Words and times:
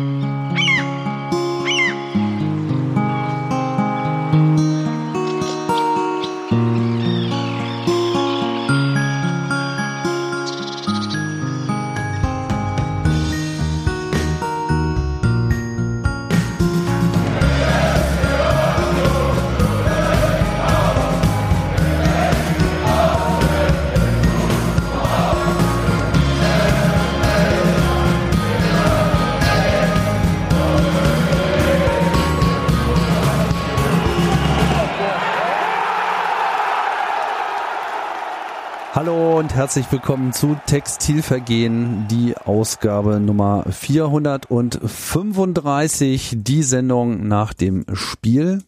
und 0.00 0.29
herzlich 39.70 39.92
willkommen 39.92 40.32
zu 40.32 40.58
Textilvergehen, 40.66 42.08
die 42.08 42.36
Ausgabe 42.36 43.20
Nummer 43.20 43.64
435, 43.70 46.38
die 46.38 46.64
Sendung 46.64 47.28
nach 47.28 47.54
dem 47.54 47.84
Spiel 47.92 48.64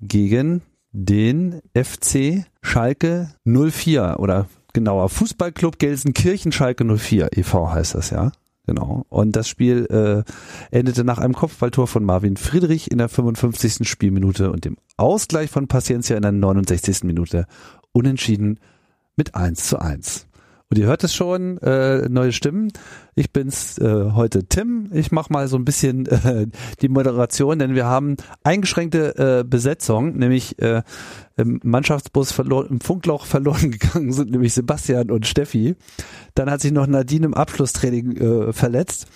gegen 0.00 0.62
den 0.90 1.60
FC 1.76 2.46
Schalke 2.62 3.34
04 3.44 4.16
oder 4.20 4.46
genauer 4.72 5.10
Fußballclub 5.10 5.78
Gelsenkirchen 5.78 6.50
Schalke 6.50 6.96
04 6.96 7.28
e.V. 7.36 7.70
heißt 7.70 7.94
das 7.94 8.08
ja. 8.08 8.32
Genau. 8.66 9.04
Und 9.10 9.36
das 9.36 9.50
Spiel 9.50 9.84
äh, 9.90 10.22
endete 10.74 11.04
nach 11.04 11.18
einem 11.18 11.34
Kopfballtor 11.34 11.86
von 11.86 12.04
Marvin 12.04 12.38
Friedrich 12.38 12.90
in 12.90 12.96
der 12.96 13.10
55. 13.10 13.86
Spielminute 13.86 14.50
und 14.50 14.64
dem 14.64 14.78
Ausgleich 14.96 15.50
von 15.50 15.68
Paciencia 15.68 16.16
in 16.16 16.22
der 16.22 16.32
69. 16.32 17.04
Minute 17.04 17.44
unentschieden 17.92 18.60
mit 19.14 19.34
1 19.34 19.68
zu 19.68 19.78
1. 19.78 20.27
Und 20.70 20.76
ihr 20.76 20.86
hört 20.86 21.02
es 21.02 21.14
schon, 21.14 21.56
äh, 21.58 22.10
neue 22.10 22.32
Stimmen. 22.32 22.70
Ich 23.14 23.32
bin's 23.32 23.78
äh, 23.78 24.10
heute 24.12 24.44
Tim. 24.44 24.90
Ich 24.92 25.10
mache 25.10 25.32
mal 25.32 25.48
so 25.48 25.56
ein 25.56 25.64
bisschen 25.64 26.04
äh, 26.06 26.46
die 26.82 26.90
Moderation, 26.90 27.58
denn 27.58 27.74
wir 27.74 27.86
haben 27.86 28.18
eingeschränkte 28.44 29.40
äh, 29.40 29.44
Besetzung, 29.44 30.18
nämlich 30.18 30.58
äh, 30.60 30.82
im 31.38 31.58
Mannschaftsbus 31.64 32.32
verloren, 32.32 32.66
im 32.68 32.80
Funkloch 32.80 33.24
verloren 33.24 33.70
gegangen 33.78 34.12
sind, 34.12 34.30
nämlich 34.30 34.52
Sebastian 34.52 35.10
und 35.10 35.26
Steffi. 35.26 35.74
Dann 36.34 36.50
hat 36.50 36.60
sich 36.60 36.72
noch 36.72 36.86
Nadine 36.86 37.24
im 37.24 37.34
Abschlusstraining 37.34 38.16
äh, 38.18 38.52
verletzt. 38.52 39.06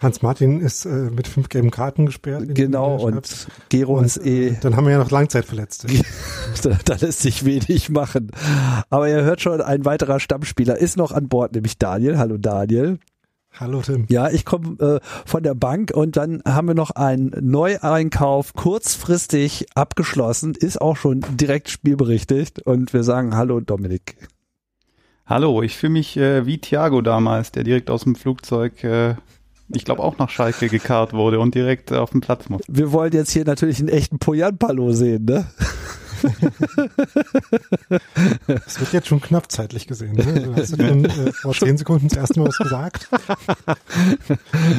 Hans-Martin 0.00 0.60
ist 0.60 0.86
äh, 0.86 1.10
mit 1.10 1.28
fünf 1.28 1.50
gelben 1.50 1.70
Karten 1.70 2.06
gesperrt. 2.06 2.44
Genau, 2.48 2.96
und 2.96 3.48
Gero 3.68 3.98
und, 3.98 4.06
ist 4.06 4.24
eh... 4.24 4.56
Dann 4.62 4.74
haben 4.74 4.86
wir 4.86 4.92
ja 4.92 4.98
noch 4.98 5.10
Langzeitverletzte. 5.10 5.88
da, 6.62 6.78
da 6.84 6.94
lässt 6.94 7.20
sich 7.20 7.44
wenig 7.44 7.90
machen. 7.90 8.30
Aber 8.88 9.08
ihr 9.08 9.22
hört 9.22 9.42
schon, 9.42 9.60
ein 9.60 9.84
weiterer 9.84 10.18
Stammspieler 10.18 10.78
ist 10.78 10.96
noch 10.96 11.12
an 11.12 11.28
Bord, 11.28 11.52
nämlich 11.54 11.76
Daniel. 11.76 12.16
Hallo 12.16 12.38
Daniel. 12.38 12.98
Hallo 13.52 13.82
Tim. 13.82 14.06
Ja, 14.08 14.30
ich 14.30 14.46
komme 14.46 14.78
äh, 14.78 15.00
von 15.26 15.42
der 15.42 15.54
Bank 15.54 15.90
und 15.92 16.16
dann 16.16 16.40
haben 16.46 16.68
wir 16.68 16.74
noch 16.74 16.92
einen 16.92 17.34
Neueinkauf 17.40 18.54
kurzfristig 18.54 19.66
abgeschlossen, 19.74 20.54
ist 20.54 20.80
auch 20.80 20.96
schon 20.96 21.20
direkt 21.32 21.68
spielberichtigt 21.68 22.62
und 22.62 22.92
wir 22.94 23.02
sagen 23.02 23.36
Hallo 23.36 23.60
Dominik. 23.60 24.16
Hallo, 25.26 25.62
ich 25.62 25.76
fühle 25.76 25.92
mich 25.92 26.16
äh, 26.16 26.46
wie 26.46 26.58
Thiago 26.58 27.02
damals, 27.02 27.52
der 27.52 27.64
direkt 27.64 27.90
aus 27.90 28.04
dem 28.04 28.14
Flugzeug 28.14 28.82
äh, 28.82 29.16
ich 29.72 29.84
glaube 29.84 30.02
auch 30.02 30.18
nach 30.18 30.30
Schalke 30.30 30.68
gekarrt 30.68 31.12
wurde 31.12 31.40
und 31.40 31.54
direkt 31.54 31.92
auf 31.92 32.10
den 32.10 32.20
Platz 32.20 32.48
muss. 32.48 32.62
Wir 32.68 32.92
wollen 32.92 33.12
jetzt 33.12 33.30
hier 33.30 33.44
natürlich 33.44 33.78
einen 33.80 33.88
echten 33.88 34.18
Poyan-Palo 34.18 34.92
sehen, 34.92 35.24
ne? 35.24 35.46
Das 38.46 38.80
wird 38.80 38.92
jetzt 38.92 39.08
schon 39.08 39.20
knapp 39.20 39.50
zeitlich 39.50 39.86
gesehen. 39.86 40.14
Ne? 40.16 40.42
Du 40.42 40.54
hast 40.54 40.76
ja 40.76 40.88
schon 40.88 41.04
äh, 41.06 41.32
vor 41.32 41.54
zehn 41.54 41.78
Sekunden 41.78 42.08
das 42.08 42.18
erste 42.18 42.40
Mal 42.40 42.48
was 42.48 42.58
gesagt. 42.58 43.08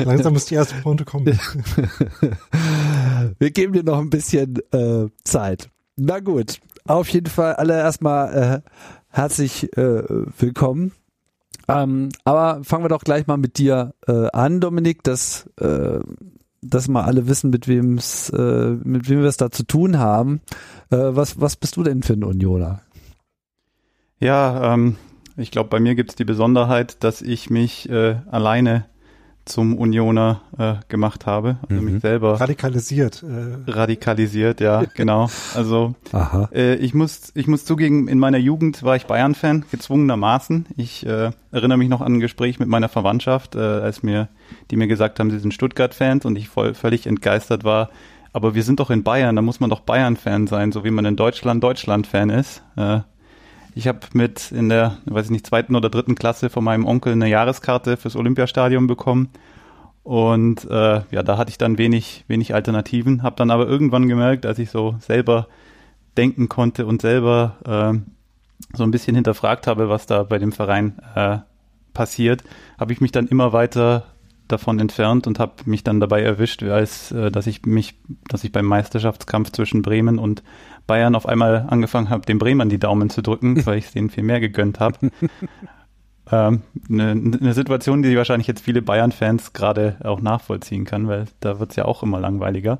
Langsam 0.05 0.33
muss 0.33 0.45
die 0.45 0.55
erste 0.55 0.75
Pointe 0.75 1.05
kommen. 1.05 1.25
Wir 3.39 3.51
geben 3.51 3.73
dir 3.73 3.83
noch 3.83 3.99
ein 3.99 4.09
bisschen 4.09 4.59
äh, 4.71 5.07
Zeit. 5.23 5.69
Na 5.95 6.19
gut, 6.19 6.59
auf 6.85 7.09
jeden 7.09 7.27
Fall 7.27 7.55
alle 7.55 7.77
erstmal 7.77 8.61
äh, 8.63 8.69
herzlich 9.09 9.75
äh, 9.77 10.03
willkommen 10.37 10.91
ähm, 11.77 12.09
aber 12.23 12.63
fangen 12.63 12.83
wir 12.83 12.89
doch 12.89 13.03
gleich 13.03 13.27
mal 13.27 13.37
mit 13.37 13.57
dir 13.57 13.93
äh, 14.07 14.27
an, 14.31 14.59
Dominik, 14.59 15.03
dass, 15.03 15.49
äh, 15.59 15.99
dass 16.61 16.87
mal 16.87 17.03
alle 17.03 17.27
wissen, 17.27 17.49
mit 17.49 17.67
wem's, 17.67 18.29
äh, 18.29 18.77
mit 18.83 19.09
wem 19.09 19.21
wir 19.21 19.27
es 19.27 19.37
da 19.37 19.51
zu 19.51 19.63
tun 19.63 19.97
haben. 19.97 20.41
Äh, 20.89 20.97
was, 20.97 21.39
was 21.39 21.55
bist 21.55 21.77
du 21.77 21.83
denn 21.83 22.03
für 22.03 22.13
ein 22.13 22.23
Unioner? 22.23 22.81
Ja, 24.19 24.73
ähm, 24.73 24.97
ich 25.37 25.51
glaube, 25.51 25.69
bei 25.69 25.79
mir 25.79 25.95
gibt 25.95 26.11
es 26.11 26.15
die 26.15 26.25
Besonderheit, 26.25 27.03
dass 27.03 27.21
ich 27.21 27.49
mich 27.49 27.89
äh, 27.89 28.17
alleine 28.29 28.85
zum 29.51 29.77
Unioner 29.77 30.41
äh, 30.57 30.75
gemacht 30.87 31.25
habe, 31.25 31.57
also 31.69 31.81
mhm. 31.81 31.93
mich 31.93 32.01
selber 32.01 32.39
radikalisiert. 32.39 33.23
Äh. 33.23 33.69
Radikalisiert, 33.69 34.61
ja, 34.61 34.83
genau. 34.95 35.29
Also 35.55 35.93
äh, 36.53 36.75
ich 36.75 36.93
muss 36.93 37.31
ich 37.35 37.47
muss 37.47 37.65
zugeben, 37.65 38.07
in 38.07 38.17
meiner 38.17 38.37
Jugend 38.37 38.81
war 38.83 38.95
ich 38.95 39.05
Bayern-Fan, 39.05 39.65
gezwungenermaßen. 39.69 40.67
Ich 40.77 41.05
äh, 41.05 41.31
erinnere 41.51 41.77
mich 41.77 41.89
noch 41.89 42.01
an 42.01 42.13
ein 42.13 42.19
Gespräch 42.19 42.59
mit 42.59 42.69
meiner 42.69 42.89
Verwandtschaft, 42.89 43.55
äh, 43.55 43.59
als 43.59 44.03
mir 44.03 44.29
die 44.69 44.77
mir 44.77 44.87
gesagt 44.87 45.19
haben, 45.19 45.29
sie 45.31 45.39
sind 45.39 45.53
Stuttgart-Fans 45.53 46.25
und 46.25 46.37
ich 46.37 46.49
voll 46.49 46.73
völlig 46.73 47.05
entgeistert 47.05 47.63
war. 47.63 47.89
Aber 48.33 48.55
wir 48.55 48.63
sind 48.63 48.79
doch 48.79 48.89
in 48.89 49.03
Bayern, 49.03 49.35
da 49.35 49.41
muss 49.41 49.59
man 49.59 49.69
doch 49.69 49.81
Bayern-Fan 49.81 50.47
sein, 50.47 50.71
so 50.71 50.85
wie 50.85 50.91
man 50.91 51.05
in 51.05 51.17
Deutschland 51.17 51.63
Deutschland-Fan 51.63 52.29
ist. 52.29 52.63
Äh, 52.77 52.99
ich 53.73 53.87
habe 53.87 53.99
mit 54.13 54.51
in 54.51 54.69
der, 54.69 54.97
weiß 55.05 55.25
ich 55.25 55.31
nicht, 55.31 55.47
zweiten 55.47 55.75
oder 55.75 55.89
dritten 55.89 56.15
Klasse 56.15 56.49
von 56.49 56.63
meinem 56.63 56.85
Onkel 56.85 57.13
eine 57.13 57.29
Jahreskarte 57.29 57.97
fürs 57.97 58.15
Olympiastadion 58.15 58.87
bekommen. 58.87 59.29
Und 60.03 60.69
äh, 60.69 61.01
ja, 61.11 61.23
da 61.23 61.37
hatte 61.37 61.51
ich 61.51 61.57
dann 61.57 61.77
wenig, 61.77 62.25
wenig 62.27 62.53
Alternativen. 62.53 63.23
Habe 63.23 63.35
dann 63.35 63.51
aber 63.51 63.67
irgendwann 63.67 64.07
gemerkt, 64.07 64.45
als 64.45 64.59
ich 64.59 64.71
so 64.71 64.95
selber 64.99 65.47
denken 66.17 66.49
konnte 66.49 66.85
und 66.85 67.01
selber 67.01 67.57
äh, 67.65 68.75
so 68.75 68.83
ein 68.83 68.91
bisschen 68.91 69.15
hinterfragt 69.15 69.67
habe, 69.67 69.89
was 69.89 70.05
da 70.05 70.23
bei 70.23 70.39
dem 70.39 70.51
Verein 70.51 70.99
äh, 71.15 71.37
passiert, 71.93 72.43
habe 72.79 72.93
ich 72.93 73.01
mich 73.01 73.11
dann 73.11 73.27
immer 73.27 73.53
weiter 73.53 74.05
davon 74.47 74.79
entfernt 74.79 75.27
und 75.27 75.39
habe 75.39 75.53
mich 75.65 75.83
dann 75.83 75.99
dabei 75.99 76.21
erwischt, 76.21 76.63
als 76.63 77.11
äh, 77.11 77.31
dass 77.31 77.47
ich 77.47 77.65
mich, 77.65 77.95
dass 78.27 78.43
ich 78.43 78.51
beim 78.51 78.65
Meisterschaftskampf 78.65 79.51
zwischen 79.51 79.81
Bremen 79.81 80.19
und 80.19 80.43
Bayern 80.87 81.15
auf 81.15 81.27
einmal 81.27 81.65
angefangen 81.69 82.09
habe, 82.09 82.25
dem 82.25 82.39
Bremen 82.39 82.69
die 82.69 82.79
Daumen 82.79 83.09
zu 83.09 83.21
drücken, 83.21 83.65
weil 83.65 83.77
ich 83.77 83.85
es 83.85 83.91
denen 83.91 84.09
viel 84.09 84.23
mehr 84.23 84.39
gegönnt 84.39 84.79
habe. 84.79 85.11
ähm, 86.31 86.61
eine, 86.89 87.11
eine 87.11 87.53
Situation, 87.53 88.01
die 88.01 88.15
wahrscheinlich 88.17 88.47
jetzt 88.47 88.61
viele 88.61 88.81
Bayern-Fans 88.81 89.53
gerade 89.53 89.97
auch 90.03 90.21
nachvollziehen 90.21 90.85
kann, 90.85 91.07
weil 91.07 91.25
da 91.39 91.59
wird 91.59 91.71
es 91.71 91.75
ja 91.75 91.85
auch 91.85 92.03
immer 92.03 92.19
langweiliger. 92.19 92.79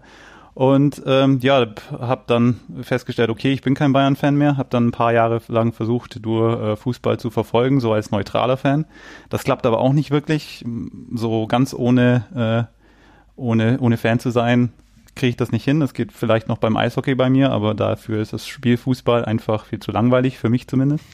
Und 0.54 1.02
ähm, 1.06 1.40
ja, 1.42 1.66
habe 1.98 2.24
dann 2.28 2.60
festgestellt, 2.82 3.30
okay, 3.30 3.54
ich 3.54 3.62
bin 3.62 3.74
kein 3.74 3.94
Bayern-Fan 3.94 4.36
mehr, 4.36 4.58
habe 4.58 4.68
dann 4.70 4.88
ein 4.88 4.92
paar 4.92 5.14
Jahre 5.14 5.42
lang 5.48 5.72
versucht, 5.72 6.20
nur 6.26 6.62
äh, 6.62 6.76
Fußball 6.76 7.20
zu 7.20 7.30
verfolgen, 7.30 7.80
so 7.80 7.94
als 7.94 8.12
neutraler 8.12 8.58
Fan. 8.58 8.86
Das 9.30 9.44
klappt 9.44 9.66
aber 9.66 9.80
auch 9.80 9.94
nicht 9.94 10.12
wirklich, 10.12 10.66
so 11.14 11.48
ganz 11.48 11.74
ohne, 11.74 12.68
äh, 12.68 13.40
ohne, 13.40 13.80
ohne 13.80 13.96
Fan 13.96 14.20
zu 14.20 14.30
sein, 14.30 14.74
kriege 15.16 15.30
ich 15.30 15.38
das 15.38 15.52
nicht 15.52 15.64
hin. 15.64 15.80
Das 15.80 15.94
geht 15.94 16.12
vielleicht 16.12 16.48
noch 16.48 16.58
beim 16.58 16.78
Eishockey 16.78 17.16
bei 17.16 17.30
mir, 17.30 17.52
aber 17.52 17.74
dafür 17.74 18.22
ist 18.22 18.34
das 18.34 18.48
Spiel 18.48 18.78
Fußball 18.78 19.26
einfach 19.26 19.66
viel 19.66 19.80
zu 19.80 19.92
langweilig, 19.92 20.38
für 20.38 20.50
mich 20.50 20.68
zumindest. 20.68 21.06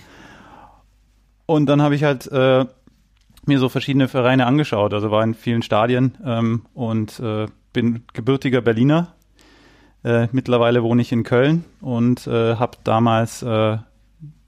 Und 1.46 1.68
dann 1.68 1.82
habe 1.82 1.96
ich 1.96 2.04
halt 2.04 2.28
äh, 2.32 2.66
mir 3.46 3.60
so 3.60 3.70
verschiedene 3.70 4.08
Vereine 4.08 4.46
angeschaut, 4.46 4.94
also 4.94 5.12
war 5.12 5.24
in 5.24 5.34
vielen 5.34 5.62
Stadien 5.62 6.18
ähm, 6.26 6.66
und 6.74 7.20
äh, 7.20 7.48
bin 7.74 8.04
gebürtiger 8.14 8.62
Berliner. 8.62 9.14
Äh, 10.04 10.28
mittlerweile 10.32 10.84
wohne 10.84 11.02
ich 11.02 11.12
in 11.12 11.24
Köln 11.24 11.66
und 11.82 12.28
äh, 12.28 12.56
habe 12.56 12.78
damals 12.84 13.42
äh, 13.42 13.78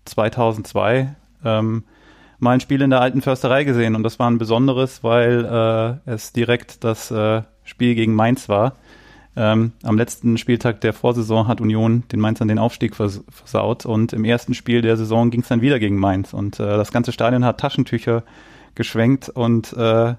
2002 0.05 1.15
ähm, 1.43 1.83
mal 2.39 2.51
ein 2.51 2.59
Spiel 2.59 2.81
in 2.81 2.89
der 2.89 3.01
alten 3.01 3.21
Försterei 3.21 3.63
gesehen 3.63 3.95
und 3.95 4.03
das 4.03 4.19
war 4.19 4.29
ein 4.29 4.37
besonderes, 4.37 5.03
weil 5.03 5.45
äh, 6.05 6.11
es 6.11 6.33
direkt 6.33 6.83
das 6.83 7.11
äh, 7.11 7.43
Spiel 7.63 7.95
gegen 7.95 8.13
Mainz 8.13 8.49
war. 8.49 8.75
Ähm, 9.35 9.73
am 9.83 9.97
letzten 9.97 10.37
Spieltag 10.37 10.81
der 10.81 10.93
Vorsaison 10.93 11.47
hat 11.47 11.61
Union 11.61 12.03
den 12.11 12.19
Mainzern 12.19 12.47
den 12.47 12.59
Aufstieg 12.59 12.95
vers 12.95 13.23
versaut 13.29 13.85
und 13.85 14.11
im 14.11 14.25
ersten 14.25 14.53
Spiel 14.53 14.81
der 14.81 14.97
Saison 14.97 15.29
ging 15.29 15.41
es 15.41 15.47
dann 15.47 15.61
wieder 15.61 15.79
gegen 15.79 15.97
Mainz 15.97 16.33
und 16.33 16.59
äh, 16.59 16.63
das 16.63 16.91
ganze 16.91 17.11
Stadion 17.11 17.45
hat 17.45 17.59
Taschentücher 17.59 18.23
geschwenkt 18.75 19.29
und 19.29 19.71
äh, 19.73 20.15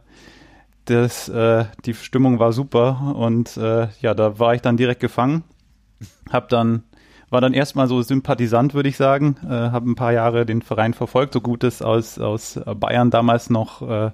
das, 0.85 1.29
äh, 1.29 1.65
die 1.85 1.95
Stimmung 1.95 2.39
war 2.39 2.53
super 2.53 3.15
und 3.17 3.57
äh, 3.57 3.89
ja, 4.01 4.15
da 4.15 4.39
war 4.39 4.55
ich 4.55 4.63
dann 4.63 4.77
direkt 4.77 5.01
gefangen, 5.01 5.45
hab 6.31 6.49
dann 6.49 6.85
war 7.31 7.41
dann 7.41 7.55
erstmal 7.55 7.87
so 7.87 8.03
Sympathisant, 8.03 8.75
würde 8.75 8.89
ich 8.89 8.97
sagen. 8.97 9.37
Äh, 9.45 9.49
Habe 9.49 9.89
ein 9.89 9.95
paar 9.95 10.13
Jahre 10.13 10.45
den 10.45 10.63
Verein 10.63 10.95
verfolgt, 10.95 11.33
so 11.33 11.41
gut 11.41 11.63
es 11.63 11.81
aus, 11.81 12.19
aus 12.19 12.61
Bayern 12.77 13.11
damals 13.11 13.51
noch, 13.51 13.89
äh, 13.89 14.11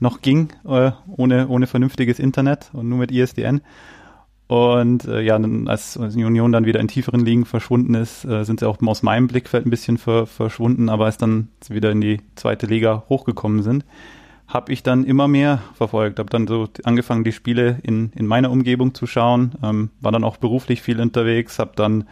noch 0.00 0.20
ging, 0.20 0.52
äh, 0.66 0.90
ohne, 1.06 1.46
ohne 1.48 1.68
vernünftiges 1.68 2.18
Internet 2.18 2.70
und 2.72 2.88
nur 2.88 2.98
mit 2.98 3.12
ISDN. 3.12 3.60
Und 4.48 5.06
äh, 5.06 5.22
ja, 5.22 5.38
dann, 5.38 5.66
als 5.66 5.98
die 6.00 6.24
Union 6.24 6.52
dann 6.52 6.66
wieder 6.66 6.78
in 6.78 6.86
tieferen 6.86 7.24
Ligen 7.24 7.44
verschwunden 7.44 7.94
ist, 7.94 8.24
äh, 8.24 8.44
sind 8.44 8.60
sie 8.60 8.68
auch 8.68 8.80
aus 8.80 9.02
meinem 9.02 9.26
Blickfeld 9.26 9.66
ein 9.66 9.70
bisschen 9.70 9.98
ver 9.98 10.26
verschwunden, 10.26 10.88
aber 10.88 11.06
als 11.06 11.18
dann 11.18 11.48
wieder 11.68 11.90
in 11.90 12.00
die 12.00 12.20
zweite 12.36 12.66
Liga 12.66 13.04
hochgekommen 13.08 13.62
sind, 13.62 13.84
habe 14.46 14.72
ich 14.72 14.84
dann 14.84 15.04
immer 15.04 15.26
mehr 15.26 15.60
verfolgt, 15.74 16.20
habe 16.20 16.30
dann 16.30 16.46
so 16.46 16.68
angefangen, 16.84 17.24
die 17.24 17.32
Spiele 17.32 17.78
in, 17.82 18.12
in 18.14 18.26
meiner 18.26 18.52
Umgebung 18.52 18.94
zu 18.94 19.08
schauen, 19.08 19.52
ähm, 19.64 19.90
war 20.00 20.12
dann 20.12 20.22
auch 20.22 20.36
beruflich 20.36 20.80
viel 20.80 21.00
unterwegs, 21.00 21.58
habe 21.58 21.72
dann 21.74 22.04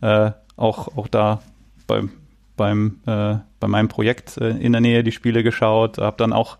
äh, 0.00 0.30
auch, 0.56 0.96
auch 0.96 1.08
da 1.08 1.42
beim, 1.86 2.10
beim, 2.56 3.00
äh, 3.06 3.36
bei 3.60 3.68
meinem 3.68 3.88
Projekt 3.88 4.38
äh, 4.38 4.56
in 4.56 4.72
der 4.72 4.80
Nähe 4.80 5.04
die 5.04 5.12
Spiele 5.12 5.42
geschaut, 5.42 5.98
habe 5.98 6.16
dann 6.16 6.32
auch 6.32 6.56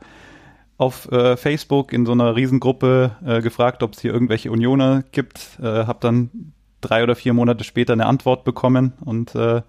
auf 0.77 1.11
äh, 1.13 1.37
Facebook 1.37 1.93
in 1.93 2.05
so 2.07 2.13
einer 2.13 2.35
Riesengruppe 2.37 3.13
äh, 3.25 3.41
gefragt, 3.43 3.83
ob 3.83 3.95
es 3.95 4.01
hier 4.01 4.13
irgendwelche 4.13 4.51
Unioner 4.51 5.05
gibt, 5.13 5.59
äh, 5.63 5.87
habe 5.87 5.99
dann 6.01 6.53
drei 6.81 7.03
oder 7.03 7.15
vier 7.15 7.33
Monate 7.33 7.65
später 7.65 7.93
eine 7.93 8.07
Antwort 8.07 8.45
bekommen 8.45 8.93
und 9.05 9.35
äh, 9.35 9.63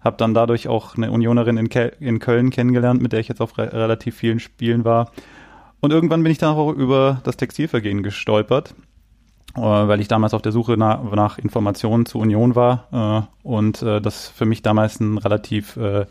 habe 0.00 0.16
dann 0.16 0.34
dadurch 0.34 0.68
auch 0.68 0.96
eine 0.96 1.10
Unionerin 1.10 1.56
in, 1.56 1.68
Ke 1.68 1.92
in 2.00 2.18
Köln 2.20 2.50
kennengelernt, 2.50 3.02
mit 3.02 3.12
der 3.12 3.20
ich 3.20 3.28
jetzt 3.28 3.40
auf 3.40 3.58
re 3.58 3.72
relativ 3.72 4.16
vielen 4.16 4.40
Spielen 4.40 4.84
war. 4.84 5.10
Und 5.80 5.92
irgendwann 5.92 6.22
bin 6.22 6.32
ich 6.32 6.38
dann 6.38 6.54
auch 6.54 6.72
über 6.72 7.20
das 7.24 7.36
Textilvergehen 7.36 8.02
gestolpert, 8.02 8.74
äh, 9.56 9.60
weil 9.60 10.00
ich 10.00 10.08
damals 10.08 10.32
auf 10.32 10.42
der 10.42 10.52
Suche 10.52 10.76
na 10.78 11.02
nach 11.14 11.38
Informationen 11.38 12.06
zur 12.06 12.22
Union 12.22 12.54
war 12.54 13.26
äh, 13.44 13.46
und 13.46 13.82
äh, 13.82 14.00
das 14.00 14.28
für 14.28 14.46
mich 14.46 14.62
damals 14.62 15.00
eine 15.00 15.22
relativ 15.22 15.76
äh, 15.76 16.06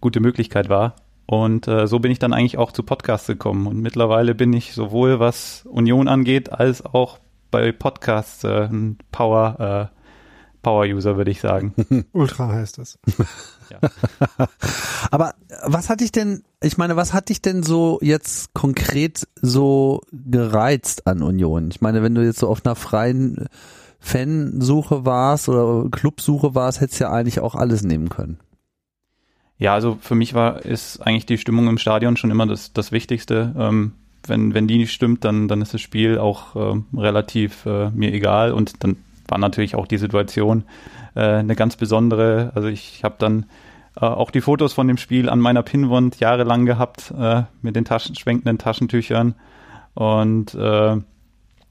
gute 0.00 0.20
Möglichkeit 0.20 0.68
war. 0.68 0.96
Und 1.30 1.68
äh, 1.68 1.86
so 1.86 2.00
bin 2.00 2.10
ich 2.10 2.18
dann 2.18 2.32
eigentlich 2.32 2.58
auch 2.58 2.72
zu 2.72 2.82
Podcasts 2.82 3.28
gekommen. 3.28 3.68
Und 3.68 3.80
mittlerweile 3.80 4.34
bin 4.34 4.52
ich 4.52 4.72
sowohl 4.72 5.20
was 5.20 5.64
Union 5.64 6.08
angeht, 6.08 6.50
als 6.50 6.84
auch 6.84 7.20
bei 7.52 7.70
Podcasts 7.70 8.42
äh, 8.42 8.64
ein 8.64 8.98
Power, 9.12 9.90
äh, 9.92 9.96
Power-User, 10.64 11.16
würde 11.16 11.30
ich 11.30 11.40
sagen. 11.40 11.72
Ultra 12.12 12.48
heißt 12.48 12.78
das. 12.78 12.98
ja. 13.70 13.78
Aber 15.12 15.34
was 15.64 15.88
hat 15.88 16.00
dich 16.00 16.10
denn, 16.10 16.42
ich 16.60 16.78
meine, 16.78 16.96
was 16.96 17.12
hat 17.12 17.28
dich 17.28 17.40
denn 17.40 17.62
so 17.62 18.00
jetzt 18.02 18.52
konkret 18.52 19.28
so 19.40 20.00
gereizt 20.10 21.06
an 21.06 21.22
Union? 21.22 21.70
Ich 21.70 21.80
meine, 21.80 22.02
wenn 22.02 22.16
du 22.16 22.24
jetzt 22.24 22.40
so 22.40 22.48
auf 22.48 22.66
einer 22.66 22.74
freien 22.74 23.46
Fansuche 24.00 25.04
warst 25.04 25.48
oder 25.48 25.88
Clubsuche 25.90 26.56
warst, 26.56 26.80
hättest 26.80 26.98
du 26.98 27.04
ja 27.04 27.12
eigentlich 27.12 27.38
auch 27.38 27.54
alles 27.54 27.84
nehmen 27.84 28.08
können. 28.08 28.40
Ja, 29.60 29.74
also 29.74 29.98
für 30.00 30.14
mich 30.14 30.32
war 30.32 30.64
ist 30.64 31.00
eigentlich 31.06 31.26
die 31.26 31.36
Stimmung 31.36 31.68
im 31.68 31.76
Stadion 31.76 32.16
schon 32.16 32.30
immer 32.30 32.46
das, 32.46 32.72
das 32.72 32.92
Wichtigste. 32.92 33.54
Ähm, 33.56 33.92
wenn, 34.26 34.54
wenn 34.54 34.66
die 34.66 34.78
nicht 34.78 34.92
stimmt, 34.92 35.22
dann, 35.24 35.48
dann 35.48 35.60
ist 35.60 35.74
das 35.74 35.82
Spiel 35.82 36.18
auch 36.18 36.56
äh, 36.56 36.80
relativ 36.96 37.66
äh, 37.66 37.90
mir 37.90 38.12
egal 38.12 38.52
und 38.52 38.82
dann 38.82 38.96
war 39.28 39.36
natürlich 39.36 39.74
auch 39.74 39.86
die 39.86 39.98
Situation 39.98 40.64
äh, 41.14 41.20
eine 41.20 41.54
ganz 41.54 41.76
besondere. 41.76 42.52
Also 42.54 42.68
ich 42.68 43.04
habe 43.04 43.16
dann 43.18 43.46
äh, 44.00 44.06
auch 44.06 44.30
die 44.30 44.40
Fotos 44.40 44.72
von 44.72 44.88
dem 44.88 44.96
Spiel 44.96 45.28
an 45.28 45.40
meiner 45.40 45.62
Pinnwand 45.62 46.18
jahrelang 46.20 46.64
gehabt 46.64 47.12
äh, 47.18 47.42
mit 47.60 47.76
den 47.76 47.84
Taschen, 47.84 48.16
schwenkenden 48.16 48.56
Taschentüchern 48.56 49.34
und 49.92 50.54
äh, 50.54 50.96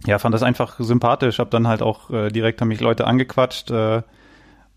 ja, 0.06 0.20
fand 0.20 0.36
das 0.36 0.44
einfach 0.44 0.80
sympathisch. 0.80 1.40
Habe 1.40 1.50
dann 1.50 1.68
halt 1.68 1.82
auch 1.82 2.12
äh, 2.12 2.30
direkt 2.30 2.62
haben 2.62 2.68
mich 2.68 2.82
Leute 2.82 3.08
angequatscht, 3.08 3.72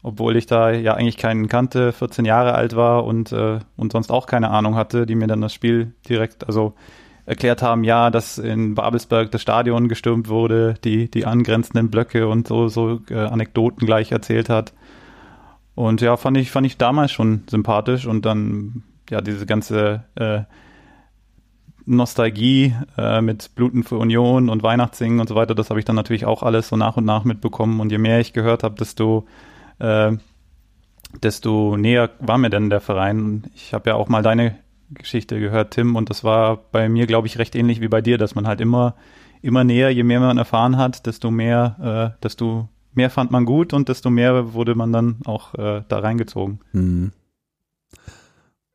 obwohl 0.02 0.36
ich 0.36 0.46
da 0.46 0.70
ja 0.70 0.94
eigentlich 0.94 1.16
keinen 1.16 1.48
kannte, 1.48 1.92
14 1.92 2.24
Jahre 2.24 2.54
alt 2.54 2.76
war 2.76 3.04
und 3.04 3.32
äh, 3.32 3.60
und 3.76 3.92
sonst 3.92 4.10
auch 4.10 4.26
keine 4.26 4.50
Ahnung 4.50 4.74
hatte, 4.74 5.06
die 5.06 5.14
mir 5.14 5.26
dann 5.26 5.40
das 5.40 5.54
Spiel 5.54 5.94
direkt, 6.08 6.46
also 6.46 6.74
erklärt 7.24 7.62
haben, 7.62 7.84
ja, 7.84 8.10
dass 8.10 8.38
in 8.38 8.74
Babelsberg 8.74 9.30
das 9.30 9.42
Stadion 9.42 9.88
gestürmt 9.88 10.28
wurde, 10.28 10.74
die, 10.84 11.10
die 11.10 11.24
angrenzenden 11.24 11.90
Blöcke 11.90 12.26
und 12.26 12.48
so, 12.48 12.68
so 12.68 13.00
äh, 13.10 13.14
Anekdoten 13.14 13.86
gleich 13.86 14.10
erzählt 14.10 14.48
hat. 14.48 14.72
Und 15.74 16.00
ja, 16.00 16.16
fand 16.16 16.36
ich, 16.36 16.50
fand 16.50 16.66
ich 16.66 16.78
damals 16.78 17.12
schon 17.12 17.44
sympathisch 17.48 18.06
und 18.06 18.26
dann, 18.26 18.82
ja, 19.08 19.20
diese 19.20 19.46
ganze 19.46 20.04
äh, 20.16 20.42
Nostalgie 21.86 22.74
äh, 22.98 23.20
mit 23.20 23.54
Bluten 23.54 23.82
für 23.82 23.96
Union 23.96 24.48
und 24.48 24.62
Weihnachtssingen 24.62 25.20
und 25.20 25.28
so 25.28 25.34
weiter, 25.34 25.54
das 25.54 25.70
habe 25.70 25.80
ich 25.80 25.86
dann 25.86 25.96
natürlich 25.96 26.24
auch 26.24 26.42
alles 26.42 26.68
so 26.68 26.76
nach 26.76 26.96
und 26.96 27.04
nach 27.04 27.24
mitbekommen. 27.24 27.80
Und 27.80 27.90
je 27.90 27.98
mehr 27.98 28.20
ich 28.20 28.32
gehört 28.32 28.62
habe, 28.62 28.74
desto, 28.74 29.26
äh, 29.82 30.16
desto 31.22 31.76
näher 31.76 32.10
war 32.20 32.38
mir 32.38 32.50
denn 32.50 32.70
der 32.70 32.80
Verein. 32.80 33.44
Ich 33.54 33.74
habe 33.74 33.90
ja 33.90 33.96
auch 33.96 34.08
mal 34.08 34.22
deine 34.22 34.58
Geschichte 34.90 35.40
gehört, 35.40 35.72
Tim, 35.72 35.96
und 35.96 36.10
das 36.10 36.24
war 36.24 36.58
bei 36.70 36.88
mir, 36.88 37.06
glaube 37.06 37.26
ich, 37.26 37.38
recht 37.38 37.54
ähnlich 37.54 37.80
wie 37.80 37.88
bei 37.88 38.00
dir, 38.00 38.18
dass 38.18 38.34
man 38.34 38.46
halt 38.46 38.60
immer, 38.60 38.94
immer 39.40 39.64
näher, 39.64 39.90
je 39.90 40.02
mehr 40.02 40.20
man 40.20 40.38
erfahren 40.38 40.76
hat, 40.76 41.06
desto 41.06 41.30
mehr, 41.30 42.14
äh, 42.16 42.22
desto 42.22 42.68
mehr 42.94 43.10
fand 43.10 43.30
man 43.30 43.44
gut 43.44 43.72
und 43.72 43.88
desto 43.88 44.10
mehr 44.10 44.52
wurde 44.52 44.74
man 44.74 44.92
dann 44.92 45.16
auch 45.24 45.54
äh, 45.54 45.82
da 45.88 45.98
reingezogen. 45.98 46.60
Mhm. 46.72 47.12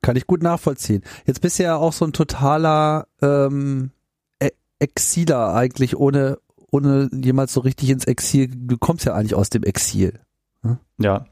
Kann 0.01 0.15
ich 0.15 0.27
gut 0.27 0.41
nachvollziehen. 0.41 1.03
Jetzt 1.25 1.41
bist 1.41 1.59
du 1.59 1.63
ja 1.63 1.75
auch 1.75 1.93
so 1.93 2.05
ein 2.05 2.13
totaler 2.13 3.07
ähm, 3.21 3.91
e 4.39 4.49
Exiler 4.79 5.53
eigentlich, 5.53 5.97
ohne, 5.97 6.37
ohne 6.71 7.09
jemals 7.11 7.53
so 7.53 7.61
richtig 7.61 7.89
ins 7.89 8.05
Exil. 8.05 8.49
Du 8.53 8.77
kommst 8.77 9.05
ja 9.05 9.13
eigentlich 9.13 9.35
aus 9.35 9.49
dem 9.49 9.63
Exil. 9.63 10.19
Hm? 10.63 10.77
Ja, 10.99 11.25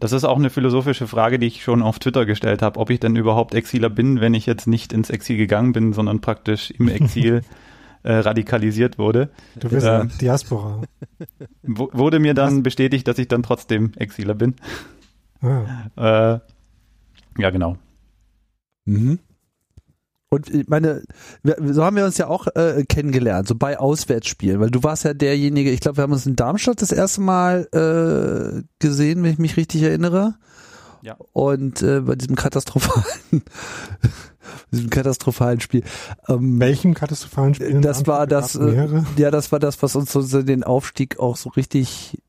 das 0.00 0.12
ist 0.12 0.24
auch 0.24 0.36
eine 0.36 0.50
philosophische 0.50 1.06
Frage, 1.06 1.38
die 1.38 1.46
ich 1.46 1.62
schon 1.62 1.82
auf 1.82 1.98
Twitter 1.98 2.26
gestellt 2.26 2.62
habe, 2.62 2.78
ob 2.78 2.90
ich 2.90 3.00
denn 3.00 3.16
überhaupt 3.16 3.54
Exiler 3.54 3.90
bin, 3.90 4.20
wenn 4.20 4.34
ich 4.34 4.46
jetzt 4.46 4.66
nicht 4.66 4.92
ins 4.92 5.10
Exil 5.10 5.36
gegangen 5.36 5.72
bin, 5.72 5.92
sondern 5.92 6.20
praktisch 6.20 6.70
im 6.70 6.88
Exil 6.88 7.42
äh, 8.02 8.14
radikalisiert 8.14 8.98
wurde. 8.98 9.30
Du 9.56 9.68
bist 9.68 9.86
äh, 9.86 10.06
Diaspora. 10.20 10.82
Wurde 11.62 12.18
mir 12.18 12.34
dann 12.34 12.62
bestätigt, 12.62 13.06
dass 13.06 13.18
ich 13.18 13.28
dann 13.28 13.42
trotzdem 13.42 13.92
Exiler 13.96 14.34
bin. 14.34 14.56
Ah. 15.40 16.34
Äh, 16.34 16.40
ja, 17.38 17.50
genau. 17.50 17.78
Mhm. 18.84 19.20
Und 20.32 20.48
ich 20.48 20.66
meine, 20.66 21.02
so 21.44 21.84
haben 21.84 21.96
wir 21.96 22.06
uns 22.06 22.16
ja 22.16 22.26
auch 22.26 22.46
äh, 22.54 22.84
kennengelernt, 22.88 23.46
so 23.46 23.54
bei 23.54 23.78
Auswärtsspielen, 23.78 24.60
weil 24.60 24.70
du 24.70 24.82
warst 24.82 25.04
ja 25.04 25.12
derjenige, 25.12 25.70
ich 25.70 25.80
glaube, 25.80 25.98
wir 25.98 26.04
haben 26.04 26.12
uns 26.12 26.24
in 26.24 26.36
Darmstadt 26.36 26.80
das 26.80 26.90
erste 26.90 27.20
Mal 27.20 27.68
äh, 27.74 28.62
gesehen, 28.78 29.22
wenn 29.22 29.32
ich 29.32 29.38
mich 29.38 29.58
richtig 29.58 29.82
erinnere. 29.82 30.36
Ja. 31.02 31.18
Und 31.34 31.82
äh, 31.82 32.00
bei 32.00 32.14
diesem 32.14 32.34
katastrophalen, 32.34 33.42
diesem 34.72 34.88
katastrophalen 34.88 35.60
Spiel. 35.60 35.82
Ähm, 36.26 36.58
Welchem 36.58 36.94
katastrophalen 36.94 37.54
Spiel? 37.54 37.82
Das 37.82 38.06
war 38.06 38.26
das, 38.26 38.54
äh, 38.54 38.88
ja, 39.18 39.30
das 39.30 39.52
war 39.52 39.58
das, 39.58 39.82
was 39.82 39.96
uns 39.96 40.12
so 40.12 40.42
den 40.42 40.64
Aufstieg 40.64 41.20
auch 41.20 41.36
so 41.36 41.50
richtig 41.50 42.22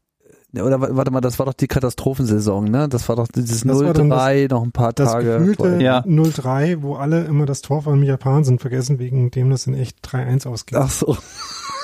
oder 0.62 0.80
warte 0.80 1.10
mal, 1.10 1.22
das 1.22 1.40
war 1.40 1.48
doch 1.48 1.54
die 1.54 1.68
Katastrophensaison, 1.68 2.66
ne? 2.66 2.88
Das 2.88 3.10
war 3.10 3.16
doch 3.16 3.28
dieses 3.28 3.66
0-3, 3.66 4.50
noch 4.50 4.64
ein 4.64 4.72
paar 4.72 4.94
das 4.94 5.12
Tage. 5.12 5.40
Das 5.40 5.40
gefühlte 5.40 5.84
ja. 5.84 6.02
0-3, 6.02 6.84
wo 6.84 6.96
alle 6.96 7.24
immer 7.24 7.48
das 7.48 7.62
Tor 7.62 7.82
von 7.82 8.00
Micha 8.00 8.44
sind 8.44 8.62
vergessen, 8.62 9.00
wegen 9.00 9.32
dem 9.32 9.50
das 9.50 9.66
in 9.66 9.74
echt 9.74 10.08
3-1 10.08 10.48
ausgeht. 10.48 10.78
Ach 10.80 10.92
so. 10.92 11.18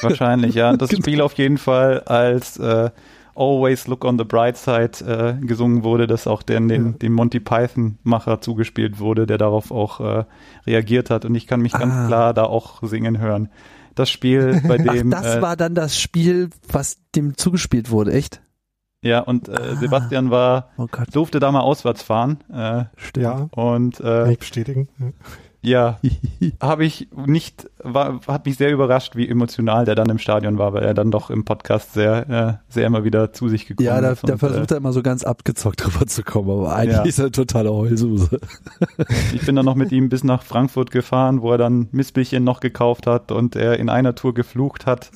Wahrscheinlich, 0.01 0.53
ja. 0.53 0.77
Das 0.77 0.89
genau. 0.89 1.01
Spiel 1.01 1.21
auf 1.21 1.33
jeden 1.33 1.57
Fall 1.57 2.01
als 2.01 2.57
äh, 2.57 2.91
Always 3.35 3.87
Look 3.87 4.05
on 4.05 4.19
the 4.19 4.23
Bright 4.23 4.57
Side 4.57 5.03
äh, 5.05 5.45
gesungen 5.45 5.83
wurde, 5.83 6.05
das 6.05 6.27
auch 6.27 6.43
den, 6.43 6.67
den, 6.67 6.85
ja. 6.85 6.91
dem 6.91 7.13
Monty 7.13 7.39
Python-Macher 7.39 8.41
zugespielt 8.41 8.99
wurde, 8.99 9.25
der 9.25 9.37
darauf 9.37 9.71
auch 9.71 9.99
äh, 9.99 10.25
reagiert 10.67 11.09
hat. 11.09 11.25
Und 11.25 11.33
ich 11.33 11.47
kann 11.47 11.61
mich 11.61 11.73
ah. 11.73 11.79
ganz 11.79 12.07
klar 12.07 12.33
da 12.33 12.43
auch 12.43 12.83
singen 12.83 13.19
hören. 13.19 13.49
Das 13.95 14.09
Spiel, 14.09 14.61
bei 14.67 14.77
dem. 14.77 15.11
Ach, 15.13 15.21
das 15.21 15.37
äh, 15.37 15.41
war 15.41 15.55
dann 15.57 15.73
das 15.73 15.99
Spiel, 15.99 16.49
was 16.71 16.99
dem 17.15 17.35
zugespielt 17.35 17.89
wurde, 17.89 18.11
echt? 18.11 18.41
Ja, 19.01 19.21
und 19.21 19.47
äh, 19.47 19.53
ah. 19.53 19.75
Sebastian 19.75 20.29
war, 20.29 20.69
oh 20.77 20.87
durfte 21.11 21.39
da 21.39 21.51
mal 21.51 21.61
auswärts 21.61 22.03
fahren. 22.03 22.39
Äh, 22.51 22.85
ja. 23.19 23.47
Und 23.51 23.99
äh, 23.99 24.03
Kann 24.03 24.31
ich 24.31 24.39
bestätigen. 24.39 24.89
Ja, 25.61 25.99
habe 26.61 26.85
ich 26.85 27.09
nicht, 27.15 27.69
war, 27.83 28.19
hat 28.27 28.45
mich 28.45 28.57
sehr 28.57 28.71
überrascht, 28.71 29.15
wie 29.15 29.27
emotional 29.27 29.83
der 29.85 29.95
dann 29.95 30.09
im 30.09 30.17
Stadion 30.17 30.57
war, 30.57 30.73
weil 30.73 30.83
er 30.83 30.93
dann 30.93 31.11
doch 31.11 31.29
im 31.29 31.43
Podcast 31.43 31.93
sehr, 31.93 32.29
äh, 32.29 32.73
sehr 32.73 32.87
immer 32.87 33.03
wieder 33.03 33.33
zu 33.33 33.49
sich 33.49 33.65
gekommen 33.67 33.85
ja, 33.85 33.99
da, 33.99 34.11
ist. 34.11 34.23
Ja, 34.23 34.29
da 34.29 34.37
versucht 34.37 34.71
äh, 34.71 34.75
er 34.75 34.77
immer 34.77 34.93
so 34.93 35.01
ganz 35.01 35.23
abgezockt 35.23 35.83
drüber 35.85 36.05
zu 36.05 36.23
kommen, 36.23 36.49
aber 36.49 36.75
eigentlich 36.75 36.97
ja. 36.97 37.03
ist 37.03 37.19
er 37.19 37.31
totaler 37.31 37.73
Heulsuse. 37.73 38.39
Ich 39.33 39.45
bin 39.45 39.55
dann 39.55 39.65
noch 39.65 39.75
mit 39.75 39.91
ihm 39.91 40.09
bis 40.09 40.23
nach 40.23 40.43
Frankfurt 40.43 40.91
gefahren, 40.91 41.41
wo 41.41 41.51
er 41.51 41.57
dann 41.57 41.87
Missbillchen 41.91 42.43
noch 42.43 42.59
gekauft 42.59 43.07
hat 43.07 43.31
und 43.31 43.55
er 43.55 43.79
in 43.79 43.89
einer 43.89 44.15
Tour 44.15 44.33
geflucht 44.33 44.85
hat. 44.85 45.11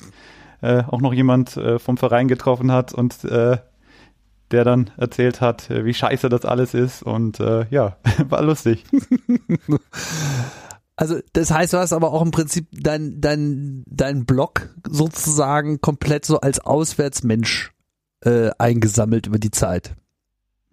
Äh, 0.62 0.84
auch 0.86 1.00
noch 1.00 1.12
jemand 1.12 1.56
äh, 1.56 1.78
vom 1.78 1.96
Verein 1.96 2.28
getroffen 2.28 2.72
hat 2.72 2.94
und 2.94 3.24
äh, 3.24 3.58
der 4.54 4.64
dann 4.64 4.90
erzählt 4.96 5.40
hat, 5.40 5.70
äh, 5.70 5.84
wie 5.84 5.94
scheiße 5.94 6.28
das 6.28 6.44
alles 6.44 6.74
ist 6.74 7.02
und 7.02 7.40
äh, 7.40 7.66
ja, 7.70 7.96
war 8.28 8.42
lustig. 8.42 8.84
Also 10.96 11.18
das 11.32 11.50
heißt, 11.50 11.72
du 11.72 11.78
hast 11.78 11.92
aber 11.92 12.12
auch 12.12 12.22
im 12.22 12.30
Prinzip 12.30 12.68
dein 12.70 13.20
dein 13.20 13.82
dein 13.88 14.26
Blog 14.26 14.70
sozusagen 14.88 15.80
komplett 15.80 16.24
so 16.24 16.38
als 16.38 16.60
Auswärtsmensch 16.60 17.72
äh, 18.20 18.50
eingesammelt 18.58 19.26
über 19.26 19.40
die 19.40 19.50
Zeit. 19.50 19.96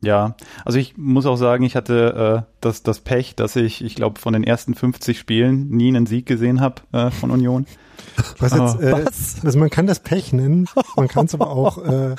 Ja, 0.04 0.36
also 0.66 0.80
ich 0.80 0.98
muss 0.98 1.28
auch 1.28 1.36
sagen, 1.36 1.64
ich 1.64 1.76
hatte 1.76 2.44
äh, 2.44 2.52
das, 2.60 2.82
das 2.82 3.02
Pech, 3.02 3.36
dass 3.36 3.56
ich, 3.56 3.84
ich 3.84 3.94
glaube, 3.94 4.20
von 4.20 4.34
den 4.34 4.44
ersten 4.44 4.74
50 4.74 5.20
Spielen 5.20 5.70
nie 5.70 5.90
einen 5.90 6.08
Sieg 6.08 6.26
gesehen 6.26 6.60
habe 6.60 6.82
äh, 6.92 7.12
von 7.12 7.30
Union. 7.30 7.68
Was 8.40 8.52
jetzt, 8.52 8.82
äh, 8.82 9.06
Was? 9.06 9.46
Also 9.46 9.60
man 9.60 9.70
kann 9.70 9.86
das 9.86 10.00
Pech 10.00 10.34
nennen, 10.34 10.68
man 10.96 11.08
kann 11.08 11.28
es 11.28 11.36
aber 11.36 11.52
auch, 11.52 11.78
äh, 11.78 12.16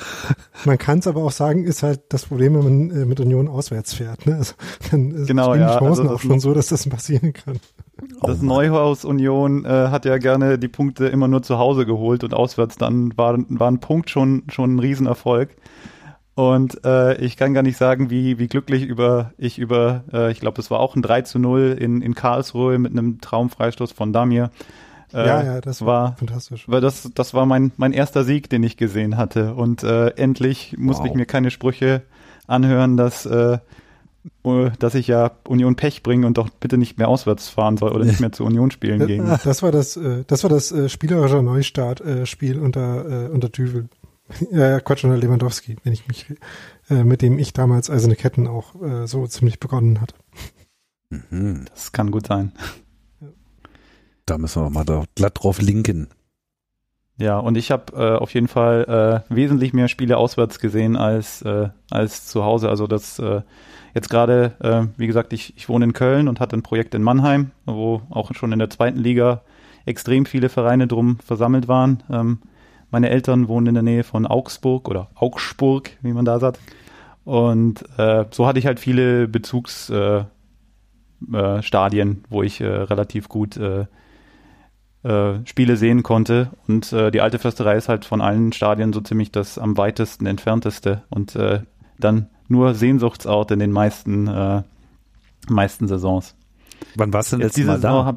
man 0.63 0.77
kann 0.77 0.99
es 0.99 1.07
aber 1.07 1.23
auch 1.23 1.31
sagen, 1.31 1.65
ist 1.65 1.83
halt 1.83 2.01
das 2.09 2.25
Problem, 2.25 2.55
wenn 2.55 2.63
man 2.63 3.01
äh, 3.01 3.05
mit 3.05 3.19
Union 3.19 3.49
auswärts 3.49 3.93
fährt. 3.93 4.25
Ne? 4.25 4.37
Also 4.37 4.53
dann 4.89 5.25
genau, 5.25 5.53
ja, 5.53 5.73
die 5.73 5.79
Chancen 5.79 6.03
also 6.03 6.15
auch 6.15 6.19
schon 6.21 6.39
so, 6.39 6.53
dass 6.53 6.67
das 6.67 6.87
passieren 6.87 7.33
kann. 7.33 7.59
Das 8.21 8.41
oh 8.41 8.45
Neuhaus 8.45 9.03
Union 9.03 9.65
äh, 9.65 9.67
hat 9.67 10.05
ja 10.05 10.17
gerne 10.17 10.57
die 10.57 10.69
Punkte 10.69 11.07
immer 11.07 11.27
nur 11.27 11.43
zu 11.43 11.57
Hause 11.57 11.85
geholt 11.85 12.23
und 12.23 12.33
auswärts 12.33 12.77
dann 12.77 13.15
war, 13.17 13.37
war 13.49 13.69
ein 13.69 13.79
Punkt 13.79 14.09
schon, 14.09 14.43
schon 14.49 14.75
ein 14.75 14.79
Riesenerfolg. 14.79 15.49
Und 16.35 16.83
äh, 16.83 17.15
ich 17.17 17.37
kann 17.37 17.53
gar 17.53 17.61
nicht 17.61 17.77
sagen, 17.77 18.09
wie, 18.09 18.39
wie 18.39 18.47
glücklich 18.47 18.83
über 18.83 19.31
ich 19.37 19.59
über, 19.59 20.03
äh, 20.11 20.31
ich 20.31 20.39
glaube, 20.39 20.55
das 20.55 20.71
war 20.71 20.79
auch 20.79 20.95
ein 20.95 21.03
3 21.03 21.21
zu 21.21 21.37
0 21.37 21.77
in, 21.79 22.01
in 22.01 22.15
Karlsruhe 22.15 22.79
mit 22.79 22.91
einem 22.91 23.21
Traumfreistoß 23.21 23.91
von 23.91 24.13
Damir. 24.13 24.49
Äh, 25.13 25.27
ja, 25.27 25.43
ja, 25.43 25.61
das 25.61 25.81
war, 25.81 25.87
war, 25.87 26.17
fantastisch. 26.17 26.67
Weil 26.67 26.81
das, 26.81 27.11
das 27.13 27.35
war 27.35 27.45
mein, 27.45 27.71
mein 27.77 27.93
erster 27.93 28.23
Sieg, 28.23 28.49
den 28.49 28.63
ich 28.63 28.77
gesehen 28.77 29.15
hatte. 29.15 29.53
Und 29.53 29.83
äh, 29.83 30.07
endlich 30.15 30.75
musste 30.77 31.03
wow. 31.03 31.09
ich 31.11 31.15
mir 31.15 31.27
keine 31.27 31.51
Sprüche 31.51 32.01
anhören, 32.47 32.97
dass, 32.97 33.27
äh, 33.27 33.59
äh, 34.43 34.71
dass 34.79 34.95
ich 34.95 35.07
ja 35.07 35.31
Union 35.47 35.75
Pech 35.75 36.01
bringe 36.01 36.25
und 36.25 36.39
doch 36.39 36.49
bitte 36.49 36.79
nicht 36.79 36.97
mehr 36.97 37.09
auswärts 37.09 37.49
fahren 37.49 37.77
soll 37.77 37.91
oder 37.91 38.05
nicht 38.05 38.21
mehr 38.21 38.31
zu 38.31 38.43
Union 38.43 38.71
spielen 38.71 39.05
gehen. 39.07 39.37
Das 39.43 39.61
war 39.61 39.71
das, 39.71 39.97
äh, 39.97 40.23
das 40.25 40.41
war 40.41 40.49
das 40.49 40.71
äh, 40.71 40.89
spielerische 40.89 41.43
Neustart-Spiel 41.43 42.57
äh, 42.57 42.59
unter, 42.59 43.27
äh, 43.27 43.29
unter 43.29 43.49
Düvel. 43.49 43.89
Ja, 44.51 44.79
Quatsch, 44.79 45.03
unter 45.03 45.17
Lewandowski, 45.17 45.77
wenn 45.83 45.93
ich 45.93 46.07
mich, 46.07 46.25
äh, 46.89 47.03
mit 47.03 47.21
dem 47.21 47.39
ich 47.39 47.53
damals 47.53 47.89
Eiserne 47.89 48.15
Ketten 48.15 48.47
auch 48.47 48.81
äh, 48.81 49.07
so 49.07 49.25
ziemlich 49.27 49.59
begonnen 49.59 50.01
hatte. 50.01 50.15
Mhm, 51.09 51.65
das 51.69 51.91
kann 51.91 52.11
gut 52.11 52.27
sein. 52.27 52.51
Da 54.25 54.37
müssen 54.37 54.63
wir 54.63 54.69
mal 54.69 54.85
da 54.85 55.03
glatt 55.15 55.43
drauf 55.43 55.59
linken. 55.59 56.07
Ja, 57.17 57.39
und 57.39 57.57
ich 57.57 57.71
habe 57.71 57.93
äh, 57.93 58.17
auf 58.17 58.33
jeden 58.33 58.47
Fall 58.47 59.23
äh, 59.29 59.35
wesentlich 59.35 59.73
mehr 59.73 59.89
Spiele 59.89 60.17
auswärts 60.17 60.59
gesehen 60.59 60.95
als, 60.95 61.41
äh, 61.41 61.67
als 61.91 62.27
zu 62.27 62.45
Hause. 62.45 62.69
Also 62.69 62.87
das 62.87 63.19
äh, 63.19 63.41
jetzt 63.93 64.09
gerade, 64.09 64.55
äh, 64.61 64.97
wie 64.97 65.07
gesagt, 65.07 65.33
ich, 65.33 65.57
ich 65.57 65.67
wohne 65.67 65.85
in 65.85 65.93
Köln 65.93 66.29
und 66.29 66.39
hatte 66.39 66.55
ein 66.55 66.63
Projekt 66.63 66.95
in 66.95 67.03
Mannheim, 67.03 67.51
wo 67.65 68.01
auch 68.09 68.33
schon 68.33 68.53
in 68.53 68.59
der 68.59 68.69
zweiten 68.69 68.99
Liga 68.99 69.41
extrem 69.85 70.25
viele 70.25 70.49
Vereine 70.49 70.87
drum 70.87 71.19
versammelt 71.19 71.67
waren. 71.67 72.01
Ähm, 72.09 72.39
meine 72.93 73.09
Eltern 73.09 73.47
wohnen 73.49 73.67
in 73.67 73.73
der 73.73 73.83
Nähe 73.83 74.03
von 74.03 74.27
Augsburg 74.27 74.87
oder 74.87 75.09
Augsburg, 75.15 75.89
wie 76.01 76.13
man 76.13 76.25
da 76.25 76.39
sagt. 76.39 76.59
Und 77.25 77.83
äh, 77.97 78.25
so 78.29 78.45
hatte 78.45 78.59
ich 78.59 78.67
halt 78.67 78.79
viele 78.79 79.27
Bezugsstadien, 79.27 80.29
äh, 81.33 82.11
äh, 82.11 82.17
wo 82.29 82.43
ich 82.43 82.61
äh, 82.61 82.67
relativ 82.67 83.27
gut 83.27 83.57
äh, 83.57 83.87
Spiele 85.43 85.75
sehen 85.75 86.01
konnte. 86.01 86.51
Und 86.65 86.93
die 86.93 87.19
alte 87.19 87.37
Försterei 87.37 87.75
ist 87.75 87.89
halt 87.89 88.05
von 88.05 88.21
allen 88.21 88.53
Stadien 88.53 88.93
so 88.93 89.01
ziemlich 89.01 89.33
das 89.33 89.57
am 89.57 89.75
weitesten 89.75 90.25
entfernteste 90.25 91.03
und 91.09 91.37
dann 91.99 92.29
nur 92.47 92.73
Sehnsuchtsort 92.73 93.51
in 93.51 93.59
den 93.59 93.73
meisten, 93.73 94.63
meisten 95.49 95.89
Saisons. 95.89 96.37
Wann 96.95 97.11
warst 97.11 97.33
du 97.33 97.35
denn 97.35 97.47
jetzt 97.47 97.57
diese 97.57 97.67
Mal 97.67 97.81
Saison 97.81 98.15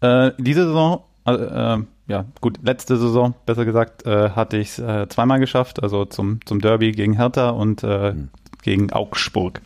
da? 0.00 0.12
Hab, 0.24 0.36
diese 0.38 0.64
Saison 0.66 1.04
äh, 1.26 1.78
ja, 2.08 2.24
gut, 2.40 2.58
letzte 2.62 2.96
Saison, 2.96 3.34
besser 3.46 3.64
gesagt, 3.64 4.04
äh, 4.06 4.30
hatte 4.30 4.56
ich 4.56 4.70
es 4.70 4.78
äh, 4.78 5.08
zweimal 5.08 5.38
geschafft, 5.40 5.82
also 5.82 6.04
zum, 6.04 6.44
zum 6.44 6.60
Derby 6.60 6.92
gegen 6.92 7.14
Hertha 7.14 7.50
und 7.50 7.84
äh, 7.84 8.12
hm. 8.12 8.28
gegen 8.62 8.92
Augsburg. 8.92 9.62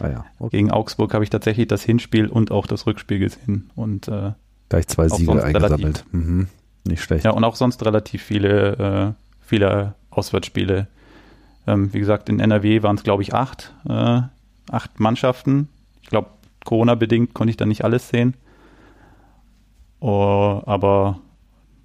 Ah 0.00 0.08
ja, 0.08 0.24
okay. 0.38 0.58
Gegen 0.58 0.70
Augsburg 0.70 1.12
habe 1.14 1.24
ich 1.24 1.30
tatsächlich 1.30 1.66
das 1.66 1.82
Hinspiel 1.82 2.28
und 2.28 2.50
auch 2.50 2.66
das 2.66 2.86
Rückspiel 2.86 3.18
gesehen 3.18 3.70
und 3.74 4.06
äh, 4.08 4.32
gleich 4.68 4.86
zwei 4.86 5.08
Siege 5.08 5.42
eingesammelt. 5.42 6.04
Mhm. 6.12 6.48
Nicht 6.84 7.02
schlecht. 7.02 7.24
Ja, 7.24 7.32
und 7.32 7.42
auch 7.42 7.56
sonst 7.56 7.84
relativ 7.84 8.22
viele, 8.22 9.16
äh, 9.18 9.24
viele 9.40 9.94
Auswärtsspiele. 10.10 10.86
Ähm, 11.66 11.92
wie 11.92 11.98
gesagt, 11.98 12.28
in 12.28 12.38
NRW 12.38 12.82
waren 12.82 12.96
es, 12.96 13.02
glaube 13.02 13.22
ich, 13.22 13.34
acht, 13.34 13.74
acht 14.70 15.00
Mannschaften. 15.00 15.68
Ich 16.02 16.08
glaube, 16.08 16.28
Corona-bedingt 16.64 17.34
konnte 17.34 17.50
ich 17.50 17.56
da 17.56 17.66
nicht 17.66 17.84
alles 17.84 18.08
sehen. 18.08 18.34
Oh, 20.00 20.62
aber 20.64 21.20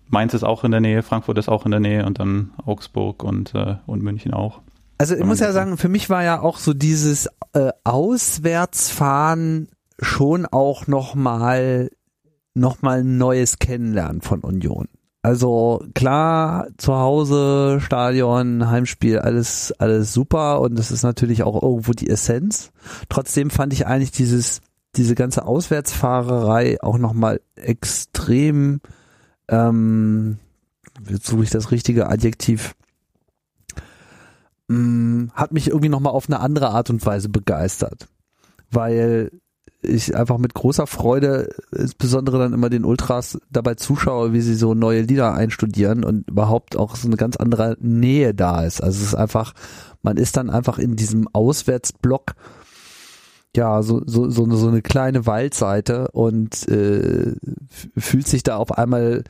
Mainz 0.10 0.34
ist 0.34 0.44
auch 0.44 0.64
in 0.64 0.72
der 0.72 0.82
Nähe, 0.82 1.04
Frankfurt 1.04 1.38
ist 1.38 1.50
auch 1.50 1.66
in 1.66 1.72
der 1.72 1.80
Nähe 1.80 2.06
und 2.06 2.20
dann 2.20 2.52
Augsburg 2.66 3.24
und, 3.24 3.54
äh, 3.56 3.76
und 3.86 4.04
München 4.04 4.34
auch. 4.34 4.62
Also 4.98 5.16
ich 5.16 5.26
muss 5.26 5.40
ja 5.40 5.52
sagen, 5.52 5.78
für 5.78 5.90
mich 5.90 6.10
war 6.10 6.24
ja 6.24 6.40
auch 6.40 6.60
so 6.60 6.74
dieses 6.74 7.28
äh, 7.54 7.72
Auswärtsfahren 7.84 9.68
schon 10.00 10.46
auch 10.46 10.88
nochmal 10.88 11.90
noch 12.54 12.82
mal 12.84 13.00
ein 13.00 13.18
neues 13.18 13.58
Kennenlernen 13.58 14.22
von 14.22 14.42
Union. 14.42 14.88
Also 15.24 15.84
klar, 15.96 16.68
zu 16.78 16.94
Hause, 16.94 17.80
Stadion, 17.82 18.70
Heimspiel, 18.70 19.20
alles, 19.20 19.74
alles 19.80 20.14
super 20.14 20.60
und 20.62 20.78
das 20.78 20.92
ist 20.92 21.04
natürlich 21.04 21.44
auch 21.44 21.64
irgendwo 21.64 21.94
die 21.94 22.10
Essenz. 22.10 22.72
Trotzdem 23.10 23.50
fand 23.50 23.74
ich 23.74 23.88
eigentlich 23.88 24.12
dieses, 24.12 24.62
diese 24.96 25.16
ganze 25.16 25.46
Auswärtsfahrerei 25.46 26.82
auch 26.82 26.98
nochmal 26.98 27.42
extrem 27.56 28.82
ähm, 29.50 30.38
jetzt 31.10 31.28
suche 31.28 31.44
ich 31.44 31.50
das 31.50 31.72
richtige 31.72 32.08
Adjektiv, 32.10 32.76
ähm, 34.70 35.32
hat 35.34 35.52
mich 35.52 35.68
irgendwie 35.68 35.90
nochmal 35.90 36.14
auf 36.14 36.28
eine 36.28 36.40
andere 36.40 36.70
Art 36.70 36.90
und 36.90 37.06
Weise 37.06 37.30
begeistert. 37.30 38.08
Weil 38.72 39.32
ich 39.82 40.16
einfach 40.16 40.38
mit 40.38 40.54
großer 40.54 40.88
Freude, 40.88 41.50
insbesondere 41.72 42.40
dann 42.40 42.54
immer 42.54 42.70
den 42.70 42.86
Ultras 42.86 43.38
dabei 43.52 43.76
zuschaue, 43.76 44.32
wie 44.32 44.40
sie 44.40 44.56
so 44.56 44.74
neue 44.74 45.02
Lieder 45.02 45.34
einstudieren 45.34 46.06
und 46.06 46.30
überhaupt 46.30 46.78
auch 46.78 46.96
so 46.96 47.08
eine 47.08 47.18
ganz 47.18 47.36
andere 47.36 47.76
Nähe 47.82 48.34
da 48.34 48.64
ist. 48.64 48.82
Also 48.82 49.02
es 49.02 49.08
ist 49.10 49.16
einfach, 49.16 49.54
man 50.02 50.16
ist 50.16 50.38
dann 50.38 50.50
einfach 50.50 50.80
in 50.80 50.96
diesem 50.96 51.28
Auswärtsblock 51.34 52.34
ja, 53.56 53.84
so, 53.84 54.02
so, 54.06 54.30
so, 54.30 54.44
eine, 54.44 54.56
so 54.56 54.68
eine 54.68 54.82
kleine 54.82 55.26
Waldseite 55.26 56.10
und 56.12 56.68
äh, 56.68 57.36
fühlt 57.98 58.28
sich 58.28 58.44
da 58.44 58.58
auf 58.58 58.72
einmal, 58.72 59.24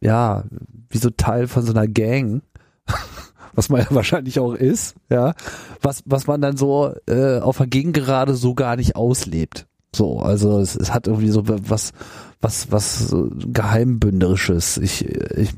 ja, 0.00 0.44
wie 0.88 0.98
so 0.98 1.10
Teil 1.10 1.48
von 1.48 1.62
so 1.62 1.72
einer 1.72 1.86
Gang, 1.86 2.42
was 3.54 3.68
man 3.68 3.80
ja 3.80 3.86
wahrscheinlich 3.90 4.40
auch 4.40 4.54
ist, 4.54 4.94
ja, 5.10 5.34
was, 5.82 6.02
was 6.06 6.26
man 6.26 6.40
dann 6.40 6.56
so 6.56 6.94
äh, 7.06 7.38
auf 7.40 7.58
der 7.58 7.66
Gegengerade 7.66 8.34
so 8.34 8.54
gar 8.54 8.76
nicht 8.76 8.96
auslebt. 8.96 9.66
So, 9.94 10.18
also 10.20 10.60
es, 10.60 10.76
es 10.76 10.92
hat 10.92 11.06
irgendwie 11.06 11.30
so 11.30 11.44
was, 11.46 11.92
was, 12.40 12.70
was 12.70 12.98
so 13.08 13.30
geheimbünderisches. 13.32 14.76
Ich, 14.78 15.04
ich 15.04 15.50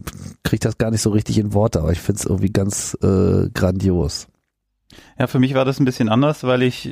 krieg 0.45 0.61
das 0.61 0.79
gar 0.79 0.91
nicht 0.91 1.03
so 1.03 1.11
richtig 1.11 1.39
in 1.39 1.53
Worte, 1.53 1.81
aber 1.81 1.93
ich 1.93 2.01
find's 2.01 2.25
irgendwie 2.25 2.53
ganz 2.53 2.97
äh, 3.03 3.51
grandios. 3.53 4.29
Ja, 5.19 5.27
für 5.27 5.39
mich 5.39 5.55
war 5.55 5.65
das 5.65 5.79
ein 5.79 5.85
bisschen 5.85 6.09
anders, 6.09 6.45
weil 6.45 6.63
ich, 6.63 6.89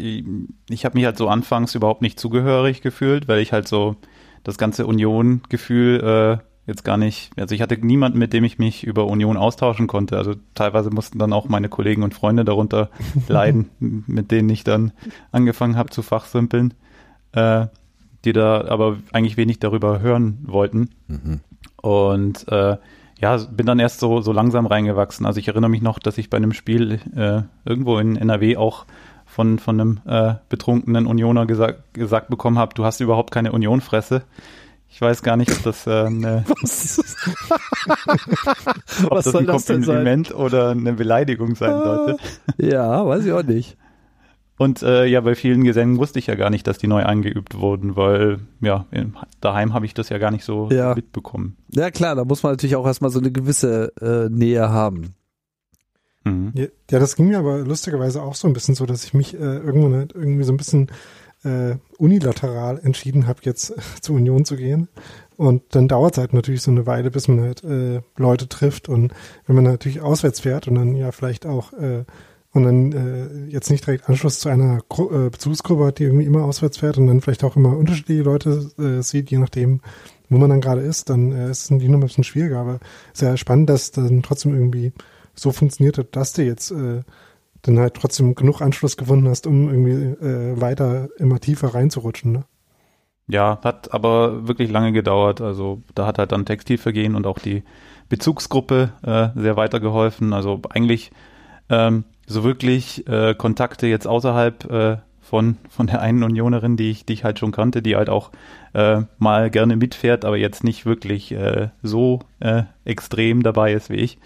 ich 0.68 0.84
habe 0.84 0.96
mich 0.96 1.04
halt 1.04 1.16
so 1.16 1.28
anfangs 1.28 1.74
überhaupt 1.74 2.02
nicht 2.02 2.20
zugehörig 2.20 2.80
gefühlt, 2.82 3.28
weil 3.28 3.40
ich 3.40 3.52
halt 3.52 3.66
so 3.66 3.96
das 4.44 4.58
ganze 4.58 4.86
Union-Gefühl 4.86 6.40
äh, 6.40 6.44
jetzt 6.68 6.84
gar 6.84 6.98
nicht, 6.98 7.30
also 7.36 7.54
ich 7.54 7.62
hatte 7.62 7.78
niemanden, 7.78 8.18
mit 8.18 8.32
dem 8.32 8.44
ich 8.44 8.58
mich 8.58 8.84
über 8.84 9.06
Union 9.06 9.36
austauschen 9.36 9.86
konnte. 9.86 10.18
Also 10.18 10.34
teilweise 10.54 10.90
mussten 10.90 11.18
dann 11.18 11.32
auch 11.32 11.48
meine 11.48 11.68
Kollegen 11.68 12.02
und 12.02 12.14
Freunde 12.14 12.44
darunter 12.44 12.90
leiden, 13.28 13.70
mit 13.78 14.30
denen 14.30 14.50
ich 14.50 14.64
dann 14.64 14.92
angefangen 15.32 15.76
habe 15.76 15.90
zu 15.90 16.02
fachsimpeln, 16.02 16.74
äh, 17.32 17.66
die 18.24 18.32
da 18.32 18.66
aber 18.68 18.98
eigentlich 19.12 19.36
wenig 19.38 19.58
darüber 19.58 20.00
hören 20.00 20.38
wollten. 20.42 20.90
Mhm. 21.08 21.40
Und 21.80 22.46
äh, 22.48 22.76
ja, 23.20 23.36
bin 23.36 23.66
dann 23.66 23.78
erst 23.78 24.00
so, 24.00 24.20
so 24.20 24.32
langsam 24.32 24.66
reingewachsen. 24.66 25.26
Also 25.26 25.40
ich 25.40 25.48
erinnere 25.48 25.70
mich 25.70 25.82
noch, 25.82 25.98
dass 25.98 26.18
ich 26.18 26.30
bei 26.30 26.36
einem 26.36 26.52
Spiel 26.52 27.00
äh, 27.16 27.42
irgendwo 27.68 27.98
in 27.98 28.16
NRW 28.16 28.56
auch 28.56 28.86
von, 29.26 29.58
von 29.58 29.80
einem 29.80 30.00
äh, 30.06 30.34
betrunkenen 30.48 31.06
Unioner 31.06 31.46
gesagt, 31.46 31.94
gesagt 31.94 32.28
bekommen 32.28 32.58
habe, 32.58 32.74
du 32.74 32.84
hast 32.84 33.00
überhaupt 33.00 33.32
keine 33.32 33.52
Unionfresse. 33.52 34.22
Ich 34.90 35.00
weiß 35.00 35.22
gar 35.22 35.36
nicht, 35.36 35.52
ob 35.52 35.62
das 35.64 35.86
äh, 35.86 36.04
eine, 36.06 36.44
ob 39.04 39.22
das 39.22 39.34
ein 39.34 39.46
Kompliment 39.46 40.34
oder 40.34 40.70
eine 40.70 40.94
Beleidigung 40.94 41.56
sein 41.56 41.72
sollte. 41.72 42.16
Ja, 42.56 43.06
weiß 43.06 43.26
ich 43.26 43.32
auch 43.32 43.42
nicht. 43.42 43.76
Und 44.58 44.82
äh, 44.82 45.06
ja, 45.06 45.20
bei 45.20 45.36
vielen 45.36 45.62
Gesängen 45.62 45.98
wusste 45.98 46.18
ich 46.18 46.26
ja 46.26 46.34
gar 46.34 46.50
nicht, 46.50 46.66
dass 46.66 46.78
die 46.78 46.88
neu 46.88 47.04
eingeübt 47.04 47.58
wurden, 47.58 47.96
weil 47.96 48.40
ja, 48.60 48.86
daheim 49.40 49.72
habe 49.72 49.86
ich 49.86 49.94
das 49.94 50.08
ja 50.08 50.18
gar 50.18 50.32
nicht 50.32 50.44
so 50.44 50.68
ja. 50.70 50.94
mitbekommen. 50.94 51.56
Ja 51.70 51.90
klar, 51.90 52.16
da 52.16 52.24
muss 52.24 52.42
man 52.42 52.52
natürlich 52.52 52.76
auch 52.76 52.86
erstmal 52.86 53.10
so 53.10 53.20
eine 53.20 53.30
gewisse 53.30 53.92
äh, 54.00 54.28
Nähe 54.28 54.68
haben. 54.68 55.14
Mhm. 56.24 56.52
Ja, 56.54 56.66
ja, 56.90 56.98
das 56.98 57.14
ging 57.14 57.28
mir 57.28 57.38
aber 57.38 57.58
lustigerweise 57.58 58.20
auch 58.20 58.34
so 58.34 58.48
ein 58.48 58.52
bisschen 58.52 58.74
so, 58.74 58.84
dass 58.84 59.04
ich 59.04 59.14
mich 59.14 59.34
äh, 59.34 59.38
irgendwann 59.38 59.94
halt 59.94 60.14
irgendwie 60.14 60.44
so 60.44 60.52
ein 60.52 60.56
bisschen 60.56 60.90
äh, 61.44 61.76
unilateral 61.98 62.80
entschieden 62.80 63.26
habe, 63.26 63.40
jetzt 63.42 63.74
zur 64.02 64.16
Union 64.16 64.44
zu 64.44 64.56
gehen. 64.56 64.88
Und 65.36 65.62
dann 65.70 65.86
dauert 65.86 66.14
es 66.14 66.18
halt 66.18 66.32
natürlich 66.32 66.62
so 66.62 66.72
eine 66.72 66.86
Weile, 66.86 67.12
bis 67.12 67.28
man 67.28 67.40
halt 67.40 67.62
äh, 67.62 68.00
Leute 68.16 68.48
trifft. 68.48 68.88
Und 68.88 69.12
wenn 69.46 69.54
man 69.54 69.64
natürlich 69.64 70.00
auswärts 70.00 70.40
fährt 70.40 70.66
und 70.66 70.74
dann 70.74 70.96
ja 70.96 71.12
vielleicht 71.12 71.46
auch 71.46 71.72
äh, 71.74 72.04
und 72.58 72.64
dann 72.64 72.92
äh, 72.92 73.50
jetzt 73.50 73.70
nicht 73.70 73.86
direkt 73.86 74.08
Anschluss 74.08 74.40
zu 74.40 74.48
einer 74.48 74.80
Gru 74.88 75.10
äh, 75.10 75.30
Bezugsgruppe 75.30 75.86
hat, 75.86 75.98
die 75.98 76.04
irgendwie 76.04 76.26
immer 76.26 76.44
auswärts 76.44 76.78
fährt 76.78 76.98
und 76.98 77.06
dann 77.06 77.20
vielleicht 77.20 77.44
auch 77.44 77.56
immer 77.56 77.76
unterschiedliche 77.76 78.22
Leute 78.22 78.70
äh, 78.78 79.02
sieht, 79.02 79.30
je 79.30 79.38
nachdem, 79.38 79.80
wo 80.28 80.38
man 80.38 80.50
dann 80.50 80.60
gerade 80.60 80.80
ist, 80.80 81.08
dann 81.08 81.32
äh, 81.32 81.50
ist 81.50 81.64
es 81.64 81.70
natürlich 81.70 81.90
noch 81.90 81.98
ein 81.98 82.06
bisschen 82.06 82.24
schwieriger. 82.24 82.58
Aber 82.58 82.80
sehr 83.12 83.36
spannend, 83.36 83.70
dass 83.70 83.92
dann 83.92 84.22
trotzdem 84.22 84.54
irgendwie 84.54 84.92
so 85.34 85.52
funktioniert 85.52 85.98
hat, 85.98 86.16
dass 86.16 86.32
du 86.32 86.42
jetzt 86.42 86.72
äh, 86.72 87.02
dann 87.62 87.78
halt 87.78 87.94
trotzdem 87.94 88.34
genug 88.34 88.60
Anschluss 88.60 88.96
gefunden 88.96 89.28
hast, 89.28 89.46
um 89.46 89.68
irgendwie 89.68 90.24
äh, 90.24 90.60
weiter 90.60 91.08
immer 91.18 91.40
tiefer 91.40 91.74
reinzurutschen. 91.74 92.32
Ne? 92.32 92.44
Ja, 93.28 93.60
hat 93.62 93.92
aber 93.94 94.48
wirklich 94.48 94.70
lange 94.70 94.92
gedauert. 94.92 95.40
Also 95.40 95.82
da 95.94 96.06
hat 96.06 96.18
halt 96.18 96.32
dann 96.32 96.46
Textilvergehen 96.46 97.14
und 97.14 97.26
auch 97.26 97.38
die 97.38 97.62
Bezugsgruppe 98.08 98.92
äh, 99.02 99.40
sehr 99.40 99.56
weitergeholfen. 99.56 100.32
Also 100.32 100.60
eigentlich 100.70 101.12
ähm, 101.68 102.04
so 102.28 102.44
wirklich 102.44 103.06
äh, 103.08 103.34
Kontakte 103.34 103.86
jetzt 103.86 104.06
außerhalb 104.06 104.70
äh, 104.70 104.96
von, 105.20 105.56
von 105.68 105.86
der 105.86 106.00
einen 106.00 106.22
Unionerin, 106.22 106.76
die 106.76 106.90
ich, 106.90 107.04
die 107.04 107.14
ich 107.14 107.24
halt 107.24 107.38
schon 107.38 107.52
kannte, 107.52 107.82
die 107.82 107.96
halt 107.96 108.08
auch 108.08 108.30
äh, 108.74 109.02
mal 109.18 109.50
gerne 109.50 109.76
mitfährt, 109.76 110.24
aber 110.24 110.36
jetzt 110.36 110.64
nicht 110.64 110.86
wirklich 110.86 111.32
äh, 111.32 111.68
so 111.82 112.20
äh, 112.40 112.62
extrem 112.84 113.42
dabei 113.42 113.72
ist 113.72 113.90
wie 113.90 113.96
ich. 113.96 114.18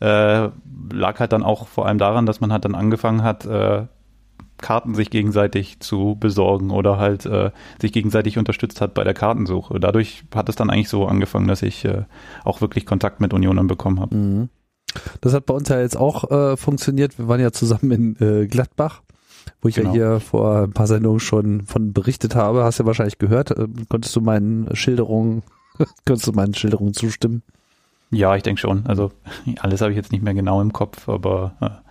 Äh, 0.00 0.48
lag 0.92 1.18
halt 1.18 1.32
dann 1.32 1.42
auch 1.42 1.68
vor 1.68 1.86
allem 1.86 1.98
daran, 1.98 2.26
dass 2.26 2.40
man 2.40 2.52
halt 2.52 2.64
dann 2.64 2.74
angefangen 2.74 3.22
hat, 3.22 3.44
äh, 3.46 3.86
Karten 4.58 4.94
sich 4.94 5.10
gegenseitig 5.10 5.80
zu 5.80 6.16
besorgen 6.18 6.70
oder 6.70 6.98
halt 6.98 7.24
äh, 7.26 7.50
sich 7.80 7.92
gegenseitig 7.92 8.38
unterstützt 8.38 8.80
hat 8.80 8.94
bei 8.94 9.04
der 9.04 9.14
Kartensuche. 9.14 9.78
Dadurch 9.78 10.24
hat 10.34 10.48
es 10.48 10.56
dann 10.56 10.70
eigentlich 10.70 10.88
so 10.88 11.06
angefangen, 11.06 11.46
dass 11.46 11.62
ich 11.62 11.84
äh, 11.84 12.02
auch 12.44 12.60
wirklich 12.60 12.84
Kontakt 12.84 13.20
mit 13.20 13.32
Unionern 13.32 13.68
bekommen 13.68 14.00
habe. 14.00 14.16
Mhm. 14.16 14.48
Das 15.20 15.34
hat 15.34 15.46
bei 15.46 15.54
uns 15.54 15.68
ja 15.68 15.80
jetzt 15.80 15.96
auch 15.96 16.30
äh, 16.30 16.56
funktioniert. 16.56 17.18
Wir 17.18 17.28
waren 17.28 17.40
ja 17.40 17.52
zusammen 17.52 17.90
in 17.90 18.16
äh, 18.20 18.46
Gladbach, 18.46 19.02
wo 19.60 19.68
ich 19.68 19.76
genau. 19.76 19.90
ja 19.90 19.94
hier 19.94 20.20
vor 20.20 20.62
ein 20.62 20.72
paar 20.72 20.86
Sendungen 20.86 21.20
schon 21.20 21.62
von 21.62 21.92
berichtet 21.92 22.34
habe. 22.34 22.64
Hast 22.64 22.78
du 22.78 22.84
ja 22.84 22.86
wahrscheinlich 22.86 23.18
gehört. 23.18 23.50
Äh, 23.50 23.66
konntest 23.88 24.14
du 24.16 24.20
meinen 24.20 24.74
Schilderungen, 24.74 25.42
konntest 26.06 26.26
du 26.26 26.32
meinen 26.32 26.54
Schilderungen 26.54 26.94
zustimmen? 26.94 27.42
Ja, 28.10 28.34
ich 28.36 28.42
denke 28.42 28.60
schon. 28.60 28.86
Also 28.86 29.12
alles 29.58 29.80
habe 29.80 29.92
ich 29.92 29.96
jetzt 29.96 30.12
nicht 30.12 30.22
mehr 30.22 30.34
genau 30.34 30.60
im 30.60 30.72
Kopf, 30.72 31.08
aber 31.08 31.54
äh, 31.60 31.88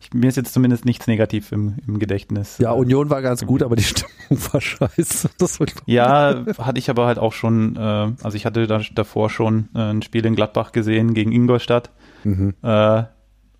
ich, 0.00 0.12
mir 0.12 0.28
ist 0.28 0.36
jetzt 0.36 0.52
zumindest 0.52 0.84
nichts 0.84 1.06
negativ 1.06 1.50
im, 1.52 1.76
im 1.86 1.98
Gedächtnis. 1.98 2.58
Ja, 2.58 2.72
Union 2.72 3.08
war 3.08 3.22
ganz 3.22 3.44
gut, 3.46 3.62
aber 3.62 3.76
die 3.76 3.82
Stimmung 3.84 4.52
war 4.52 4.60
scheiße. 4.60 5.30
War 5.38 5.66
ja, 5.86 6.44
hatte 6.58 6.78
ich 6.78 6.90
aber 6.90 7.06
halt 7.06 7.18
auch 7.18 7.32
schon, 7.32 7.76
äh, 7.76 7.80
also 7.80 8.32
ich 8.36 8.44
hatte 8.44 8.66
da, 8.66 8.82
davor 8.94 9.30
schon 9.30 9.68
äh, 9.74 9.78
ein 9.78 10.02
Spiel 10.02 10.26
in 10.26 10.34
Gladbach 10.34 10.72
gesehen 10.72 11.14
gegen 11.14 11.32
Ingolstadt. 11.32 11.90
Mhm. 12.24 12.54
Äh, 12.62 13.04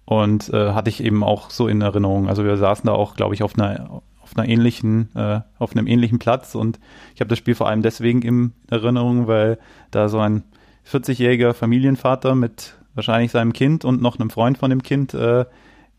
und 0.06 0.50
äh, 0.50 0.73
hatte 0.73 0.90
ich 0.90 1.02
eben 1.02 1.25
auch 1.25 1.50
so 1.50 1.66
in 1.68 1.80
Erinnerung. 1.80 2.28
Also 2.28 2.44
wir 2.44 2.56
saßen 2.56 2.87
da 2.87 2.92
auch, 2.92 3.16
glaube 3.16 3.35
ich, 3.35 3.42
auf 3.42 3.59
einer 3.59 4.02
auf 4.25 4.37
einer 4.37 4.49
ähnlichen, 4.49 5.14
äh, 5.14 5.40
auf 5.59 5.76
einem 5.76 5.87
ähnlichen 5.87 6.18
Platz 6.18 6.54
und 6.54 6.80
ich 7.14 7.21
habe 7.21 7.28
das 7.28 7.38
Spiel 7.38 7.54
vor 7.54 7.68
allem 7.68 7.83
deswegen 7.83 8.23
in 8.23 8.52
Erinnerung, 8.71 9.26
weil 9.26 9.59
da 9.90 10.09
so 10.09 10.18
ein 10.18 10.44
40-jähriger 10.90 11.52
Familienvater 11.52 12.35
mit 12.35 12.75
wahrscheinlich 12.94 13.33
seinem 13.33 13.52
Kind 13.52 13.85
und 13.85 14.00
noch 14.00 14.18
einem 14.18 14.30
Freund 14.30 14.56
von 14.56 14.71
dem 14.71 14.83
Kind 14.83 15.12
äh, 15.12 15.44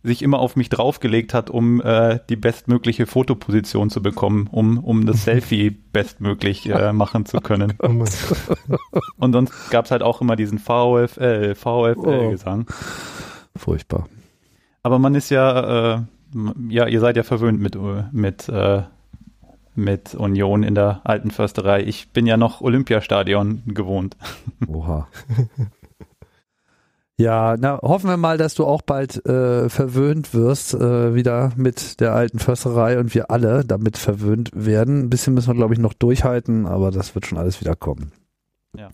sich 0.05 0.21
immer 0.21 0.39
auf 0.39 0.55
mich 0.55 0.69
draufgelegt 0.69 1.33
hat, 1.33 1.50
um 1.50 1.81
äh, 1.81 2.19
die 2.29 2.35
bestmögliche 2.35 3.05
Fotoposition 3.05 3.89
zu 3.89 4.01
bekommen, 4.01 4.47
um, 4.51 4.77
um 4.77 5.05
das 5.05 5.24
Selfie 5.25 5.71
bestmöglich 5.71 6.69
äh, 6.69 6.93
machen 6.93 7.25
zu 7.25 7.39
können. 7.39 7.74
Oh 7.79 7.88
Und 9.17 9.33
sonst 9.33 9.69
gab 9.71 9.85
es 9.85 9.91
halt 9.91 10.03
auch 10.03 10.21
immer 10.21 10.35
diesen 10.35 10.59
VfL, 10.59 11.55
VfL-Gesang. 11.55 12.67
Oh. 12.69 12.74
Furchtbar. 13.57 14.07
Aber 14.83 15.00
man 15.00 15.15
ist 15.15 15.29
ja, 15.31 15.95
äh, 15.95 16.01
ja, 16.69 16.88
ihr 16.88 17.00
seid 17.00 17.17
ja 17.17 17.24
verwöhnt 17.24 17.59
mit, 17.59 17.77
mit, 18.12 18.50
äh, 18.50 18.83
mit 19.74 20.15
Union 20.15 20.63
in 20.63 20.75
der 20.75 21.01
alten 21.03 21.31
Försterei. 21.31 21.83
Ich 21.83 22.09
bin 22.12 22.27
ja 22.27 22.38
noch 22.38 22.62
Olympiastadion 22.62 23.63
gewohnt. 23.65 24.15
Oha. 24.67 25.07
Ja, 27.17 27.55
na, 27.57 27.80
hoffen 27.82 28.10
wir 28.10 28.17
mal, 28.17 28.38
dass 28.38 28.56
du 28.56 28.65
auch 28.65 28.82
bald 28.82 29.25
äh, 29.25 29.69
verwöhnt 29.69 30.34
wirst, 30.34 30.73
äh, 30.73 31.15
wieder 31.15 31.54
mit 31.56 32.01
der 32.01 32.13
alten 32.13 32.39
Försterei 32.39 32.99
und 32.99 33.15
wir 33.15 33.32
alle 33.32 33.63
damit 33.63 33.97
verwöhnt 33.97 34.51
werden. 34.54 35.04
Ein 35.04 35.10
bisschen 35.10 35.34
müssen 35.34 35.47
wir, 35.47 35.56
glaube 35.56 35.73
ich, 35.73 35.80
noch 35.80 35.93
durchhalten, 35.93 36.65
aber 36.65 36.91
das 36.91 37.15
wird 37.15 37.25
schon 37.25 37.38
alles 37.38 37.62
wieder 37.62 37.75
kommen. 37.75 38.12
Ja. 38.75 38.89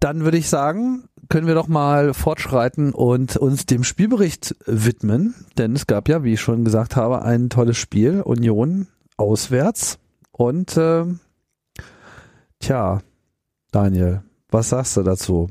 Dann 0.00 0.24
würde 0.24 0.38
ich 0.38 0.48
sagen, 0.48 1.04
können 1.28 1.46
wir 1.46 1.54
doch 1.54 1.68
mal 1.68 2.12
fortschreiten 2.12 2.92
und 2.92 3.36
uns 3.36 3.66
dem 3.66 3.84
Spielbericht 3.84 4.56
widmen, 4.66 5.34
denn 5.58 5.76
es 5.76 5.86
gab 5.86 6.08
ja, 6.08 6.24
wie 6.24 6.32
ich 6.32 6.40
schon 6.40 6.64
gesagt 6.64 6.96
habe, 6.96 7.22
ein 7.22 7.50
tolles 7.50 7.76
Spiel, 7.76 8.20
Union 8.22 8.88
auswärts. 9.16 10.00
Und 10.32 10.76
äh, 10.76 11.04
tja, 12.58 13.00
Daniel, 13.70 14.22
was 14.48 14.70
sagst 14.70 14.96
du 14.96 15.02
dazu? 15.04 15.50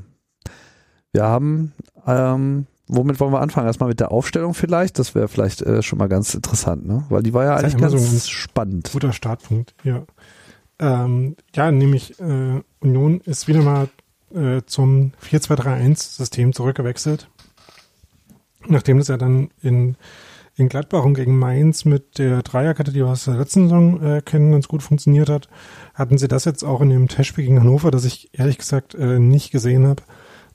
Wir 1.12 1.24
haben, 1.24 1.72
ähm, 2.06 2.66
womit 2.86 3.18
wollen 3.20 3.32
wir 3.32 3.40
anfangen? 3.40 3.66
Erstmal 3.66 3.88
mit 3.88 4.00
der 4.00 4.12
Aufstellung 4.12 4.54
vielleicht. 4.54 4.98
Das 4.98 5.14
wäre 5.14 5.28
vielleicht 5.28 5.62
äh, 5.62 5.82
schon 5.82 5.98
mal 5.98 6.08
ganz 6.08 6.34
interessant, 6.34 6.86
ne? 6.86 7.04
Weil 7.08 7.22
die 7.22 7.34
war 7.34 7.44
ja 7.44 7.56
eigentlich 7.56 7.76
ganz, 7.76 7.92
so 7.92 8.30
spannend. 8.30 8.90
Guter 8.92 9.12
Startpunkt, 9.12 9.74
ja. 9.82 10.04
Ähm, 10.78 11.36
ja, 11.54 11.70
nämlich 11.70 12.18
äh, 12.20 12.62
Union 12.80 13.20
ist 13.20 13.48
wieder 13.48 13.62
mal 13.62 13.88
äh, 14.34 14.62
zum 14.64 15.12
4-2-3-1-System 15.22 16.52
zurückgewechselt. 16.52 17.28
Nachdem 18.66 18.98
das 18.98 19.08
ja 19.08 19.16
dann 19.16 19.50
in, 19.62 19.96
in 20.56 20.68
Gladbach 20.68 21.04
und 21.04 21.14
gegen 21.14 21.38
Mainz 21.38 21.84
mit 21.84 22.18
der 22.18 22.42
Dreierkette, 22.42 22.92
die 22.92 23.00
wir 23.00 23.08
aus 23.08 23.24
der 23.24 23.34
letzten 23.34 23.64
Saison 23.64 24.02
äh, 24.02 24.22
kennen, 24.22 24.52
ganz 24.52 24.68
gut 24.68 24.82
funktioniert 24.82 25.28
hat, 25.28 25.48
hatten 25.94 26.18
sie 26.18 26.28
das 26.28 26.44
jetzt 26.44 26.62
auch 26.62 26.80
in 26.80 26.90
dem 26.90 27.08
Testspiel 27.08 27.44
gegen 27.44 27.60
Hannover, 27.60 27.90
das 27.90 28.04
ich 28.04 28.30
ehrlich 28.32 28.58
gesagt 28.58 28.94
äh, 28.94 29.18
nicht 29.18 29.50
gesehen 29.50 29.86
habe, 29.86 30.02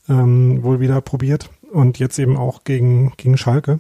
ähm, 0.10 0.64
wohl 0.64 0.80
wieder 0.80 1.02
probiert 1.02 1.50
und 1.72 2.00
jetzt 2.00 2.20
eben 2.20 2.38
auch 2.38 2.64
gegen, 2.64 3.14
gegen 3.18 3.38
Schalke. 3.38 3.80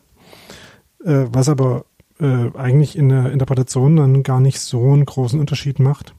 Äh, 1.03 1.25
was 1.29 1.49
aber 1.49 1.85
äh, 2.19 2.49
eigentlich 2.55 2.97
in 2.97 3.09
der 3.09 3.31
Interpretation 3.31 3.95
dann 3.95 4.23
gar 4.23 4.39
nicht 4.39 4.59
so 4.59 4.91
einen 4.91 5.05
großen 5.05 5.39
Unterschied 5.39 5.79
macht. 5.79 6.15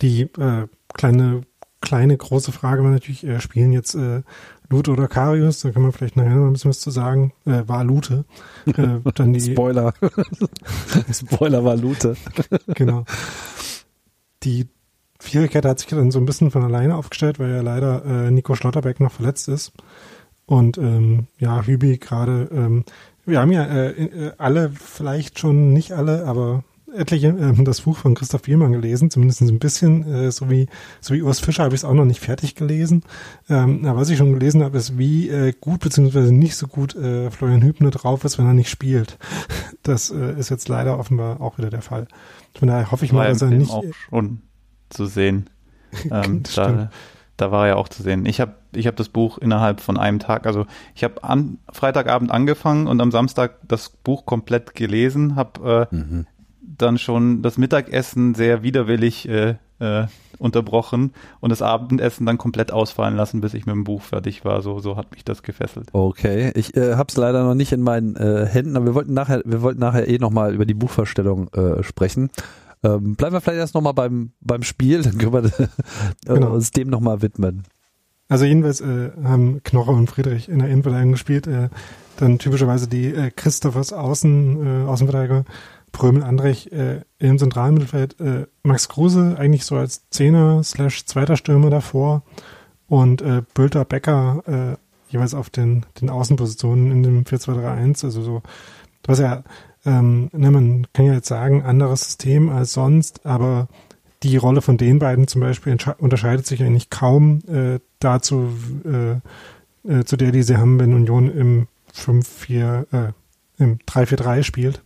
Die 0.00 0.22
äh, 0.22 0.66
kleine, 0.94 1.42
kleine, 1.80 2.16
große 2.16 2.52
Frage 2.52 2.82
war 2.82 2.90
natürlich, 2.90 3.24
äh, 3.24 3.40
spielen 3.40 3.72
jetzt 3.72 3.94
äh, 3.94 4.22
Lute 4.68 4.90
oder 4.90 5.06
Karius, 5.06 5.60
da 5.60 5.70
kann 5.70 5.82
man 5.82 5.92
vielleicht 5.92 6.16
nachher 6.16 6.34
noch 6.34 6.46
ein 6.46 6.54
bisschen 6.54 6.70
was 6.70 6.80
zu 6.80 6.90
sagen, 6.90 7.32
äh, 7.44 7.62
war 7.66 7.84
Lute. 7.84 8.24
Äh, 8.66 9.00
dann 9.14 9.32
die 9.32 9.40
Spoiler. 9.40 9.94
Spoiler 11.12 11.64
war 11.64 11.76
Lute. 11.76 12.16
genau. 12.74 13.04
Die 14.42 14.66
Viererkette 15.22 15.68
hat 15.68 15.78
sich 15.78 15.88
dann 15.88 16.10
so 16.10 16.18
ein 16.18 16.26
bisschen 16.26 16.50
von 16.50 16.64
alleine 16.64 16.96
aufgestellt, 16.96 17.38
weil 17.38 17.50
ja 17.50 17.62
leider 17.62 18.04
äh, 18.04 18.30
Nico 18.30 18.54
Schlotterbeck 18.54 18.98
noch 19.00 19.12
verletzt 19.12 19.48
ist. 19.48 19.72
Und 20.46 20.78
ähm, 20.78 21.28
ja, 21.38 21.62
Hübi 21.62 21.98
gerade, 21.98 22.48
ähm, 22.52 22.84
wir 23.24 23.40
haben 23.40 23.52
ja 23.52 23.64
äh, 23.64 23.90
äh, 23.90 24.32
alle, 24.38 24.70
vielleicht 24.70 25.38
schon 25.38 25.72
nicht 25.72 25.92
alle, 25.92 26.26
aber 26.26 26.64
etliche 26.92 27.28
äh, 27.28 27.64
das 27.64 27.82
Buch 27.82 27.96
von 27.96 28.14
Christoph 28.14 28.42
Bielmann 28.42 28.72
gelesen, 28.72 29.10
zumindest 29.10 29.42
ein 29.42 29.60
bisschen, 29.60 30.12
äh, 30.12 30.32
so 30.32 30.50
wie 30.50 30.66
so 31.00 31.14
wie 31.14 31.22
Urs 31.22 31.38
Fischer 31.38 31.62
habe 31.62 31.74
ich 31.74 31.82
es 31.82 31.84
auch 31.84 31.94
noch 31.94 32.04
nicht 32.04 32.20
fertig 32.20 32.56
gelesen. 32.56 33.04
Ähm, 33.48 33.84
aber 33.86 34.00
was 34.00 34.10
ich 34.10 34.18
schon 34.18 34.32
gelesen 34.32 34.64
habe, 34.64 34.76
ist, 34.76 34.98
wie 34.98 35.28
äh, 35.28 35.52
gut 35.58 35.80
beziehungsweise 35.80 36.34
nicht 36.34 36.56
so 36.56 36.66
gut 36.66 36.96
äh, 36.96 37.30
Florian 37.30 37.62
Hübner 37.62 37.92
drauf 37.92 38.24
ist, 38.24 38.38
wenn 38.38 38.46
er 38.46 38.54
nicht 38.54 38.70
spielt. 38.70 39.18
Das 39.84 40.10
äh, 40.10 40.38
ist 40.38 40.50
jetzt 40.50 40.68
leider 40.68 40.98
offenbar 40.98 41.40
auch 41.40 41.58
wieder 41.58 41.70
der 41.70 41.82
Fall. 41.82 42.08
Von 42.58 42.68
daher 42.68 42.90
hoffe 42.90 43.04
ich 43.04 43.12
mal, 43.12 43.28
dass 43.28 43.42
er 43.42 43.50
nicht. 43.50 43.70
Auch 43.70 43.84
schon 44.10 44.42
zu 44.92 45.06
sehen. 45.06 45.48
Ähm, 46.10 46.42
da, 46.54 46.88
da 47.36 47.50
war 47.50 47.64
er 47.66 47.68
ja 47.68 47.76
auch 47.76 47.88
zu 47.88 48.02
sehen. 48.02 48.24
Ich 48.24 48.40
habe 48.40 48.54
ich 48.74 48.86
hab 48.86 48.96
das 48.96 49.10
Buch 49.10 49.36
innerhalb 49.36 49.80
von 49.80 49.98
einem 49.98 50.20
Tag, 50.20 50.46
also 50.46 50.64
ich 50.94 51.04
habe 51.04 51.22
am 51.22 51.58
Freitagabend 51.70 52.30
angefangen 52.30 52.86
und 52.86 52.98
am 53.02 53.10
Samstag 53.10 53.58
das 53.68 53.90
Buch 53.90 54.24
komplett 54.24 54.74
gelesen, 54.74 55.36
habe 55.36 55.88
äh, 55.92 55.94
mhm. 55.94 56.26
dann 56.62 56.96
schon 56.96 57.42
das 57.42 57.58
Mittagessen 57.58 58.34
sehr 58.34 58.62
widerwillig 58.62 59.28
äh, 59.28 59.56
äh, 59.80 60.06
unterbrochen 60.38 61.12
und 61.40 61.50
das 61.50 61.62
Abendessen 61.62 62.26
dann 62.26 62.38
komplett 62.38 62.72
ausfallen 62.72 63.16
lassen, 63.16 63.40
bis 63.40 63.54
ich 63.54 63.66
mit 63.66 63.74
dem 63.74 63.84
Buch 63.84 64.02
fertig 64.02 64.44
war. 64.44 64.62
So, 64.62 64.78
so 64.78 64.96
hat 64.96 65.12
mich 65.12 65.24
das 65.24 65.42
gefesselt. 65.42 65.88
Okay, 65.92 66.52
ich 66.54 66.76
äh, 66.76 66.94
habe 66.94 67.08
es 67.08 67.16
leider 67.16 67.44
noch 67.44 67.54
nicht 67.54 67.72
in 67.72 67.82
meinen 67.82 68.16
äh, 68.16 68.46
Händen, 68.46 68.76
aber 68.76 68.86
wir 68.86 68.94
wollten 68.94 69.14
nachher, 69.14 69.42
wir 69.44 69.62
wollten 69.62 69.80
nachher 69.80 70.08
eh 70.08 70.18
nochmal 70.18 70.54
über 70.54 70.66
die 70.66 70.74
Buchvorstellung 70.74 71.48
äh, 71.52 71.82
sprechen. 71.82 72.30
Ähm, 72.84 73.14
bleiben 73.14 73.34
wir 73.34 73.40
vielleicht 73.40 73.58
erst 73.58 73.74
nochmal 73.74 73.94
beim, 73.94 74.32
beim 74.40 74.62
Spiel, 74.62 75.02
dann 75.02 75.18
können 75.18 75.32
wir 75.32 75.44
äh, 75.44 75.68
genau. 76.24 76.52
uns 76.52 76.70
dem 76.72 76.88
nochmal 76.88 77.22
widmen. 77.22 77.62
Also 78.28 78.44
jedenfalls 78.44 78.80
äh, 78.80 79.10
haben 79.22 79.62
Knoche 79.62 79.90
und 79.90 80.08
Friedrich 80.08 80.48
in 80.48 80.58
der 80.58 80.68
Innenverteidigung 80.68 81.12
gespielt, 81.12 81.46
äh, 81.46 81.68
dann 82.16 82.38
typischerweise 82.38 82.88
die 82.88 83.06
äh, 83.06 83.30
Christophers 83.30 83.92
Außen, 83.92 84.84
äh, 84.84 84.86
Außenverteidiger, 84.86 85.44
Prömel 85.92 86.22
Andrich 86.22 86.72
äh, 86.72 87.02
im 87.18 87.38
zentralen 87.38 87.74
Mittelfeld, 87.74 88.18
äh, 88.20 88.46
Max 88.62 88.88
Kruse 88.88 89.36
eigentlich 89.38 89.64
so 89.66 89.76
als 89.76 90.08
Zehner 90.08 90.64
slash 90.64 91.04
zweiter 91.04 91.36
Stürmer 91.36 91.68
davor 91.68 92.22
und 92.88 93.22
äh, 93.22 93.42
Bülter 93.54 93.84
Becker 93.84 94.42
äh, 94.46 95.12
jeweils 95.12 95.34
auf 95.34 95.50
den, 95.50 95.84
den 96.00 96.10
Außenpositionen 96.10 96.90
in 96.90 97.02
dem 97.02 97.24
4-2-3-1. 97.24 98.04
Also 98.04 98.22
so, 98.22 98.42
was 99.04 99.18
ja, 99.18 99.44
ähm, 99.84 100.30
ne, 100.32 100.50
man 100.50 100.86
kann 100.92 101.06
ja 101.06 101.14
jetzt 101.14 101.28
sagen, 101.28 101.62
anderes 101.62 102.02
System 102.02 102.48
als 102.48 102.72
sonst, 102.72 103.26
aber 103.26 103.68
die 104.22 104.36
Rolle 104.36 104.62
von 104.62 104.76
den 104.76 104.98
beiden 104.98 105.26
zum 105.26 105.40
Beispiel 105.40 105.76
unterscheidet 105.98 106.46
sich 106.46 106.62
eigentlich 106.62 106.90
kaum 106.90 107.40
äh, 107.48 107.80
dazu, 107.98 108.50
äh, 108.84 109.90
äh, 109.90 110.04
zu 110.04 110.16
der, 110.16 110.30
die 110.30 110.42
sie 110.42 110.56
haben, 110.56 110.78
wenn 110.78 110.94
Union 110.94 111.28
im 111.28 111.66
5-4, 111.94 112.86
äh, 112.92 113.12
im 113.58 113.78
3-4-3 113.78 114.42
spielt. 114.44 114.82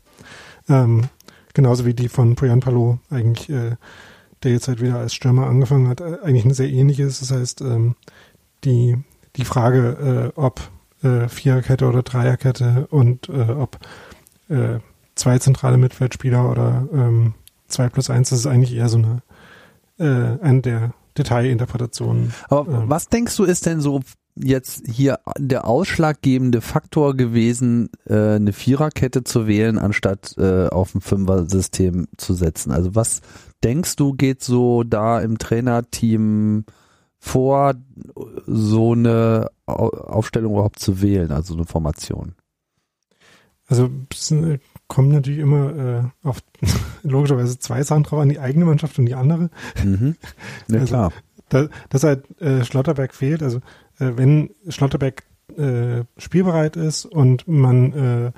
Ähm, 0.69 1.05
genauso 1.53 1.85
wie 1.85 1.95
die 1.95 2.09
von 2.09 2.35
Brian 2.35 2.61
Palo 2.61 2.99
eigentlich, 3.11 3.51
äh, 3.51 3.77
der 4.43 4.53
jetzt 4.53 4.69
halt 4.69 4.81
wieder 4.81 4.99
als 4.99 5.15
Stürmer 5.15 5.47
angefangen 5.47 5.89
hat, 5.89 6.01
äh, 6.01 6.19
eigentlich 6.23 6.45
eine 6.45 6.55
sehr 6.55 6.71
ähnliche 6.71 7.05
ist. 7.05 7.21
Das 7.21 7.31
heißt, 7.31 7.61
ähm, 7.61 7.97
die, 8.65 8.97
die 9.37 9.45
Frage, 9.45 10.33
äh, 10.35 10.41
ob 10.41 10.61
äh, 11.03 11.29
Viererkette 11.29 11.87
oder 11.87 12.03
Dreierkette 12.03 12.87
und 12.91 13.29
äh, 13.29 13.51
ob 13.51 13.79
äh, 14.49 14.79
zwei 15.15 15.39
zentrale 15.39 15.77
Mittelfeldspieler 15.77 16.51
oder 16.51 16.89
ähm, 16.93 17.35
zwei 17.69 17.89
plus 17.89 18.11
eins, 18.11 18.31
das 18.31 18.41
ist 18.41 18.47
eigentlich 18.47 18.75
eher 18.75 18.89
so 18.89 18.99
eine, 18.99 19.23
äh, 19.99 20.43
eine 20.43 20.61
der 20.61 20.95
Detailinterpretationen. 21.19 22.33
Aber 22.49 22.83
ähm, 22.83 22.91
was 22.91 23.09
denkst 23.09 23.37
du 23.37 23.45
ist 23.45 23.67
denn 23.67 23.81
so 23.81 24.01
jetzt 24.39 24.87
hier 24.87 25.21
der 25.39 25.67
ausschlaggebende 25.67 26.61
Faktor 26.61 27.17
gewesen, 27.17 27.89
äh, 28.07 28.35
eine 28.35 28.53
Viererkette 28.53 29.25
zu 29.25 29.47
wählen, 29.47 29.79
anstatt 29.79 30.35
äh, 30.37 30.69
auf 30.69 30.95
ein 30.95 31.01
Fünfer-System 31.01 32.09
zu 32.17 32.35
setzen? 32.35 32.71
Also 32.71 32.95
was 32.95 33.23
denkst 33.65 33.97
du, 33.97 34.13
geht 34.13 34.43
so 34.43 34.83
da 34.83 35.21
im 35.21 35.39
Trainerteam 35.39 36.65
vor, 37.19 37.75
so 38.47 38.93
eine 38.93 39.49
Aufstellung 39.65 40.53
überhaupt 40.53 40.79
zu 40.79 41.01
wählen, 41.01 41.33
also 41.33 41.55
eine 41.55 41.65
Formation? 41.65 42.35
Also 43.69 43.91
äh, 44.31 44.59
kommt 44.89 45.09
natürlich 45.11 45.41
immer 45.41 46.13
äh, 46.25 46.27
auf 46.27 46.39
logischerweise 47.03 47.59
zwei 47.59 47.83
Sachen 47.83 48.05
drauf 48.05 48.21
an, 48.21 48.29
die 48.29 48.39
eigene 48.39 48.65
Mannschaft 48.65 48.99
und 48.99 49.07
die 49.07 49.15
andere. 49.15 49.51
Mhm. 49.83 50.17
Ja, 50.69 50.81
also, 50.81 50.87
klar. 50.87 51.13
Da, 51.49 51.69
dass 51.91 52.03
halt 52.03 52.41
äh, 52.41 52.65
Schlotterberg 52.65 53.15
fehlt, 53.15 53.43
also 53.43 53.59
äh, 53.99 54.13
wenn 54.17 54.51
Schlotterberg 54.69 55.23
äh, 55.57 56.03
spielbereit 56.19 56.77
ist 56.77 57.05
und 57.05 57.47
man 57.47 57.93
äh, 57.93 58.33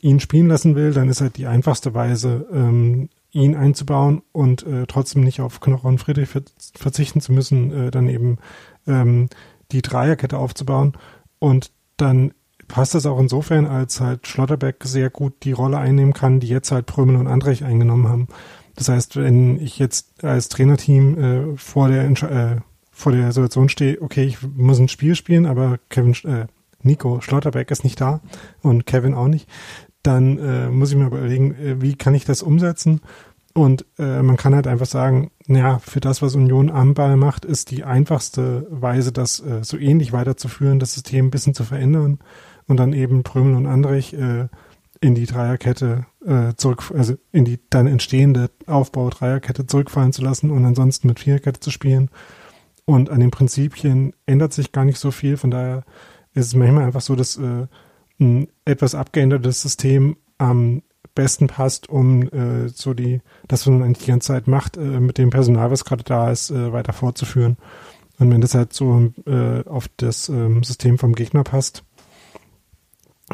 ihn 0.00 0.20
spielen 0.20 0.48
lassen 0.48 0.74
will, 0.74 0.92
dann 0.92 1.08
ist 1.08 1.20
halt 1.20 1.36
die 1.36 1.46
einfachste 1.46 1.94
Weise, 1.94 2.46
ähm, 2.52 3.08
ihn 3.30 3.54
einzubauen 3.54 4.22
und 4.32 4.66
äh, 4.66 4.86
trotzdem 4.86 5.24
nicht 5.24 5.40
auf 5.40 5.60
Knocher 5.60 5.86
und 5.86 5.98
Friedrich 5.98 6.28
verzichten 6.74 7.20
zu 7.20 7.32
müssen, 7.32 7.72
äh, 7.72 7.90
dann 7.90 8.08
eben 8.08 8.38
ähm, 8.86 9.28
die 9.70 9.82
Dreierkette 9.82 10.36
aufzubauen. 10.36 10.92
Und 11.38 11.72
dann 11.96 12.32
passt 12.72 12.94
das 12.94 13.04
auch 13.04 13.20
insofern, 13.20 13.66
als 13.66 14.00
halt 14.00 14.26
Schlotterbeck 14.26 14.76
sehr 14.84 15.10
gut 15.10 15.34
die 15.42 15.52
Rolle 15.52 15.76
einnehmen 15.76 16.14
kann, 16.14 16.40
die 16.40 16.48
jetzt 16.48 16.72
halt 16.72 16.86
Prömel 16.86 17.16
und 17.16 17.26
Andrech 17.26 17.64
eingenommen 17.64 18.08
haben. 18.08 18.28
Das 18.76 18.88
heißt, 18.88 19.16
wenn 19.16 19.60
ich 19.60 19.78
jetzt 19.78 20.24
als 20.24 20.48
Trainerteam 20.48 21.18
äh, 21.18 21.56
vor 21.58 21.88
der 21.88 22.04
äh, 22.08 22.56
vor 22.90 23.12
der 23.12 23.30
Situation 23.32 23.68
stehe, 23.68 24.00
okay, 24.00 24.24
ich 24.24 24.38
muss 24.56 24.78
ein 24.78 24.88
Spiel 24.88 25.14
spielen, 25.16 25.44
aber 25.44 25.78
Kevin 25.90 26.14
äh, 26.24 26.46
Nico 26.82 27.20
Schlotterbeck 27.20 27.70
ist 27.70 27.84
nicht 27.84 28.00
da 28.00 28.22
und 28.62 28.86
Kevin 28.86 29.12
auch 29.12 29.28
nicht, 29.28 29.50
dann 30.02 30.38
äh, 30.38 30.70
muss 30.70 30.90
ich 30.90 30.96
mir 30.96 31.06
überlegen, 31.06 31.54
äh, 31.54 31.82
wie 31.82 31.94
kann 31.94 32.14
ich 32.14 32.24
das 32.24 32.42
umsetzen? 32.42 33.02
Und 33.52 33.84
äh, 33.98 34.22
man 34.22 34.38
kann 34.38 34.54
halt 34.54 34.66
einfach 34.66 34.86
sagen, 34.86 35.30
naja, 35.46 35.78
für 35.80 36.00
das, 36.00 36.22
was 36.22 36.34
Union 36.34 36.70
am 36.70 36.94
Ball 36.94 37.18
macht, 37.18 37.44
ist 37.44 37.70
die 37.70 37.84
einfachste 37.84 38.66
Weise, 38.70 39.12
das 39.12 39.40
äh, 39.40 39.62
so 39.62 39.76
ähnlich 39.76 40.14
weiterzuführen, 40.14 40.78
das 40.78 40.94
System 40.94 41.26
ein 41.26 41.30
bisschen 41.30 41.52
zu 41.52 41.64
verändern 41.64 42.18
und 42.66 42.78
dann 42.78 42.92
eben 42.92 43.22
Prömel 43.22 43.54
und 43.54 43.66
Andrich 43.66 44.14
äh, 44.14 44.48
in 45.00 45.14
die 45.14 45.26
Dreierkette 45.26 46.06
äh, 46.24 46.54
zurück, 46.56 46.92
also 46.96 47.14
in 47.32 47.44
die 47.44 47.58
dann 47.70 47.86
entstehende 47.86 48.50
Aufbau 48.66 49.10
Dreierkette 49.10 49.66
zurückfallen 49.66 50.12
zu 50.12 50.22
lassen 50.22 50.50
und 50.50 50.64
ansonsten 50.64 51.08
mit 51.08 51.18
Viererkette 51.18 51.60
zu 51.60 51.70
spielen. 51.70 52.08
Und 52.84 53.10
an 53.10 53.20
den 53.20 53.30
Prinzipien 53.30 54.12
ändert 54.26 54.52
sich 54.52 54.72
gar 54.72 54.84
nicht 54.84 54.98
so 54.98 55.10
viel. 55.10 55.36
Von 55.36 55.50
daher 55.50 55.84
ist 56.34 56.46
es 56.46 56.54
manchmal 56.54 56.84
einfach 56.84 57.00
so, 57.00 57.16
dass 57.16 57.36
äh, 57.36 57.66
ein 58.20 58.48
etwas 58.64 58.94
abgeändertes 58.94 59.62
System 59.62 60.16
am 60.38 60.82
besten 61.14 61.48
passt, 61.48 61.88
um 61.88 62.22
äh, 62.28 62.68
so 62.68 62.94
die, 62.94 63.20
das, 63.48 63.66
was 63.66 63.72
man 63.72 63.82
eigentlich 63.82 64.04
die 64.04 64.10
ganze 64.10 64.28
Zeit 64.28 64.46
macht, 64.46 64.76
äh, 64.76 64.80
mit 65.00 65.18
dem 65.18 65.30
Personal, 65.30 65.70
was 65.70 65.84
gerade 65.84 66.04
da 66.04 66.30
ist, 66.30 66.50
äh, 66.50 66.72
weiter 66.72 66.92
fortzuführen. 66.92 67.56
Und 68.18 68.30
wenn 68.30 68.40
das 68.40 68.54
halt 68.54 68.72
so 68.72 69.12
äh, 69.26 69.64
auf 69.68 69.88
das 69.96 70.28
ähm, 70.28 70.62
System 70.62 70.98
vom 70.98 71.14
Gegner 71.14 71.44
passt, 71.44 71.84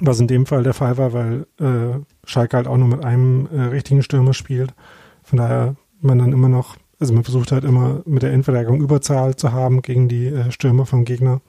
was 0.01 0.21
in 0.21 0.27
dem 0.27 0.47
Fall 0.47 0.63
der 0.63 0.75
Fall 0.75 0.99
war, 0.99 1.13
weil 1.13 1.47
äh, 1.61 1.99
Schalke 2.25 2.57
halt 2.57 2.67
auch 2.67 2.77
nur 2.77 2.89
mit 2.89 3.05
einem 3.05 3.49
äh, 3.53 3.63
richtigen 3.63 4.03
Stürmer 4.03 4.35
spielt. 4.35 4.75
Von 5.23 5.39
daher 5.39 5.77
man 6.01 6.19
dann 6.19 6.33
immer 6.33 6.49
noch, 6.49 6.77
also 7.01 7.13
man 7.13 7.25
versucht 7.25 7.53
halt 7.53 7.65
immer 7.65 8.03
mit 8.05 8.23
der 8.23 8.33
Endverteidigung 8.33 8.81
Überzahl 8.81 9.37
zu 9.37 9.53
haben 9.53 9.83
gegen 9.83 10.09
die 10.09 10.27
äh, 10.27 10.51
Stürmer 10.51 10.87
vom 10.87 11.05
Gegner. 11.05 11.41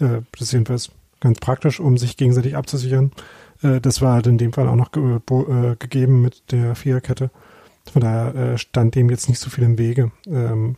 Äh, 0.00 0.22
das 0.32 0.42
ist 0.42 0.52
jedenfalls 0.52 0.90
ganz 1.20 1.38
praktisch, 1.38 1.80
um 1.80 1.96
sich 1.96 2.16
gegenseitig 2.16 2.56
abzusichern. 2.56 3.12
Äh, 3.62 3.80
das 3.80 4.02
war 4.02 4.14
halt 4.14 4.26
in 4.26 4.38
dem 4.38 4.52
Fall 4.52 4.68
auch 4.68 4.76
noch 4.76 4.92
ge 4.92 5.02
äh, 5.16 5.76
gegeben 5.76 6.22
mit 6.22 6.52
der 6.52 6.74
Viererkette. 6.74 7.30
Von 7.92 8.02
daher 8.02 8.34
äh, 8.34 8.58
stand 8.58 8.94
dem 8.94 9.10
jetzt 9.10 9.28
nicht 9.28 9.38
so 9.38 9.50
viel 9.50 9.64
im 9.64 9.78
Wege. 9.78 10.10
Ähm, 10.26 10.76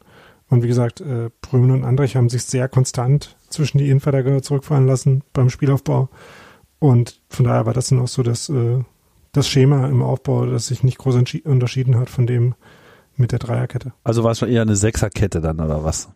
und 0.48 0.62
wie 0.62 0.68
gesagt, 0.68 1.00
äh, 1.00 1.30
Brümen 1.40 1.70
und 1.70 1.84
Andrich 1.84 2.16
haben 2.16 2.28
sich 2.28 2.44
sehr 2.44 2.68
konstant 2.68 3.36
zwischen 3.48 3.78
die 3.78 3.88
Innenverteidiger 3.88 4.42
zurückfallen 4.42 4.86
lassen 4.86 5.22
beim 5.32 5.50
Spielaufbau. 5.50 6.08
Und 6.78 7.20
von 7.28 7.46
daher 7.46 7.66
war 7.66 7.72
das 7.72 7.88
dann 7.88 8.00
auch 8.00 8.08
so 8.08 8.22
das, 8.22 8.48
äh, 8.48 8.82
das 9.32 9.48
Schema 9.48 9.86
im 9.88 10.02
Aufbau, 10.02 10.46
das 10.46 10.66
sich 10.66 10.82
nicht 10.82 10.98
groß 10.98 11.16
unterschieden 11.44 11.96
hat 11.96 12.10
von 12.10 12.26
dem 12.26 12.54
mit 13.16 13.32
der 13.32 13.38
Dreierkette. 13.38 13.92
Also 14.04 14.24
war 14.24 14.32
es 14.32 14.38
schon 14.38 14.48
eher 14.48 14.62
eine 14.62 14.76
Sechserkette 14.76 15.40
dann 15.40 15.60
oder 15.60 15.84
was? 15.84 16.08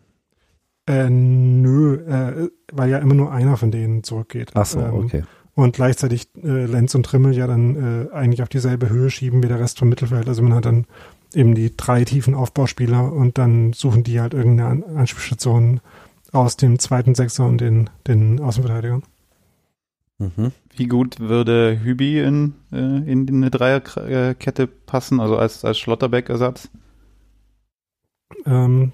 Äh, 0.87 1.09
nö, 1.09 1.95
äh, 1.95 2.49
weil 2.71 2.89
ja 2.89 2.99
immer 2.99 3.13
nur 3.13 3.31
einer 3.31 3.57
von 3.57 3.71
denen 3.71 4.03
zurückgeht. 4.03 4.51
Ach 4.53 4.65
so, 4.65 4.79
ähm, 4.79 4.93
okay. 4.93 5.23
Und 5.53 5.75
gleichzeitig 5.75 6.29
äh, 6.43 6.65
Lenz 6.65 6.95
und 6.95 7.05
Trimmel 7.05 7.35
ja 7.35 7.45
dann 7.45 8.09
äh, 8.09 8.13
eigentlich 8.13 8.41
auf 8.41 8.49
dieselbe 8.49 8.89
Höhe 8.89 9.09
schieben 9.09 9.43
wie 9.43 9.47
der 9.47 9.59
Rest 9.59 9.79
vom 9.79 9.89
Mittelfeld. 9.89 10.27
Also 10.27 10.41
man 10.41 10.55
hat 10.55 10.65
dann 10.65 10.85
eben 11.33 11.55
die 11.55 11.75
drei 11.75 12.03
tiefen 12.03 12.33
Aufbauspieler 12.33 13.11
und 13.11 13.37
dann 13.37 13.73
suchen 13.73 14.03
die 14.03 14.19
halt 14.19 14.33
irgendeine 14.33 14.85
Anspielstation 14.95 15.81
aus 16.31 16.57
dem 16.57 16.79
zweiten 16.79 17.15
Sechser 17.15 17.45
und 17.45 17.59
den, 17.59 17.89
den 18.07 18.39
Außenverteidigern. 18.39 19.03
Mhm. 20.21 20.51
Wie 20.75 20.87
gut 20.87 21.19
würde 21.19 21.79
Hübi 21.83 22.19
in, 22.19 22.53
äh, 22.71 22.77
in 22.77 23.27
eine 23.27 23.49
Dreierkette 23.49 24.67
passen, 24.67 25.19
also 25.19 25.37
als, 25.37 25.65
als 25.65 25.79
Schlotterbeck-Ersatz? 25.79 26.69
Ähm, 28.45 28.91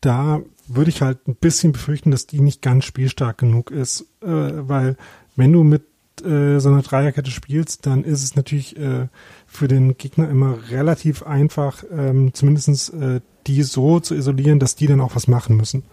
da 0.00 0.40
würde 0.68 0.90
ich 0.90 1.00
halt 1.00 1.26
ein 1.26 1.36
bisschen 1.36 1.72
befürchten, 1.72 2.10
dass 2.10 2.26
die 2.26 2.40
nicht 2.40 2.60
ganz 2.60 2.84
spielstark 2.84 3.38
genug 3.38 3.70
ist, 3.70 4.02
äh, 4.22 4.26
weil 4.26 4.96
wenn 5.36 5.52
du 5.52 5.64
mit 5.64 5.84
äh, 6.22 6.58
so 6.58 6.68
einer 6.68 6.82
Dreierkette 6.82 7.30
spielst, 7.30 7.86
dann 7.86 8.04
ist 8.04 8.22
es 8.22 8.36
natürlich 8.36 8.76
äh, 8.76 9.08
für 9.46 9.68
den 9.68 9.96
Gegner 9.96 10.28
immer 10.28 10.58
relativ 10.70 11.22
einfach, 11.22 11.82
ähm, 11.90 12.34
zumindest 12.34 12.92
äh, 12.92 13.20
die 13.46 13.62
so 13.62 14.00
zu 14.00 14.14
isolieren, 14.14 14.58
dass 14.58 14.76
die 14.76 14.86
dann 14.86 15.00
auch 15.00 15.16
was 15.16 15.28
machen 15.28 15.56
müssen. 15.56 15.84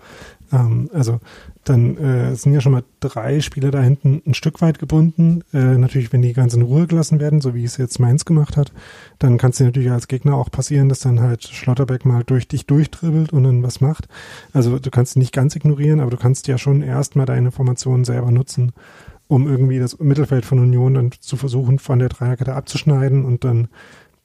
Ähm, 0.51 0.89
also 0.93 1.19
dann 1.65 1.97
äh, 1.97 2.35
sind 2.35 2.53
ja 2.53 2.61
schon 2.61 2.73
mal 2.73 2.83
drei 2.99 3.41
Spieler 3.41 3.71
da 3.71 3.81
hinten 3.81 4.21
ein 4.25 4.35
Stück 4.35 4.61
weit 4.61 4.77
gebunden. 4.77 5.43
Äh, 5.51 5.77
natürlich, 5.77 6.13
wenn 6.13 6.21
die 6.21 6.33
ganz 6.33 6.53
in 6.53 6.61
Ruhe 6.61 6.85
gelassen 6.85 7.19
werden, 7.19 7.41
so 7.41 7.55
wie 7.55 7.63
es 7.63 7.77
jetzt 7.77 7.99
Mainz 7.99 8.23
gemacht 8.23 8.55
hat, 8.55 8.71
dann 9.17 9.39
kann 9.39 9.49
es 9.49 9.57
dir 9.57 9.65
natürlich 9.65 9.89
als 9.89 10.07
Gegner 10.07 10.35
auch 10.35 10.51
passieren, 10.51 10.89
dass 10.89 10.99
dann 10.99 11.19
halt 11.19 11.43
Schlotterbeck 11.43 12.05
mal 12.05 12.23
durch 12.23 12.47
dich 12.47 12.67
durchdribbelt 12.67 13.33
und 13.33 13.43
dann 13.43 13.63
was 13.63 13.81
macht. 13.81 14.07
Also 14.53 14.77
du 14.77 14.91
kannst 14.91 15.17
nicht 15.17 15.33
ganz 15.33 15.55
ignorieren, 15.55 15.99
aber 15.99 16.11
du 16.11 16.17
kannst 16.17 16.47
ja 16.47 16.59
schon 16.59 16.83
erstmal 16.83 17.25
deine 17.25 17.51
Formation 17.51 18.05
selber 18.05 18.29
nutzen, 18.29 18.71
um 19.27 19.47
irgendwie 19.47 19.79
das 19.79 19.97
Mittelfeld 19.97 20.45
von 20.45 20.59
Union 20.59 20.93
dann 20.93 21.11
zu 21.19 21.35
versuchen, 21.35 21.79
von 21.79 21.97
der 21.97 22.09
Dreierkette 22.09 22.53
abzuschneiden 22.53 23.25
und 23.25 23.43
dann 23.43 23.69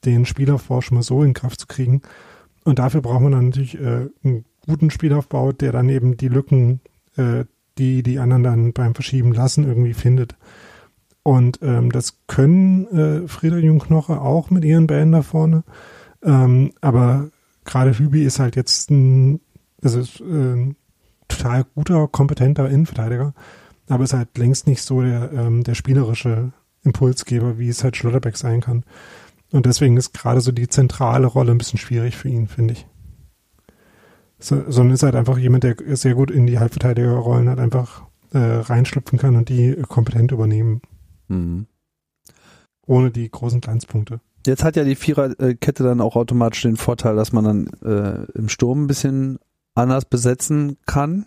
den 0.05 0.27
Spielaufbau 0.27 0.81
schon 0.81 0.95
mal 0.95 1.03
so 1.03 1.23
in 1.23 1.33
Kraft 1.33 1.59
zu 1.59 1.65
kriegen. 1.65 2.03
Und 2.65 2.77
dafür 2.77 3.01
braucht 3.01 3.21
man 3.21 3.31
dann 3.31 3.45
natürlich 3.45 3.79
äh, 3.79 4.09
einen 4.23 4.45
guten 4.67 4.91
Spielaufbau, 4.91 5.51
der 5.53 5.71
dann 5.71 5.89
eben 5.89 6.17
die 6.17 6.27
Lücken 6.27 6.81
äh, 7.21 7.45
die 7.77 8.03
die 8.03 8.19
anderen 8.19 8.43
dann 8.43 8.73
beim 8.73 8.95
Verschieben 8.95 9.33
lassen 9.33 9.67
irgendwie 9.67 9.93
findet. 9.93 10.35
Und 11.23 11.59
ähm, 11.61 11.91
das 11.91 12.19
können 12.27 12.87
äh, 12.87 13.27
Friedrich 13.27 13.69
und 13.69 13.79
Knoche 13.79 14.19
auch 14.19 14.49
mit 14.49 14.65
ihren 14.65 14.87
Bällen 14.87 15.11
da 15.11 15.21
vorne. 15.21 15.63
Ähm, 16.23 16.71
aber 16.81 17.29
gerade 17.63 17.97
Hübi 17.97 18.23
ist 18.23 18.39
halt 18.39 18.55
jetzt 18.55 18.89
ein, 18.89 19.39
das 19.79 19.95
ist, 19.95 20.19
äh, 20.21 20.73
total 21.27 21.65
guter, 21.75 22.07
kompetenter 22.07 22.69
Innenverteidiger, 22.69 23.33
aber 23.87 24.03
ist 24.03 24.13
halt 24.13 24.37
längst 24.37 24.67
nicht 24.67 24.81
so 24.81 25.01
der, 25.01 25.31
ähm, 25.31 25.63
der 25.63 25.75
spielerische 25.75 26.51
Impulsgeber, 26.83 27.57
wie 27.57 27.69
es 27.69 27.83
halt 27.83 27.97
Schlotterbeck 27.97 28.37
sein 28.37 28.61
kann. 28.61 28.83
und 29.51 29.65
deswegen 29.65 29.97
ist 29.97 30.13
gerade 30.13 30.41
so 30.41 30.51
die 30.51 30.69
zentrale 30.69 31.27
Rolle 31.27 31.51
ein 31.51 31.57
bisschen 31.57 31.79
schwierig 31.79 32.15
für 32.15 32.29
ihn, 32.29 32.47
finde 32.47 32.73
ich. 32.73 32.87
So, 34.41 34.63
sondern 34.69 34.95
ist 34.95 35.03
halt 35.03 35.15
einfach 35.15 35.37
jemand, 35.37 35.63
der 35.63 35.75
sehr 35.95 36.15
gut 36.15 36.31
in 36.31 36.47
die 36.47 36.59
Halbverteidigerrollen 36.59 37.47
halt 37.47 37.59
einfach 37.59 38.03
äh, 38.31 38.39
reinschlüpfen 38.39 39.19
kann 39.19 39.35
und 39.35 39.49
die 39.49 39.75
kompetent 39.87 40.31
übernehmen. 40.31 40.81
Mhm. 41.27 41.67
Ohne 42.85 43.11
die 43.11 43.29
großen 43.29 43.61
Glanzpunkte. 43.61 44.19
Jetzt 44.45 44.63
hat 44.63 44.75
ja 44.75 44.83
die 44.83 44.95
Viererkette 44.95 45.83
dann 45.83 46.01
auch 46.01 46.15
automatisch 46.15 46.63
den 46.63 46.75
Vorteil, 46.75 47.15
dass 47.15 47.31
man 47.31 47.43
dann 47.43 47.67
äh, 47.83 48.25
im 48.37 48.49
Sturm 48.49 48.83
ein 48.83 48.87
bisschen 48.87 49.37
anders 49.75 50.05
besetzen 50.05 50.77
kann. 50.87 51.25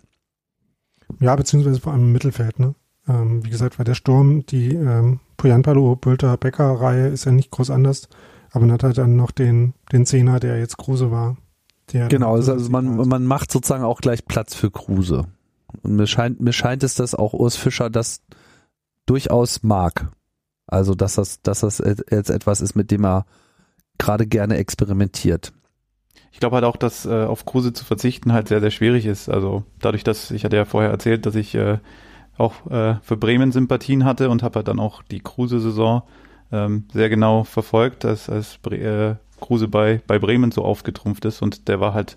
Ja, 1.20 1.36
beziehungsweise 1.36 1.80
vor 1.80 1.92
allem 1.92 2.02
im 2.02 2.12
Mittelfeld, 2.12 2.58
ne? 2.58 2.74
Ähm, 3.06 3.44
wie 3.44 3.50
gesagt, 3.50 3.78
weil 3.78 3.84
der 3.84 3.94
Sturm, 3.94 4.46
die 4.46 4.74
ähm, 4.74 5.20
Poyanpalo, 5.36 5.94
Bülter, 5.96 6.36
Becker-Reihe 6.36 7.08
ist 7.08 7.26
ja 7.26 7.32
nicht 7.32 7.50
groß 7.50 7.70
anders, 7.70 8.08
aber 8.50 8.62
man 8.62 8.72
hat 8.72 8.82
halt 8.82 8.98
dann 8.98 9.14
noch 9.14 9.30
den, 9.30 9.74
den 9.92 10.06
Zehner, 10.06 10.40
der 10.40 10.58
jetzt 10.58 10.78
Kruse 10.78 11.10
war. 11.10 11.36
Genau, 12.08 12.34
also, 12.34 12.52
also 12.52 12.70
man, 12.70 12.96
man 12.96 13.26
macht 13.26 13.50
sozusagen 13.52 13.84
auch 13.84 14.00
gleich 14.00 14.24
Platz 14.26 14.54
für 14.54 14.70
Kruse. 14.70 15.26
Und 15.82 15.96
mir 15.96 16.06
scheint, 16.06 16.40
mir 16.40 16.52
scheint 16.52 16.82
es, 16.82 16.94
dass 16.94 17.14
auch 17.14 17.32
Urs 17.34 17.56
Fischer 17.56 17.90
das 17.90 18.22
durchaus 19.06 19.62
mag. 19.62 20.10
Also, 20.66 20.94
dass 20.94 21.16
das, 21.16 21.42
dass 21.42 21.60
das 21.60 21.78
jetzt 21.78 22.30
etwas 22.30 22.60
ist, 22.60 22.74
mit 22.74 22.90
dem 22.90 23.04
er 23.04 23.26
gerade 23.98 24.26
gerne 24.26 24.56
experimentiert. 24.56 25.52
Ich 26.32 26.40
glaube 26.40 26.56
halt 26.56 26.64
auch, 26.64 26.76
dass 26.76 27.06
äh, 27.06 27.24
auf 27.24 27.44
Kruse 27.44 27.72
zu 27.72 27.84
verzichten 27.84 28.32
halt 28.32 28.48
sehr, 28.48 28.60
sehr 28.60 28.72
schwierig 28.72 29.06
ist. 29.06 29.28
Also 29.28 29.62
dadurch, 29.78 30.02
dass 30.02 30.32
ich 30.32 30.44
hatte 30.44 30.56
ja 30.56 30.64
vorher 30.64 30.90
erzählt, 30.90 31.26
dass 31.26 31.36
ich 31.36 31.54
äh, 31.54 31.78
auch 32.36 32.66
äh, 32.68 32.96
für 33.02 33.16
Bremen 33.16 33.52
Sympathien 33.52 34.04
hatte 34.04 34.30
und 34.30 34.42
habe 34.42 34.56
halt 34.56 34.68
dann 34.68 34.80
auch 34.80 35.02
die 35.04 35.20
Kruse-Saison 35.20 36.02
ähm, 36.50 36.88
sehr 36.92 37.08
genau 37.08 37.44
verfolgt, 37.44 38.04
als, 38.04 38.28
als 38.28 38.58
Bre 38.58 38.76
äh, 38.76 39.16
Kruse 39.40 39.68
bei, 39.68 40.00
bei 40.06 40.18
Bremen 40.18 40.52
so 40.52 40.64
aufgetrumpft 40.64 41.24
ist 41.24 41.42
und 41.42 41.68
der 41.68 41.80
war 41.80 41.94
halt 41.94 42.16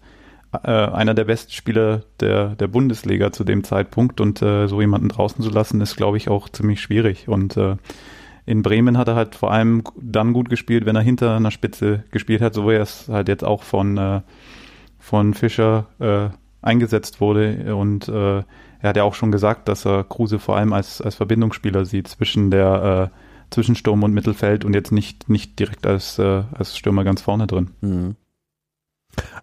äh, 0.51 0.69
einer 0.69 1.13
der 1.13 1.25
besten 1.25 1.51
Spieler 1.51 2.03
der, 2.19 2.55
der 2.55 2.67
Bundesliga 2.67 3.31
zu 3.31 3.43
dem 3.43 3.63
Zeitpunkt 3.63 4.21
und 4.21 4.41
äh, 4.41 4.67
so 4.67 4.79
jemanden 4.81 5.09
draußen 5.09 5.43
zu 5.43 5.49
lassen, 5.49 5.81
ist, 5.81 5.97
glaube 5.97 6.17
ich, 6.17 6.29
auch 6.29 6.49
ziemlich 6.49 6.81
schwierig. 6.81 7.27
Und 7.27 7.57
äh, 7.57 7.75
in 8.45 8.61
Bremen 8.61 8.97
hat 8.97 9.09
er 9.09 9.15
halt 9.15 9.35
vor 9.35 9.51
allem 9.51 9.83
dann 9.99 10.33
gut 10.33 10.49
gespielt, 10.49 10.85
wenn 10.85 10.95
er 10.95 11.01
hinter 11.01 11.35
einer 11.35 11.51
Spitze 11.51 12.03
gespielt 12.11 12.41
hat, 12.41 12.53
so 12.53 12.67
wie 12.67 12.75
er 12.75 12.81
es 12.81 13.09
halt 13.09 13.27
jetzt 13.27 13.43
auch 13.43 13.63
von, 13.63 13.97
äh, 13.97 14.21
von 14.99 15.33
Fischer 15.33 15.87
äh, 15.99 16.29
eingesetzt 16.61 17.19
wurde. 17.19 17.75
Und 17.75 18.07
äh, 18.07 18.37
er 18.79 18.89
hat 18.89 18.97
ja 18.97 19.03
auch 19.03 19.15
schon 19.15 19.31
gesagt, 19.31 19.67
dass 19.67 19.85
er 19.85 20.05
Kruse 20.05 20.39
vor 20.39 20.55
allem 20.55 20.71
als, 20.71 21.01
als 21.01 21.15
Verbindungsspieler 21.15 21.85
sieht 21.85 22.07
zwischen 22.07 22.51
der 22.51 23.11
äh, 23.11 23.17
zwischen 23.49 23.75
Sturm 23.75 24.03
und 24.03 24.13
Mittelfeld 24.13 24.65
und 24.65 24.73
jetzt 24.73 24.91
nicht, 24.91 25.29
nicht 25.29 25.59
direkt 25.59 25.85
als, 25.85 26.19
äh, 26.19 26.43
als 26.51 26.77
Stürmer 26.77 27.03
ganz 27.03 27.21
vorne 27.21 27.47
drin. 27.47 27.71
Mhm. 27.81 28.15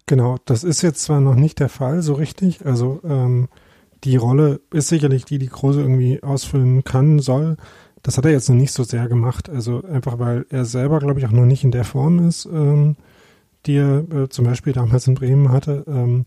Genau, 0.06 0.36
das 0.44 0.64
ist 0.64 0.82
jetzt 0.82 1.02
zwar 1.02 1.20
noch 1.20 1.34
nicht 1.34 1.58
der 1.58 1.68
Fall 1.68 2.02
so 2.02 2.14
richtig. 2.14 2.64
Also 2.64 3.00
ähm, 3.04 3.48
die 4.04 4.16
Rolle 4.16 4.60
ist 4.72 4.88
sicherlich 4.88 5.24
die, 5.24 5.38
die 5.38 5.48
Kruse 5.48 5.80
irgendwie 5.80 6.22
ausfüllen 6.22 6.84
kann, 6.84 7.18
soll. 7.18 7.56
Das 8.02 8.18
hat 8.18 8.26
er 8.26 8.32
jetzt 8.32 8.48
noch 8.48 8.56
nicht 8.56 8.72
so 8.72 8.84
sehr 8.84 9.08
gemacht. 9.08 9.48
Also 9.48 9.82
einfach, 9.82 10.18
weil 10.18 10.44
er 10.50 10.64
selber, 10.64 10.98
glaube 10.98 11.20
ich, 11.20 11.26
auch 11.26 11.32
noch 11.32 11.46
nicht 11.46 11.64
in 11.64 11.70
der 11.70 11.84
Form 11.84 12.28
ist, 12.28 12.44
ähm, 12.46 12.96
die 13.66 13.76
er 13.76 14.04
äh, 14.12 14.28
zum 14.28 14.44
Beispiel 14.44 14.74
damals 14.74 15.06
in 15.06 15.14
Bremen 15.14 15.50
hatte. 15.50 15.84
Ähm, 15.88 16.26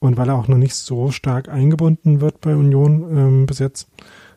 und 0.00 0.16
weil 0.16 0.28
er 0.28 0.36
auch 0.36 0.48
noch 0.48 0.56
nicht 0.56 0.74
so 0.74 1.10
stark 1.10 1.48
eingebunden 1.48 2.20
wird 2.20 2.40
bei 2.40 2.54
Union 2.54 3.16
ähm, 3.16 3.46
bis 3.46 3.58
jetzt. 3.58 3.88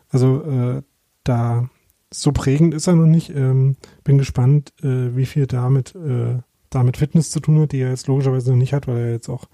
Also 0.10 0.42
äh, 0.44 0.82
da 1.24 1.70
so 2.14 2.32
prägend 2.32 2.74
ist 2.74 2.88
er 2.88 2.96
noch 2.96 3.08
nicht. 3.08 3.30
Ähm, 3.30 3.78
bin 4.04 4.18
gespannt, 4.18 4.74
äh, 4.84 5.16
wie 5.16 5.26
viel 5.26 5.48
damit, 5.48 5.96
äh, 5.96 6.40
damit 6.70 6.98
Fitness 6.98 7.32
zu 7.32 7.40
tun 7.40 7.60
hat, 7.60 7.72
die 7.72 7.80
er 7.80 7.90
jetzt 7.90 8.08
logischerweise 8.08 8.52
noch 8.52 8.58
nicht 8.58 8.74
hat, 8.74 8.88
weil 8.88 8.98
er 8.98 9.12
jetzt 9.12 9.30
auch 9.30 9.46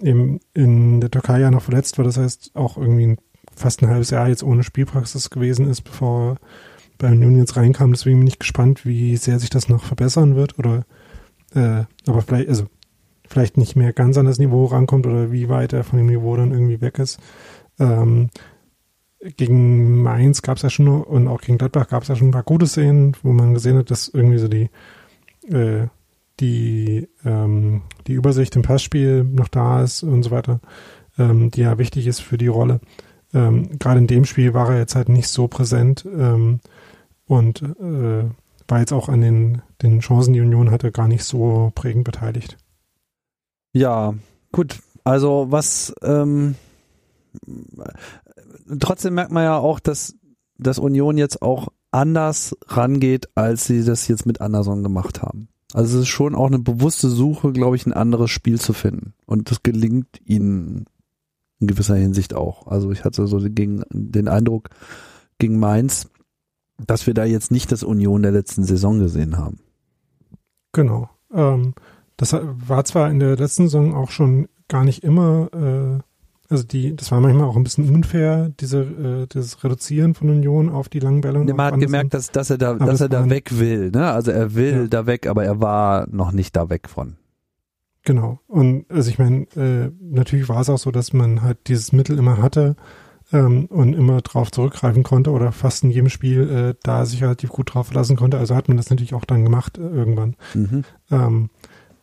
eben 0.00 0.40
in 0.54 1.00
der 1.00 1.10
Türkei 1.10 1.40
ja 1.40 1.50
noch 1.50 1.62
verletzt 1.62 1.98
war. 1.98 2.04
Das 2.04 2.16
heißt, 2.16 2.52
auch 2.54 2.76
irgendwie 2.76 3.16
fast 3.54 3.82
ein 3.82 3.88
halbes 3.88 4.10
Jahr 4.10 4.28
jetzt 4.28 4.42
ohne 4.42 4.62
Spielpraxis 4.62 5.30
gewesen 5.30 5.68
ist, 5.68 5.82
bevor 5.82 6.32
er 6.32 6.36
bei 6.98 7.12
Union 7.12 7.36
jetzt 7.36 7.56
reinkam. 7.56 7.92
Deswegen 7.92 8.18
bin 8.18 8.28
ich 8.28 8.38
gespannt, 8.38 8.84
wie 8.84 9.16
sehr 9.16 9.38
sich 9.38 9.50
das 9.50 9.68
noch 9.68 9.84
verbessern 9.84 10.36
wird 10.36 10.58
oder 10.58 10.84
äh, 11.54 11.84
aber 12.06 12.22
vielleicht, 12.22 12.48
also 12.48 12.66
vielleicht 13.28 13.56
nicht 13.56 13.76
mehr 13.76 13.92
ganz 13.92 14.18
an 14.18 14.26
das 14.26 14.38
Niveau 14.38 14.64
rankommt 14.66 15.06
oder 15.06 15.32
wie 15.32 15.48
weit 15.48 15.72
er 15.72 15.84
von 15.84 15.98
dem 15.98 16.06
Niveau 16.06 16.36
dann 16.36 16.52
irgendwie 16.52 16.80
weg 16.80 16.98
ist. 16.98 17.18
Ähm, 17.78 18.30
gegen 19.36 20.02
Mainz 20.02 20.42
gab 20.42 20.56
es 20.56 20.62
ja 20.62 20.70
schon 20.70 20.88
und 20.88 21.28
auch 21.28 21.40
gegen 21.40 21.58
Gladbach 21.58 21.88
gab 21.88 22.02
es 22.02 22.08
ja 22.08 22.16
schon 22.16 22.28
ein 22.28 22.32
paar 22.32 22.42
gute 22.42 22.66
Szenen, 22.66 23.16
wo 23.22 23.32
man 23.32 23.54
gesehen 23.54 23.78
hat, 23.78 23.90
dass 23.90 24.08
irgendwie 24.08 24.38
so 24.38 24.48
die 24.48 24.70
äh, 25.48 25.88
die 26.40 27.08
ähm, 27.24 27.82
die 28.06 28.12
Übersicht 28.12 28.56
im 28.56 28.62
Passspiel 28.62 29.24
noch 29.24 29.48
da 29.48 29.82
ist 29.82 30.02
und 30.02 30.22
so 30.22 30.30
weiter, 30.30 30.60
ähm, 31.18 31.50
die 31.50 31.62
ja 31.62 31.78
wichtig 31.78 32.06
ist 32.06 32.20
für 32.20 32.38
die 32.38 32.48
Rolle. 32.48 32.80
Ähm, 33.32 33.78
Gerade 33.78 33.98
in 33.98 34.06
dem 34.06 34.24
Spiel 34.24 34.54
war 34.54 34.70
er 34.70 34.78
jetzt 34.78 34.94
halt 34.94 35.08
nicht 35.08 35.28
so 35.28 35.48
präsent 35.48 36.06
ähm, 36.06 36.60
und 37.26 37.62
äh, 37.62 38.24
war 38.68 38.78
jetzt 38.78 38.92
auch 38.92 39.08
an 39.08 39.20
den, 39.20 39.62
den 39.82 40.00
Chancen, 40.00 40.32
die 40.32 40.40
Union 40.40 40.70
hatte, 40.70 40.90
gar 40.92 41.08
nicht 41.08 41.24
so 41.24 41.70
prägend 41.74 42.04
beteiligt. 42.04 42.56
Ja, 43.72 44.14
gut. 44.52 44.80
Also 45.02 45.46
was 45.50 45.94
ähm, 46.02 46.54
trotzdem 48.80 49.14
merkt 49.14 49.32
man 49.32 49.44
ja 49.44 49.58
auch, 49.58 49.80
dass, 49.80 50.16
dass 50.58 50.78
Union 50.78 51.18
jetzt 51.18 51.42
auch 51.42 51.68
anders 51.90 52.56
rangeht, 52.66 53.28
als 53.36 53.66
sie 53.66 53.84
das 53.84 54.08
jetzt 54.08 54.26
mit 54.26 54.40
Anderson 54.40 54.82
gemacht 54.82 55.22
haben. 55.22 55.48
Also 55.72 55.98
es 55.98 56.02
ist 56.04 56.08
schon 56.08 56.34
auch 56.34 56.46
eine 56.46 56.58
bewusste 56.58 57.08
Suche, 57.08 57.52
glaube 57.52 57.76
ich, 57.76 57.86
ein 57.86 57.92
anderes 57.92 58.30
Spiel 58.30 58.60
zu 58.60 58.72
finden. 58.72 59.14
Und 59.26 59.50
das 59.50 59.62
gelingt 59.62 60.20
ihnen 60.24 60.86
in 61.60 61.66
gewisser 61.66 61.96
Hinsicht 61.96 62.34
auch. 62.34 62.66
Also 62.66 62.90
ich 62.92 63.04
hatte 63.04 63.26
so 63.26 63.40
den, 63.40 63.84
den 63.90 64.28
Eindruck 64.28 64.70
gegen 65.38 65.58
Mainz, 65.58 66.08
dass 66.78 67.06
wir 67.06 67.14
da 67.14 67.24
jetzt 67.24 67.50
nicht 67.50 67.72
das 67.72 67.82
Union 67.82 68.22
der 68.22 68.32
letzten 68.32 68.64
Saison 68.64 68.98
gesehen 68.98 69.36
haben. 69.36 69.58
Genau. 70.72 71.10
Ähm, 71.32 71.74
das 72.16 72.32
war 72.32 72.84
zwar 72.84 73.10
in 73.10 73.18
der 73.18 73.36
letzten 73.36 73.64
Saison 73.64 73.94
auch 73.94 74.10
schon 74.10 74.48
gar 74.68 74.84
nicht 74.84 75.02
immer, 75.02 75.48
äh, 75.52 76.02
also 76.50 76.64
die, 76.64 76.94
das 76.94 77.10
war 77.10 77.20
manchmal 77.20 77.46
auch 77.46 77.56
ein 77.56 77.64
bisschen 77.64 77.88
unfair, 77.88 78.50
diese, 78.60 78.82
äh, 78.82 79.26
das 79.28 79.62
Reduzieren 79.64 80.14
von 80.14 80.28
Union 80.28 80.68
auf 80.68 80.88
die 80.88 81.00
langen 81.00 81.20
Bälle. 81.20 81.38
man 81.40 81.72
hat 81.72 81.80
gemerkt, 81.80 82.14
dass, 82.14 82.30
dass 82.30 82.50
er 82.50 82.58
da, 82.58 82.74
dass 82.74 83.00
er 83.00 83.08
da 83.08 83.28
weg 83.30 83.58
will, 83.58 83.90
ne? 83.90 84.10
Also 84.10 84.30
er 84.30 84.54
will 84.54 84.82
ja. 84.82 84.86
da 84.86 85.06
weg, 85.06 85.26
aber 85.26 85.44
er 85.44 85.60
war 85.60 86.06
noch 86.10 86.32
nicht 86.32 86.54
da 86.54 86.68
weg 86.68 86.88
von. 86.88 87.16
Genau. 88.04 88.40
Und 88.46 88.84
also 88.90 89.08
ich 89.08 89.18
meine, 89.18 89.46
äh, 89.56 89.90
natürlich 90.00 90.48
war 90.48 90.60
es 90.60 90.68
auch 90.68 90.78
so, 90.78 90.90
dass 90.90 91.12
man 91.14 91.42
halt 91.42 91.58
dieses 91.68 91.92
Mittel 91.92 92.18
immer 92.18 92.42
hatte 92.42 92.76
ähm, 93.32 93.64
und 93.66 93.94
immer 93.94 94.20
drauf 94.20 94.50
zurückgreifen 94.52 95.02
konnte 95.02 95.30
oder 95.30 95.52
fast 95.52 95.84
in 95.84 95.90
jedem 95.90 96.10
Spiel 96.10 96.50
äh, 96.50 96.74
da 96.82 97.06
sich 97.06 97.22
relativ 97.22 97.48
gut 97.50 97.72
drauf 97.72 97.86
verlassen 97.86 98.16
konnte. 98.16 98.38
Also 98.38 98.54
hat 98.54 98.68
man 98.68 98.76
das 98.76 98.90
natürlich 98.90 99.14
auch 99.14 99.24
dann 99.24 99.44
gemacht 99.44 99.78
äh, 99.78 99.88
irgendwann. 99.88 100.36
Mhm. 100.52 100.84
Ähm, 101.10 101.50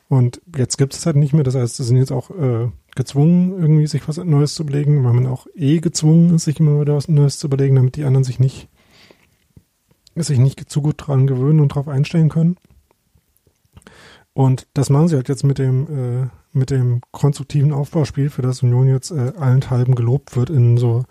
und 0.08 0.42
jetzt 0.58 0.78
gibt 0.78 0.94
es 0.94 1.06
halt 1.06 1.16
nicht 1.16 1.34
mehr. 1.34 1.44
Das 1.44 1.56
heißt, 1.56 1.78
sie 1.78 1.84
sind 1.84 1.98
jetzt 1.98 2.12
auch 2.12 2.32
äh, 2.32 2.70
gezwungen, 2.96 3.52
irgendwie 3.60 3.88
sich 3.88 4.08
was 4.08 4.18
Neues 4.18 4.56
zu 4.56 4.64
überlegen, 4.64 5.04
weil 5.04 5.14
man 5.14 5.28
auch 5.28 5.48
eh 5.56 5.80
gezwungen 5.80 6.36
ist, 6.36 6.46
sich 6.46 6.60
immer 6.60 6.82
wieder 6.82 6.96
was 6.96 7.08
Neues 7.08 7.40
zu 7.40 7.48
überlegen, 7.48 7.76
damit 7.76 7.96
die 7.96 8.04
anderen 8.04 8.24
sich 8.24 8.40
nicht 8.40 8.70
sich 10.16 10.40
nicht 10.40 10.70
zu 10.70 10.82
gut 10.82 10.96
dran 10.98 11.26
gewöhnen 11.26 11.62
und 11.62 11.70
drauf 11.70 11.88
einstellen 11.88 12.30
können. 12.30 12.58
Und 14.34 14.68
das 14.74 14.90
machen 14.90 15.08
sie 15.08 15.16
halt 15.16 15.30
jetzt 15.30 15.44
mit 15.44 15.58
dem, 15.58 16.24
äh, 16.24 16.28
mit 16.54 16.70
dem 16.70 17.02
konstruktiven 17.12 17.74
Aufbauspiel, 17.74 18.30
für 18.30 18.42
das 18.42 18.64
Union 18.64 18.88
jetzt 18.88 19.12
äh, 19.12 19.34
allenthalben 19.38 19.96
gelobt 19.96 20.36
wird 20.36 20.50
in 20.50 20.78
so, 20.78 21.04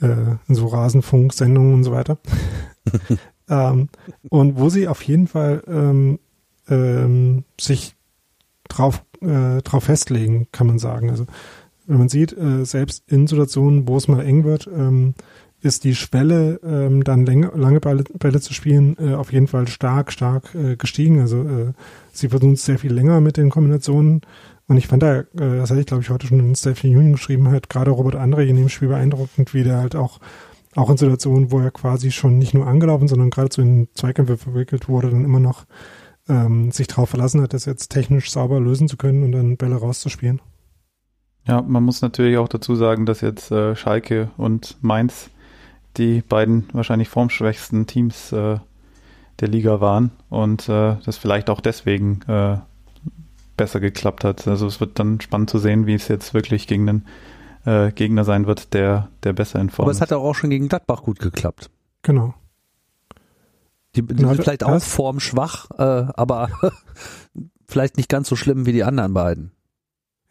äh, 0.00 0.36
in 0.48 0.54
so 0.54 0.66
Rasenfunk-Sendungen 0.66 1.74
und 1.74 1.84
so 1.84 1.92
weiter. 1.92 2.18
ähm, 3.48 3.88
und 4.28 4.58
wo 4.58 4.68
sie 4.68 4.88
auf 4.88 5.02
jeden 5.02 5.28
Fall 5.28 5.62
ähm, 5.66 6.18
ähm, 6.68 7.44
sich 7.60 7.95
drauf, 8.68 9.04
äh, 9.20 9.62
drauf 9.62 9.84
festlegen, 9.84 10.48
kann 10.52 10.66
man 10.66 10.78
sagen. 10.78 11.10
Also 11.10 11.26
wenn 11.86 11.98
man 11.98 12.08
sieht, 12.08 12.36
äh, 12.36 12.64
selbst 12.64 13.04
in 13.10 13.26
Situationen, 13.26 13.86
wo 13.88 13.96
es 13.96 14.08
mal 14.08 14.24
eng 14.24 14.44
wird, 14.44 14.66
ähm, 14.66 15.14
ist 15.62 15.84
die 15.84 15.94
Schwelle, 15.94 16.60
ähm, 16.64 17.02
dann 17.04 17.26
länger, 17.26 17.52
lange 17.56 17.80
Bälle, 17.80 18.04
Bälle 18.18 18.40
zu 18.40 18.52
spielen, 18.54 18.96
äh, 18.98 19.14
auf 19.14 19.32
jeden 19.32 19.48
Fall 19.48 19.68
stark, 19.68 20.12
stark 20.12 20.54
äh, 20.54 20.76
gestiegen. 20.76 21.20
Also 21.20 21.42
äh, 21.42 21.72
sie 22.12 22.28
versuchen 22.28 22.54
es 22.54 22.64
sehr 22.64 22.78
viel 22.78 22.92
länger 22.92 23.20
mit 23.20 23.36
den 23.36 23.50
Kombinationen. 23.50 24.20
Und 24.68 24.76
ich 24.76 24.86
fand 24.86 25.02
da, 25.02 25.20
äh, 25.20 25.24
das 25.34 25.70
hatte 25.70 25.80
ich 25.80 25.86
glaube 25.86 26.02
ich 26.02 26.10
heute 26.10 26.26
schon 26.26 26.40
in 26.40 26.54
Stephen 26.54 26.90
Union 26.90 27.12
geschrieben, 27.12 27.48
halt 27.48 27.68
gerade 27.68 27.90
Robert 27.90 28.16
Andre 28.16 28.44
in 28.44 28.56
dem 28.56 28.68
Spiel 28.68 28.88
beeindruckend, 28.88 29.54
wie 29.54 29.64
der 29.64 29.78
halt 29.78 29.96
auch, 29.96 30.20
auch 30.74 30.90
in 30.90 30.96
Situationen, 30.96 31.50
wo 31.50 31.60
er 31.60 31.70
quasi 31.70 32.10
schon 32.10 32.38
nicht 32.38 32.54
nur 32.54 32.66
angelaufen, 32.66 33.08
sondern 33.08 33.30
gerade 33.30 33.48
so 33.52 33.62
in 33.62 33.88
Zweikämpfe 33.94 34.36
verwickelt 34.36 34.88
wurde, 34.88 35.10
dann 35.10 35.24
immer 35.24 35.40
noch 35.40 35.64
ähm, 36.28 36.72
sich 36.72 36.86
darauf 36.86 37.10
verlassen 37.10 37.40
hat, 37.40 37.52
das 37.52 37.64
jetzt 37.64 37.88
technisch 37.88 38.30
sauber 38.30 38.60
lösen 38.60 38.88
zu 38.88 38.96
können 38.96 39.22
und 39.22 39.32
dann 39.32 39.56
Bälle 39.56 39.76
rauszuspielen. 39.76 40.40
Ja, 41.46 41.62
man 41.62 41.84
muss 41.84 42.02
natürlich 42.02 42.38
auch 42.38 42.48
dazu 42.48 42.74
sagen, 42.74 43.06
dass 43.06 43.20
jetzt 43.20 43.50
äh, 43.52 43.76
Schalke 43.76 44.30
und 44.36 44.76
Mainz 44.80 45.30
die 45.96 46.20
beiden 46.20 46.68
wahrscheinlich 46.72 47.08
formschwächsten 47.08 47.86
Teams 47.86 48.32
äh, 48.32 48.58
der 49.40 49.48
Liga 49.48 49.80
waren 49.80 50.10
und 50.28 50.68
äh, 50.68 50.96
das 51.04 51.16
vielleicht 51.16 51.50
auch 51.50 51.60
deswegen 51.60 52.22
äh, 52.26 52.58
besser 53.56 53.80
geklappt 53.80 54.24
hat. 54.24 54.46
Also 54.48 54.66
es 54.66 54.80
wird 54.80 54.98
dann 54.98 55.20
spannend 55.20 55.50
zu 55.50 55.58
sehen, 55.58 55.86
wie 55.86 55.94
es 55.94 56.08
jetzt 56.08 56.34
wirklich 56.34 56.66
gegen 56.66 56.88
einen 56.88 57.06
äh, 57.64 57.92
Gegner 57.92 58.24
sein 58.24 58.46
wird, 58.46 58.74
der, 58.74 59.08
der 59.22 59.32
besser 59.32 59.60
in 59.60 59.70
Form 59.70 59.84
Aber 59.84 59.92
es 59.92 60.00
hat 60.00 60.12
auch 60.12 60.34
schon 60.34 60.50
gegen 60.50 60.68
Gladbach 60.68 61.02
gut 61.02 61.18
geklappt. 61.18 61.70
Genau. 62.02 62.34
Die, 63.96 64.02
die 64.02 64.24
sind 64.24 64.36
vielleicht 64.36 64.64
auch 64.64 64.82
formschwach, 64.82 65.70
äh, 65.78 66.12
aber 66.14 66.50
vielleicht 67.66 67.96
nicht 67.96 68.08
ganz 68.08 68.28
so 68.28 68.36
schlimm 68.36 68.66
wie 68.66 68.72
die 68.72 68.84
anderen 68.84 69.14
beiden. 69.14 69.52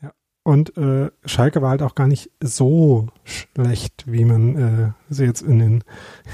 Ja. 0.01 0.13
Und 0.43 0.77
äh, 0.77 1.09
Schalke 1.25 1.61
war 1.61 1.71
halt 1.71 1.81
auch 1.81 1.95
gar 1.95 2.07
nicht 2.07 2.31
so 2.41 3.07
schlecht, 3.23 4.03
wie 4.05 4.25
man 4.25 4.55
äh, 4.55 4.91
sie 5.09 5.25
jetzt 5.25 5.41
in 5.41 5.59
den, 5.59 5.83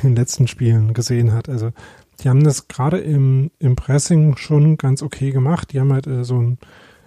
in 0.02 0.10
den 0.10 0.16
letzten 0.16 0.48
Spielen 0.48 0.94
gesehen 0.94 1.34
hat. 1.34 1.48
Also 1.48 1.72
die 2.20 2.30
haben 2.30 2.44
das 2.44 2.68
gerade 2.68 3.00
im, 3.00 3.52
im 3.60 3.76
Pressing 3.76 4.38
schon 4.38 4.78
ganz 4.78 5.02
okay 5.02 5.32
gemacht. 5.32 5.72
Die 5.74 5.80
haben 5.80 5.94
halt 5.94 6.08
äh, 6.08 6.24
so 6.24 6.40
ein, 6.40 6.58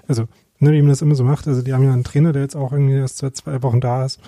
also 0.09 0.25
ne, 0.59 0.73
wie 0.73 0.81
man 0.81 0.91
das 0.91 1.03
immer 1.03 1.15
so 1.15 1.25
macht, 1.25 1.47
also 1.47 1.63
die 1.63 1.73
haben 1.73 1.85
ja 1.85 1.93
einen 1.93 2.05
Trainer, 2.05 2.33
der 2.33 2.43
jetzt 2.43 2.57
auch 2.57 2.73
irgendwie 2.73 2.95
erst 2.95 3.19
seit 3.19 3.37
zwei 3.37 3.63
Wochen 3.63 3.81
da 3.81 4.05
ist. 4.05 4.21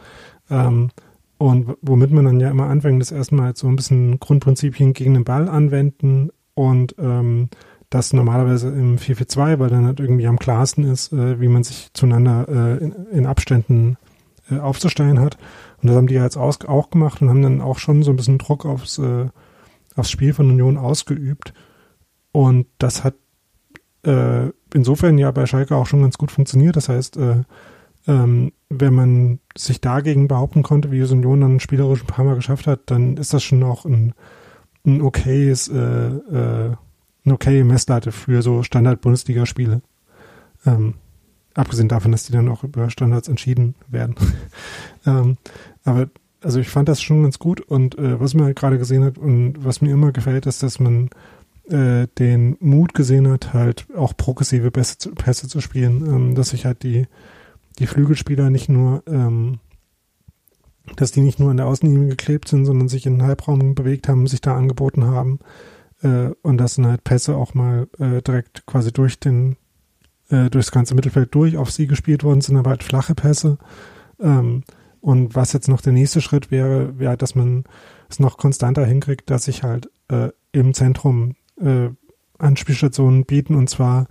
Ähm, 0.50 0.90
und 1.38 1.76
womit 1.82 2.10
man 2.10 2.24
dann 2.24 2.40
ja 2.40 2.50
immer 2.50 2.66
anfängt, 2.66 3.00
das 3.02 3.12
erstmal 3.12 3.54
so 3.56 3.68
ein 3.68 3.76
bisschen 3.76 4.18
Grundprinzipien 4.18 4.92
gegen 4.92 5.14
den 5.14 5.24
Ball 5.24 5.48
anwenden 5.48 6.30
und 6.54 6.94
ähm, 6.98 7.50
das 7.90 8.12
normalerweise 8.12 8.68
im 8.68 8.96
4-4-2, 8.96 9.58
weil 9.58 9.70
dann 9.70 9.86
halt 9.86 10.00
irgendwie 10.00 10.26
am 10.26 10.38
klarsten 10.38 10.84
ist, 10.84 11.12
äh, 11.12 11.40
wie 11.40 11.48
man 11.48 11.62
sich 11.62 11.90
zueinander 11.92 12.46
äh, 12.48 12.82
in, 12.82 12.92
in 13.12 13.26
Abständen 13.26 13.96
äh, 14.50 14.58
aufzustellen 14.58 15.20
hat. 15.20 15.36
Und 15.82 15.88
das 15.88 15.96
haben 15.96 16.06
die 16.06 16.14
ja 16.14 16.24
jetzt 16.24 16.36
aus, 16.36 16.64
auch 16.64 16.90
gemacht 16.90 17.20
und 17.20 17.28
haben 17.28 17.42
dann 17.42 17.60
auch 17.60 17.78
schon 17.78 18.02
so 18.02 18.10
ein 18.10 18.16
bisschen 18.16 18.38
Druck 18.38 18.64
aufs, 18.64 18.98
äh, 18.98 19.26
aufs 19.94 20.10
Spiel 20.10 20.32
von 20.32 20.50
Union 20.50 20.78
ausgeübt. 20.78 21.52
Und 22.32 22.66
das 22.78 23.04
hat 23.04 23.14
äh, 24.04 24.50
insofern 24.74 25.18
ja 25.18 25.30
bei 25.30 25.46
Schalke 25.46 25.76
auch 25.76 25.86
schon 25.86 26.02
ganz 26.02 26.18
gut 26.18 26.32
funktioniert. 26.32 26.76
Das 26.76 26.88
heißt, 26.88 27.16
äh, 27.18 27.42
ähm, 28.06 28.52
wenn 28.68 28.94
man 28.94 29.38
sich 29.56 29.80
dagegen 29.80 30.28
behaupten 30.28 30.62
konnte, 30.62 30.90
wie 30.90 31.02
Union 31.02 31.40
dann 31.40 31.60
spielerisch 31.60 32.02
ein 32.02 32.06
paar 32.06 32.24
Mal 32.24 32.34
geschafft 32.34 32.66
hat, 32.66 32.80
dann 32.86 33.16
ist 33.16 33.32
das 33.32 33.42
schon 33.44 33.62
auch 33.62 33.84
ein, 33.84 34.12
ein 34.84 35.00
okayes, 35.00 35.68
äh, 35.68 35.76
äh, 35.78 36.76
eine 37.24 37.34
okaye 37.34 37.64
Messlatte 37.64 38.12
für 38.12 38.42
so 38.42 38.62
Standard-Bundesliga-Spiele. 38.62 39.82
Ähm, 40.64 40.94
abgesehen 41.54 41.88
davon, 41.88 42.12
dass 42.12 42.24
die 42.24 42.32
dann 42.32 42.48
auch 42.48 42.64
über 42.64 42.90
Standards 42.90 43.28
entschieden 43.28 43.74
werden. 43.88 44.16
ähm, 45.06 45.36
aber 45.84 46.08
also 46.42 46.60
ich 46.60 46.68
fand 46.68 46.88
das 46.88 47.02
schon 47.02 47.22
ganz 47.22 47.38
gut 47.38 47.60
und 47.60 47.98
äh, 47.98 48.20
was 48.20 48.34
man 48.34 48.44
halt 48.46 48.56
gerade 48.56 48.78
gesehen 48.78 49.04
hat 49.04 49.18
und 49.18 49.64
was 49.64 49.80
mir 49.80 49.92
immer 49.92 50.12
gefällt, 50.12 50.46
ist, 50.46 50.62
dass 50.62 50.78
man 50.78 51.10
äh, 51.68 52.06
den 52.18 52.56
Mut 52.60 52.94
gesehen 52.94 53.28
hat, 53.28 53.52
halt 53.52 53.86
auch 53.96 54.16
progressive 54.16 54.70
Pässe 54.70 54.98
zu, 54.98 55.10
Pässe 55.12 55.48
zu 55.48 55.60
spielen, 55.60 56.06
ähm, 56.06 56.34
dass 56.34 56.50
sich 56.50 56.64
halt 56.64 56.82
die 56.82 57.06
die 57.78 57.86
Flügelspieler 57.86 58.50
nicht 58.50 58.68
nur, 58.68 59.02
ähm, 59.06 59.58
dass 60.96 61.12
die 61.12 61.20
nicht 61.20 61.40
nur 61.40 61.50
an 61.50 61.56
der 61.56 61.66
Außenlinie 61.66 62.08
geklebt 62.08 62.48
sind, 62.48 62.64
sondern 62.64 62.88
sich 62.88 63.06
in 63.06 63.14
den 63.14 63.22
Halbraum 63.22 63.74
bewegt 63.74 64.08
haben, 64.08 64.26
sich 64.26 64.40
da 64.40 64.56
angeboten 64.56 65.04
haben 65.04 65.40
äh, 66.02 66.30
und 66.42 66.58
dass 66.58 66.76
dann 66.76 66.86
halt 66.86 67.04
Pässe 67.04 67.36
auch 67.36 67.54
mal 67.54 67.88
äh, 67.98 68.22
direkt 68.22 68.66
quasi 68.66 68.92
durch 68.92 69.18
den 69.18 69.56
äh, 70.28 70.50
durchs 70.50 70.72
ganze 70.72 70.94
Mittelfeld 70.94 71.34
durch 71.34 71.56
auf 71.56 71.70
sie 71.70 71.86
gespielt 71.86 72.24
worden 72.24 72.40
sind, 72.40 72.56
aber 72.56 72.70
halt 72.70 72.82
flache 72.82 73.14
Pässe. 73.14 73.58
Ähm, 74.20 74.64
und 75.00 75.34
was 75.34 75.52
jetzt 75.52 75.68
noch 75.68 75.80
der 75.80 75.92
nächste 75.92 76.20
Schritt 76.20 76.50
wäre, 76.50 76.98
wäre, 76.98 77.16
dass 77.16 77.34
man 77.34 77.64
es 78.08 78.18
noch 78.18 78.38
konstanter 78.38 78.84
hinkriegt, 78.84 79.30
dass 79.30 79.44
sich 79.44 79.62
halt 79.62 79.90
äh, 80.08 80.30
im 80.52 80.74
Zentrum 80.74 81.36
äh, 81.60 81.90
Anspielstationen 82.38 83.24
bieten 83.24 83.54
und 83.54 83.70
zwar 83.70 84.08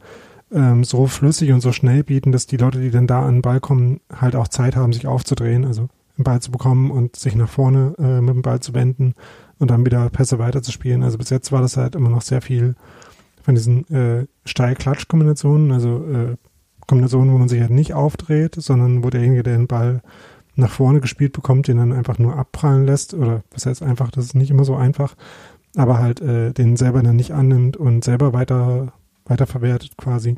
ähm, 0.52 0.84
so 0.84 1.08
flüssig 1.08 1.52
und 1.52 1.62
so 1.62 1.72
schnell 1.72 2.04
bieten, 2.04 2.32
dass 2.32 2.48
die 2.48 2.58
Leute, 2.58 2.80
die 2.80 2.92
dann 2.92 3.08
da 3.08 3.24
an 3.24 3.36
den 3.36 3.42
Ball 3.42 3.60
kommen, 3.60 4.00
halt 4.14 4.36
auch 4.36 4.48
Zeit 4.48 4.76
haben, 4.76 4.94
sich 4.94 5.08
aufzudrehen, 5.08 5.66
also 5.66 5.90
den 6.18 6.24
Ball 6.24 6.42
zu 6.42 6.52
bekommen 6.52 6.92
und 6.92 7.16
sich 7.16 7.36
nach 7.36 7.50
vorne 7.50 7.96
äh, 8.00 8.22
mit 8.22 8.36
dem 8.36 8.42
Ball 8.42 8.60
zu 8.60 8.74
wenden 8.74 9.14
und 9.60 9.72
dann 9.72 9.86
wieder 9.86 10.10
Pässe 10.10 10.40
weiterzuspielen. 10.40 11.04
Also 11.04 11.18
bis 11.18 11.30
jetzt 11.30 11.52
war 11.52 11.62
das 11.62 11.78
halt 11.78 11.96
immer 11.96 12.10
noch 12.10 12.22
sehr 12.22 12.42
viel 12.42 12.76
von 13.42 13.56
diesen 13.56 13.88
äh, 13.92 14.26
Steil-Klatsch-Kombinationen, 14.46 15.72
also 15.72 16.06
äh, 16.06 16.36
Kombinationen, 16.88 17.34
wo 17.34 17.38
man 17.38 17.50
sich 17.50 17.62
halt 17.62 17.72
nicht 17.72 17.94
aufdreht, 17.94 18.56
sondern 18.58 19.04
wo 19.04 19.10
derjenige, 19.10 19.44
der 19.44 19.58
den 19.58 19.68
Ball 19.68 20.02
nach 20.56 20.72
vorne 20.72 21.02
gespielt 21.02 21.34
bekommt, 21.34 21.68
den 21.68 21.78
dann 21.78 21.92
einfach 21.92 22.18
nur 22.18 22.38
abprallen 22.38 22.86
lässt, 22.86 23.14
oder 23.14 23.44
was 23.52 23.66
heißt 23.66 23.84
einfach, 23.84 24.12
das 24.12 24.26
ist 24.26 24.36
nicht 24.36 24.52
immer 24.52 24.64
so 24.64 24.76
einfach, 24.76 25.16
aber 25.76 26.00
halt 26.00 26.22
äh, 26.22 26.54
den 26.54 26.78
selber 26.78 27.04
dann 27.04 27.18
nicht 27.18 27.32
annimmt 27.32 27.76
und 27.76 28.04
selber 28.04 28.34
weiter 28.34 28.94
weiterverwertet 29.26 29.98
quasi. 29.98 30.38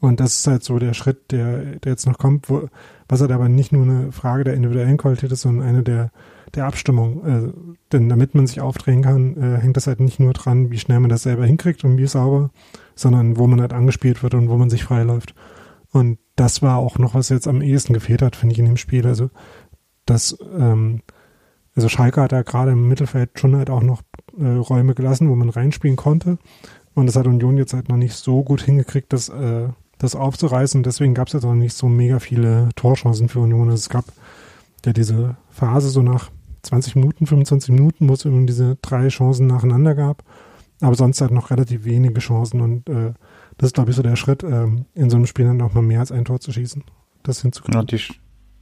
Und 0.00 0.20
das 0.20 0.38
ist 0.38 0.46
halt 0.46 0.62
so 0.62 0.78
der 0.78 0.94
Schritt, 0.94 1.32
der, 1.32 1.76
der 1.76 1.92
jetzt 1.92 2.06
noch 2.06 2.18
kommt, 2.18 2.48
wo, 2.48 2.68
was 3.08 3.20
halt 3.20 3.32
aber 3.32 3.48
nicht 3.48 3.72
nur 3.72 3.82
eine 3.82 4.12
Frage 4.12 4.44
der 4.44 4.54
individuellen 4.54 4.96
Qualität 4.96 5.32
ist, 5.32 5.40
sondern 5.40 5.66
eine 5.66 5.82
der, 5.82 6.10
der 6.54 6.66
Abstimmung. 6.66 7.24
Äh, 7.26 7.52
denn 7.92 8.08
damit 8.08 8.34
man 8.34 8.46
sich 8.46 8.60
aufdrehen 8.60 9.02
kann, 9.02 9.36
äh, 9.36 9.58
hängt 9.60 9.76
das 9.76 9.88
halt 9.88 10.00
nicht 10.00 10.20
nur 10.20 10.32
dran, 10.34 10.70
wie 10.70 10.78
schnell 10.78 11.00
man 11.00 11.10
das 11.10 11.24
selber 11.24 11.46
hinkriegt 11.46 11.84
und 11.84 11.98
wie 11.98 12.06
sauber, 12.06 12.50
sondern 12.94 13.36
wo 13.38 13.46
man 13.48 13.60
halt 13.60 13.72
angespielt 13.72 14.22
wird 14.22 14.34
und 14.34 14.48
wo 14.48 14.56
man 14.56 14.70
sich 14.70 14.84
freiläuft. 14.84 15.34
Und 15.90 16.18
das 16.36 16.62
war 16.62 16.76
auch 16.76 16.98
noch, 16.98 17.14
was 17.14 17.28
jetzt 17.28 17.48
am 17.48 17.62
ehesten 17.62 17.92
gefehlt 17.92 18.22
hat, 18.22 18.36
finde 18.36 18.52
ich, 18.52 18.58
in 18.60 18.66
dem 18.66 18.76
Spiel. 18.76 19.06
Also, 19.06 19.30
das, 20.06 20.38
ähm, 20.56 21.02
also 21.74 21.88
Schalke 21.88 22.20
hat 22.20 22.32
da 22.32 22.42
gerade 22.42 22.72
im 22.72 22.88
Mittelfeld 22.88 23.38
schon 23.38 23.56
halt 23.56 23.70
auch 23.70 23.82
noch 23.82 24.02
äh, 24.38 24.46
Räume 24.46 24.94
gelassen, 24.94 25.28
wo 25.28 25.34
man 25.34 25.48
reinspielen 25.48 25.96
konnte. 25.96 26.38
Und 26.98 27.06
das 27.06 27.14
hat 27.14 27.28
Union 27.28 27.56
jetzt 27.56 27.74
halt 27.74 27.88
noch 27.88 27.96
nicht 27.96 28.14
so 28.14 28.42
gut 28.42 28.60
hingekriegt, 28.60 29.12
das, 29.12 29.28
äh, 29.28 29.68
das 29.98 30.16
aufzureißen. 30.16 30.82
Deswegen 30.82 31.14
gab 31.14 31.28
es 31.28 31.32
jetzt 31.32 31.44
auch 31.44 31.54
nicht 31.54 31.74
so 31.74 31.88
mega 31.88 32.18
viele 32.18 32.70
Torchancen 32.74 33.28
für 33.28 33.38
Union. 33.38 33.70
Also 33.70 33.74
es 33.74 33.88
gab 33.88 34.04
ja 34.84 34.92
diese 34.92 35.36
Phase 35.48 35.90
so 35.90 36.02
nach 36.02 36.32
20 36.62 36.96
Minuten, 36.96 37.26
25 37.26 37.70
Minuten, 37.72 38.08
wo 38.08 38.14
es 38.14 38.24
eben 38.24 38.48
diese 38.48 38.78
drei 38.82 39.06
Chancen 39.06 39.46
nacheinander 39.46 39.94
gab. 39.94 40.24
Aber 40.80 40.96
sonst 40.96 41.20
halt 41.20 41.30
noch 41.30 41.52
relativ 41.52 41.84
wenige 41.84 42.18
Chancen. 42.18 42.60
Und 42.60 42.88
äh, 42.88 43.12
das 43.58 43.68
ist, 43.68 43.74
glaube 43.74 43.90
ich, 43.90 43.96
so 43.96 44.02
der 44.02 44.16
Schritt, 44.16 44.42
ähm, 44.42 44.86
in 44.94 45.08
so 45.08 45.18
einem 45.18 45.26
Spiel 45.26 45.46
dann 45.46 45.62
auch 45.62 45.74
mal 45.74 45.82
mehr 45.82 46.00
als 46.00 46.10
ein 46.10 46.24
Tor 46.24 46.40
zu 46.40 46.50
schießen. 46.50 46.82
Das 47.22 47.42
hinzukriegen. 47.42 47.78
Und 47.78 47.92
die, 47.92 48.02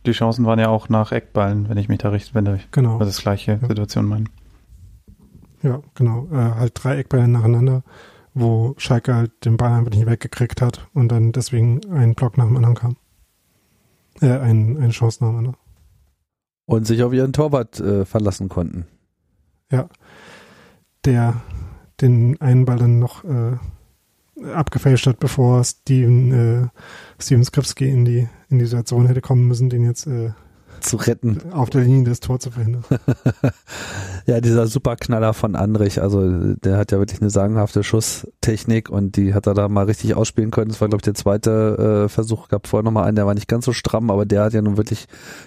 die 0.05 0.13
Chancen 0.13 0.45
waren 0.45 0.59
ja 0.59 0.69
auch 0.69 0.91
nach 0.91 1.11
Eckballen, 1.11 1.71
wenn 1.71 1.79
ich 1.79 1.89
mich 1.89 2.01
da 2.01 2.11
richtig, 2.11 2.35
wenn 2.35 2.55
ich 2.55 2.71
genau. 2.71 2.99
das 2.99 3.17
gleiche 3.17 3.61
ja. 3.63 3.67
Situation 3.67 4.05
meine. 4.05 4.27
Ja, 5.63 5.81
genau. 5.95 6.29
Äh, 6.31 6.37
halt 6.37 6.73
drei 6.75 6.99
Eckballen 6.99 7.33
nacheinander 7.33 7.83
wo 8.37 8.75
Schalke 8.77 9.15
halt 9.15 9.47
den 9.47 9.57
Ball 9.57 9.73
einfach 9.73 9.91
nicht 9.91 10.05
weggekriegt 10.07 10.61
hat 10.61 10.87
und 10.93 11.09
dann 11.09 11.33
deswegen 11.33 11.81
ein 11.91 12.15
Block 12.15 12.37
nach 12.37 12.45
dem 12.47 12.57
anderen 12.57 12.75
kam. 12.75 12.97
Äh, 14.21 14.39
ein, 14.39 14.77
eine 14.77 14.91
Chance 14.91 15.25
nach 15.25 15.31
dem 15.31 15.39
anderen. 15.39 15.57
Und 16.67 16.87
sich 16.87 17.03
auf 17.03 17.15
ihren 17.15 17.33
Torwart 17.33 17.81
äh, 17.81 18.05
verlassen 18.05 18.51
konnten. 18.51 18.87
Ja. 19.71 19.89
Der 21.07 21.41
den 22.03 22.39
einen 22.43 22.67
Ball 22.67 22.77
dann 22.77 22.99
noch 22.99 23.25
äh, 23.25 23.57
abgefälscht 24.53 25.07
hat, 25.07 25.19
bevor 25.19 25.65
Steven, 25.65 26.33
äh, 26.33 26.69
Steven 27.19 27.43
Skripski 27.43 27.89
in 27.89 28.05
die, 28.05 28.29
in 28.51 28.59
die 28.59 28.67
Situation 28.67 29.07
hätte 29.07 29.23
kommen 29.23 29.47
müssen, 29.49 29.71
den 29.71 29.83
jetzt 29.83 30.07
äh, 30.07 30.33
zu 30.87 30.97
retten. 30.97 31.53
Auf 31.53 31.71
der 31.71 31.83
Linie 31.83 32.05
das 32.05 32.21
Tor 32.21 32.41
zu 32.41 32.51
verhindern. 32.51 32.85
ja, 34.27 34.41
dieser 34.41 34.67
Superknaller 34.67 35.35
von 35.35 35.57
Andrich, 35.57 36.01
also 36.01 36.55
der 36.55 36.79
hat 36.79 36.93
ja 36.93 36.99
wirklich 36.99 37.21
eine 37.21 37.31
sagenhafte 37.31 37.83
Schusstechnik 37.83 38.89
und 38.89 39.17
die 39.17 39.35
hat 39.35 39.47
er 39.47 39.55
da 39.55 39.69
mal 39.69 39.85
richtig 39.85 40.15
ausspielen 40.15 40.51
können. 40.51 40.71
Das 40.71 40.81
war, 40.81 40.89
glaube 40.89 41.01
ich, 41.01 41.05
der 41.05 41.15
zweite 41.15 42.05
äh, 42.05 42.09
Versuch. 42.09 42.49
Gab 42.49 42.67
vorher 42.67 42.85
nochmal 42.85 43.05
einen, 43.05 43.17
der 43.17 43.27
war 43.27 43.35
nicht 43.35 43.49
ganz 43.49 43.65
so 43.65 43.73
stramm, 43.73 44.11
aber 44.11 44.25
der 44.25 44.45
hat 44.45 44.53
ja 44.53 44.63
nun 44.63 44.77
wirklich 44.77 45.07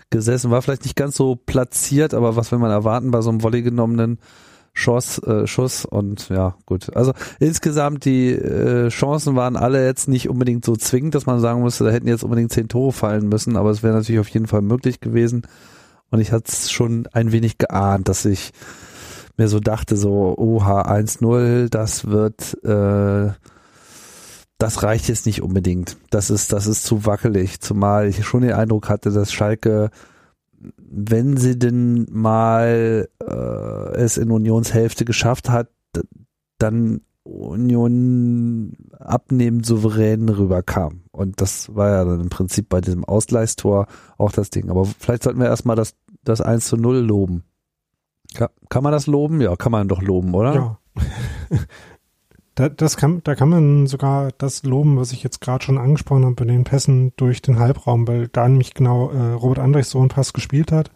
gesessen. 0.10 0.52
War 0.52 0.62
vielleicht 0.62 0.84
nicht 0.84 0.96
ganz 0.96 1.16
so 1.16 1.36
platziert, 1.36 2.14
aber 2.14 2.36
was 2.36 2.52
will 2.52 2.60
man 2.60 2.72
erwarten 2.72 3.12
bei 3.12 3.22
so 3.22 3.30
einem 3.30 3.42
Volley 3.42 3.62
genommenen 3.62 4.20
Schuss, 4.74 5.20
äh, 5.20 5.48
Schuss 5.48 5.86
und 5.86 6.30
ja, 6.30 6.56
gut. 6.66 6.96
Also 6.96 7.14
insgesamt 7.40 8.06
die 8.06 8.32
äh, 8.32 8.90
Chancen 8.90 9.36
waren 9.36 9.58
alle 9.58 9.86
jetzt 9.86 10.08
nicht 10.08 10.30
unbedingt 10.30 10.66
so 10.66 10.76
zwingend, 10.76 11.16
dass 11.16 11.26
man 11.26 11.40
sagen 11.40 11.62
musste, 11.62 11.84
da 11.84 11.92
hätten 11.92 12.08
jetzt 12.08 12.24
unbedingt 12.24 12.52
zehn 12.52 12.68
Tore 12.68 12.94
fallen 12.94 13.28
müssen, 13.28 13.58
aber 13.58 13.72
es 13.72 13.84
wäre 13.84 13.96
natürlich 13.96 14.22
auf 14.22 14.30
jeden 14.30 14.48
Fall 14.48 14.62
möglich 14.62 15.00
gewesen. 15.00 15.44
Und 16.12 16.20
ich 16.20 16.32
hatte 16.32 16.46
es 16.48 16.72
schon 16.72 17.08
ein 17.14 17.32
wenig 17.32 17.58
geahnt, 17.58 18.10
dass 18.10 18.26
ich 18.26 18.52
mir 19.38 19.48
so 19.48 19.60
dachte, 19.60 19.96
so, 19.96 20.36
oha, 20.38 20.82
1-0, 20.82 21.70
das 21.70 22.08
wird, 22.08 22.62
äh, 22.64 23.32
das 24.58 24.84
reicht 24.84 25.08
jetzt 25.08 25.26
nicht 25.26 25.42
unbedingt. 25.42 25.98
Das 26.10 26.30
ist, 26.30 26.52
das 26.52 26.68
ist 26.68 26.84
zu 26.84 27.06
wackelig, 27.06 27.62
zumal 27.62 28.08
ich 28.08 28.26
schon 28.26 28.42
den 28.42 28.54
Eindruck 28.54 28.90
hatte, 28.90 29.12
dass 29.12 29.32
Schalke 29.32 29.92
wenn 30.78 31.38
sie 31.38 31.58
denn 31.58 32.08
mal 32.12 33.08
äh, 33.22 33.96
es 33.98 34.18
in 34.18 34.32
Unionshälfte 34.32 35.06
geschafft 35.06 35.50
hat, 35.50 35.70
dann 36.58 37.02
Union 37.24 38.74
abnehmend 38.98 39.66
souverän 39.66 40.28
rüberkam. 40.30 41.04
Und 41.12 41.42
das 41.42 41.74
war 41.76 41.90
ja 41.90 42.06
dann 42.06 42.22
im 42.22 42.30
Prinzip 42.30 42.70
bei 42.70 42.82
diesem 42.82 43.06
Ausgleichstor 43.06 43.88
auch 44.18 44.32
das 44.32 44.50
Ding. 44.50 44.70
Aber 44.70 44.86
vielleicht 44.86 45.24
sollten 45.24 45.40
wir 45.40 45.48
erstmal 45.48 45.76
das, 45.76 45.96
das 46.24 46.42
1 46.42 46.68
zu 46.68 46.78
0 46.78 46.98
loben. 46.98 47.44
Kann, 48.34 48.50
kann 48.70 48.84
man 48.84 48.92
das 48.92 49.08
loben? 49.08 49.42
Ja, 49.42 49.56
kann 49.56 49.72
man 49.72 49.88
doch 49.88 50.02
loben, 50.02 50.34
oder? 50.34 50.54
Ja. 50.54 50.80
Da, 52.60 52.68
das 52.68 52.98
kann, 52.98 53.22
da 53.24 53.36
kann 53.36 53.48
man 53.48 53.88
sogar 53.88 54.32
das 54.38 54.64
loben, 54.64 54.98
was 54.98 55.14
ich 55.14 55.24
jetzt 55.24 55.40
gerade 55.40 55.64
schon 55.64 55.78
angesprochen 55.78 56.26
habe 56.26 56.36
bei 56.36 56.44
den 56.44 56.66
Pässen 56.66 57.14
durch 57.16 57.42
den 57.42 57.58
Halbraum, 57.58 58.06
weil 58.06 58.28
da 58.28 58.50
nämlich 58.50 58.74
genau 58.74 59.12
äh, 59.12 59.32
Robert 59.32 59.60
Andrechs 59.60 59.92
so 59.92 60.00
einen 60.00 60.10
Pass 60.10 60.34
gespielt 60.34 60.74
hat. 60.74 60.92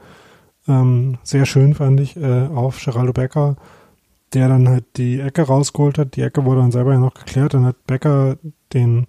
Ähm, 0.67 1.19
sehr 1.23 1.45
schön 1.45 1.73
fand 1.73 2.01
ich 2.01 2.17
äh, 2.17 2.47
auf 2.47 2.83
Geraldo 2.83 3.13
Becker, 3.13 3.55
der 4.33 4.49
dann 4.49 4.67
halt 4.67 4.83
die 4.97 5.21
Ecke 5.21 5.43
rausgeholt 5.43 5.97
hat. 5.97 6.17
Die 6.17 6.21
Ecke 6.21 6.43
wurde 6.43 6.59
dann 6.59 6.73
selber 6.73 6.91
ja 6.91 6.99
noch 6.99 7.13
geklärt. 7.13 7.53
Dann 7.53 7.65
hat 7.65 7.87
Becker 7.87 8.35
den, 8.73 9.05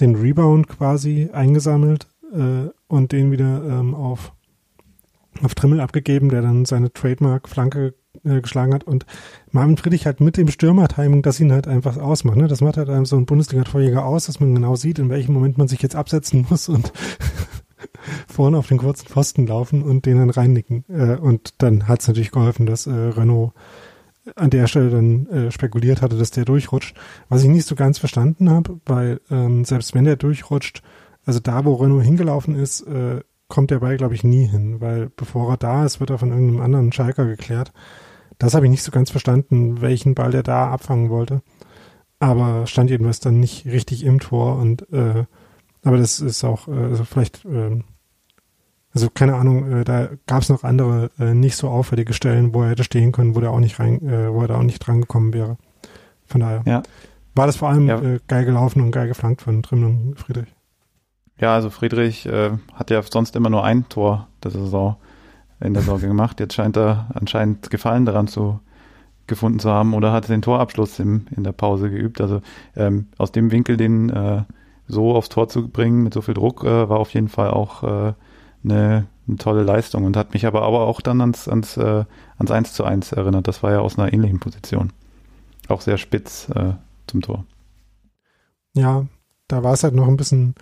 den 0.00 0.14
Rebound 0.14 0.68
quasi 0.68 1.28
eingesammelt 1.34 2.06
äh, 2.32 2.70
und 2.88 3.12
den 3.12 3.30
wieder 3.30 3.62
ähm, 3.62 3.94
auf, 3.94 4.32
auf 5.42 5.54
Trimmel 5.54 5.80
abgegeben, 5.80 6.30
der 6.30 6.40
dann 6.40 6.64
seine 6.64 6.90
Trademark-Flanke 6.94 7.92
äh, 8.24 8.40
geschlagen 8.40 8.74
hat. 8.74 8.84
Und 8.84 9.06
Marvin 9.50 9.76
Friedrich 9.76 10.06
halt 10.06 10.20
mit 10.20 10.36
dem 10.36 10.48
Stürmer-Timing, 10.48 11.22
das 11.22 11.40
ihn 11.40 11.52
halt 11.52 11.66
einfach 11.66 11.96
ausmacht. 11.96 12.36
Ne? 12.36 12.48
Das 12.48 12.60
macht 12.60 12.76
halt 12.76 12.88
einem 12.88 13.06
so 13.06 13.16
ein 13.16 13.26
Bundesliga-Torjäger 13.26 14.04
aus, 14.04 14.26
dass 14.26 14.40
man 14.40 14.54
genau 14.54 14.76
sieht, 14.76 14.98
in 14.98 15.10
welchem 15.10 15.32
Moment 15.32 15.58
man 15.58 15.68
sich 15.68 15.82
jetzt 15.82 15.96
absetzen 15.96 16.46
muss 16.50 16.68
und 16.68 16.92
vorne 18.28 18.58
auf 18.58 18.68
den 18.68 18.78
kurzen 18.78 19.08
Pfosten 19.08 19.46
laufen 19.46 19.82
und 19.82 20.06
den 20.06 20.18
dann 20.18 20.30
reinnicken. 20.30 20.84
Äh, 20.88 21.16
und 21.16 21.62
dann 21.62 21.88
hat 21.88 22.00
es 22.00 22.08
natürlich 22.08 22.30
geholfen, 22.30 22.66
dass 22.66 22.86
äh, 22.86 22.92
Renault 22.92 23.52
an 24.36 24.50
der 24.50 24.66
Stelle 24.66 24.90
dann 24.90 25.26
äh, 25.26 25.50
spekuliert 25.50 26.00
hatte, 26.00 26.16
dass 26.16 26.30
der 26.30 26.44
durchrutscht. 26.44 26.96
Was 27.28 27.42
ich 27.42 27.48
nicht 27.48 27.66
so 27.66 27.74
ganz 27.74 27.98
verstanden 27.98 28.50
habe, 28.50 28.80
weil 28.86 29.20
ähm, 29.30 29.64
selbst 29.64 29.94
wenn 29.94 30.04
der 30.04 30.16
durchrutscht, 30.16 30.82
also 31.26 31.40
da, 31.40 31.64
wo 31.64 31.74
Renault 31.74 32.04
hingelaufen 32.04 32.54
ist, 32.54 32.82
äh, 32.82 33.20
kommt 33.48 33.70
der 33.70 33.80
Ball, 33.80 33.96
glaube 33.96 34.14
ich, 34.14 34.24
nie 34.24 34.46
hin, 34.46 34.80
weil 34.80 35.10
bevor 35.14 35.50
er 35.50 35.56
da 35.56 35.84
ist, 35.84 36.00
wird 36.00 36.10
er 36.10 36.18
von 36.18 36.30
irgendeinem 36.30 36.62
anderen 36.62 36.92
Schalker 36.92 37.26
geklärt. 37.26 37.72
Das 38.38 38.54
habe 38.54 38.66
ich 38.66 38.70
nicht 38.70 38.82
so 38.82 38.90
ganz 38.90 39.10
verstanden, 39.10 39.80
welchen 39.80 40.14
Ball 40.14 40.30
der 40.30 40.42
da 40.42 40.70
abfangen 40.70 41.10
wollte. 41.10 41.42
Aber 42.18 42.66
stand 42.66 42.90
jedenfalls 42.90 43.20
dann 43.20 43.40
nicht 43.40 43.66
richtig 43.66 44.04
im 44.04 44.20
Tor 44.20 44.56
und 44.56 44.90
äh, 44.92 45.24
aber 45.84 45.98
das 45.98 46.20
ist 46.20 46.42
auch, 46.44 46.66
äh, 46.66 46.72
also 46.72 47.04
vielleicht, 47.04 47.44
äh, 47.44 47.80
also 48.92 49.10
keine 49.10 49.34
Ahnung, 49.34 49.70
äh, 49.70 49.84
da 49.84 50.08
gab 50.26 50.42
es 50.42 50.48
noch 50.48 50.64
andere 50.64 51.10
äh, 51.18 51.34
nicht 51.34 51.56
so 51.56 51.68
auffällige 51.68 52.14
Stellen, 52.14 52.54
wo 52.54 52.62
er 52.62 52.70
hätte 52.70 52.84
stehen 52.84 53.12
können, 53.12 53.34
wo 53.34 53.40
der 53.40 53.50
auch 53.50 53.60
nicht 53.60 53.78
rein, 53.78 54.00
äh, 54.08 54.32
wo 54.32 54.42
er 54.42 54.48
da 54.48 54.56
auch 54.56 54.62
nicht 54.62 54.80
dran 54.80 55.02
gekommen 55.02 55.34
wäre. 55.34 55.58
Von 56.26 56.40
daher 56.40 56.62
ja. 56.64 56.82
war 57.34 57.46
das 57.46 57.56
vor 57.56 57.68
allem 57.68 57.86
ja. 57.86 58.00
äh, 58.00 58.20
geil 58.26 58.46
gelaufen 58.46 58.80
und 58.80 58.90
geil 58.90 59.08
geflankt 59.08 59.42
von 59.42 59.62
Trimmel 59.62 59.90
und 59.90 60.14
Friedrich. 60.18 60.54
Ja, 61.38 61.54
also 61.54 61.68
Friedrich 61.68 62.26
äh, 62.26 62.52
hat 62.72 62.90
ja 62.90 63.02
sonst 63.02 63.36
immer 63.36 63.50
nur 63.50 63.64
ein 63.64 63.88
Tor 63.88 64.28
der 64.42 64.52
Saison 64.52 64.96
in 65.64 65.74
der 65.74 65.82
Sorge 65.82 66.06
gemacht. 66.06 66.40
Jetzt 66.40 66.54
scheint 66.54 66.76
er 66.76 67.08
anscheinend 67.14 67.70
Gefallen 67.70 68.04
daran 68.04 68.28
zu 68.28 68.60
gefunden 69.26 69.58
zu 69.58 69.70
haben 69.70 69.94
oder 69.94 70.12
hat 70.12 70.28
den 70.28 70.42
Torabschluss 70.42 70.98
im, 70.98 71.26
in 71.34 71.44
der 71.44 71.52
Pause 71.52 71.90
geübt. 71.90 72.20
Also 72.20 72.42
ähm, 72.76 73.06
aus 73.16 73.32
dem 73.32 73.50
Winkel 73.50 73.76
den 73.76 74.10
äh, 74.10 74.42
so 74.86 75.14
aufs 75.14 75.30
Tor 75.30 75.48
zu 75.48 75.68
bringen 75.68 76.02
mit 76.02 76.12
so 76.12 76.20
viel 76.20 76.34
Druck 76.34 76.62
äh, 76.64 76.88
war 76.88 76.98
auf 76.98 77.14
jeden 77.14 77.28
Fall 77.28 77.50
auch 77.50 77.82
äh, 77.82 78.12
eine, 78.62 79.06
eine 79.26 79.36
tolle 79.38 79.62
Leistung 79.62 80.04
und 80.04 80.16
hat 80.16 80.34
mich 80.34 80.46
aber, 80.46 80.62
aber 80.62 80.80
auch 80.80 81.00
dann 81.00 81.22
ans, 81.22 81.48
ans, 81.48 81.78
äh, 81.78 82.04
ans 82.36 82.50
1 82.50 82.74
zu 82.74 82.84
1 82.84 83.12
erinnert. 83.12 83.48
Das 83.48 83.62
war 83.62 83.72
ja 83.72 83.80
aus 83.80 83.98
einer 83.98 84.12
ähnlichen 84.12 84.40
Position. 84.40 84.92
Auch 85.68 85.80
sehr 85.80 85.96
spitz 85.96 86.50
äh, 86.50 86.74
zum 87.06 87.22
Tor. 87.22 87.46
Ja, 88.74 89.06
da 89.48 89.62
war 89.62 89.72
es 89.72 89.84
halt 89.84 89.94
noch 89.94 90.08
ein 90.08 90.18
bisschen 90.18 90.54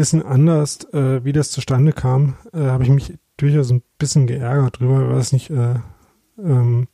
bisschen 0.00 0.22
anders, 0.22 0.84
äh, 0.94 1.24
wie 1.24 1.32
das 1.34 1.50
zustande 1.50 1.92
kam, 1.92 2.36
äh, 2.54 2.62
habe 2.62 2.84
ich 2.84 2.88
mich 2.88 3.18
durchaus 3.40 3.70
ein 3.70 3.82
bisschen 3.98 4.26
geärgert 4.26 4.80
drüber, 4.80 5.08
weil 5.08 5.18
es 5.18 5.32
nicht, 5.32 5.50
äh, 5.50 5.74
ähm, 6.38 6.88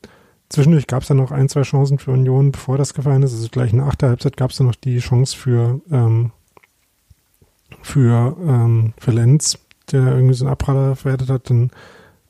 zwischendurch 0.49 0.87
gab 0.87 1.01
es 1.01 1.07
dann 1.07 1.17
noch 1.17 1.31
ein, 1.31 1.49
zwei 1.49 1.63
Chancen 1.63 1.99
für 1.99 2.11
Union, 2.11 2.51
bevor 2.51 2.77
das 2.77 2.93
gefallen 2.93 3.23
ist. 3.23 3.33
Also 3.33 3.47
gleich 3.49 3.73
nach 3.73 3.95
der 3.95 4.09
Halbzeit 4.09 4.37
gab 4.37 4.51
es 4.51 4.57
dann 4.57 4.67
noch 4.67 4.75
die 4.75 4.99
Chance 4.99 5.35
für, 5.35 5.81
ähm, 5.91 6.31
für, 7.81 8.35
ähm, 8.41 8.93
für 8.97 9.11
Lenz, 9.11 9.59
der 9.91 10.03
irgendwie 10.13 10.33
so 10.33 10.45
einen 10.45 10.51
Abpraller 10.51 10.95
verwertet 10.95 11.29
hat. 11.29 11.51
Und, 11.51 11.71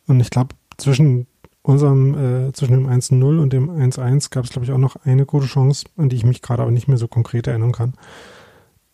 und 0.07 0.20
ich 0.20 0.30
glaube, 0.30 0.55
zwischen 0.78 1.28
unserem, 1.61 2.47
äh, 2.47 2.53
zwischen 2.53 2.74
dem 2.74 2.88
1-0 2.88 3.39
und 3.39 3.51
dem 3.51 3.70
1-1 3.70 4.30
gab 4.30 4.45
es, 4.45 4.51
glaube 4.51 4.65
ich, 4.65 4.72
auch 4.72 4.78
noch 4.78 4.95
eine 5.03 5.26
gute 5.26 5.47
Chance, 5.47 5.86
an 5.97 6.09
die 6.09 6.15
ich 6.15 6.26
mich 6.26 6.41
gerade 6.41 6.61
aber 6.61 6.72
nicht 6.72 6.88
mehr 6.88 6.97
so 6.97 7.07
konkret 7.07 7.47
erinnern 7.47 7.74
kann. 7.74 7.93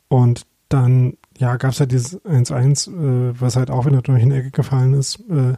Und 0.07 0.45
dann 0.69 1.17
ja, 1.37 1.57
gab 1.57 1.71
es 1.71 1.79
halt 1.79 1.91
dieses 1.91 2.21
1-1, 2.25 2.89
äh, 2.89 3.33
was 3.39 3.55
halt 3.55 3.71
auch 3.71 3.85
wieder 3.85 4.01
durch 4.01 4.21
eine 4.21 4.37
Ecke 4.37 4.51
gefallen 4.51 4.93
ist. 4.93 5.19
Äh, 5.29 5.55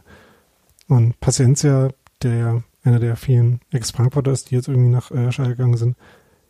und 0.88 1.20
Paciencia, 1.20 1.90
der 2.22 2.62
einer 2.84 3.00
der 3.00 3.16
vielen 3.16 3.60
Ex-Frankfurter 3.72 4.32
ist, 4.32 4.50
die 4.50 4.54
jetzt 4.54 4.68
irgendwie 4.68 4.90
nach 4.90 5.10
äh, 5.10 5.32
Schalke 5.32 5.56
gegangen 5.56 5.76
sind, 5.76 5.96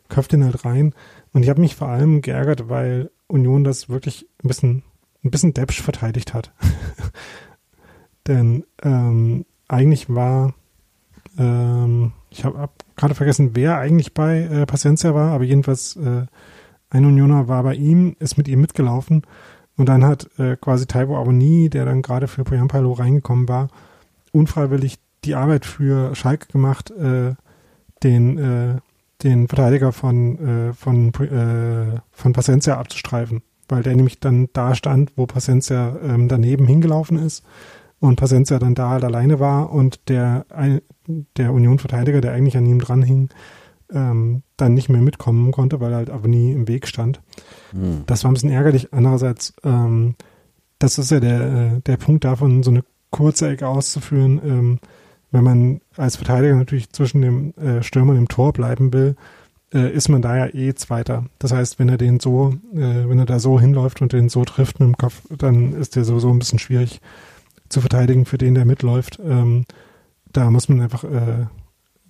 köpft 0.09 0.31
den 0.31 0.43
halt 0.43 0.63
rein. 0.63 0.93
Und 1.33 1.43
ich 1.43 1.49
habe 1.49 1.61
mich 1.61 1.75
vor 1.75 1.89
allem 1.89 2.21
geärgert, 2.21 2.69
weil 2.69 3.11
Union 3.27 3.63
das 3.63 3.89
wirklich 3.89 4.27
ein 4.43 4.47
bisschen, 4.47 4.83
ein 5.23 5.31
bisschen 5.31 5.53
deppsch 5.53 5.81
verteidigt 5.81 6.33
hat. 6.33 6.53
Denn 8.27 8.65
ähm, 8.83 9.45
eigentlich 9.67 10.13
war, 10.13 10.53
ähm, 11.37 12.13
ich 12.29 12.45
habe 12.45 12.59
hab 12.59 12.83
gerade 12.95 13.15
vergessen, 13.15 13.51
wer 13.55 13.77
eigentlich 13.77 14.13
bei 14.13 14.41
äh, 14.41 14.65
Paciencia 14.65 15.13
war, 15.13 15.31
aber 15.31 15.43
jedenfalls 15.43 15.95
äh, 15.97 16.25
ein 16.89 17.05
Unioner 17.05 17.47
war 17.47 17.63
bei 17.63 17.75
ihm, 17.75 18.15
ist 18.19 18.37
mit 18.37 18.47
ihm 18.47 18.61
mitgelaufen 18.61 19.23
und 19.75 19.87
dann 19.89 20.03
hat 20.03 20.29
äh, 20.39 20.55
quasi 20.57 20.87
Taibo 20.87 21.17
Aboni, 21.17 21.69
der 21.69 21.85
dann 21.85 22.01
gerade 22.01 22.27
für 22.27 22.43
Poyampalo 22.43 22.93
reingekommen 22.93 23.47
war, 23.47 23.69
unfreiwillig 24.31 24.99
die 25.23 25.35
Arbeit 25.35 25.65
für 25.65 26.15
Schalke 26.15 26.47
gemacht, 26.47 26.91
äh, 26.91 27.35
den, 28.03 28.37
äh, 28.37 28.75
den 29.23 29.47
Verteidiger 29.47 29.91
von, 29.91 30.69
äh, 30.69 30.73
von, 30.73 31.13
äh, 31.13 31.99
von 32.11 32.33
Pacencia 32.33 32.77
abzustreifen, 32.77 33.41
weil 33.67 33.83
der 33.83 33.95
nämlich 33.95 34.19
dann 34.19 34.49
da 34.53 34.75
stand, 34.75 35.11
wo 35.15 35.25
Pacencia 35.25 35.97
ähm, 36.03 36.27
daneben 36.27 36.67
hingelaufen 36.67 37.17
ist 37.17 37.43
und 37.99 38.15
Pacencia 38.15 38.59
dann 38.59 38.75
da 38.75 38.89
halt 38.89 39.03
alleine 39.03 39.39
war 39.39 39.71
und 39.71 40.07
der, 40.09 40.45
der 41.35 41.51
Union-Verteidiger, 41.51 42.21
der 42.21 42.33
eigentlich 42.33 42.57
an 42.57 42.65
ihm 42.67 42.79
dran 42.79 43.01
hing, 43.01 43.29
ähm, 43.93 44.43
dann 44.57 44.73
nicht 44.73 44.89
mehr 44.89 45.01
mitkommen 45.01 45.51
konnte, 45.51 45.79
weil 45.79 45.91
er 45.91 45.97
halt 45.97 46.09
aber 46.09 46.27
nie 46.27 46.51
im 46.51 46.67
Weg 46.67 46.87
stand. 46.87 47.21
Mhm. 47.73 48.03
Das 48.05 48.23
war 48.23 48.31
ein 48.31 48.33
bisschen 48.33 48.51
ärgerlich. 48.51 48.93
Andererseits, 48.93 49.53
ähm, 49.63 50.15
das 50.79 50.97
ist 50.97 51.11
ja 51.11 51.19
der, 51.19 51.41
äh, 51.41 51.81
der 51.81 51.97
Punkt 51.97 52.23
davon, 52.23 52.63
so 52.63 52.71
eine 52.71 52.83
kurze 53.09 53.49
Ecke 53.49 53.67
auszuführen, 53.67 54.41
ähm, 54.43 54.79
wenn 55.31 55.43
man 55.43 55.81
als 55.95 56.15
Verteidiger 56.15 56.55
natürlich 56.55 56.91
zwischen 56.91 57.21
dem 57.21 57.53
äh, 57.55 57.83
Stürmer 57.83 58.11
und 58.11 58.17
dem 58.17 58.27
Tor 58.27 58.53
bleiben 58.53 58.93
will, 58.93 59.15
äh, 59.73 59.91
ist 59.91 60.07
man 60.07 60.21
da 60.21 60.37
ja 60.37 60.53
eh 60.53 60.73
Zweiter. 60.75 61.25
Das 61.39 61.51
heißt, 61.51 61.79
wenn 61.79 61.89
er 61.89 61.97
den 61.97 62.19
so, 62.19 62.53
äh, 62.73 63.09
wenn 63.09 63.19
er 63.19 63.25
da 63.25 63.39
so 63.39 63.59
hinläuft 63.59 64.01
und 64.01 64.13
den 64.13 64.29
so 64.29 64.45
trifft 64.45 64.79
mit 64.79 64.87
dem 64.87 64.97
Kopf, 64.97 65.21
dann 65.37 65.73
ist 65.73 65.95
der 65.95 66.05
sowieso 66.05 66.29
ein 66.29 66.39
bisschen 66.39 66.59
schwierig 66.59 67.01
zu 67.67 67.81
verteidigen 67.81 68.25
für 68.25 68.37
den, 68.37 68.55
der 68.55 68.65
mitläuft. 68.65 69.19
Ähm, 69.23 69.65
da 70.31 70.49
muss 70.49 70.69
man 70.69 70.81
einfach 70.81 71.03
äh, 71.03 71.47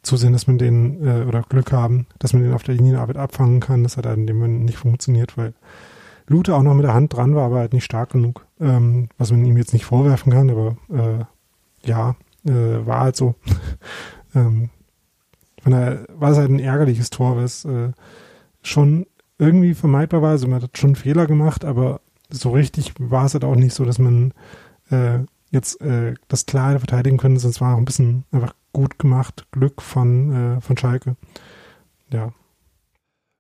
zusehen, 0.08 0.34
dass 0.34 0.48
man 0.48 0.58
den, 0.58 1.06
äh, 1.06 1.26
oder 1.26 1.44
Glück 1.44 1.72
haben, 1.72 2.08
dass 2.20 2.34
man 2.34 2.44
den 2.44 2.54
auf 2.54 2.64
der 2.64 2.76
Linienarbeit 2.76 3.18
abfangen 3.18 3.60
kann. 3.60 3.84
Das 3.84 3.98
hat 3.98 4.06
halt 4.06 4.18
in 4.18 4.28
dem 4.28 4.38
Moment 4.38 4.66
nicht 4.66 4.78
funktioniert, 4.78 5.38
weil 5.38 5.54
Lute 6.28 6.56
auch 6.56 6.64
noch 6.64 6.74
mit 6.74 6.86
der 6.86 6.94
Hand 6.94 7.14
dran 7.14 7.36
war, 7.36 7.46
aber 7.46 7.60
halt 7.60 7.74
nicht 7.74 7.86
stark 7.86 8.12
genug. 8.12 8.46
Ähm, 8.60 9.10
was 9.18 9.32
man 9.32 9.46
ihm 9.46 9.58
jetzt 9.58 9.74
nicht 9.74 9.86
vorwerfen 9.86 10.32
kann, 10.32 10.50
aber 10.50 10.78
äh, 10.90 11.88
ja, 11.88 12.16
äh, 12.46 12.86
war 12.86 13.02
halt 13.02 13.16
so. 13.16 13.36
ähm, 14.36 14.70
von 15.62 15.72
daher 15.72 16.06
war 16.16 16.32
es 16.32 16.38
halt 16.38 16.50
ein 16.50 16.60
ärgerliches 16.60 17.10
Tor, 17.10 17.38
was 17.38 17.66
äh, 17.66 17.92
schon 18.62 19.06
irgendwie 19.38 19.74
vermeidbar 19.74 20.22
war. 20.22 20.32
Also 20.32 20.48
man 20.48 20.62
hat 20.62 20.78
schon 20.78 20.96
Fehler 20.96 21.28
gemacht, 21.28 21.64
aber 21.64 22.02
so 22.30 22.52
richtig 22.52 22.94
war 23.00 23.26
es 23.26 23.34
halt 23.34 23.44
auch 23.44 23.56
nicht 23.56 23.74
so, 23.74 23.86
dass 23.86 24.00
man 24.00 24.34
äh, 24.90 25.20
jetzt 25.52 25.82
äh, 25.82 26.16
das 26.28 26.46
klar 26.46 26.78
verteidigen 26.80 27.18
könnte, 27.18 27.40
sonst 27.40 27.62
war 27.62 27.74
auch 27.74 27.78
ein 27.78 27.86
bisschen 27.86 28.26
einfach 28.32 28.54
gut 28.78 29.00
gemacht, 29.00 29.48
Glück 29.52 29.82
von, 29.82 30.58
äh, 30.58 30.62
von 30.62 30.78
Schalke. 30.78 31.16
Ja. 32.14 32.32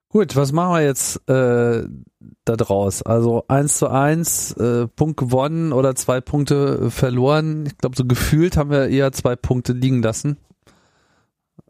Gut, 0.09 0.35
was 0.35 0.51
machen 0.51 0.73
wir 0.73 0.83
jetzt 0.83 1.17
äh, 1.29 1.87
da 2.43 2.55
draus? 2.55 3.03
Also 3.03 3.43
eins 3.47 3.77
zu 3.77 3.87
eins, 3.87 4.53
äh, 4.53 4.87
Punkt 4.87 5.17
gewonnen 5.17 5.73
oder 5.73 5.93
zwei 5.93 6.21
Punkte 6.21 6.89
verloren. 6.89 7.67
Ich 7.67 7.77
glaube, 7.77 7.95
so 7.95 8.03
gefühlt 8.05 8.57
haben 8.57 8.71
wir 8.71 8.87
eher 8.87 9.11
zwei 9.11 9.35
Punkte 9.35 9.73
liegen 9.73 10.01
lassen. 10.01 10.37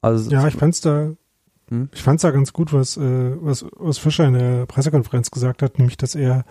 Also 0.01 0.31
ja, 0.31 0.47
ich 0.47 0.55
fand's 0.55 0.79
da, 0.79 1.11
hm? 1.69 1.89
ich 1.91 2.01
fand's 2.01 2.21
da 2.21 2.31
ganz 2.31 2.53
gut, 2.53 2.71
was, 2.71 2.95
äh, 2.95 3.35
was, 3.41 3.65
was 3.75 3.97
Fischer 3.97 4.27
in 4.27 4.35
der 4.35 4.65
Pressekonferenz 4.65 5.29
gesagt 5.29 5.61
hat, 5.61 5.77
nämlich, 5.77 5.97
dass 5.97 6.15
er 6.15 6.45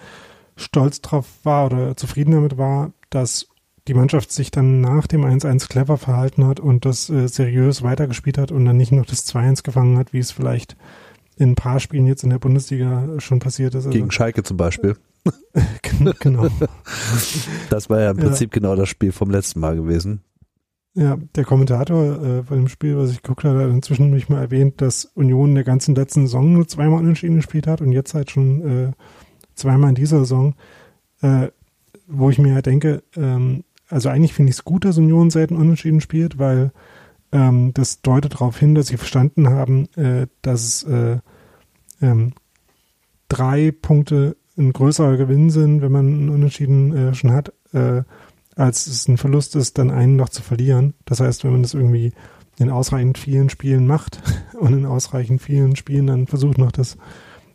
stolz 0.57 1.01
drauf 1.01 1.27
war 1.45 1.67
oder 1.67 1.97
zufrieden 1.97 2.33
damit 2.33 2.59
war, 2.59 2.93
dass 3.09 3.49
die 3.89 3.95
Mannschaft 3.95 4.33
sich 4.33 4.51
dann 4.51 4.81
nach 4.81 5.07
dem 5.07 5.25
1-1 5.25 5.69
clever 5.69 5.97
verhalten 5.97 6.47
hat 6.47 6.61
und 6.61 6.85
das 6.85 7.09
äh, 7.09 7.29
seriös 7.29 7.83
weitergespielt 7.83 8.39
hat 8.39 8.53
und 8.53 8.65
dann 8.65 8.77
nicht 8.77 8.93
noch 8.93 9.07
das 9.07 9.27
2-1 9.27 9.63
gefangen 9.63 9.97
hat, 9.99 10.13
wie 10.13 10.19
es 10.19 10.33
vielleicht 10.33 10.77
in 11.37 11.51
ein 11.51 11.55
paar 11.55 11.81
Spielen 11.81 12.07
jetzt 12.07 12.25
in 12.25 12.31
der 12.31 12.39
Bundesliga 12.39 13.09
schon 13.19 13.39
passiert 13.39 13.75
ist. 13.75 13.87
Also, 13.87 13.91
Gegen 13.91 14.11
Schalke 14.11 14.43
zum 14.43 14.57
Beispiel. 14.57 14.97
genau. 16.21 16.49
Das 17.71 17.91
war 17.91 18.01
ja 18.01 18.11
im 18.11 18.17
Prinzip 18.17 18.55
ja. 18.55 18.61
genau 18.61 18.77
das 18.77 18.89
Spiel 18.89 19.13
vom 19.13 19.31
letzten 19.31 19.61
Mal 19.61 19.77
gewesen. 19.77 20.23
Ja, 20.95 21.19
der 21.35 21.45
Kommentator 21.45 22.23
äh, 22.25 22.43
bei 22.43 22.55
dem 22.55 22.69
Spiel, 22.69 22.97
was 22.97 23.11
ich 23.11 23.21
geguckt 23.21 23.45
habe, 23.45 23.65
hat 23.65 23.71
inzwischen 23.71 24.11
mich 24.11 24.31
mal 24.31 24.41
erwähnt, 24.41 24.81
dass 24.81 25.05
Union 25.05 25.51
in 25.51 25.55
der 25.57 25.65
ganzen 25.65 25.95
letzten 25.95 26.23
Saison 26.23 26.53
nur 26.53 26.67
zweimal 26.69 27.01
unentschieden 27.01 27.37
gespielt 27.37 27.67
hat 27.67 27.83
und 27.83 27.93
jetzt 27.93 28.15
halt 28.15 28.31
schon 28.31 28.63
äh, 28.63 28.93
zweimal 29.55 29.91
in 29.91 29.95
dieser 29.95 30.21
Saison, 30.21 30.55
äh, 31.21 31.49
wo 32.07 32.31
ich 32.31 32.39
mir 32.39 32.55
halt 32.55 32.65
denke, 32.65 33.03
ähm, 33.15 33.65
also 33.89 34.09
eigentlich 34.09 34.35
finde 34.35 34.51
ich 34.51 34.57
es 34.57 34.65
gut, 34.65 34.85
dass 34.85 34.99
Union 34.99 35.31
selten 35.31 35.57
unentschieden 35.57 36.01
spielt, 36.01 36.39
weil 36.39 36.73
ähm, 37.33 37.73
das 37.75 38.03
deutet 38.03 38.35
darauf 38.35 38.59
hin, 38.59 38.75
dass 38.75 38.89
sie 38.89 38.97
verstanden 38.97 39.49
haben, 39.49 39.87
äh, 39.95 40.27
dass 40.43 40.83
äh, 40.85 41.19
ähm, 42.01 42.33
drei 43.29 43.73
Punkte 43.73 44.37
ein 44.59 44.73
größerer 44.73 45.17
Gewinn 45.17 45.51
sind, 45.51 45.83
wenn 45.83 45.93
man 45.93 46.07
einen 46.07 46.29
Unentschieden 46.31 46.97
äh, 46.97 47.15
schon 47.15 47.33
hat, 47.33 47.53
äh, 47.73 48.03
als 48.55 48.87
es 48.87 49.07
ein 49.07 49.19
Verlust 49.19 49.55
ist, 49.55 49.79
dann 49.79 49.91
einen 49.91 50.17
noch 50.17 50.31
zu 50.31 50.43
verlieren. 50.43 50.95
Das 51.05 51.21
heißt, 51.21 51.45
wenn 51.45 51.53
man 51.53 51.63
das 51.63 51.75
irgendwie 51.75 52.13
in 52.59 52.71
ausreichend 52.71 53.19
vielen 53.19 53.51
Spielen 53.51 53.87
macht 53.87 54.23
und 54.59 54.73
in 54.73 54.87
ausreichend 54.87 55.43
vielen 55.43 55.77
Spielen 55.77 56.07
dann 56.07 56.27
versucht 56.27 56.59
noch 56.59 56.73
das, 56.73 56.97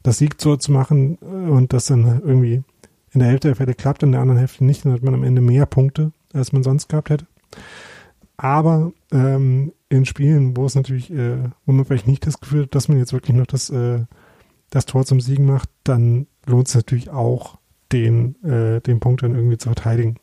das 0.04 0.20
Sieg 0.20 0.36
so 0.38 0.56
zu 0.58 0.72
machen 0.72 1.18
äh, 1.22 1.26
und 1.26 1.74
das 1.74 1.88
dann 1.88 2.22
irgendwie 2.24 2.62
in 3.14 3.20
der 3.20 3.30
Hälfte 3.30 3.50
der 3.50 3.56
Fälle 3.56 3.74
klappt, 3.74 4.04
in 4.04 4.12
der 4.12 4.22
anderen 4.22 4.40
Hälfte 4.40 4.64
nicht, 4.64 4.86
dann 4.86 4.94
hat 4.94 5.04
man 5.04 5.14
am 5.14 5.24
Ende 5.24 5.42
mehr 5.42 5.66
Punkte, 5.66 6.14
als 6.34 6.54
man 6.54 6.64
sonst 6.64 6.90
gehabt 6.90 7.10
hätte. 7.10 7.28
Aber 8.38 8.92
ähm, 9.12 9.74
in 9.90 10.06
Spielen, 10.06 10.58
wo 10.58 10.66
es 10.66 10.76
natürlich, 10.76 11.12
äh, 11.12 11.50
wo 11.66 11.72
man 11.72 11.86
vielleicht 11.86 12.08
nicht 12.08 12.26
das 12.26 12.40
Gefühl 12.40 12.64
hat, 12.64 12.76
dass 12.76 12.88
man 12.88 12.98
jetzt 12.98 13.14
wirklich 13.14 13.36
noch 13.36 13.46
das, 13.46 13.70
äh, 13.70 14.06
das 14.70 14.86
Tor 14.86 15.06
zum 15.06 15.22
Siegen 15.22 15.46
macht, 15.46 15.70
dann 15.84 16.28
lohnt 16.46 16.68
es 16.68 16.76
natürlich 16.76 17.10
auch, 17.10 17.58
den, 17.92 18.42
äh, 18.44 18.80
den 18.82 19.00
Punkt 19.00 19.22
dann 19.22 19.36
irgendwie 19.36 19.58
zu 19.58 19.68
verteidigen. 19.68 20.18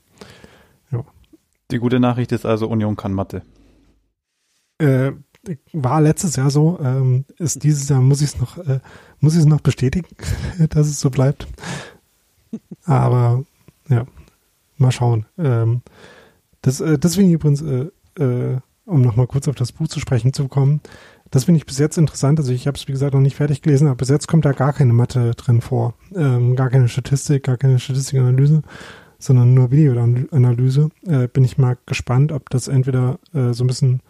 Die 1.71 1.79
gute 1.79 2.01
Nachricht 2.01 2.33
ist 2.33 2.47
also, 2.47 2.67
Union 2.67 2.97
kann 2.97 3.13
Mathe. 3.13 3.43
Äh, 4.79 5.13
war 5.73 6.01
letztes 6.01 6.37
Jahr 6.37 6.51
so, 6.51 6.79
ähm, 6.81 7.25
ist 7.39 7.63
dieses 7.63 7.89
Jahr 7.89 8.01
muss 8.01 8.23
ich 8.23 8.29
es 8.29 8.39
noch, 8.39 8.59
äh, 8.59 8.81
muss 9.21 9.35
ich 9.35 9.41
es 9.41 9.47
noch 9.47 9.61
bestätigen, 9.61 10.09
dass 10.71 10.87
es 10.87 11.01
so 11.01 11.11
bleibt. 11.11 11.47
Aber 12.85 13.45
ja, 13.89 14.07
mal 14.81 14.93
schauen. 14.93 15.27
Ähm, 15.39 15.83
das, 16.63 16.81
äh, 16.81 16.99
ich 17.03 17.19
übrigens, 17.19 17.63
äh, 17.63 17.91
äh, 18.19 18.59
um 18.85 19.03
nochmal 19.03 19.27
kurz 19.27 19.49
auf 19.49 19.55
das 19.55 19.73
Buch 19.73 19.89
zu 19.89 20.01
sprechen 20.01 20.33
zu 20.33 20.49
kommen, 20.49 20.81
das 21.31 21.45
finde 21.45 21.59
ich 21.59 21.67
bis 21.67 21.79
jetzt 21.79 21.99
interessant. 21.99 22.39
Also 22.39 22.53
ich 22.53 22.67
habe 22.67 22.77
es, 22.77 22.89
wie 22.89 22.93
gesagt, 22.93 23.15
noch 23.15 23.21
nicht 23.21 23.37
fertig 23.37 23.63
gelesen, 23.63 23.87
aber 23.87 23.97
bis 23.97 24.09
jetzt 24.09 24.29
kommt 24.29 24.45
da 24.45 24.53
gar 24.53 24.73
keine 24.73 24.93
Mathe 24.93 25.33
drin 25.33 25.61
vor. 25.61 25.95
Ähm, 26.15 26.57
gar 26.57 26.71
keine 26.71 26.89
Statistik, 26.89 27.45
gar 27.45 27.59
keine 27.59 27.79
Statistikanalyse, 27.79 28.63
sondern 29.19 29.53
nur 29.53 29.71
Videoanalyse. 29.71 30.91
Äh, 31.07 31.29
bin 31.29 31.45
ich 31.45 31.59
mal 31.59 31.77
gespannt, 31.87 32.33
ob 32.33 32.49
das 32.51 32.69
entweder 32.69 33.19
äh, 33.35 33.53
so 33.53 33.65
ein 33.65 33.67
bisschen, 33.67 34.01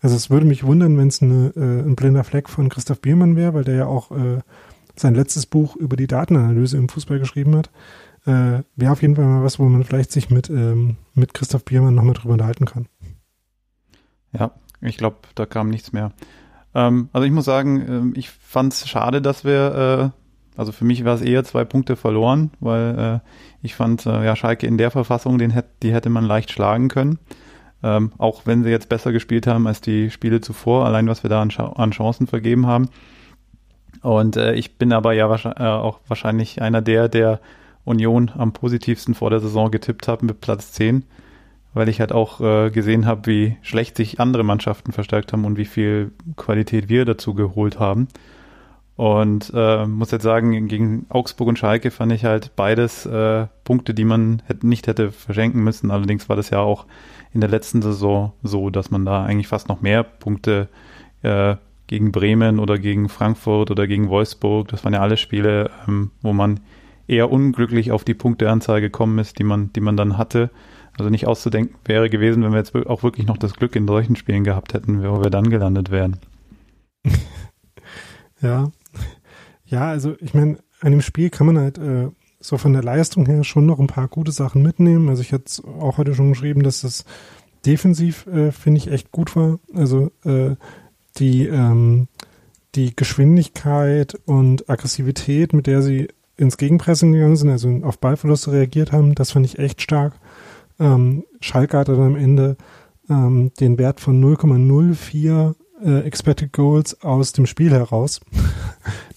also 0.00 0.14
es 0.14 0.30
würde 0.30 0.46
mich 0.46 0.64
wundern, 0.64 0.96
wenn 0.96 1.08
es 1.08 1.20
äh, 1.20 1.24
ein 1.24 1.96
blinder 1.96 2.24
Fleck 2.24 2.48
von 2.48 2.68
Christoph 2.68 3.00
Biermann 3.00 3.34
wäre, 3.34 3.54
weil 3.54 3.64
der 3.64 3.74
ja 3.74 3.86
auch 3.86 4.12
äh, 4.12 4.38
sein 4.96 5.14
letztes 5.14 5.46
Buch 5.46 5.76
über 5.76 5.96
die 5.96 6.06
Datenanalyse 6.06 6.76
im 6.76 6.88
Fußball 6.88 7.18
geschrieben 7.18 7.56
hat. 7.56 7.70
Äh, 8.26 8.62
wäre 8.76 8.92
auf 8.92 9.02
jeden 9.02 9.16
Fall 9.16 9.24
mal 9.24 9.42
was, 9.42 9.58
wo 9.58 9.64
man 9.64 9.84
vielleicht 9.84 10.12
sich 10.12 10.30
mit, 10.30 10.50
ähm, 10.50 10.96
mit 11.14 11.32
Christoph 11.32 11.64
Biermann 11.64 11.94
nochmal 11.94 12.14
drüber 12.14 12.34
unterhalten 12.34 12.66
kann. 12.66 12.86
Ja, 14.32 14.52
ich 14.80 14.96
glaube, 14.96 15.16
da 15.34 15.46
kam 15.46 15.70
nichts 15.70 15.92
mehr. 15.92 16.12
Ähm, 16.74 17.08
also 17.12 17.26
ich 17.26 17.32
muss 17.32 17.44
sagen, 17.44 17.80
ähm, 17.88 18.12
ich 18.16 18.30
fand 18.30 18.72
es 18.72 18.88
schade, 18.88 19.22
dass 19.22 19.44
wir, 19.44 20.12
äh, 20.56 20.58
also 20.58 20.72
für 20.72 20.84
mich 20.84 21.04
war 21.04 21.14
es 21.14 21.22
eher 21.22 21.44
zwei 21.44 21.64
Punkte 21.64 21.96
verloren, 21.96 22.50
weil 22.60 22.98
äh, 22.98 23.28
ich 23.62 23.74
fand, 23.74 24.06
äh, 24.06 24.24
ja, 24.24 24.36
Schalke 24.36 24.66
in 24.66 24.78
der 24.78 24.90
Verfassung, 24.90 25.38
den 25.38 25.50
hätt, 25.50 25.66
die 25.82 25.92
hätte 25.92 26.10
man 26.10 26.24
leicht 26.24 26.50
schlagen 26.50 26.88
können. 26.88 27.18
Ähm, 27.82 28.12
auch 28.18 28.42
wenn 28.44 28.62
sie 28.62 28.70
jetzt 28.70 28.90
besser 28.90 29.10
gespielt 29.10 29.46
haben 29.46 29.66
als 29.66 29.80
die 29.80 30.10
Spiele 30.10 30.42
zuvor, 30.42 30.84
allein 30.84 31.08
was 31.08 31.22
wir 31.22 31.30
da 31.30 31.40
an, 31.40 31.50
an 31.50 31.92
Chancen 31.92 32.26
vergeben 32.26 32.66
haben. 32.66 32.90
Und 34.02 34.36
äh, 34.36 34.54
ich 34.54 34.76
bin 34.76 34.92
aber 34.92 35.14
ja 35.14 35.30
wahrscheinlich, 35.30 35.60
äh, 35.60 35.68
auch 35.68 36.00
wahrscheinlich 36.06 36.60
einer 36.60 36.82
der, 36.82 37.08
der 37.08 37.40
Union 37.90 38.30
am 38.36 38.52
positivsten 38.52 39.14
vor 39.14 39.30
der 39.30 39.40
Saison 39.40 39.70
getippt 39.70 40.08
hat 40.08 40.22
mit 40.22 40.40
Platz 40.40 40.72
10, 40.72 41.04
weil 41.74 41.88
ich 41.88 42.00
halt 42.00 42.12
auch 42.12 42.40
äh, 42.40 42.70
gesehen 42.70 43.06
habe, 43.06 43.26
wie 43.26 43.56
schlecht 43.62 43.96
sich 43.96 44.20
andere 44.20 44.44
Mannschaften 44.44 44.92
verstärkt 44.92 45.32
haben 45.32 45.44
und 45.44 45.58
wie 45.58 45.66
viel 45.66 46.12
Qualität 46.36 46.88
wir 46.88 47.04
dazu 47.04 47.34
geholt 47.34 47.78
haben. 47.78 48.08
Und 48.96 49.50
äh, 49.54 49.86
muss 49.86 50.10
jetzt 50.10 50.24
sagen, 50.24 50.68
gegen 50.68 51.06
Augsburg 51.08 51.48
und 51.48 51.58
Schalke 51.58 51.90
fand 51.90 52.12
ich 52.12 52.24
halt 52.24 52.54
beides 52.54 53.06
äh, 53.06 53.46
Punkte, 53.64 53.94
die 53.94 54.04
man 54.04 54.42
hätte, 54.44 54.66
nicht 54.66 54.86
hätte 54.88 55.10
verschenken 55.10 55.64
müssen. 55.64 55.90
Allerdings 55.90 56.28
war 56.28 56.36
das 56.36 56.50
ja 56.50 56.58
auch 56.58 56.84
in 57.32 57.40
der 57.40 57.48
letzten 57.48 57.80
Saison 57.80 58.32
so, 58.42 58.68
dass 58.68 58.90
man 58.90 59.06
da 59.06 59.24
eigentlich 59.24 59.48
fast 59.48 59.68
noch 59.68 59.80
mehr 59.80 60.02
Punkte 60.02 60.68
äh, 61.22 61.56
gegen 61.90 62.12
Bremen 62.12 62.60
oder 62.60 62.78
gegen 62.78 63.08
Frankfurt 63.08 63.70
oder 63.72 63.88
gegen 63.88 64.08
Wolfsburg, 64.08 64.68
das 64.68 64.84
waren 64.84 64.92
ja 64.92 65.00
alle 65.00 65.16
Spiele, 65.16 65.70
ähm, 65.88 66.12
wo 66.22 66.32
man 66.32 66.60
eher 67.10 67.30
unglücklich 67.30 67.92
auf 67.92 68.04
die 68.04 68.14
Punkteanzahl 68.14 68.80
gekommen 68.80 69.18
ist, 69.18 69.38
die 69.38 69.44
man, 69.44 69.72
die 69.72 69.80
man 69.80 69.96
dann 69.96 70.16
hatte. 70.16 70.50
Also 70.96 71.10
nicht 71.10 71.26
auszudenken 71.26 71.76
wäre 71.84 72.10
gewesen, 72.10 72.42
wenn 72.42 72.52
wir 72.52 72.58
jetzt 72.58 72.74
auch 72.74 73.02
wirklich 73.02 73.26
noch 73.26 73.38
das 73.38 73.54
Glück 73.54 73.76
in 73.76 73.86
solchen 73.86 74.16
Spielen 74.16 74.44
gehabt 74.44 74.74
hätten, 74.74 75.02
wo 75.02 75.22
wir 75.22 75.30
dann 75.30 75.50
gelandet 75.50 75.90
wären. 75.90 76.18
Ja, 78.42 78.70
ja, 79.66 79.88
also 79.90 80.14
ich 80.18 80.32
meine, 80.32 80.58
an 80.80 80.92
dem 80.92 81.02
Spiel 81.02 81.28
kann 81.28 81.46
man 81.46 81.58
halt 81.58 81.76
äh, 81.76 82.08
so 82.40 82.56
von 82.56 82.72
der 82.72 82.82
Leistung 82.82 83.26
her 83.26 83.44
schon 83.44 83.66
noch 83.66 83.78
ein 83.78 83.86
paar 83.86 84.08
gute 84.08 84.32
Sachen 84.32 84.62
mitnehmen. 84.62 85.10
Also 85.10 85.20
ich 85.20 85.32
hatte 85.34 85.62
auch 85.78 85.98
heute 85.98 86.14
schon 86.14 86.30
geschrieben, 86.30 86.62
dass 86.62 86.80
das 86.80 87.04
defensiv, 87.66 88.26
äh, 88.26 88.50
finde 88.50 88.78
ich, 88.78 88.90
echt 88.90 89.12
gut 89.12 89.36
war. 89.36 89.58
Also 89.74 90.10
äh, 90.24 90.56
die, 91.18 91.46
ähm, 91.46 92.08
die 92.74 92.96
Geschwindigkeit 92.96 94.18
und 94.24 94.70
Aggressivität, 94.70 95.52
mit 95.52 95.66
der 95.66 95.82
sie 95.82 96.08
ins 96.40 96.56
Gegenpressing 96.56 97.12
gegangen 97.12 97.36
sind, 97.36 97.50
also 97.50 97.68
auf 97.82 97.98
Ballverluste 97.98 98.52
reagiert 98.52 98.92
haben, 98.92 99.14
das 99.14 99.32
fand 99.32 99.46
ich 99.46 99.58
echt 99.58 99.82
stark. 99.82 100.14
Ähm, 100.78 101.24
Schalke 101.40 101.76
hatte 101.78 101.92
dann 101.92 102.14
am 102.14 102.16
Ende 102.16 102.56
ähm, 103.10 103.52
den 103.60 103.78
Wert 103.78 104.00
von 104.00 104.22
0,04 104.22 105.54
äh, 105.84 106.00
Expected 106.00 106.52
Goals 106.52 107.02
aus 107.02 107.32
dem 107.32 107.46
Spiel 107.46 107.70
heraus. 107.70 108.20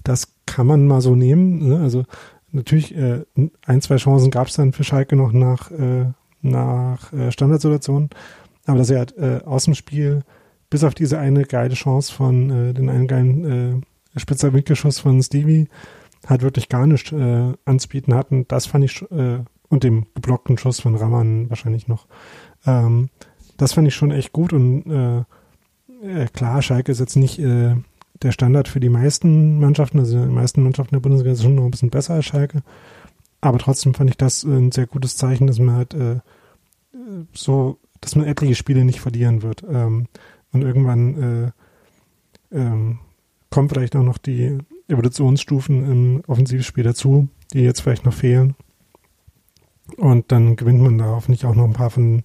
Das 0.06 0.34
kann 0.46 0.68
man 0.68 0.86
mal 0.86 1.00
so 1.00 1.16
nehmen. 1.16 1.66
Ne? 1.66 1.80
Also 1.80 2.04
natürlich 2.52 2.94
äh, 2.94 3.22
ein, 3.66 3.82
zwei 3.82 3.96
Chancen 3.96 4.32
gab 4.32 4.48
es 4.48 4.56
dann 4.56 4.74
für 4.74 4.84
Schalke 4.84 5.16
noch 5.16 5.32
nach, 5.32 5.72
äh, 5.72 6.08
nach 6.42 7.14
äh, 7.14 7.32
Standardsituationen. 7.32 8.10
Aber 8.66 8.80
dass 8.80 8.90
er 8.90 9.00
halt, 9.00 9.18
äh, 9.18 9.40
aus 9.46 9.64
dem 9.64 9.76
Spiel 9.76 10.24
bis 10.70 10.84
auf 10.84 10.94
diese 10.94 11.20
eine 11.20 11.44
geile 11.44 11.74
Chance 11.74 12.14
von 12.14 12.50
äh, 12.50 12.74
den 12.74 12.90
einen 12.90 13.08
geilen 13.08 13.82
äh, 14.14 14.20
spitzer 14.20 14.52
Winkelschuss 14.52 15.00
von 15.00 15.24
Stevie 15.24 15.70
halt 16.28 16.42
wirklich 16.42 16.70
gar 16.70 16.88
nichts 16.88 17.12
äh, 17.12 17.54
anzubieten 17.66 18.14
hatten. 18.14 18.48
Das 18.48 18.66
fand 18.66 18.86
ich 18.86 19.02
äh, 19.12 19.40
und 19.70 19.84
dem 19.84 20.06
geblockten 20.14 20.58
Schuss 20.58 20.80
von 20.80 20.96
Raman 20.96 21.50
wahrscheinlich 21.50 21.88
noch. 21.88 22.08
Ähm, 22.66 23.10
das 23.58 23.74
fand 23.74 23.88
ich 23.88 23.96
schon 23.96 24.12
echt 24.12 24.32
gut 24.32 24.54
und 24.54 24.86
äh, 24.90 25.24
äh, 26.04 26.28
klar, 26.28 26.62
Schalke 26.62 26.92
ist 26.92 27.00
jetzt 27.00 27.16
nicht 27.16 27.40
äh, 27.40 27.76
der 28.22 28.32
Standard 28.32 28.68
für 28.68 28.80
die 28.80 28.90
meisten 28.90 29.60
Mannschaften, 29.60 30.00
also 30.00 30.26
die 30.26 30.32
meisten 30.32 30.64
Mannschaften 30.64 30.96
der 30.96 31.02
Bundesliga 31.02 31.36
sind 31.36 31.44
schon 31.44 31.56
noch 31.56 31.66
ein 31.66 31.72
bisschen 31.72 31.90
besser 31.90 32.16
als 32.16 32.26
Schalke. 32.26 32.62
Aber 33.42 33.58
trotzdem 33.58 33.94
fand 33.94 34.10
ich 34.10 34.18
das 34.18 34.44
ein 34.44 34.72
sehr 34.72 34.88
gutes 34.88 35.18
Zeichen, 35.18 35.48
dass 35.48 35.60
man 35.60 35.76
halt 35.76 35.94
äh, 35.94 36.22
so, 37.34 37.78
dass 38.00 38.16
man 38.16 38.26
etliche 38.26 38.56
Spiele 38.56 38.86
nicht 38.86 39.02
verlieren 39.02 39.42
wird. 39.42 39.64
Ähm, 39.70 40.08
und 40.52 40.62
irgendwann 40.62 41.54
äh, 42.52 42.58
ähm, 42.58 43.00
kommen 43.50 43.70
vielleicht 43.70 43.96
auch 43.96 44.04
noch 44.04 44.18
die 44.18 44.60
Evolutionsstufen 44.94 45.92
im 45.92 46.24
Offensivspiel 46.28 46.84
dazu, 46.84 47.28
die 47.54 47.62
jetzt 47.62 47.82
vielleicht 47.82 48.06
noch 48.06 48.14
fehlen. 48.14 48.56
Und 49.98 50.32
dann 50.32 50.56
gewinnt 50.56 50.82
man 50.82 50.98
da 50.98 51.06
hoffentlich 51.08 51.46
auch 51.46 51.56
noch 51.56 51.66
ein 51.66 51.74
paar 51.74 51.90
von 51.90 52.24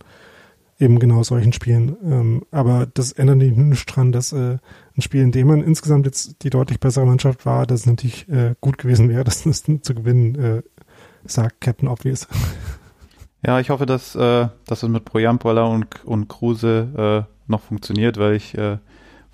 eben 0.78 0.98
genau 0.98 1.22
solchen 1.22 1.52
Spielen. 1.52 1.96
Ähm, 2.04 2.42
aber 2.50 2.86
das 2.86 3.12
ändert 3.12 3.38
nicht 3.38 3.86
dran, 3.86 4.12
dass 4.12 4.32
äh, 4.32 4.58
ein 4.96 5.02
Spiel, 5.02 5.22
in 5.22 5.32
dem 5.32 5.48
man 5.48 5.62
insgesamt 5.62 6.06
jetzt 6.06 6.42
die 6.42 6.50
deutlich 6.50 6.80
bessere 6.80 7.06
Mannschaft 7.06 7.46
war, 7.46 7.66
dass 7.66 7.80
es 7.80 7.86
natürlich 7.86 8.28
äh, 8.28 8.54
gut 8.60 8.78
gewesen 8.78 9.08
wäre, 9.08 9.24
das, 9.24 9.42
das 9.42 9.64
zu 9.64 9.94
gewinnen, 9.94 10.34
äh, 10.36 10.62
sagt 11.24 11.60
Captain 11.60 11.88
Obvious. 11.88 12.28
Ja, 13.44 13.60
ich 13.60 13.70
hoffe, 13.70 13.86
dass, 13.86 14.14
äh, 14.14 14.48
dass 14.66 14.82
es 14.82 14.88
mit 14.88 15.04
Projampola 15.04 15.64
und, 15.64 16.04
und 16.04 16.28
Kruse 16.28 17.26
äh, 17.28 17.50
noch 17.50 17.62
funktioniert, 17.62 18.16
weil 18.18 18.34
ich 18.34 18.56
äh, 18.56 18.78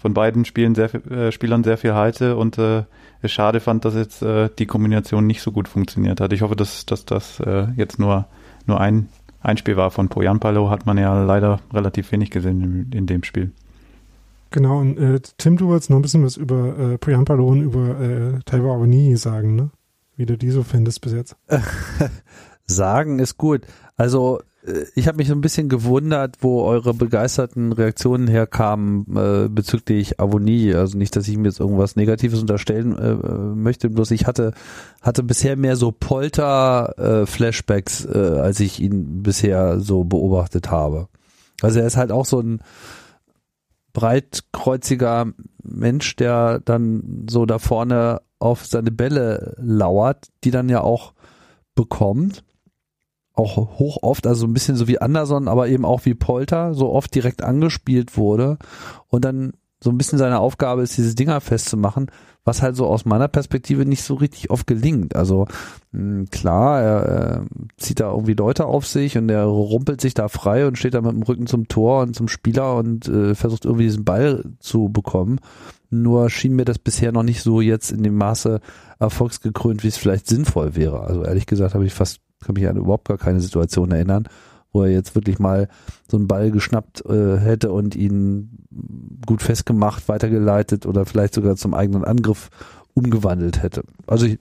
von 0.05 0.13
beiden 0.13 0.45
Spielen 0.45 0.75
sehr 0.75 0.91
viel, 0.91 1.01
äh, 1.11 1.33
Spielern 1.33 1.65
sehr 1.65 1.79
viel 1.79 1.95
halte 1.95 2.37
und 2.37 2.59
äh, 2.59 2.83
es 3.23 3.33
schade 3.33 3.61
fand, 3.61 3.87
dass 3.87 3.95
jetzt 3.95 4.21
äh, 4.21 4.51
die 4.59 4.67
Kombination 4.67 5.27
nicht 5.27 5.41
so 5.41 5.51
gut 5.51 5.67
funktioniert 5.67 6.21
hat. 6.21 6.35
Ich 6.35 6.43
hoffe, 6.43 6.57
dass, 6.57 6.85
dass 6.85 7.07
das 7.07 7.41
äh, 7.41 7.69
jetzt 7.75 7.99
nur, 7.99 8.27
nur 8.67 8.79
ein 8.83 9.09
ein 9.41 9.57
Spiel 9.57 9.77
war. 9.79 9.91
Von 9.91 10.11
Poyanpalo 10.11 10.69
hat 10.69 10.85
man 10.85 10.99
ja 10.99 11.23
leider 11.25 11.61
relativ 11.73 12.13
wenig 12.13 12.31
gesehen 12.31 12.61
in, 12.61 12.99
in 12.99 13.07
dem 13.07 13.23
Spiel. 13.23 13.53
Genau, 14.51 14.81
und 14.81 14.99
äh, 14.99 15.21
Tim, 15.39 15.57
du 15.57 15.69
wolltest 15.69 15.89
noch 15.89 15.97
ein 15.97 16.03
bisschen 16.03 16.23
was 16.23 16.37
über 16.37 16.79
äh, 16.79 16.99
Poyanpalo 16.99 17.47
und 17.47 17.63
über 17.63 17.99
äh, 17.99 18.41
Taiwo 18.45 18.75
Avani 18.75 19.17
sagen, 19.17 19.55
ne? 19.55 19.71
Wie 20.17 20.27
du 20.27 20.37
die 20.37 20.51
so 20.51 20.63
findest 20.63 21.01
bis 21.01 21.15
jetzt. 21.15 21.37
sagen 22.67 23.21
ist 23.21 23.39
gut. 23.39 23.63
Also 23.97 24.41
ich 24.95 25.09
habe 25.09 25.19
mich 25.19 25.29
so 25.29 25.35
ein 25.35 25.43
bisschen 25.43 25.69
gewundert, 25.69 26.37
wo 26.41 26.62
eure 26.62 26.95
begeisterten 26.95 27.73
Reaktionen 27.73 28.29
herkamen 28.29 29.05
äh, 29.15 29.49
bezüglich 29.49 30.19
Avonie. 30.21 30.75
Also 30.75 30.97
nicht, 30.97 31.15
dass 31.17 31.29
ich 31.29 31.37
mir 31.37 31.49
jetzt 31.49 31.61
irgendwas 31.61 31.97
Negatives 31.97 32.41
unterstellen 32.41 32.97
äh, 32.97 33.17
möchte, 33.55 33.91
bloß 33.91 34.11
ich 34.12 34.27
hatte 34.27 34.55
hatte 35.03 35.23
bisher 35.23 35.57
mehr 35.57 35.77
so 35.77 35.93
Polter-Flashbacks, 35.93 38.07
äh, 38.07 38.19
äh, 38.19 38.39
als 38.39 38.59
ich 38.61 38.81
ihn 38.81 39.23
bisher 39.23 39.81
so 39.81 40.05
beobachtet 40.05 40.71
habe. 40.71 41.09
Also 41.61 41.81
er 41.81 41.87
ist 41.87 41.99
halt 41.99 42.11
auch 42.11 42.25
so 42.25 42.41
ein 42.41 42.61
breitkreuziger 43.93 45.27
Mensch, 45.62 46.17
der 46.17 46.61
dann 46.61 47.27
so 47.29 47.45
da 47.45 47.59
vorne 47.59 48.23
auf 48.39 48.65
seine 48.65 48.91
Bälle 48.91 49.55
lauert, 49.59 50.29
die 50.43 50.51
dann 50.51 50.71
ja 50.71 50.81
auch 50.81 51.12
bekommt 51.75 52.43
auch 53.35 53.57
hoch 53.57 53.99
oft, 54.03 54.26
also 54.26 54.47
ein 54.47 54.55
bisschen 54.55 54.76
so 54.76 54.87
wie 54.87 55.01
Anderson, 55.01 55.49
aber 55.49 55.68
eben 55.68 55.85
auch 55.85 56.05
wie 56.05 56.14
Polter, 56.14 56.74
so 56.74 56.91
oft 56.91 57.14
direkt 57.14 57.43
angespielt 57.43 58.16
wurde 58.16 58.59
und 59.09 59.24
dann 59.24 59.53
so 59.85 59.91
ein 59.91 59.99
bisschen 59.99 60.18
seine 60.18 60.39
Aufgabe 60.39 60.82
ist, 60.82 60.97
diese 60.97 61.14
Dinger 61.14 61.43
festzumachen, 61.43 62.11
was 62.43 62.62
halt 62.62 62.74
so 62.74 62.87
aus 62.87 63.05
meiner 63.05 63.28
Perspektive 63.28 63.85
nicht 63.85 64.03
so 64.03 64.14
richtig 64.14 64.51
oft 64.51 64.66
gelingt. 64.66 65.14
Also 65.14 65.47
mh, 65.93 66.01
hm, 66.01 66.30
klar, 66.30 66.80
er, 66.80 67.03
er 67.03 67.47
zieht 67.76 68.01
da 68.01 68.11
irgendwie 68.11 68.32
Leute 68.32 68.64
auf 68.64 68.87
sich 68.87 69.18
und 69.18 69.28
er 69.28 69.45
rumpelt 69.45 70.01
sich 70.01 70.14
da 70.14 70.28
frei 70.28 70.66
und 70.66 70.78
steht 70.78 70.95
da 70.95 71.03
mit 71.03 71.12
dem 71.12 71.22
Rücken 71.22 71.47
zum 71.47 71.68
Tor 71.68 72.03
und 72.03 72.16
zum 72.16 72.28
Spieler 72.28 72.76
und 72.76 73.09
äh, 73.09 73.35
versucht 73.35 73.66
irgendwie 73.66 73.85
diesen 73.85 74.05
Ball 74.05 74.45
zu 74.59 74.89
bekommen. 74.89 75.39
Nur 75.91 76.30
schien 76.30 76.57
mir 76.57 76.64
das 76.64 76.78
bisher 76.78 77.12
noch 77.12 77.22
nicht 77.22 77.43
so 77.43 77.61
jetzt 77.61 77.93
in 77.93 78.03
dem 78.03 78.16
Maße 78.16 78.61
erfolgsgekrönt, 78.99 79.85
wie 79.85 79.89
es 79.89 79.99
vielleicht 79.99 80.26
sinnvoll 80.26 80.76
wäre. 80.76 81.01
Also 81.01 81.24
ehrlich 81.24 81.47
gesagt 81.47 81.74
habe 81.74 81.85
ich 81.85 81.93
fast 81.93 82.20
kann 82.45 82.55
mich 82.55 82.68
an 82.68 82.76
überhaupt 82.76 83.09
gar 83.09 83.18
keine 83.18 83.40
Situation 83.40 83.90
erinnern, 83.90 84.28
wo 84.72 84.82
er 84.82 84.90
jetzt 84.90 85.14
wirklich 85.14 85.38
mal 85.38 85.68
so 86.11 86.16
einen 86.16 86.28
Ball 86.28 86.51
geschnappt 86.51 87.05
äh, 87.07 87.38
hätte 87.38 87.72
und 87.72 87.95
ihn 87.95 88.66
gut 89.26 89.42
festgemacht, 89.42 90.09
weitergeleitet 90.09 90.86
oder 90.86 91.07
vielleicht 91.07 91.34
sogar 91.34 91.57
zum 91.57 91.74
eigenen 91.74 92.05
Angriff 92.05 92.51
umgewandelt 92.95 93.62
hätte. 93.62 93.84
Also 94.07 94.26
ich, 94.26 94.38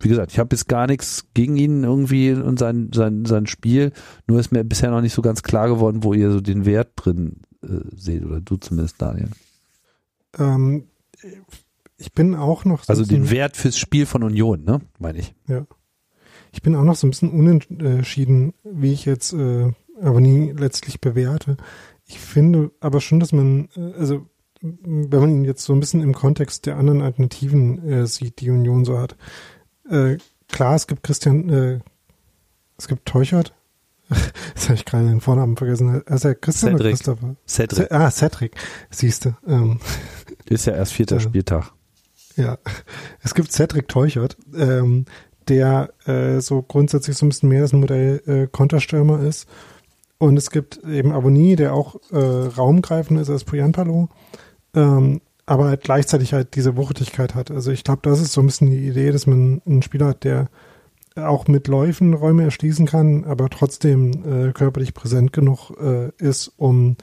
wie 0.00 0.08
gesagt, 0.08 0.32
ich 0.32 0.38
habe 0.38 0.54
jetzt 0.54 0.68
gar 0.68 0.86
nichts 0.86 1.26
gegen 1.34 1.56
ihn 1.56 1.84
irgendwie 1.84 2.32
und 2.32 2.58
sein, 2.58 2.90
sein, 2.94 3.24
sein 3.24 3.46
Spiel, 3.46 3.92
nur 4.26 4.40
ist 4.40 4.52
mir 4.52 4.64
bisher 4.64 4.90
noch 4.90 5.00
nicht 5.00 5.14
so 5.14 5.22
ganz 5.22 5.42
klar 5.42 5.68
geworden, 5.68 6.04
wo 6.04 6.12
ihr 6.12 6.30
so 6.30 6.40
den 6.40 6.64
Wert 6.64 6.92
drin 6.96 7.40
äh, 7.62 7.80
seht, 7.94 8.24
oder 8.24 8.40
du 8.40 8.56
zumindest, 8.56 9.00
Daniel. 9.00 9.30
Ähm, 10.38 10.84
ich 11.98 12.12
bin 12.12 12.34
auch 12.34 12.64
noch 12.64 12.84
so 12.84 12.90
Also 12.90 13.04
den 13.04 13.30
Wert 13.30 13.56
fürs 13.56 13.78
Spiel 13.78 14.06
von 14.06 14.22
Union, 14.22 14.64
ne, 14.64 14.80
meine 14.98 15.18
ich. 15.18 15.34
Ja. 15.48 15.66
Ich 16.56 16.62
bin 16.62 16.74
auch 16.74 16.84
noch 16.84 16.96
so 16.96 17.06
ein 17.06 17.10
bisschen 17.10 17.30
unentschieden, 17.30 18.54
wie 18.64 18.94
ich 18.94 19.04
jetzt 19.04 19.34
äh, 19.34 19.70
aber 20.00 20.22
nie 20.22 20.52
letztlich 20.52 21.02
bewerte. 21.02 21.58
Ich 22.06 22.18
finde 22.18 22.70
aber 22.80 23.02
schon, 23.02 23.20
dass 23.20 23.32
man, 23.32 23.68
äh, 23.76 23.92
also 23.98 24.26
wenn 24.62 25.20
man 25.20 25.30
ihn 25.30 25.44
jetzt 25.44 25.64
so 25.64 25.74
ein 25.74 25.80
bisschen 25.80 26.00
im 26.00 26.14
Kontext 26.14 26.64
der 26.64 26.78
anderen 26.78 27.02
Alternativen 27.02 27.86
äh, 27.86 28.06
sieht, 28.06 28.40
die 28.40 28.48
Union 28.48 28.86
so 28.86 28.98
hat. 28.98 29.16
Äh, 29.90 30.16
klar, 30.48 30.76
es 30.76 30.86
gibt 30.86 31.02
Christian, 31.02 31.50
äh, 31.50 31.80
es 32.78 32.88
gibt 32.88 33.04
Teuchert. 33.04 33.54
Jetzt 34.08 34.64
habe 34.64 34.76
ich 34.76 34.86
gerade 34.86 35.08
den 35.08 35.20
Vornamen 35.20 35.58
vergessen. 35.58 36.02
Also 36.06 36.32
Christian 36.34 36.78
Cedric. 36.78 36.80
oder 36.80 36.88
Christopher? 36.88 37.36
Cedric. 37.46 37.92
ah, 37.92 38.10
Cedric, 38.10 38.56
siehst 38.88 39.26
du. 39.26 39.36
Ähm, 39.46 39.78
Ist 40.46 40.64
ja 40.64 40.72
erst 40.72 40.94
vierter 40.94 41.20
Spieltag. 41.20 41.72
Ja, 42.36 42.56
es 43.22 43.34
gibt 43.34 43.52
Cedric 43.52 43.88
Teuchert, 43.88 44.38
ähm, 44.56 45.04
der 45.48 45.90
äh, 46.06 46.40
so 46.40 46.62
grundsätzlich 46.62 47.16
so 47.16 47.26
ein 47.26 47.28
bisschen 47.28 47.48
mehr 47.48 47.62
das 47.62 47.72
Modell 47.72 48.22
äh, 48.26 48.46
Konterstürmer 48.46 49.20
ist. 49.20 49.48
Und 50.18 50.36
es 50.36 50.50
gibt 50.50 50.82
eben 50.84 51.12
Abonnie, 51.12 51.56
der 51.56 51.74
auch 51.74 51.96
äh, 52.10 52.18
raumgreifend 52.18 53.20
ist 53.20 53.28
als 53.30 53.44
Puyanpalo, 53.44 54.08
ähm, 54.74 55.20
aber 55.44 55.66
halt 55.66 55.82
gleichzeitig 55.82 56.32
halt 56.32 56.56
diese 56.56 56.76
Wuchtigkeit 56.76 57.34
hat. 57.34 57.50
Also 57.50 57.70
ich 57.70 57.84
glaube, 57.84 58.00
das 58.02 58.20
ist 58.20 58.32
so 58.32 58.40
ein 58.40 58.46
bisschen 58.46 58.70
die 58.70 58.88
Idee, 58.88 59.12
dass 59.12 59.26
man 59.26 59.60
einen 59.66 59.82
Spieler 59.82 60.08
hat, 60.08 60.24
der 60.24 60.48
auch 61.16 61.48
mit 61.48 61.68
Läufen 61.68 62.14
Räume 62.14 62.44
erschließen 62.44 62.86
kann, 62.86 63.24
aber 63.24 63.48
trotzdem 63.48 64.48
äh, 64.48 64.52
körperlich 64.52 64.94
präsent 64.94 65.32
genug 65.32 65.70
äh, 65.80 66.10
ist, 66.18 66.52
um 66.56 66.96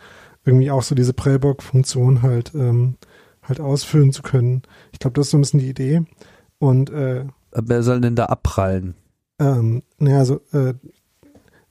irgendwie 0.45 0.71
auch 0.71 0.83
so 0.83 0.93
diese 0.93 1.13
Prellbock-Funktion 1.13 2.21
halt 2.21 2.51
ähm, 2.53 2.95
halt 3.41 3.59
ausfüllen 3.59 4.11
zu 4.11 4.21
können. 4.21 4.63
Ich 4.91 4.99
glaube, 4.99 5.15
das 5.15 5.27
ist 5.27 5.31
so 5.31 5.37
ein 5.37 5.41
bisschen 5.41 5.59
die 5.59 5.69
Idee. 5.69 6.01
Und 6.59 6.89
äh, 6.89 7.25
wer 7.53 7.83
soll 7.83 8.01
denn 8.01 8.15
da 8.15 8.25
abprallen? 8.25 8.95
Ähm, 9.39 9.83
naja, 9.97 10.19
also 10.19 10.41
äh, 10.51 10.73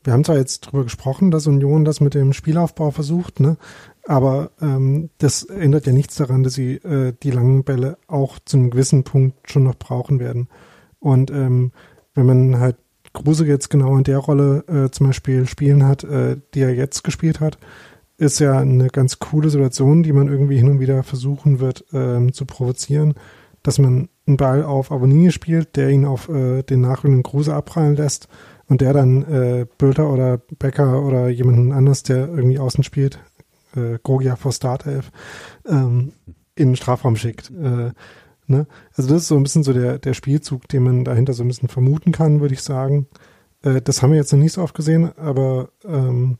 wir 0.04 0.12
haben 0.12 0.24
zwar 0.24 0.36
jetzt 0.36 0.60
drüber 0.60 0.82
gesprochen, 0.84 1.30
dass 1.30 1.46
Union 1.46 1.84
das 1.84 2.00
mit 2.00 2.14
dem 2.14 2.32
Spielaufbau 2.32 2.90
versucht, 2.90 3.40
ne? 3.40 3.56
Aber 4.04 4.50
ähm, 4.60 5.10
das 5.18 5.44
ändert 5.44 5.86
ja 5.86 5.92
nichts 5.92 6.16
daran, 6.16 6.42
dass 6.42 6.54
sie 6.54 6.74
äh, 6.74 7.12
die 7.22 7.30
langen 7.30 7.62
Bälle 7.62 7.98
auch 8.08 8.40
zu 8.44 8.56
einem 8.56 8.70
gewissen 8.70 9.04
Punkt 9.04 9.48
schon 9.48 9.62
noch 9.62 9.76
brauchen 9.76 10.18
werden. 10.18 10.48
Und 10.98 11.30
ähm, 11.30 11.70
wenn 12.14 12.26
man 12.26 12.58
halt 12.58 12.76
Kruse 13.12 13.46
jetzt 13.46 13.70
genau 13.70 13.96
in 13.96 14.04
der 14.04 14.18
Rolle 14.18 14.64
äh, 14.66 14.90
zum 14.90 15.06
Beispiel 15.06 15.46
spielen 15.46 15.86
hat, 15.86 16.02
äh, 16.02 16.36
die 16.54 16.60
er 16.60 16.74
jetzt 16.74 17.04
gespielt 17.04 17.38
hat, 17.38 17.58
ist 18.16 18.40
ja 18.40 18.58
eine 18.58 18.88
ganz 18.88 19.18
coole 19.18 19.50
Situation, 19.50 20.02
die 20.02 20.12
man 20.12 20.28
irgendwie 20.28 20.56
hin 20.56 20.68
und 20.68 20.80
wieder 20.80 21.02
versuchen 21.02 21.60
wird 21.60 21.84
ähm, 21.92 22.32
zu 22.32 22.44
provozieren, 22.44 23.14
dass 23.62 23.78
man 23.78 24.08
einen 24.26 24.36
Ball 24.36 24.64
auf 24.64 24.90
Abonnie 24.92 25.30
spielt, 25.30 25.76
der 25.76 25.90
ihn 25.90 26.04
auf 26.04 26.28
äh, 26.28 26.62
den 26.62 26.80
nachrückenden 26.80 27.22
Kruse 27.22 27.54
abprallen 27.54 27.96
lässt 27.96 28.28
und 28.66 28.80
der 28.80 28.92
dann 28.92 29.22
äh, 29.24 29.66
Bülter 29.78 30.10
oder 30.10 30.38
Becker 30.58 31.04
oder 31.04 31.28
jemanden 31.28 31.72
anders, 31.72 32.02
der 32.02 32.28
irgendwie 32.28 32.58
außen 32.58 32.84
spielt, 32.84 33.20
äh, 33.76 33.98
Gogia 34.02 34.36
vor 34.36 34.52
Startelf, 34.52 35.10
ähm, 35.66 36.12
in 36.54 36.70
den 36.70 36.76
Strafraum 36.76 37.16
schickt. 37.16 37.50
Äh, 37.50 37.92
ne? 38.46 38.66
Also 38.94 39.08
das 39.08 39.22
ist 39.22 39.28
so 39.28 39.36
ein 39.36 39.42
bisschen 39.42 39.62
so 39.64 39.72
der, 39.72 39.98
der 39.98 40.14
Spielzug, 40.14 40.68
den 40.68 40.82
man 40.82 41.04
dahinter 41.04 41.32
so 41.32 41.44
ein 41.44 41.48
bisschen 41.48 41.68
vermuten 41.68 42.12
kann, 42.12 42.40
würde 42.40 42.54
ich 42.54 42.62
sagen. 42.62 43.06
Äh, 43.62 43.80
das 43.80 44.02
haben 44.02 44.10
wir 44.10 44.18
jetzt 44.18 44.32
noch 44.32 44.38
nicht 44.38 44.52
so 44.52 44.62
oft 44.62 44.74
gesehen, 44.74 45.12
aber 45.16 45.70
ähm, 45.84 46.38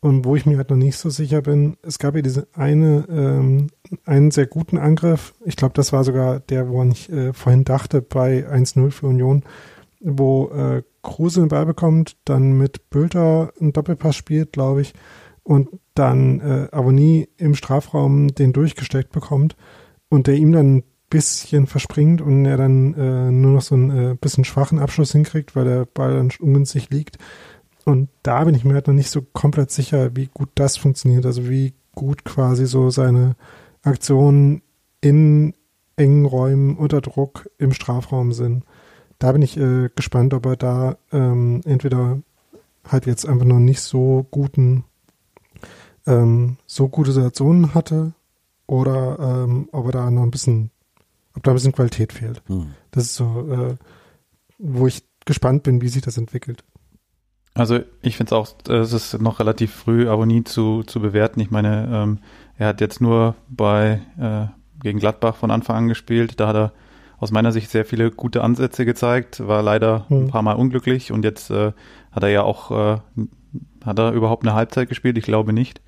und 0.00 0.24
wo 0.24 0.34
ich 0.34 0.46
mir 0.46 0.56
halt 0.56 0.70
noch 0.70 0.76
nicht 0.76 0.96
so 0.96 1.10
sicher 1.10 1.42
bin, 1.42 1.76
es 1.82 1.98
gab 1.98 2.14
ja 2.14 2.22
diese 2.22 2.48
eine, 2.54 3.06
ähm, 3.10 3.66
einen 4.06 4.30
sehr 4.30 4.46
guten 4.46 4.78
Angriff. 4.78 5.34
Ich 5.44 5.56
glaube, 5.56 5.74
das 5.74 5.92
war 5.92 6.04
sogar 6.04 6.40
der, 6.40 6.68
woran 6.70 6.92
ich 6.92 7.12
äh, 7.12 7.34
vorhin 7.34 7.64
dachte, 7.64 8.00
bei 8.00 8.48
1-0 8.48 8.90
für 8.90 9.06
Union, 9.06 9.44
wo 10.00 10.48
äh, 10.48 10.82
Kruse 11.02 11.40
den 11.40 11.48
Ball 11.48 11.66
bekommt, 11.66 12.16
dann 12.24 12.52
mit 12.52 12.88
Bülter 12.88 13.52
einen 13.60 13.74
Doppelpass 13.74 14.16
spielt, 14.16 14.52
glaube 14.52 14.80
ich, 14.80 14.94
und 15.42 15.68
dann 15.94 16.40
äh, 16.40 16.68
Avonie 16.72 17.28
im 17.36 17.54
Strafraum 17.54 18.28
den 18.28 18.54
durchgesteckt 18.54 19.12
bekommt 19.12 19.56
und 20.08 20.26
der 20.26 20.36
ihm 20.36 20.52
dann 20.52 20.76
ein 20.76 20.84
bisschen 21.10 21.66
verspringt 21.66 22.22
und 22.22 22.46
er 22.46 22.56
dann 22.56 22.94
äh, 22.94 23.30
nur 23.30 23.52
noch 23.52 23.62
so 23.62 23.74
einen 23.74 23.90
äh, 24.12 24.14
bisschen 24.14 24.44
schwachen 24.44 24.78
Abschluss 24.78 25.12
hinkriegt, 25.12 25.56
weil 25.56 25.64
der 25.64 25.84
Ball 25.84 26.14
dann 26.14 26.30
ungünstig 26.38 26.88
liegt. 26.90 27.18
Und 27.84 28.08
da 28.22 28.44
bin 28.44 28.54
ich 28.54 28.64
mir 28.64 28.74
halt 28.74 28.86
noch 28.86 28.94
nicht 28.94 29.10
so 29.10 29.22
komplett 29.22 29.70
sicher, 29.70 30.14
wie 30.16 30.26
gut 30.26 30.50
das 30.54 30.76
funktioniert. 30.76 31.26
Also 31.26 31.48
wie 31.48 31.74
gut 31.94 32.24
quasi 32.24 32.66
so 32.66 32.90
seine 32.90 33.36
Aktionen 33.82 34.62
in 35.00 35.54
engen 35.96 36.24
Räumen 36.24 36.76
unter 36.76 37.00
Druck 37.00 37.48
im 37.58 37.72
Strafraum 37.72 38.32
sind. 38.32 38.64
Da 39.18 39.32
bin 39.32 39.42
ich 39.42 39.56
äh, 39.56 39.90
gespannt, 39.94 40.32
ob 40.32 40.46
er 40.46 40.56
da 40.56 40.96
ähm, 41.12 41.60
entweder 41.64 42.22
halt 42.88 43.06
jetzt 43.06 43.26
einfach 43.26 43.44
noch 43.44 43.58
nicht 43.58 43.82
so 43.82 44.26
guten, 44.30 44.84
ähm, 46.06 46.56
so 46.66 46.88
gute 46.88 47.12
Situationen 47.12 47.74
hatte 47.74 48.14
oder 48.66 49.18
ähm, 49.44 49.68
ob 49.72 49.86
er 49.86 49.92
da 49.92 50.10
noch 50.10 50.22
ein 50.22 50.30
bisschen, 50.30 50.70
ob 51.34 51.42
da 51.42 51.50
ein 51.50 51.54
bisschen 51.54 51.72
Qualität 51.72 52.12
fehlt. 52.12 52.42
Hm. 52.46 52.74
Das 52.92 53.04
ist 53.04 53.14
so, 53.16 53.46
äh, 53.50 53.76
wo 54.58 54.86
ich 54.86 55.04
gespannt 55.26 55.64
bin, 55.64 55.82
wie 55.82 55.88
sich 55.88 56.02
das 56.02 56.16
entwickelt. 56.16 56.64
Also 57.54 57.80
ich 58.02 58.16
finde 58.16 58.28
es 58.28 58.32
auch, 58.32 58.48
es 58.68 58.92
ist 58.92 59.20
noch 59.20 59.40
relativ 59.40 59.74
früh, 59.74 60.08
Abonnie 60.08 60.44
zu, 60.44 60.82
zu 60.84 61.00
bewerten. 61.00 61.40
Ich 61.40 61.50
meine, 61.50 61.88
ähm, 61.92 62.18
er 62.56 62.68
hat 62.68 62.80
jetzt 62.80 63.00
nur 63.00 63.34
bei 63.48 64.00
äh, 64.18 64.46
gegen 64.82 64.98
Gladbach 64.98 65.36
von 65.36 65.50
Anfang 65.50 65.76
an 65.76 65.88
gespielt. 65.88 66.38
Da 66.38 66.48
hat 66.48 66.56
er 66.56 66.72
aus 67.18 67.32
meiner 67.32 67.52
Sicht 67.52 67.70
sehr 67.70 67.84
viele 67.84 68.10
gute 68.10 68.42
Ansätze 68.42 68.84
gezeigt, 68.84 69.46
war 69.46 69.62
leider 69.62 70.06
mhm. 70.08 70.16
ein 70.16 70.28
paar 70.28 70.42
Mal 70.42 70.54
unglücklich 70.54 71.12
und 71.12 71.24
jetzt 71.24 71.50
äh, 71.50 71.72
hat 72.12 72.22
er 72.22 72.30
ja 72.30 72.42
auch, 72.42 72.70
äh, 72.70 72.98
hat 73.84 73.98
er 73.98 74.12
überhaupt 74.12 74.44
eine 74.44 74.54
Halbzeit 74.54 74.88
gespielt? 74.88 75.18
Ich 75.18 75.24
glaube 75.24 75.52
nicht. 75.52 75.82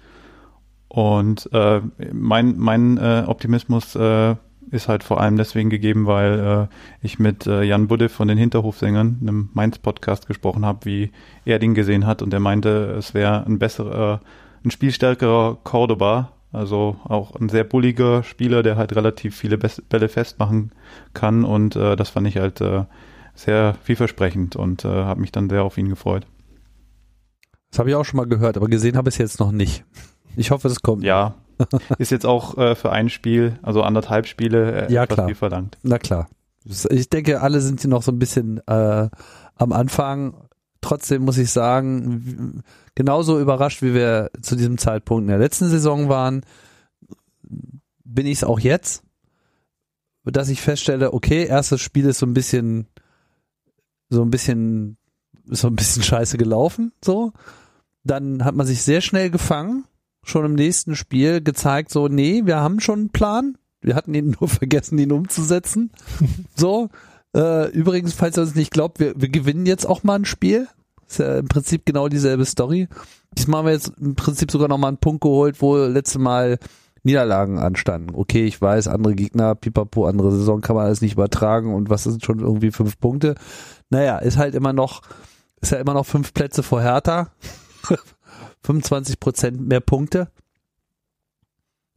Und 0.88 1.48
äh, 1.54 1.80
mein, 2.12 2.58
mein 2.58 2.98
äh, 2.98 3.24
Optimismus 3.26 3.94
äh, 3.94 4.36
ist 4.72 4.88
halt 4.88 5.04
vor 5.04 5.20
allem 5.20 5.36
deswegen 5.36 5.70
gegeben, 5.70 6.06
weil 6.06 6.68
äh, 6.72 7.06
ich 7.06 7.18
mit 7.18 7.46
äh, 7.46 7.62
Jan 7.62 7.88
Budde 7.88 8.08
von 8.08 8.26
den 8.26 8.38
Hinterhofsängern, 8.38 9.18
einem 9.20 9.50
Mainz-Podcast, 9.52 10.26
gesprochen 10.26 10.64
habe, 10.64 10.86
wie 10.86 11.12
er 11.44 11.58
den 11.58 11.74
gesehen 11.74 12.06
hat 12.06 12.22
und 12.22 12.32
er 12.32 12.40
meinte, 12.40 12.94
es 12.98 13.12
wäre 13.12 13.44
ein 13.46 13.58
besserer, 13.58 14.22
ein 14.64 14.70
spielstärkerer 14.70 15.58
Cordoba, 15.62 16.32
also 16.52 16.96
auch 17.04 17.36
ein 17.36 17.50
sehr 17.50 17.64
bulliger 17.64 18.22
Spieler, 18.22 18.62
der 18.62 18.76
halt 18.76 18.96
relativ 18.96 19.36
viele 19.36 19.58
Bälle 19.58 20.08
festmachen 20.08 20.72
kann 21.12 21.44
und 21.44 21.76
äh, 21.76 21.94
das 21.94 22.08
fand 22.08 22.26
ich 22.26 22.38
halt 22.38 22.62
äh, 22.62 22.84
sehr 23.34 23.74
vielversprechend 23.82 24.56
und 24.56 24.86
äh, 24.86 24.88
habe 24.88 25.20
mich 25.20 25.32
dann 25.32 25.50
sehr 25.50 25.64
auf 25.64 25.76
ihn 25.76 25.90
gefreut. 25.90 26.26
Das 27.70 27.78
habe 27.78 27.90
ich 27.90 27.96
auch 27.96 28.04
schon 28.04 28.18
mal 28.18 28.26
gehört, 28.26 28.56
aber 28.56 28.68
gesehen 28.68 28.96
habe 28.96 29.10
ich 29.10 29.16
es 29.16 29.18
jetzt 29.18 29.40
noch 29.40 29.52
nicht. 29.52 29.84
Ich 30.34 30.50
hoffe, 30.50 30.68
es 30.68 30.80
kommt. 30.80 31.04
Ja, 31.04 31.34
ist 31.98 32.10
jetzt 32.10 32.26
auch 32.26 32.56
äh, 32.58 32.74
für 32.74 32.92
ein 32.92 33.08
Spiel, 33.08 33.58
also 33.62 33.82
anderthalb 33.82 34.26
Spiele, 34.26 34.88
äh, 34.88 34.92
ja, 34.92 35.06
klar. 35.06 35.26
viel 35.26 35.34
verlangt. 35.34 35.78
Na 35.82 35.98
klar. 35.98 36.28
Ich 36.64 37.10
denke, 37.10 37.40
alle 37.40 37.60
sind 37.60 37.80
hier 37.80 37.90
noch 37.90 38.02
so 38.02 38.12
ein 38.12 38.18
bisschen 38.18 38.58
äh, 38.68 39.08
am 39.56 39.72
Anfang. 39.72 40.34
Trotzdem 40.80 41.22
muss 41.22 41.38
ich 41.38 41.50
sagen, 41.50 42.62
genauso 42.94 43.40
überrascht, 43.40 43.82
wie 43.82 43.94
wir 43.94 44.30
zu 44.40 44.56
diesem 44.56 44.78
Zeitpunkt 44.78 45.22
in 45.22 45.28
der 45.28 45.38
letzten 45.38 45.68
Saison 45.68 46.08
waren, 46.08 46.42
bin 48.04 48.26
ich 48.26 48.38
es 48.38 48.44
auch 48.44 48.60
jetzt, 48.60 49.02
dass 50.24 50.48
ich 50.48 50.60
feststelle, 50.60 51.12
okay, 51.12 51.46
erstes 51.46 51.80
Spiel 51.80 52.06
ist 52.06 52.18
so 52.18 52.26
ein 52.26 52.34
bisschen, 52.34 52.86
so 54.08 54.22
ein 54.22 54.30
bisschen, 54.30 54.96
so 55.46 55.68
ein 55.68 55.76
bisschen 55.76 56.02
scheiße 56.02 56.38
gelaufen, 56.38 56.92
so. 57.04 57.32
Dann 58.04 58.44
hat 58.44 58.56
man 58.56 58.66
sich 58.66 58.82
sehr 58.82 59.00
schnell 59.00 59.30
gefangen, 59.30 59.84
schon 60.24 60.44
im 60.44 60.54
nächsten 60.54 60.96
Spiel 60.96 61.40
gezeigt, 61.40 61.90
so, 61.90 62.08
nee, 62.08 62.42
wir 62.44 62.56
haben 62.56 62.80
schon 62.80 62.98
einen 62.98 63.10
Plan. 63.10 63.58
Wir 63.80 63.94
hatten 63.94 64.14
ihn 64.14 64.36
nur 64.40 64.48
vergessen, 64.48 64.98
ihn 64.98 65.12
umzusetzen. 65.12 65.90
so. 66.56 66.88
Äh, 67.34 67.70
übrigens, 67.70 68.12
falls 68.12 68.36
ihr 68.36 68.42
uns 68.42 68.54
nicht 68.54 68.72
glaubt, 68.72 69.00
wir, 69.00 69.14
wir 69.16 69.28
gewinnen 69.28 69.66
jetzt 69.66 69.86
auch 69.86 70.02
mal 70.02 70.16
ein 70.16 70.24
Spiel. 70.24 70.68
Ist 71.08 71.18
ja 71.18 71.38
im 71.38 71.48
Prinzip 71.48 71.86
genau 71.86 72.08
dieselbe 72.08 72.44
Story. 72.44 72.88
Diesmal 73.36 73.58
haben 73.58 73.66
wir 73.66 73.72
jetzt 73.72 73.92
im 74.00 74.14
Prinzip 74.14 74.50
sogar 74.50 74.68
noch 74.68 74.78
mal 74.78 74.88
einen 74.88 74.98
Punkt 74.98 75.22
geholt, 75.22 75.60
wo 75.60 75.76
letzte 75.76 76.18
Mal 76.18 76.58
Niederlagen 77.02 77.58
anstanden. 77.58 78.14
Okay, 78.14 78.44
ich 78.44 78.60
weiß, 78.60 78.88
andere 78.88 79.14
Gegner, 79.14 79.54
pipapo, 79.54 80.06
andere 80.06 80.30
Saison 80.30 80.60
kann 80.60 80.76
man 80.76 80.86
alles 80.86 81.00
nicht 81.00 81.14
übertragen 81.14 81.74
und 81.74 81.90
was 81.90 82.04
sind 82.04 82.24
schon 82.24 82.40
irgendwie 82.40 82.70
fünf 82.70 82.98
Punkte. 83.00 83.34
Naja, 83.90 84.18
ist 84.18 84.38
halt 84.38 84.54
immer 84.54 84.72
noch, 84.72 85.02
ist 85.60 85.72
ja 85.72 85.78
immer 85.78 85.94
noch 85.94 86.06
fünf 86.06 86.32
Plätze 86.32 86.62
vor 86.62 86.80
Hertha. 86.80 87.32
25 88.64 89.20
Prozent 89.20 89.60
mehr 89.60 89.80
Punkte. 89.80 90.30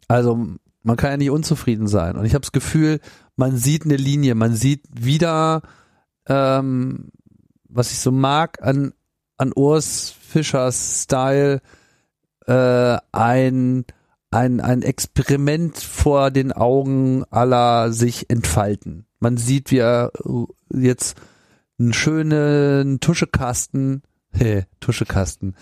Also 0.08 0.48
man 0.84 0.98
kann 0.98 1.12
ja 1.12 1.18
nicht 1.18 1.32
unzufrieden 1.32 1.88
sein. 1.88 2.16
Und 2.16 2.26
ich 2.26 2.34
habe 2.34 2.42
das 2.42 2.52
Gefühl, 2.52 3.00
man 3.36 3.58
sieht 3.58 3.86
eine 3.86 3.98
Linie, 3.98 4.36
man 4.36 4.56
sieht 4.56 4.84
wieder, 4.92 5.62
ähm, 6.28 7.12
was 7.68 7.92
ich 7.92 8.00
so 8.00 8.12
mag 8.12 8.62
an, 8.62 8.94
an 9.38 9.52
Urs 9.56 10.12
Fischers 10.12 11.04
Style, 11.04 11.62
äh, 12.46 12.98
ein 13.12 13.86
ein, 14.36 14.60
ein 14.60 14.82
Experiment 14.82 15.78
vor 15.78 16.30
den 16.30 16.52
Augen 16.52 17.24
aller 17.32 17.94
sich 17.94 18.30
entfalten. 18.30 19.06
Man 19.20 19.38
sieht, 19.38 19.72
wie 19.72 19.78
er 19.78 20.12
jetzt 20.70 21.18
einen 21.80 21.94
schönen 21.94 23.00
Tuschekasten, 23.00 24.04
hey, 24.32 24.66
Tuschekasten, 24.82 25.56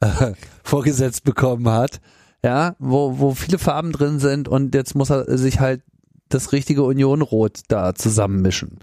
äh, 0.00 0.32
vorgesetzt 0.62 1.24
bekommen 1.24 1.68
hat, 1.68 2.00
ja, 2.42 2.76
wo, 2.78 3.18
wo 3.18 3.34
viele 3.34 3.58
Farben 3.58 3.92
drin 3.92 4.18
sind 4.18 4.48
und 4.48 4.74
jetzt 4.74 4.94
muss 4.94 5.10
er 5.10 5.36
sich 5.38 5.60
halt 5.60 5.82
das 6.28 6.52
richtige 6.52 6.82
Unionrot 6.82 7.60
da 7.68 7.94
zusammenmischen. 7.94 8.78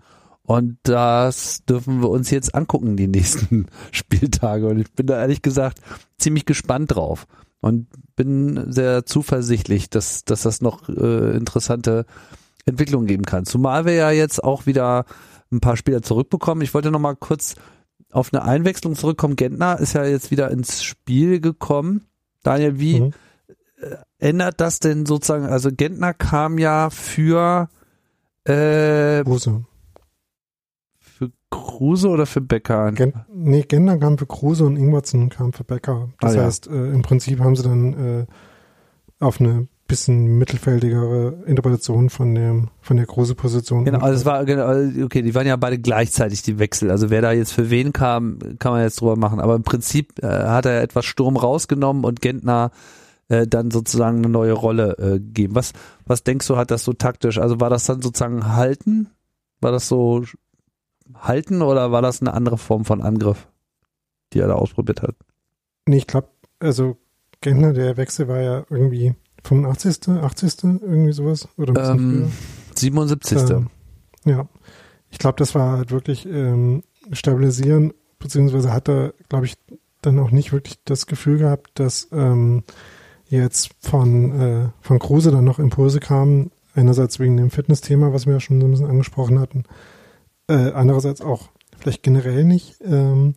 Und 0.46 0.78
das 0.84 1.64
dürfen 1.66 2.02
wir 2.02 2.10
uns 2.10 2.30
jetzt 2.30 2.54
angucken, 2.54 2.98
die 2.98 3.08
nächsten 3.08 3.68
Spieltage. 3.92 4.68
Und 4.68 4.80
ich 4.80 4.92
bin 4.92 5.08
da 5.08 5.20
ehrlich 5.20 5.42
gesagt 5.42 5.80
ziemlich 6.18 6.46
gespannt 6.46 6.94
drauf 6.94 7.28
und 7.62 7.88
bin 8.16 8.72
sehr 8.72 9.06
zuversichtlich, 9.06 9.90
dass, 9.90 10.26
dass 10.26 10.44
das 10.44 10.62
noch 10.62 10.90
äh, 10.90 11.36
interessante 11.36 12.06
Entwicklungen 12.66 13.08
geben 13.08 13.24
kann. 13.24 13.46
Zumal 13.46 13.86
wir 13.86 13.94
ja 13.94 14.12
jetzt 14.12 14.44
auch 14.44 14.66
wieder 14.66 15.06
ein 15.52 15.62
paar 15.62 15.78
Spieler 15.78 16.02
zurückbekommen. 16.02 16.62
Ich 16.62 16.74
wollte 16.74 16.92
noch 16.92 17.00
mal 17.00 17.16
kurz 17.16 17.56
auf 18.14 18.34
eine 18.34 18.44
Einwechslung 18.44 18.96
zurückkommen. 18.96 19.36
Gentner 19.36 19.80
ist 19.80 19.94
ja 19.94 20.06
jetzt 20.06 20.32
wieder 20.32 20.52
ins 20.52 20.84
Spiel 20.84 21.40
gekommen. 21.40 22.06
Daniel, 22.44 22.80
wie 22.80 23.02
mhm. 23.02 23.14
Äh, 23.78 23.98
ändert 24.20 24.62
das 24.62 24.80
denn 24.80 25.06
sozusagen? 25.06 25.46
Also 25.46 25.70
Gentner 25.72 26.14
kam 26.14 26.58
ja 26.58 26.90
für 26.90 27.70
äh, 28.46 29.24
Busse. 29.24 29.66
Kruse 31.50 32.10
oder 32.10 32.26
für 32.26 32.42
Becker 32.42 32.92
Gen 32.94 33.14
nee, 33.32 33.62
Gender 33.62 33.98
kam 33.98 34.18
für 34.18 34.26
Kruse 34.26 34.66
und 34.66 34.76
Ingwertsen 34.76 35.30
kam 35.30 35.54
für 35.54 35.64
Becker. 35.64 36.10
Das 36.20 36.36
ah, 36.36 36.44
heißt, 36.44 36.68
äh, 36.68 36.92
im 36.92 37.04
Prinzip 37.04 37.40
haben 37.40 37.56
sie 37.56 37.64
dann 37.64 37.94
äh, 37.94 38.26
auf 39.20 39.40
eine 39.40 39.68
bisschen 39.94 40.40
mittelfeldigere 40.40 41.44
Interpretation 41.46 42.10
von 42.10 42.34
dem 42.34 42.70
von 42.82 42.98
der 42.98 43.06
großen 43.06 43.36
Position. 43.36 43.86
Genau, 43.86 44.00
also 44.00 44.18
es 44.18 44.26
war 44.26 44.44
genau, 44.44 45.06
okay, 45.06 45.22
die 45.22 45.36
waren 45.36 45.46
ja 45.46 45.56
beide 45.56 45.78
gleichzeitig 45.78 46.42
die 46.42 46.58
Wechsel. 46.58 46.90
Also 46.90 47.12
wer 47.12 47.22
da 47.22 47.32
jetzt 47.32 47.54
für 47.54 47.70
wen 47.70 47.94
kam, 47.94 48.40
kann 48.58 48.72
man 48.72 48.82
jetzt 48.82 49.02
drüber 49.02 49.16
machen. 49.16 49.40
Aber 49.40 49.54
im 49.54 49.62
Prinzip 49.62 50.24
äh, 50.24 50.28
hat 50.28 50.66
er 50.66 50.82
etwas 50.82 51.06
Sturm 51.06 51.38
rausgenommen 51.38 52.06
und 52.06 52.22
Gentner 52.22 52.72
äh, 53.28 53.46
dann 53.46 53.70
sozusagen 53.70 54.18
eine 54.18 54.30
neue 54.30 54.54
Rolle 54.54 54.98
äh, 54.98 55.20
gegeben. 55.20 55.54
Was 55.54 55.74
was 56.08 56.24
denkst 56.24 56.48
du, 56.48 56.58
hat 56.58 56.72
das 56.72 56.84
so 56.84 56.94
taktisch? 56.94 57.38
Also 57.38 57.60
war 57.60 57.70
das 57.70 57.86
dann 57.86 58.02
sozusagen 58.02 58.56
halten? 58.56 59.12
War 59.62 59.72
das 59.72 59.88
so 59.88 60.24
halten 61.14 61.62
oder 61.62 61.92
war 61.92 62.02
das 62.02 62.20
eine 62.20 62.34
andere 62.34 62.58
Form 62.58 62.84
von 62.84 63.00
Angriff, 63.04 63.48
die 64.34 64.40
er 64.40 64.48
da 64.48 64.56
ausprobiert 64.56 65.04
hat? 65.04 65.16
Nee, 65.88 65.98
ich 65.98 66.08
glaube, 66.08 66.30
also 66.60 66.98
Gentner, 67.42 67.74
der 67.74 67.96
Wechsel 67.98 68.28
war 68.28 68.42
ja 68.42 68.66
irgendwie 68.72 69.14
85., 69.44 70.08
80., 70.22 70.64
irgendwie 70.64 71.12
sowas? 71.12 71.48
Oder 71.58 71.92
ähm, 71.92 72.32
77. 72.76 73.50
Ähm, 73.50 73.70
ja, 74.26 74.48
ich 75.10 75.18
glaube, 75.18 75.36
das 75.38 75.54
war 75.56 75.78
halt 75.78 75.92
wirklich 75.92 76.26
ähm, 76.26 76.84
stabilisieren, 77.12 77.94
beziehungsweise 78.20 78.72
hat 78.72 78.90
er, 78.90 79.14
glaube 79.30 79.46
ich, 79.46 79.56
dann 80.02 80.20
auch 80.20 80.32
nicht 80.32 80.52
wirklich 80.52 80.80
das 80.86 81.06
Gefühl 81.06 81.38
gehabt, 81.38 81.72
dass 81.76 82.08
ähm, 82.12 82.64
jetzt 83.28 83.72
von, 83.80 84.40
äh, 84.40 84.70
von 84.82 85.00
Kruse 85.00 85.32
dann 85.32 85.46
noch 85.46 85.60
Impulse 85.60 86.00
kamen, 86.00 86.52
einerseits 86.76 87.20
wegen 87.20 87.38
dem 87.38 87.52
Fitness-Thema, 87.52 88.14
was 88.14 88.26
wir 88.26 88.34
ja 88.34 88.40
schon 88.40 88.60
so 88.60 88.68
ein 88.68 88.72
bisschen 88.72 88.90
angesprochen 88.90 89.40
hatten, 89.40 89.64
äh, 90.48 90.72
andererseits 90.72 91.22
auch 91.22 91.50
vielleicht 91.78 92.04
generell 92.04 92.44
nicht. 92.44 92.76
Ähm, 92.84 93.36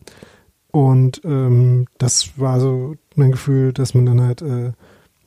und 0.71 1.21
ähm, 1.23 1.87
das 1.97 2.37
war 2.37 2.59
so 2.59 2.95
mein 3.15 3.31
Gefühl, 3.31 3.73
dass 3.73 3.93
man 3.93 4.05
dann 4.05 4.21
halt 4.21 4.41
äh, 4.41 4.73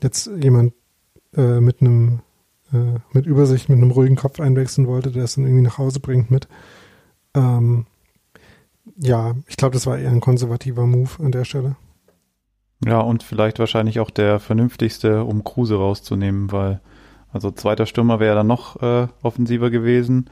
jetzt 0.05 0.31
jemand 0.41 0.73
äh, 1.37 1.61
mit 1.61 1.81
einem 1.81 2.21
äh, 2.73 2.99
mit 3.13 3.27
Übersicht, 3.27 3.69
mit 3.69 3.79
einem 3.79 3.91
ruhigen 3.91 4.17
Kopf 4.17 4.41
einwechseln 4.41 4.87
wollte, 4.87 5.11
der 5.11 5.25
es 5.25 5.35
dann 5.35 5.45
irgendwie 5.45 5.63
nach 5.63 5.79
Hause 5.79 6.01
bringt 6.01 6.31
mit. 6.31 6.49
Ähm, 7.35 7.87
ja, 8.97 9.35
ich 9.47 9.57
glaube, 9.57 9.75
das 9.75 9.87
war 9.87 9.99
eher 9.99 10.11
ein 10.11 10.21
konservativer 10.21 10.87
Move 10.87 11.11
an 11.19 11.33
der 11.33 11.45
Stelle. 11.45 11.77
Ja, 12.85 13.01
und 13.01 13.23
vielleicht 13.23 13.59
wahrscheinlich 13.59 14.01
auch 14.01 14.11
der 14.11 14.41
vernünftigste, 14.41 15.25
um 15.25 15.45
Kruse 15.45 15.77
rauszunehmen, 15.77 16.51
weil 16.53 16.81
also 17.33 17.51
zweiter 17.51 17.87
Stürmer 17.87 18.21
wäre 18.21 18.37
dann 18.37 18.47
noch 18.47 18.81
äh, 18.83 19.09
offensiver 19.23 19.71
gewesen. 19.71 20.31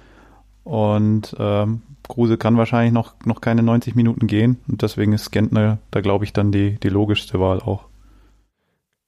Und 0.65 1.35
ähm, 1.39 1.83
Kruse 2.09 2.39
kann 2.39 2.57
wahrscheinlich 2.57 2.93
noch, 2.93 3.15
noch 3.25 3.41
keine 3.41 3.63
90 3.63 3.95
Minuten 3.95 4.27
gehen. 4.27 4.59
Und 4.69 4.83
deswegen 4.83 5.13
ist 5.13 5.31
Gentner 5.31 5.79
da, 5.91 6.01
glaube 6.01 6.25
ich, 6.25 6.33
dann 6.33 6.53
die, 6.53 6.79
die 6.81 6.89
logischste 6.89 7.39
Wahl 7.39 7.61
auch. 7.61 7.88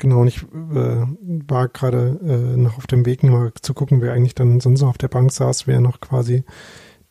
Genau, 0.01 0.23
und 0.23 0.29
ich 0.29 0.43
äh, 0.43 1.07
war 1.47 1.69
gerade 1.69 2.19
äh, 2.27 2.57
noch 2.57 2.79
auf 2.79 2.87
dem 2.87 3.05
Weg, 3.05 3.23
mal 3.23 3.53
zu 3.61 3.75
gucken, 3.75 4.01
wer 4.01 4.15
eigentlich 4.15 4.35
dann 4.35 4.59
sonst 4.59 4.81
noch 4.81 4.89
auf 4.89 4.99
der 4.99 5.09
Bank 5.09 5.31
saß, 5.31 5.67
wer 5.67 5.83
noch 5.83 6.01
quasi 6.01 6.45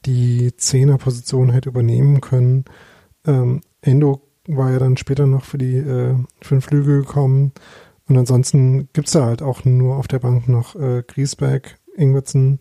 die 0.08 0.56
Zehnerposition 0.58 1.52
hätte 1.52 1.70
übernehmen 1.70 2.20
können. 2.20 2.66
Ähm, 3.28 3.62
Endo 3.82 4.24
war 4.48 4.72
ja 4.72 4.80
dann 4.80 4.98
später 4.98 5.28
noch 5.28 5.46
für 5.46 5.60
die 5.60 5.78
äh, 5.78 6.16
fünf 6.42 6.66
Flügel 6.66 7.02
gekommen. 7.02 7.52
Und 8.08 8.18
ansonsten 8.18 8.90
gibt's 8.92 9.12
da 9.12 9.24
halt 9.26 9.44
auch 9.44 9.66
nur 9.66 9.98
auf 9.98 10.08
der 10.08 10.18
Bank 10.18 10.50
noch 10.50 10.76
äh, 10.76 11.04
Griesbeck, 11.06 11.78
Ingwertsen, 11.96 12.58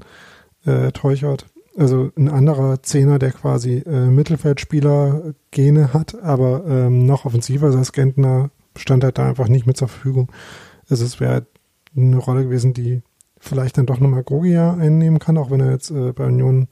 äh, 0.66 0.93
Teuchert 0.93 1.47
also 1.79 2.11
ein 2.16 2.29
anderer 2.29 2.83
Zehner, 2.83 3.18
der 3.18 3.31
quasi 3.31 3.85
äh, 3.87 4.11
Mittelfeldspieler-Gene 4.11 5.93
hat, 5.93 6.20
aber 6.20 6.64
ähm, 6.66 7.07
noch 7.07 7.24
offensiver 7.24 7.68
als 7.68 7.93
Gentner 7.93 8.51
stand 8.79 9.05
halt 9.05 9.18
da 9.18 9.29
einfach 9.29 9.49
nicht 9.49 9.66
mit 9.66 9.76
zur 9.76 9.89
Verfügung. 9.89 10.31
Also 10.89 11.05
es 11.05 11.20
wäre 11.20 11.47
eine 11.97 12.16
Rolle 12.16 12.45
gewesen, 12.45 12.74
die 12.74 13.03
vielleicht 13.39 13.79
dann 13.79 13.87
doch 13.87 14.01
nochmal 14.01 14.24
Grogia 14.24 14.74
einnehmen 14.74 15.18
kann, 15.18 15.39
auch 15.39 15.51
wenn 15.51 15.61
er 15.61 15.70
jetzt 15.70 15.91
äh, 15.91 16.12
bei 16.12 16.26
Union 16.26 16.68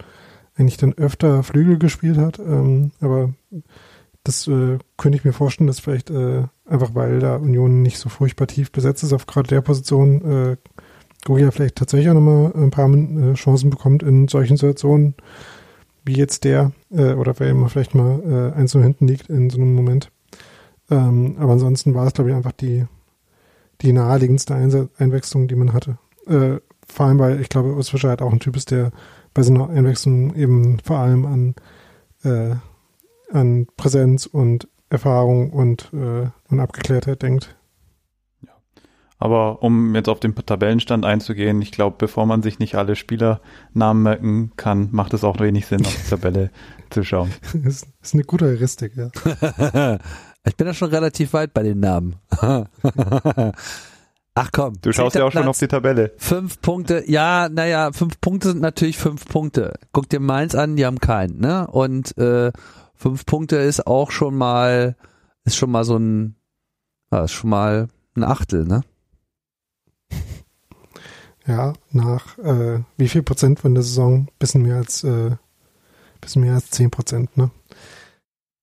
eigentlich 0.56 0.76
dann 0.76 0.94
öfter 0.94 1.42
Flügel 1.42 1.78
gespielt 1.78 2.16
hat. 2.16 2.38
Ähm, 2.38 2.92
aber 3.00 3.34
das 4.24 4.48
äh, 4.48 4.78
könnte 4.96 5.18
ich 5.18 5.24
mir 5.24 5.32
vorstellen, 5.32 5.68
dass 5.68 5.80
vielleicht 5.80 6.10
äh, 6.10 6.44
einfach 6.64 6.94
weil 6.94 7.20
da 7.20 7.36
Union 7.36 7.82
nicht 7.82 7.98
so 7.98 8.08
furchtbar 8.08 8.46
tief 8.46 8.72
besetzt 8.72 9.04
ist 9.04 9.12
auf 9.12 9.26
gerade 9.26 9.48
der 9.48 9.60
Position, 9.60 10.24
äh, 10.24 10.56
Gogia 11.24 11.50
vielleicht 11.50 11.76
tatsächlich 11.76 12.08
auch 12.08 12.14
nochmal 12.14 12.52
ein 12.54 12.70
paar 12.70 12.88
äh, 12.88 13.34
Chancen 13.34 13.70
bekommt 13.70 14.02
in 14.02 14.28
solchen 14.28 14.56
Situationen, 14.56 15.14
wie 16.04 16.14
jetzt 16.14 16.44
der, 16.44 16.72
äh, 16.90 17.14
oder 17.14 17.38
wer 17.38 17.50
immer 17.50 17.68
vielleicht 17.68 17.94
mal 17.94 18.52
äh, 18.54 18.58
eins 18.58 18.74
nur 18.74 18.82
hinten 18.82 19.08
liegt 19.08 19.28
in 19.28 19.50
so 19.50 19.58
einem 19.58 19.74
Moment. 19.74 20.10
Ähm, 20.90 21.36
aber 21.38 21.52
ansonsten 21.52 21.94
war 21.94 22.06
es, 22.06 22.12
glaube 22.12 22.30
ich, 22.30 22.36
einfach 22.36 22.52
die, 22.52 22.86
die 23.82 23.92
naheliegendste 23.92 24.54
Einse 24.54 24.88
Einwechslung, 24.98 25.48
die 25.48 25.56
man 25.56 25.72
hatte. 25.72 25.98
Äh, 26.26 26.60
vor 26.86 27.06
allem, 27.06 27.18
weil 27.18 27.40
ich 27.40 27.48
glaube, 27.48 27.74
Urs 27.74 27.90
Fischer 27.90 28.08
halt 28.08 28.22
auch 28.22 28.32
ein 28.32 28.40
Typ 28.40 28.56
ist, 28.56 28.70
der 28.70 28.92
bei 29.34 29.42
so 29.42 29.52
einer 29.52 29.68
Einwechslung 29.68 30.34
eben 30.34 30.78
vor 30.80 30.98
allem 30.98 31.26
an, 31.26 31.54
äh, 32.22 32.56
an 33.32 33.66
Präsenz 33.76 34.26
und 34.26 34.68
Erfahrung 34.88 35.50
und, 35.50 35.90
äh, 35.92 36.28
und 36.48 36.60
Abgeklärtheit 36.60 37.22
denkt. 37.22 37.56
Ja. 38.40 38.52
Aber 39.18 39.62
um 39.62 39.94
jetzt 39.94 40.08
auf 40.08 40.20
den 40.20 40.34
Tabellenstand 40.34 41.04
einzugehen, 41.04 41.60
ich 41.60 41.72
glaube, 41.72 41.96
bevor 41.98 42.24
man 42.24 42.42
sich 42.42 42.60
nicht 42.60 42.76
alle 42.76 42.94
Spielernamen 42.94 44.02
merken 44.02 44.52
kann, 44.56 44.88
macht 44.92 45.12
es 45.12 45.24
auch 45.24 45.40
wenig 45.40 45.66
Sinn, 45.66 45.84
auf 45.84 45.94
die 45.94 46.08
Tabelle 46.10 46.50
zu 46.90 47.02
schauen. 47.02 47.32
Das 47.52 47.84
ist 48.00 48.14
eine 48.14 48.22
gute 48.22 48.46
Heuristik, 48.46 48.92
ja. 48.96 49.10
ich 50.46 50.56
bin 50.56 50.66
da 50.66 50.74
schon 50.74 50.90
relativ 50.90 51.32
weit 51.32 51.52
bei 51.52 51.62
den 51.62 51.80
Namen. 51.80 52.16
Ach 54.38 54.50
komm. 54.52 54.74
Du 54.82 54.92
schaust 54.92 55.16
ja 55.16 55.24
auch 55.24 55.30
Platz, 55.30 55.42
schon 55.42 55.48
auf 55.48 55.58
die 55.58 55.66
Tabelle. 55.66 56.12
Fünf 56.18 56.60
Punkte, 56.60 57.04
ja, 57.06 57.48
naja, 57.48 57.90
fünf 57.92 58.20
Punkte 58.20 58.48
sind 58.50 58.60
natürlich 58.60 58.98
fünf 58.98 59.24
Punkte. 59.26 59.72
Guck 59.92 60.10
dir 60.10 60.20
Mainz 60.20 60.54
an, 60.54 60.76
die 60.76 60.84
haben 60.84 61.00
keinen, 61.00 61.40
ne? 61.40 61.66
Und 61.66 62.16
äh, 62.18 62.52
fünf 62.94 63.24
Punkte 63.24 63.56
ist 63.56 63.86
auch 63.86 64.10
schon 64.10 64.36
mal, 64.36 64.94
ist 65.44 65.56
schon 65.56 65.70
mal 65.70 65.84
so 65.84 65.96
ein, 65.96 66.36
ja, 67.10 67.24
ist 67.24 67.32
schon 67.32 67.48
mal 67.48 67.88
ein 68.14 68.24
Achtel, 68.24 68.64
ne? 68.64 68.82
Ja, 71.48 71.74
nach 71.92 72.36
äh, 72.38 72.80
wie 72.96 73.06
viel 73.06 73.22
Prozent 73.22 73.60
von 73.60 73.72
der 73.72 73.84
Saison? 73.84 74.26
Bisschen 74.40 74.62
mehr 74.62 74.78
als 74.78 75.04
äh, 75.04 75.30
bisschen 76.20 76.42
mehr 76.42 76.54
als 76.54 76.70
zehn 76.70 76.90
Prozent, 76.90 77.36
ne? 77.36 77.52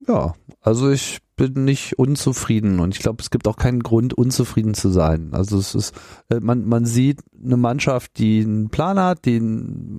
Ja, 0.06 0.34
also 0.60 0.92
ich 0.92 1.23
bin 1.36 1.66
nicht 1.66 1.98
unzufrieden 1.98 2.80
und 2.80 2.96
ich 2.96 3.02
glaube, 3.02 3.22
es 3.22 3.30
gibt 3.30 3.48
auch 3.48 3.56
keinen 3.56 3.82
Grund, 3.82 4.14
unzufrieden 4.14 4.74
zu 4.74 4.90
sein. 4.90 5.30
Also 5.32 5.58
es 5.58 5.76
ist, 5.76 5.96
äh, 6.30 6.40
man, 6.40 6.66
man 6.68 6.86
sieht 6.86 7.22
eine 7.44 7.58
Mannschaft, 7.58 8.18
die 8.18 8.42
einen 8.42 8.70
Plan 8.70 9.00
hat, 9.00 9.26
die 9.26 9.42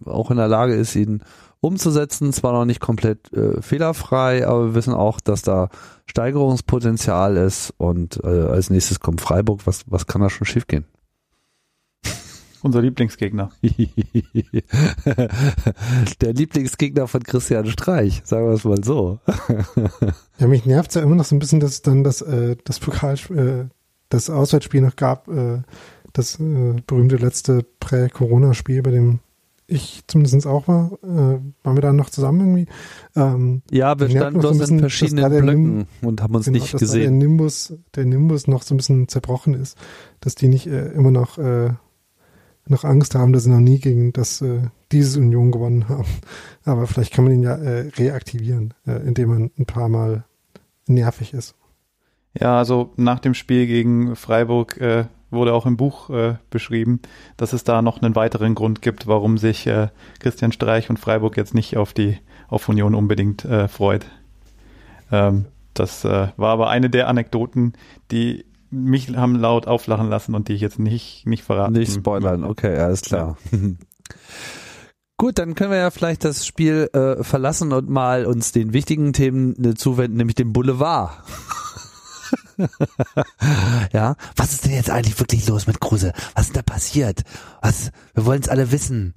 auch 0.05 0.30
in 0.30 0.37
der 0.37 0.49
Lage 0.49 0.74
ist, 0.74 0.95
ihn 0.95 1.22
umzusetzen, 1.61 2.32
zwar 2.32 2.53
noch 2.53 2.66
nicht 2.66 2.80
komplett 2.80 3.32
äh, 3.32 3.61
fehlerfrei, 3.62 4.47
aber 4.47 4.66
wir 4.66 4.74
wissen 4.74 4.95
auch, 4.95 5.20
dass 5.20 5.43
da 5.43 5.70
Steigerungspotenzial 6.07 7.37
ist 7.37 7.72
und 7.78 8.20
äh, 8.22 8.28
als 8.28 8.70
nächstes 8.70 9.01
kommt 9.01 9.20
Freiburg, 9.20 9.66
was, 9.66 9.85
was 9.87 10.07
kann 10.07 10.20
da 10.20 10.28
schon 10.30 10.47
schiefgehen? 10.47 10.85
Unser 12.65 12.81
Lieblingsgegner. 12.81 13.51
Der 16.23 16.33
Lieblingsgegner 16.33 17.07
von 17.07 17.23
Christian 17.23 17.67
Streich, 17.67 18.23
sagen 18.25 18.47
wir 18.47 18.55
es 18.55 18.65
mal 18.65 18.83
so. 18.83 19.19
ja, 20.39 20.47
mich 20.47 20.65
nervt 20.65 20.89
es 20.89 20.95
ja 20.95 21.03
immer 21.03 21.15
noch 21.15 21.27
so 21.27 21.37
ein 21.37 21.41
bisschen, 21.41 21.61
dass 21.61 21.83
dann 21.83 22.05
das, 22.05 22.23
äh, 22.23 22.57
das 22.65 22.81
Pokal, 22.81 23.17
äh, 23.37 23.67
das 24.09 24.31
Auswärtsspiel 24.31 24.81
noch 24.81 24.97
gab, 24.97 25.29
äh, 25.29 25.61
das 26.15 26.41
äh, 26.41 26.77
berühmte 26.87 27.17
letzte 27.17 27.67
Prä-Corona-Spiel, 27.81 28.81
bei 28.81 28.93
dem 28.93 29.21
ich 29.67 30.01
zumindest 30.07 30.47
auch 30.47 30.67
war. 30.67 30.93
Äh, 31.03 31.41
waren 31.65 31.77
wir 31.77 31.83
da 31.83 31.93
noch 31.93 32.09
zusammen 32.09 32.41
irgendwie? 32.41 32.67
Ähm, 33.15 33.61
ja, 33.71 34.01
wir 34.01 34.09
standen 34.09 34.41
bloß 34.41 34.57
so 34.57 34.65
in 34.65 34.79
verschiedenen 34.81 35.31
Blöcken 35.31 35.87
und 36.01 36.23
haben 36.23 36.35
uns 36.35 36.47
genau, 36.47 36.61
nicht 36.61 36.79
gesehen. 36.79 37.01
der 37.03 37.11
Nimbus, 37.11 37.75
der 37.95 38.07
Nimbus 38.07 38.47
noch 38.47 38.62
so 38.62 38.73
ein 38.73 38.79
bisschen 38.79 39.07
zerbrochen 39.09 39.53
ist, 39.53 39.77
dass 40.21 40.35
die 40.35 40.49
nicht 40.49 40.67
äh, 40.67 40.93
immer 40.93 41.11
noch 41.11 41.37
äh, 41.37 41.75
noch 42.67 42.85
Angst 42.85 43.15
haben, 43.15 43.33
dass 43.33 43.45
sie 43.45 43.51
noch 43.51 43.61
nie 43.61 43.79
gegen 43.79 44.12
das 44.12 44.41
äh, 44.41 44.69
dieses 44.93 45.17
Union 45.17 45.53
gewonnen 45.53 45.89
haben. 45.89 46.09
Aber 46.65 46.87
vielleicht 46.87 47.12
kann 47.12 47.25
man 47.25 47.35
ihn 47.35 47.43
ja 47.43 47.57
äh, 47.57 47.89
reaktivieren, 47.97 48.75
äh, 48.87 49.07
indem 49.07 49.29
man 49.29 49.51
ein 49.59 49.67
paar 49.67 49.89
Mal 49.89 50.25
nervig 50.87 51.35
ist. 51.35 51.55
Ja, 52.39 52.59
also 52.59 52.93
nach 52.97 53.21
dem 53.21 53.35
Spiel 53.35 53.67
gegen 53.67 54.17
Freiburg 54.17 54.81
äh, 54.81 55.05
wurde 55.31 55.53
auch 55.53 55.67
im 55.67 55.77
Buch 55.77 56.11
äh, 56.11 56.37
beschrieben, 56.51 57.01
dass 57.37 57.53
es 57.53 57.65
da 57.65 57.83
noch 57.83 58.01
einen 58.01 58.17
weiteren 58.17 58.55
Grund 58.55 58.83
gibt, 58.83 59.07
warum 59.07 59.39
sich 59.39 59.67
äh, 59.67 59.89
Christian 60.21 60.53
Streich 60.53 60.91
und 60.91 60.99
Freiburg 60.99 61.37
jetzt 61.37 61.55
nicht 61.55 61.77
auf 61.77 61.93
die 61.93 62.19
auf 62.49 62.69
Union 62.69 62.95
unbedingt 62.95 63.45
äh, 63.45 63.69
freut. 63.69 64.07
Ähm, 65.11 65.47
das 65.75 66.05
äh, 66.05 66.29
war 66.37 66.53
aber 66.53 66.71
eine 66.71 66.89
der 66.89 67.09
Anekdoten, 67.09 67.75
die 68.11 68.45
mich 68.75 69.14
haben 69.16 69.37
laut 69.37 69.66
auflachen 69.66 70.09
lassen 70.09 70.35
und 70.35 70.49
die 70.49 70.55
ich 70.55 70.61
jetzt 70.61 70.79
nicht, 70.79 71.27
nicht 71.27 71.45
verraten. 71.45 71.72
Nicht 71.72 71.93
spoilern, 71.93 72.45
okay, 72.45 72.77
alles 72.77 73.03
klar. 73.03 73.37
Ja. 73.53 73.59
Gut, 75.16 75.39
dann 75.39 75.55
können 75.55 75.70
wir 75.70 75.79
ja 75.79 75.91
vielleicht 75.91 76.25
das 76.25 76.45
Spiel 76.45 76.91
äh, 76.93 77.22
verlassen 77.22 77.72
und 77.72 77.89
mal 77.89 78.27
uns 78.27 78.51
den 78.51 78.72
wichtigen 78.72 79.12
Themen 79.12 79.64
äh, 79.64 79.75
zuwenden, 79.75 80.16
nämlich 80.16 80.35
dem 80.35 80.53
Boulevard. 80.53 81.12
ja, 83.93 84.16
was 84.37 84.53
ist 84.53 84.64
denn 84.64 84.72
jetzt 84.72 84.91
eigentlich 84.91 85.18
wirklich 85.20 85.47
los 85.49 85.66
mit 85.66 85.81
Kruse? 85.81 86.12
Was 86.35 86.47
ist 86.47 86.57
da 86.57 86.62
passiert? 86.62 87.22
Was? 87.62 87.91
Wir 88.14 88.27
wollen 88.27 88.43
es 88.43 88.49
alle 88.49 88.72
wissen. 88.72 89.14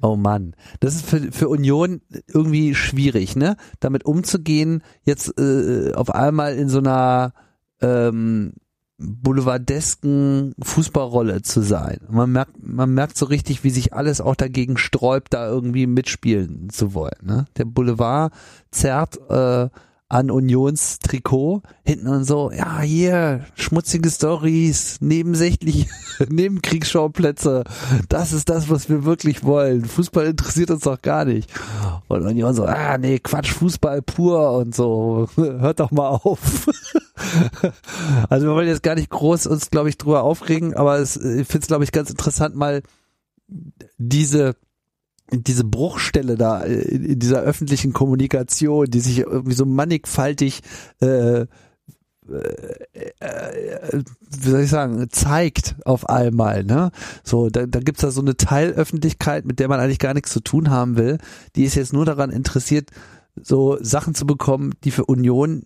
Oh 0.00 0.14
Mann, 0.14 0.54
das 0.80 0.94
ist 0.94 1.06
für, 1.06 1.32
für 1.32 1.48
Union 1.48 2.02
irgendwie 2.28 2.74
schwierig, 2.74 3.34
ne? 3.34 3.56
Damit 3.80 4.04
umzugehen, 4.04 4.82
jetzt 5.02 5.36
äh, 5.38 5.92
auf 5.94 6.14
einmal 6.14 6.54
in 6.54 6.68
so 6.68 6.78
einer 6.78 7.32
ähm, 7.80 8.52
boulevardesken 8.98 10.54
Fußballrolle 10.60 11.42
zu 11.42 11.60
sein. 11.62 11.98
Man 12.10 12.32
merkt, 12.32 12.54
man 12.60 12.92
merkt 12.92 13.16
so 13.16 13.26
richtig, 13.26 13.62
wie 13.62 13.70
sich 13.70 13.92
alles 13.92 14.20
auch 14.20 14.34
dagegen 14.34 14.76
sträubt, 14.76 15.34
da 15.34 15.46
irgendwie 15.46 15.86
mitspielen 15.86 16.68
zu 16.70 16.94
wollen. 16.94 17.18
Ne? 17.22 17.46
Der 17.56 17.64
Boulevard 17.64 18.32
zerrt 18.70 19.18
äh, 19.30 19.68
an 20.10 20.30
Unions 20.30 21.00
Trikot 21.00 21.62
hinten 21.84 22.08
und 22.08 22.24
so, 22.24 22.50
ja, 22.50 22.80
hier, 22.80 23.44
schmutzige 23.54 24.10
Stories, 24.10 24.98
nebensächlich, 25.00 25.88
Nebenkriegsschauplätze, 26.28 27.64
das 28.08 28.32
ist 28.32 28.48
das, 28.48 28.70
was 28.70 28.88
wir 28.88 29.04
wirklich 29.04 29.44
wollen. 29.44 29.84
Fußball 29.84 30.26
interessiert 30.26 30.70
uns 30.70 30.84
doch 30.84 31.02
gar 31.02 31.26
nicht. 31.26 31.50
Und 32.08 32.22
Union 32.22 32.54
so, 32.54 32.64
ah, 32.64 32.96
nee, 32.96 33.18
Quatsch, 33.18 33.52
Fußball 33.52 34.00
pur 34.00 34.52
und 34.52 34.74
so, 34.74 35.28
hört 35.36 35.80
doch 35.80 35.90
mal 35.90 36.08
auf. 36.08 36.66
also 38.30 38.46
wir 38.46 38.54
wollen 38.54 38.68
jetzt 38.68 38.82
gar 38.82 38.94
nicht 38.94 39.10
groß 39.10 39.46
uns, 39.46 39.70
glaube 39.70 39.90
ich, 39.90 39.98
drüber 39.98 40.22
aufregen, 40.22 40.74
aber 40.74 40.98
es, 40.98 41.16
ich 41.16 41.46
finde 41.46 41.60
es, 41.60 41.66
glaube 41.66 41.84
ich, 41.84 41.92
ganz 41.92 42.08
interessant, 42.08 42.56
mal 42.56 42.82
diese 43.98 44.56
diese 45.30 45.64
Bruchstelle 45.64 46.36
da 46.36 46.62
äh, 46.62 46.80
in 46.80 47.18
dieser 47.18 47.40
öffentlichen 47.40 47.92
Kommunikation, 47.92 48.86
die 48.86 49.00
sich 49.00 49.20
irgendwie 49.20 49.54
so 49.54 49.66
mannigfaltig 49.66 50.60
äh, 51.00 51.46
äh, 52.30 53.10
äh, 53.20 54.02
wie 54.42 54.48
soll 54.50 54.60
ich 54.60 54.70
sagen, 54.70 55.06
zeigt 55.10 55.76
auf 55.84 56.08
einmal, 56.08 56.64
ne? 56.64 56.90
So, 57.24 57.48
da, 57.48 57.66
da 57.66 57.80
gibt's 57.80 58.02
da 58.02 58.10
so 58.10 58.20
eine 58.20 58.36
Teilöffentlichkeit, 58.36 59.46
mit 59.46 59.58
der 59.58 59.68
man 59.68 59.80
eigentlich 59.80 59.98
gar 59.98 60.14
nichts 60.14 60.32
zu 60.32 60.40
tun 60.40 60.70
haben 60.70 60.96
will. 60.96 61.18
Die 61.56 61.64
ist 61.64 61.74
jetzt 61.74 61.92
nur 61.92 62.04
daran 62.04 62.30
interessiert, 62.30 62.90
so 63.40 63.78
Sachen 63.80 64.14
zu 64.14 64.26
bekommen, 64.26 64.74
die 64.84 64.90
für 64.90 65.06
Union 65.06 65.62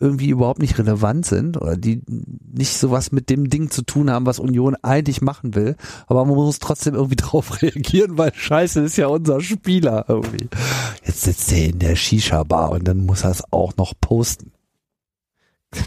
irgendwie 0.00 0.30
überhaupt 0.30 0.60
nicht 0.60 0.78
relevant 0.78 1.26
sind 1.26 1.56
oder 1.56 1.76
die 1.76 2.02
nicht 2.06 2.76
so 2.76 2.90
was 2.90 3.12
mit 3.12 3.30
dem 3.30 3.50
Ding 3.50 3.70
zu 3.70 3.82
tun 3.82 4.10
haben, 4.10 4.26
was 4.26 4.38
Union 4.38 4.76
eigentlich 4.82 5.20
machen 5.20 5.54
will. 5.54 5.76
Aber 6.06 6.24
man 6.24 6.34
muss 6.34 6.58
trotzdem 6.58 6.94
irgendwie 6.94 7.16
drauf 7.16 7.62
reagieren, 7.62 8.18
weil 8.18 8.32
scheiße 8.34 8.80
ist 8.80 8.96
ja 8.96 9.08
unser 9.08 9.40
Spieler 9.40 10.04
irgendwie. 10.08 10.48
Jetzt 11.04 11.22
sitzt 11.22 11.52
er 11.52 11.66
in 11.66 11.78
der 11.78 11.96
Shisha-Bar 11.96 12.72
und 12.72 12.86
dann 12.86 13.06
muss 13.06 13.24
er 13.24 13.30
es 13.30 13.42
auch 13.52 13.76
noch 13.76 13.94
posten. 14.00 14.52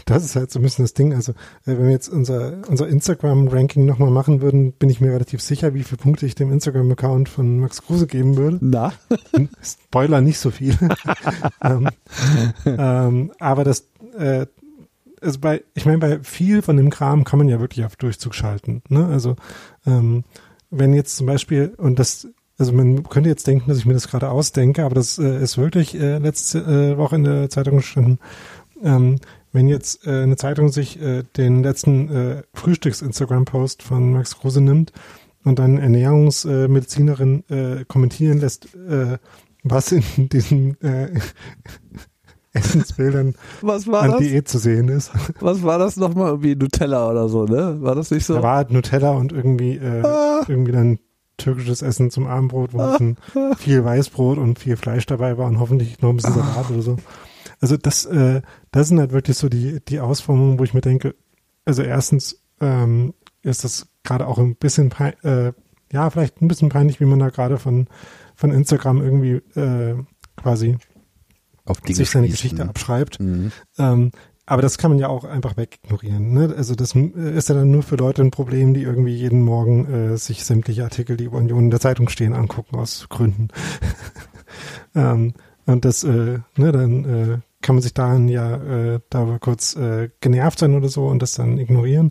Das 0.04 0.24
ist 0.24 0.36
halt 0.36 0.50
so 0.50 0.58
ein 0.58 0.62
bisschen 0.62 0.84
das 0.84 0.94
Ding. 0.94 1.14
Also, 1.14 1.32
äh, 1.32 1.34
wenn 1.64 1.84
wir 1.84 1.90
jetzt 1.90 2.08
unser, 2.08 2.58
unser 2.68 2.86
Instagram-Ranking 2.88 3.84
nochmal 3.84 4.10
machen 4.10 4.40
würden, 4.40 4.72
bin 4.72 4.90
ich 4.90 5.00
mir 5.00 5.12
relativ 5.12 5.40
sicher, 5.40 5.74
wie 5.74 5.82
viele 5.82 5.98
Punkte 5.98 6.26
ich 6.26 6.34
dem 6.34 6.52
Instagram-Account 6.52 7.28
von 7.28 7.58
Max 7.58 7.82
Kruse 7.82 8.06
geben 8.06 8.36
würde. 8.36 8.58
Na? 8.60 8.92
Spoiler 9.62 10.20
nicht 10.20 10.38
so 10.38 10.50
viel. 10.50 10.76
ähm, 11.64 11.88
ähm, 12.66 13.32
aber 13.38 13.64
das, 13.64 13.88
äh, 14.16 14.46
also 15.20 15.38
bei, 15.38 15.62
ich 15.74 15.84
meine, 15.84 15.98
bei 15.98 16.20
viel 16.20 16.62
von 16.62 16.76
dem 16.76 16.90
Kram 16.90 17.24
kann 17.24 17.38
man 17.38 17.48
ja 17.48 17.60
wirklich 17.60 17.84
auf 17.84 17.96
Durchzug 17.96 18.34
schalten. 18.34 18.82
Ne? 18.88 19.06
Also, 19.06 19.36
ähm, 19.86 20.24
wenn 20.70 20.94
jetzt 20.94 21.16
zum 21.16 21.26
Beispiel, 21.26 21.74
und 21.76 21.98
das 21.98 22.28
also 22.60 22.72
man 22.74 23.04
könnte 23.04 23.30
jetzt 23.30 23.46
denken, 23.46 23.70
dass 23.70 23.78
ich 23.78 23.86
mir 23.86 23.94
das 23.94 24.08
gerade 24.08 24.28
ausdenke, 24.28 24.84
aber 24.84 24.94
das 24.94 25.18
äh, 25.18 25.42
ist 25.42 25.56
wirklich 25.56 25.98
äh, 25.98 26.18
letzte 26.18 26.58
äh, 26.58 26.98
Woche 26.98 27.16
in 27.16 27.24
der 27.24 27.48
Zeitung 27.48 27.78
gestanden. 27.78 28.18
Ähm, 28.82 29.18
wenn 29.50 29.66
jetzt 29.66 30.06
äh, 30.06 30.22
eine 30.22 30.36
Zeitung 30.36 30.68
sich 30.68 31.00
äh, 31.00 31.22
den 31.38 31.62
letzten 31.62 32.10
äh, 32.10 32.42
Frühstücks-Instagram-Post 32.52 33.82
von 33.82 34.12
Max 34.12 34.38
Kruse 34.38 34.60
nimmt 34.60 34.92
und 35.42 35.58
dann 35.58 35.78
Ernährungsmedizinerin 35.78 37.44
äh, 37.48 37.84
kommentieren 37.86 38.38
lässt, 38.38 38.74
äh, 38.74 39.16
was 39.62 39.92
in 39.92 40.04
diesen 40.28 40.78
äh, 40.82 41.18
Essensbildern 42.52 43.34
was 43.60 43.86
war 43.86 44.02
an 44.02 44.10
das? 44.12 44.20
Diät 44.20 44.48
zu 44.48 44.58
sehen 44.58 44.88
ist. 44.88 45.12
Was 45.40 45.62
war 45.62 45.78
das 45.78 45.96
nochmal? 45.96 46.30
Irgendwie 46.30 46.56
Nutella 46.56 47.08
oder 47.08 47.28
so, 47.28 47.44
ne? 47.44 47.76
War 47.80 47.94
das 47.94 48.10
nicht 48.10 48.26
so? 48.26 48.34
Da 48.34 48.42
war 48.42 48.56
halt 48.56 48.70
Nutella 48.72 49.12
und 49.12 49.32
irgendwie, 49.32 49.76
äh, 49.76 50.02
ah. 50.04 50.44
irgendwie 50.48 50.72
dann 50.72 50.98
türkisches 51.36 51.82
Essen 51.82 52.10
zum 52.10 52.26
Abendbrot, 52.26 52.74
wo 52.74 52.80
ah. 52.80 52.98
viel 53.56 53.84
Weißbrot 53.84 54.38
und 54.38 54.58
viel 54.58 54.76
Fleisch 54.76 55.06
dabei 55.06 55.38
war 55.38 55.46
und 55.46 55.60
hoffentlich 55.60 56.00
noch 56.00 56.10
ein 56.10 56.16
bisschen 56.16 56.34
Salat 56.34 56.66
ah. 56.68 56.70
oder 56.70 56.82
so. 56.82 56.96
Also 57.60 57.76
das, 57.76 58.06
äh, 58.06 58.42
das 58.72 58.88
sind 58.88 58.98
halt 58.98 59.12
wirklich 59.12 59.36
so 59.36 59.48
die, 59.48 59.80
die 59.84 60.00
Ausformungen, 60.00 60.58
wo 60.58 60.64
ich 60.64 60.74
mir 60.74 60.80
denke, 60.80 61.14
also 61.64 61.82
erstens 61.82 62.42
ähm, 62.60 63.14
ist 63.42 63.64
das 63.64 63.88
gerade 64.02 64.26
auch 64.26 64.38
ein 64.38 64.56
bisschen, 64.56 64.92
äh, 65.22 65.52
ja, 65.92 66.10
vielleicht 66.10 66.40
ein 66.40 66.48
bisschen 66.48 66.68
peinlich, 66.68 67.00
wie 67.00 67.04
man 67.04 67.18
da 67.18 67.28
gerade 67.28 67.58
von, 67.58 67.86
von 68.34 68.50
Instagram 68.50 69.02
irgendwie 69.02 69.42
äh, 69.58 69.96
quasi 70.36 70.78
sich 71.86 72.10
seine 72.10 72.28
Geschichte 72.28 72.62
abschreibt. 72.68 73.20
Mhm. 73.20 73.52
Ähm, 73.78 74.10
aber 74.50 74.62
das 74.62 74.78
kann 74.78 74.90
man 74.90 74.98
ja 74.98 75.06
auch 75.06 75.22
einfach 75.22 75.56
wegignorieren. 75.56 76.32
Ne? 76.32 76.52
Also 76.56 76.74
das 76.74 76.96
ist 76.96 77.48
ja 77.48 77.54
dann 77.54 77.70
nur 77.70 77.84
für 77.84 77.94
Leute 77.94 78.22
ein 78.22 78.32
Problem, 78.32 78.74
die 78.74 78.82
irgendwie 78.82 79.14
jeden 79.14 79.42
Morgen 79.42 79.86
äh, 79.86 80.16
sich 80.16 80.44
sämtliche 80.44 80.82
Artikel, 80.82 81.16
die 81.16 81.24
über 81.24 81.38
Union 81.38 81.66
in 81.66 81.70
der 81.70 81.78
Zeitung 81.78 82.08
stehen, 82.08 82.32
angucken 82.32 82.76
aus 82.76 83.06
Gründen. 83.08 83.46
ähm, 84.96 85.34
und 85.66 85.84
das, 85.84 86.02
äh, 86.02 86.40
ne, 86.56 86.72
dann 86.72 87.04
äh, 87.04 87.38
kann 87.62 87.76
man 87.76 87.82
sich 87.82 87.94
daran 87.94 88.26
ja 88.26 88.56
äh, 88.56 89.00
da 89.08 89.38
kurz 89.38 89.76
äh, 89.76 90.10
genervt 90.20 90.58
sein 90.58 90.74
oder 90.74 90.88
so 90.88 91.06
und 91.06 91.22
das 91.22 91.34
dann 91.34 91.58
ignorieren. 91.58 92.10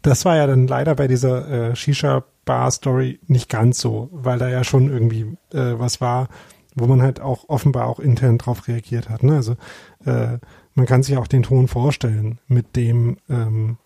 Das 0.00 0.24
war 0.24 0.36
ja 0.36 0.46
dann 0.46 0.66
leider 0.66 0.94
bei 0.94 1.06
dieser 1.06 1.48
äh, 1.50 1.76
Shisha-Bar-Story 1.76 3.20
nicht 3.26 3.50
ganz 3.50 3.78
so, 3.78 4.08
weil 4.10 4.38
da 4.38 4.48
ja 4.48 4.64
schon 4.64 4.90
irgendwie 4.90 5.36
äh, 5.52 5.78
was 5.78 6.00
war, 6.00 6.28
wo 6.74 6.86
man 6.86 7.02
halt 7.02 7.20
auch 7.20 7.48
offenbar 7.48 7.86
auch 7.86 8.00
intern 8.00 8.38
drauf 8.38 8.68
reagiert 8.68 9.08
hat. 9.08 9.22
Ne? 9.22 9.36
Also 9.36 9.56
äh, 10.04 10.38
man 10.74 10.86
kann 10.86 11.02
sich 11.02 11.16
auch 11.16 11.26
den 11.26 11.42
Ton 11.42 11.68
vorstellen, 11.68 12.38
mit 12.48 12.76
dem, 12.76 13.18
ähm, 13.28 13.76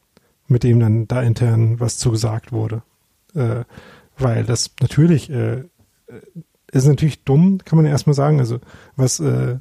mit 0.48 0.62
dem 0.62 0.80
dann 0.80 1.08
da 1.08 1.22
intern 1.22 1.80
was 1.80 1.98
zugesagt 1.98 2.52
wurde. 2.52 2.82
Äh, 3.34 3.64
weil 4.18 4.44
das 4.44 4.70
natürlich 4.80 5.30
äh, 5.30 5.64
ist 6.70 6.86
natürlich 6.86 7.24
dumm, 7.24 7.58
kann 7.64 7.76
man 7.76 7.86
erstmal 7.86 8.14
sagen. 8.14 8.38
Also 8.38 8.60
was 8.96 9.20
äh, 9.20 9.56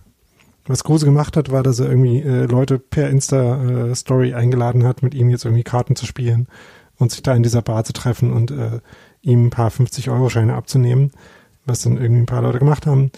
was 0.67 0.83
Kruse 0.83 1.05
gemacht 1.05 1.37
hat, 1.37 1.51
war, 1.51 1.63
dass 1.63 1.79
er 1.79 1.89
irgendwie 1.89 2.21
äh, 2.21 2.45
Leute 2.45 2.79
per 2.79 3.09
Insta-Story 3.09 4.31
äh, 4.31 4.33
eingeladen 4.33 4.83
hat, 4.83 5.03
mit 5.03 5.13
ihm 5.13 5.29
jetzt 5.29 5.45
irgendwie 5.45 5.63
Karten 5.63 5.95
zu 5.95 6.05
spielen 6.05 6.47
und 6.97 7.11
sich 7.11 7.21
da 7.21 7.35
in 7.35 7.43
dieser 7.43 7.61
Bar 7.61 7.83
zu 7.83 7.93
treffen 7.93 8.33
und 8.33 8.51
äh, 8.51 8.79
ihm 9.21 9.47
ein 9.47 9.49
paar 9.51 9.69
50-Euro-Scheine 9.69 10.55
abzunehmen, 10.55 11.11
was 11.65 11.81
dann 11.81 11.97
irgendwie 11.97 12.21
ein 12.21 12.27
paar 12.27 12.41
Leute 12.41 12.59
gemacht 12.59 12.85
haben. 12.85 13.11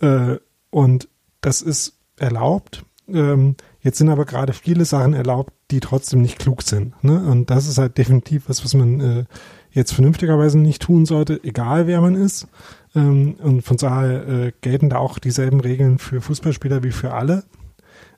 Äh, 0.00 0.36
und 0.70 1.08
das 1.40 1.62
ist 1.62 1.98
erlaubt. 2.16 2.84
Ähm, 3.08 3.56
jetzt 3.80 3.98
sind 3.98 4.08
aber 4.08 4.24
gerade 4.24 4.52
viele 4.52 4.84
Sachen 4.84 5.14
erlaubt, 5.14 5.52
die 5.70 5.80
trotzdem 5.80 6.22
nicht 6.22 6.38
klug 6.38 6.62
sind. 6.62 7.02
Ne? 7.04 7.24
Und 7.24 7.50
das 7.50 7.68
ist 7.68 7.78
halt 7.78 7.98
definitiv 7.98 8.48
was, 8.48 8.64
was 8.64 8.74
man 8.74 9.00
äh, 9.00 9.24
jetzt 9.70 9.92
vernünftigerweise 9.92 10.58
nicht 10.58 10.82
tun 10.82 11.06
sollte, 11.06 11.42
egal 11.44 11.86
wer 11.86 12.00
man 12.00 12.14
ist. 12.14 12.48
Ähm, 12.94 13.36
und 13.42 13.62
von 13.62 13.76
daher 13.76 14.28
äh, 14.28 14.52
gelten 14.60 14.90
da 14.90 14.98
auch 14.98 15.18
dieselben 15.18 15.60
Regeln 15.60 15.98
für 15.98 16.20
Fußballspieler 16.20 16.82
wie 16.82 16.92
für 16.92 17.12
alle. 17.12 17.44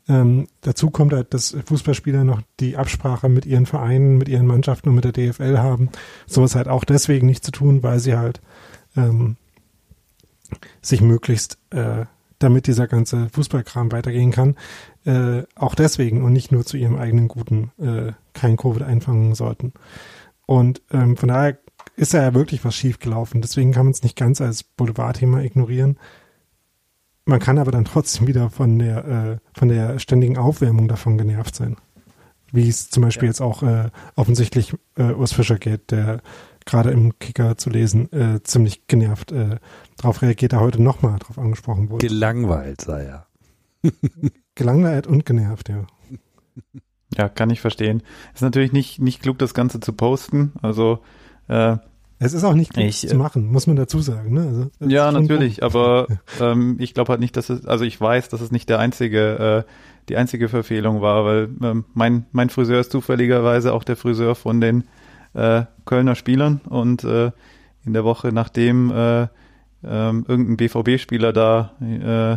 Ähm, 0.08 0.46
dazu 0.62 0.90
kommt 0.90 1.12
halt, 1.12 1.34
dass 1.34 1.54
Fußballspieler 1.66 2.24
noch 2.24 2.40
die 2.60 2.76
Absprache 2.78 3.28
mit 3.28 3.44
ihren 3.44 3.66
Vereinen, 3.66 4.16
mit 4.16 4.28
ihren 4.28 4.46
Mannschaften 4.46 4.88
und 4.88 4.94
mit 4.94 5.04
der 5.04 5.12
DFL 5.12 5.58
haben. 5.58 5.90
Sowas 6.26 6.54
halt 6.54 6.68
auch 6.68 6.84
deswegen 6.84 7.26
nicht 7.26 7.44
zu 7.44 7.50
tun, 7.50 7.82
weil 7.82 7.98
sie 7.98 8.16
halt 8.16 8.40
ähm, 8.96 9.36
sich 10.82 11.00
möglichst, 11.00 11.58
äh, 11.70 12.06
damit 12.38 12.66
dieser 12.66 12.86
ganze 12.86 13.28
Fußballkram 13.30 13.90
weitergehen 13.90 14.30
kann, 14.30 14.56
äh, 15.04 15.42
auch 15.56 15.74
deswegen 15.74 16.22
und 16.22 16.32
nicht 16.32 16.52
nur 16.52 16.64
zu 16.64 16.76
ihrem 16.76 16.96
eigenen 16.96 17.28
Guten 17.28 17.72
äh, 17.78 18.12
kein 18.32 18.56
Covid 18.56 18.82
einfangen 18.82 19.34
sollten. 19.34 19.72
Und 20.46 20.80
ähm, 20.92 21.16
von 21.16 21.28
daher 21.28 21.58
ist 21.96 22.14
da 22.14 22.22
ja 22.22 22.34
wirklich 22.34 22.64
was 22.64 22.74
schiefgelaufen. 22.74 23.42
Deswegen 23.42 23.72
kann 23.72 23.86
man 23.86 23.92
es 23.92 24.02
nicht 24.02 24.16
ganz 24.16 24.40
als 24.40 24.62
Boulevardthema 24.62 25.40
ignorieren. 25.40 25.98
Man 27.24 27.40
kann 27.40 27.58
aber 27.58 27.72
dann 27.72 27.84
trotzdem 27.84 28.26
wieder 28.26 28.48
von 28.48 28.78
der, 28.78 29.04
äh, 29.04 29.58
von 29.58 29.68
der 29.68 29.98
ständigen 29.98 30.38
Aufwärmung 30.38 30.88
davon 30.88 31.18
genervt 31.18 31.54
sein. 31.54 31.76
Wie 32.52 32.68
es 32.68 32.88
zum 32.88 33.02
Beispiel 33.02 33.26
ja. 33.26 33.30
jetzt 33.32 33.42
auch 33.42 33.62
äh, 33.62 33.90
offensichtlich 34.14 34.72
äh, 34.96 35.12
Urs 35.12 35.34
Fischer 35.34 35.58
geht, 35.58 35.90
der 35.90 36.22
gerade 36.68 36.90
im 36.90 37.18
Kicker 37.18 37.56
zu 37.56 37.70
lesen, 37.70 38.12
äh, 38.12 38.42
ziemlich 38.42 38.86
genervt 38.86 39.32
äh, 39.32 39.56
darauf 39.96 40.22
reagiert, 40.22 40.52
er 40.52 40.60
heute 40.60 40.82
nochmal 40.82 41.18
drauf 41.18 41.38
angesprochen 41.38 41.90
wurde. 41.90 42.06
Gelangweilt 42.06 42.82
sei 42.82 43.04
er. 43.04 43.26
Gelangweilt 44.54 45.06
und 45.06 45.24
genervt, 45.24 45.70
ja. 45.70 45.86
Ja, 47.16 47.28
kann 47.28 47.48
ich 47.50 47.60
verstehen. 47.60 48.02
Ist 48.34 48.42
natürlich 48.42 48.72
nicht, 48.72 49.00
nicht 49.00 49.22
klug, 49.22 49.38
das 49.38 49.54
Ganze 49.54 49.80
zu 49.80 49.94
posten. 49.94 50.52
Also 50.60 50.98
äh, 51.48 51.78
es 52.18 52.34
ist 52.34 52.44
auch 52.44 52.54
nicht 52.54 52.74
klug 52.74 52.84
ich, 52.84 53.08
zu 53.08 53.14
äh, 53.14 53.18
machen, 53.18 53.46
muss 53.46 53.66
man 53.66 53.76
dazu 53.76 54.00
sagen. 54.00 54.34
Ne? 54.34 54.40
Also, 54.46 54.70
ja, 54.80 55.10
natürlich, 55.10 55.62
aber 55.62 56.08
ähm, 56.40 56.76
ich 56.80 56.92
glaube 56.92 57.12
halt 57.12 57.20
nicht, 57.20 57.36
dass 57.36 57.48
es, 57.48 57.64
also 57.64 57.84
ich 57.84 57.98
weiß, 57.98 58.28
dass 58.28 58.42
es 58.42 58.50
nicht 58.50 58.68
der 58.68 58.78
einzige, 58.78 59.64
äh, 59.66 59.72
die 60.10 60.16
einzige 60.16 60.48
Verfehlung 60.50 61.00
war, 61.00 61.24
weil 61.24 61.48
ähm, 61.62 61.86
mein, 61.94 62.26
mein 62.32 62.50
Friseur 62.50 62.80
ist 62.80 62.92
zufälligerweise 62.92 63.72
auch 63.72 63.84
der 63.84 63.96
Friseur 63.96 64.34
von 64.34 64.60
den 64.60 64.84
äh, 65.34 65.62
Kölner 65.84 66.14
Spielern 66.14 66.60
und 66.68 67.04
äh, 67.04 67.30
in 67.84 67.92
der 67.92 68.04
Woche, 68.04 68.32
nachdem 68.32 68.90
äh, 68.90 69.22
äh, 69.22 69.26
irgendein 69.82 70.56
BVB-Spieler 70.56 71.32
da 71.32 71.72
äh, 71.80 72.36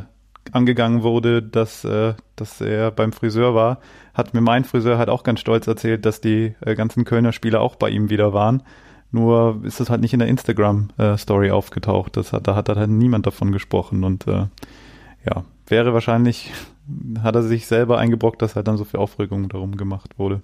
angegangen 0.51 1.03
wurde, 1.03 1.41
dass, 1.41 1.83
äh, 1.83 2.13
dass 2.35 2.61
er 2.61 2.91
beim 2.91 3.13
Friseur 3.13 3.55
war, 3.55 3.79
hat 4.13 4.33
mir 4.33 4.41
mein 4.41 4.63
Friseur 4.63 4.97
halt 4.97 5.09
auch 5.09 5.23
ganz 5.23 5.39
stolz 5.39 5.67
erzählt, 5.67 6.05
dass 6.05 6.21
die 6.21 6.55
äh, 6.61 6.75
ganzen 6.75 7.05
Kölner 7.05 7.31
Spieler 7.31 7.61
auch 7.61 7.75
bei 7.75 7.89
ihm 7.89 8.09
wieder 8.09 8.33
waren. 8.33 8.63
Nur 9.11 9.61
ist 9.63 9.79
das 9.79 9.89
halt 9.89 10.01
nicht 10.01 10.13
in 10.13 10.19
der 10.19 10.29
Instagram-Story 10.29 11.51
aufgetaucht. 11.51 12.15
Das 12.15 12.31
hat, 12.31 12.47
da 12.47 12.55
hat 12.55 12.69
halt 12.69 12.89
niemand 12.89 13.27
davon 13.27 13.51
gesprochen 13.51 14.05
und 14.05 14.25
ja, 14.25 15.43
wäre 15.67 15.93
wahrscheinlich, 15.93 16.53
hat 17.21 17.35
er 17.35 17.43
sich 17.43 17.67
selber 17.67 17.97
eingebrockt, 17.97 18.41
dass 18.41 18.55
halt 18.55 18.69
dann 18.69 18.77
so 18.77 18.85
viel 18.85 19.01
Aufregung 19.01 19.49
darum 19.49 19.75
gemacht 19.75 20.17
wurde. 20.17 20.41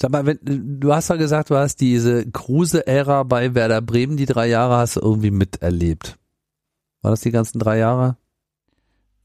Sag 0.00 0.12
mal, 0.12 0.24
wenn, 0.24 0.80
du 0.80 0.94
hast 0.94 1.10
ja 1.10 1.16
gesagt, 1.16 1.50
du 1.50 1.56
hast 1.56 1.80
diese 1.80 2.24
Kruse-Ära 2.30 3.22
bei 3.24 3.54
Werder 3.54 3.82
Bremen, 3.82 4.16
die 4.16 4.24
drei 4.24 4.48
Jahre 4.48 4.76
hast 4.76 4.96
du 4.96 5.00
irgendwie 5.00 5.30
miterlebt. 5.30 6.16
War 7.02 7.10
das 7.10 7.20
die 7.20 7.30
ganzen 7.30 7.58
drei 7.58 7.78
Jahre? 7.78 8.16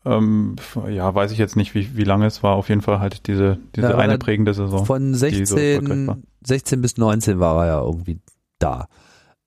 Ähm, 0.03 0.57
ja, 0.89 1.15
weiß 1.15 1.31
ich 1.31 1.37
jetzt 1.37 1.55
nicht, 1.55 1.75
wie, 1.75 1.95
wie 1.95 2.03
lange 2.03 2.25
es 2.25 2.43
war. 2.43 2.55
Auf 2.55 2.67
jeden 2.67 2.81
Fall 2.81 2.99
halt 2.99 3.27
diese, 3.27 3.57
diese 3.75 3.89
ja, 3.89 3.97
eine 3.97 4.17
prägende 4.17 4.53
Saison. 4.53 4.85
Von 4.85 5.15
16, 5.15 5.45
so 5.45 6.17
16 6.45 6.81
bis 6.81 6.97
19 6.97 7.39
war 7.39 7.63
er 7.63 7.67
ja 7.67 7.81
irgendwie 7.81 8.19
da. 8.59 8.87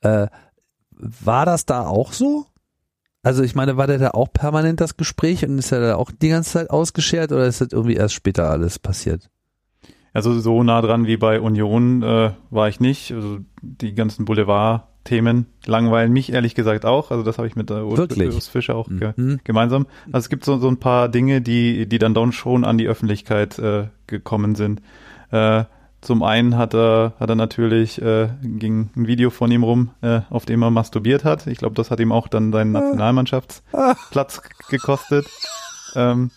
Äh, 0.00 0.28
war 0.90 1.44
das 1.44 1.66
da 1.66 1.86
auch 1.86 2.12
so? 2.12 2.46
Also 3.22 3.42
ich 3.42 3.54
meine, 3.54 3.76
war 3.76 3.86
der 3.86 3.98
da 3.98 4.10
auch 4.12 4.32
permanent 4.32 4.80
das 4.80 4.96
Gespräch 4.96 5.44
und 5.44 5.58
ist 5.58 5.72
er 5.72 5.80
da 5.80 5.96
auch 5.96 6.10
die 6.10 6.30
ganze 6.30 6.52
Zeit 6.52 6.70
ausgeschert 6.70 7.32
oder 7.32 7.46
ist 7.46 7.60
das 7.60 7.68
irgendwie 7.72 7.96
erst 7.96 8.14
später 8.14 8.50
alles 8.50 8.78
passiert? 8.78 9.28
Also 10.12 10.38
so 10.38 10.62
nah 10.62 10.80
dran 10.80 11.06
wie 11.06 11.16
bei 11.16 11.40
Union 11.40 12.02
äh, 12.02 12.32
war 12.50 12.68
ich 12.68 12.80
nicht. 12.80 13.12
Also 13.12 13.38
die 13.62 13.94
ganzen 13.94 14.24
Boulevard 14.24 14.84
Themen 15.04 15.46
langweilen 15.64 16.12
mich 16.12 16.32
ehrlich 16.32 16.54
gesagt 16.54 16.84
auch. 16.84 17.10
Also 17.10 17.22
das 17.22 17.38
habe 17.38 17.48
ich 17.48 17.56
mit 17.56 17.70
der 17.70 17.86
Urs 17.86 18.48
Fischer 18.48 18.76
auch 18.76 18.88
ge 18.88 19.12
mhm. 19.16 19.40
gemeinsam. 19.42 19.86
Also 20.12 20.26
es 20.26 20.28
gibt 20.28 20.44
so, 20.44 20.58
so 20.58 20.68
ein 20.68 20.76
paar 20.76 21.08
Dinge, 21.08 21.40
die, 21.40 21.88
die 21.88 21.98
dann 21.98 22.12
doch 22.12 22.30
schon 22.32 22.64
an 22.64 22.76
die 22.76 22.86
Öffentlichkeit 22.86 23.58
äh, 23.58 23.88
gekommen 24.06 24.54
sind. 24.54 24.82
Äh, 25.30 25.64
zum 26.00 26.22
einen 26.22 26.56
hat 26.56 26.74
er, 26.74 27.14
hat 27.18 27.30
er 27.30 27.36
natürlich, 27.36 28.00
äh, 28.00 28.28
ging 28.42 28.90
ein 28.96 29.06
Video 29.06 29.30
von 29.30 29.50
ihm 29.50 29.64
rum, 29.64 29.90
äh, 30.00 30.20
auf 30.30 30.44
dem 30.44 30.62
er 30.62 30.70
masturbiert 30.70 31.24
hat. 31.24 31.46
Ich 31.46 31.58
glaube, 31.58 31.74
das 31.74 31.90
hat 31.90 32.00
ihm 32.00 32.12
auch 32.12 32.28
dann 32.28 32.52
seinen 32.52 32.72
Nationalmannschaftsplatz 32.72 34.42
gekostet. 34.68 35.26
Ähm, 35.96 36.30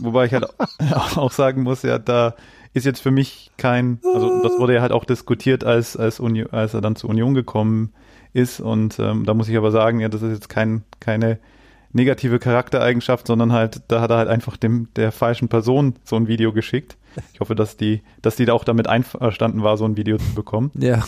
wobei 0.00 0.26
ich 0.26 0.34
halt 0.34 0.46
auch 1.16 1.32
sagen 1.32 1.62
muss, 1.62 1.82
ja, 1.82 1.98
da 1.98 2.34
ist 2.72 2.86
jetzt 2.86 3.00
für 3.00 3.10
mich 3.10 3.50
kein, 3.56 4.00
also 4.14 4.42
das 4.42 4.58
wurde 4.58 4.74
ja 4.74 4.82
halt 4.82 4.92
auch 4.92 5.04
diskutiert, 5.04 5.64
als, 5.64 5.96
als, 5.96 6.20
Uni, 6.20 6.44
als 6.50 6.74
er 6.74 6.80
dann 6.80 6.96
zur 6.96 7.10
Union 7.10 7.34
gekommen 7.34 7.92
ist. 8.32 8.60
Und 8.60 8.98
ähm, 8.98 9.24
da 9.24 9.34
muss 9.34 9.48
ich 9.48 9.56
aber 9.56 9.70
sagen, 9.70 10.00
ja, 10.00 10.08
das 10.08 10.22
ist 10.22 10.32
jetzt 10.32 10.48
kein, 10.48 10.84
keine 11.00 11.38
negative 11.92 12.38
Charaktereigenschaft, 12.38 13.26
sondern 13.26 13.52
halt, 13.52 13.82
da 13.88 14.00
hat 14.00 14.10
er 14.10 14.18
halt 14.18 14.28
einfach 14.28 14.56
dem 14.56 14.88
der 14.96 15.12
falschen 15.12 15.48
Person 15.48 15.94
so 16.04 16.16
ein 16.16 16.28
Video 16.28 16.52
geschickt. 16.52 16.96
Ich 17.32 17.40
hoffe, 17.40 17.54
dass 17.54 17.76
die, 17.76 18.02
dass 18.22 18.36
die 18.36 18.44
da 18.44 18.52
auch 18.52 18.64
damit 18.64 18.86
einverstanden 18.86 19.62
war, 19.62 19.76
so 19.76 19.84
ein 19.84 19.96
Video 19.96 20.18
zu 20.18 20.34
bekommen. 20.34 20.70
Ja. 20.74 21.04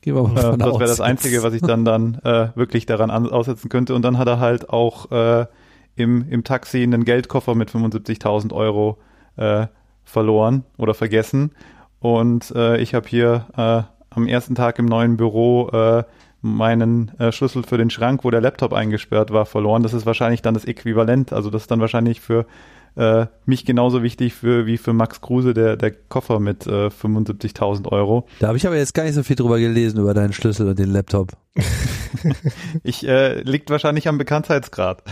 Gehen 0.00 0.14
wir 0.14 0.22
mal 0.22 0.54
äh, 0.54 0.58
das 0.58 0.78
wäre 0.78 0.88
das 0.88 1.00
Einzige, 1.00 1.42
was 1.42 1.52
ich 1.52 1.62
dann 1.62 1.84
dann 1.84 2.16
äh, 2.24 2.48
wirklich 2.54 2.86
daran 2.86 3.10
an, 3.10 3.28
aussetzen 3.28 3.68
könnte. 3.68 3.94
Und 3.94 4.02
dann 4.02 4.18
hat 4.18 4.28
er 4.28 4.40
halt 4.40 4.70
auch 4.70 5.10
äh, 5.10 5.46
im, 5.94 6.28
im 6.30 6.44
Taxi 6.44 6.82
einen 6.82 7.04
Geldkoffer 7.04 7.54
mit 7.54 7.70
75.000 7.70 8.52
Euro 8.52 8.98
äh, 9.36 9.66
verloren 10.06 10.64
oder 10.78 10.94
vergessen. 10.94 11.50
Und 12.00 12.50
äh, 12.56 12.78
ich 12.78 12.94
habe 12.94 13.06
hier 13.06 13.46
äh, 13.56 13.82
am 14.14 14.26
ersten 14.26 14.54
Tag 14.54 14.78
im 14.78 14.86
neuen 14.86 15.18
Büro 15.18 15.68
äh, 15.68 16.04
meinen 16.40 17.12
äh, 17.18 17.32
Schlüssel 17.32 17.64
für 17.64 17.76
den 17.76 17.90
Schrank, 17.90 18.24
wo 18.24 18.30
der 18.30 18.40
Laptop 18.40 18.72
eingesperrt 18.72 19.30
war, 19.32 19.44
verloren. 19.44 19.82
Das 19.82 19.92
ist 19.92 20.06
wahrscheinlich 20.06 20.42
dann 20.42 20.54
das 20.54 20.64
Äquivalent. 20.64 21.32
Also 21.32 21.50
das 21.50 21.62
ist 21.62 21.70
dann 21.70 21.80
wahrscheinlich 21.80 22.20
für 22.20 22.46
äh, 22.96 23.26
mich 23.44 23.64
genauso 23.64 24.02
wichtig 24.02 24.34
für, 24.34 24.66
wie 24.66 24.78
für 24.78 24.92
Max 24.92 25.20
Kruse 25.20 25.52
der, 25.52 25.76
der 25.76 25.90
Koffer 25.90 26.40
mit 26.40 26.66
äh, 26.66 26.86
75.000 26.86 27.90
Euro. 27.92 28.26
Da 28.38 28.48
habe 28.48 28.56
ich 28.56 28.66
aber 28.66 28.76
jetzt 28.76 28.94
gar 28.94 29.04
nicht 29.04 29.14
so 29.14 29.22
viel 29.22 29.36
drüber 29.36 29.58
gelesen, 29.58 30.00
über 30.00 30.14
deinen 30.14 30.32
Schlüssel 30.32 30.68
und 30.68 30.78
den 30.78 30.90
Laptop. 30.90 31.32
ich 32.82 33.06
äh, 33.06 33.40
liegt 33.42 33.68
wahrscheinlich 33.70 34.08
am 34.08 34.16
Bekanntheitsgrad. 34.16 35.02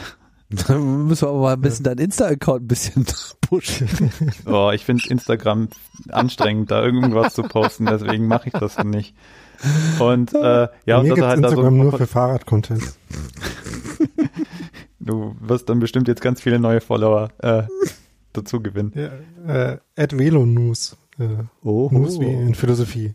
Dann 0.57 1.07
müssen 1.07 1.23
wir 1.23 1.31
aber 1.31 1.41
mal 1.41 1.53
ein 1.55 1.61
bisschen 1.61 1.85
dein 1.85 1.99
Insta-Account 1.99 2.65
ein 2.65 2.69
bisschen 2.69 3.07
pushen. 3.41 3.89
Oh, 4.47 4.71
ich 4.75 4.85
finde 4.85 5.05
Instagram 5.09 5.69
anstrengend, 6.09 6.71
da 6.71 6.83
irgendwas 6.83 7.35
zu 7.35 7.43
posten, 7.43 7.87
deswegen 7.87 8.27
mache 8.27 8.49
ich 8.49 8.53
das 8.53 8.83
nicht. 8.83 9.15
Und 9.99 10.35
äh, 10.35 10.69
ja, 10.87 10.99
und 10.99 11.09
das 11.09 11.21
halt 11.21 11.39
Instagram 11.39 11.79
da 11.79 11.85
so 11.85 11.91
nur 11.91 11.93
für 11.93 12.07
Fahrrad-Content. 12.07 12.83
du 15.01 15.37
wirst 15.41 15.69
dann 15.69 15.79
bestimmt 15.79 16.09
jetzt 16.09 16.21
ganz 16.21 16.41
viele 16.41 16.59
neue 16.59 16.81
Follower 16.81 17.31
äh, 17.39 17.65
dazu 18.33 18.61
gewinnen. 18.61 18.93
Ja, 18.95 19.73
äh, 19.73 19.79
Ed 19.95 20.19
Velo 20.19 20.45
News. 20.45 20.97
Äh, 21.19 21.45
oh, 21.63 21.89
News 21.93 22.19
wie 22.21 22.33
in 22.33 22.55
Philosophie. 22.55 23.15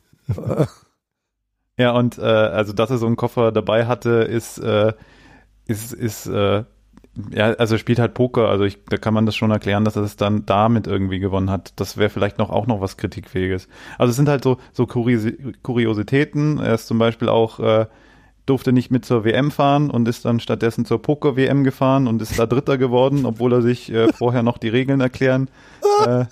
ja, 1.78 1.92
und 1.92 2.18
äh, 2.18 2.22
also, 2.22 2.74
dass 2.74 2.90
er 2.90 2.98
so 2.98 3.06
einen 3.06 3.18
Koffer 3.18 3.52
dabei 3.52 3.86
hatte, 3.86 4.10
ist, 4.10 4.58
äh, 4.60 4.94
ist, 5.68 5.94
ist 5.94 6.26
äh, 6.28 6.64
ja, 7.32 7.52
also 7.54 7.76
er 7.76 7.80
spielt 7.80 8.00
halt 8.00 8.14
Poker, 8.14 8.50
also 8.50 8.64
ich, 8.64 8.78
da 8.90 8.98
kann 8.98 9.14
man 9.14 9.26
das 9.26 9.36
schon 9.36 9.52
erklären, 9.52 9.86
dass 9.86 9.96
er 9.96 10.04
es 10.04 10.16
dann 10.16 10.46
damit 10.46 10.88
irgendwie 10.88 11.20
gewonnen 11.20 11.50
hat. 11.50 11.74
Das 11.78 11.98
wäre 11.98 12.10
vielleicht 12.10 12.38
noch 12.38 12.50
auch 12.50 12.68
noch 12.68 12.82
was 12.82 12.98
Kritikfähiges. 12.98 13.68
Also 13.98 14.12
es 14.12 14.16
sind 14.16 14.30
halt 14.30 14.44
so, 14.44 14.58
so 14.72 14.86
Kuriositäten. 14.88 16.60
Er 16.60 16.76
ist 16.76 16.88
zum 16.88 17.00
Beispiel 17.00 17.30
auch 17.30 17.60
äh, 17.60 17.86
durfte 18.50 18.72
nicht 18.74 18.90
mit 18.90 19.06
zur 19.06 19.24
WM 19.24 19.52
fahren 19.52 19.92
und 19.92 20.08
ist 20.08 20.26
dann 20.26 20.40
stattdessen 20.40 20.84
zur 20.84 21.02
Poker-WM 21.02 21.64
gefahren 21.64 22.08
und 22.08 22.22
ist 22.22 22.40
da 22.40 22.48
Dritter 22.48 22.78
geworden, 22.78 23.26
obwohl 23.26 23.54
er 23.54 23.62
sich 23.62 23.92
äh, 23.92 24.12
vorher 24.12 24.42
noch 24.42 24.58
die 24.58 24.70
Regeln 24.70 25.02
erklären 25.02 25.50
äh, 26.06 26.26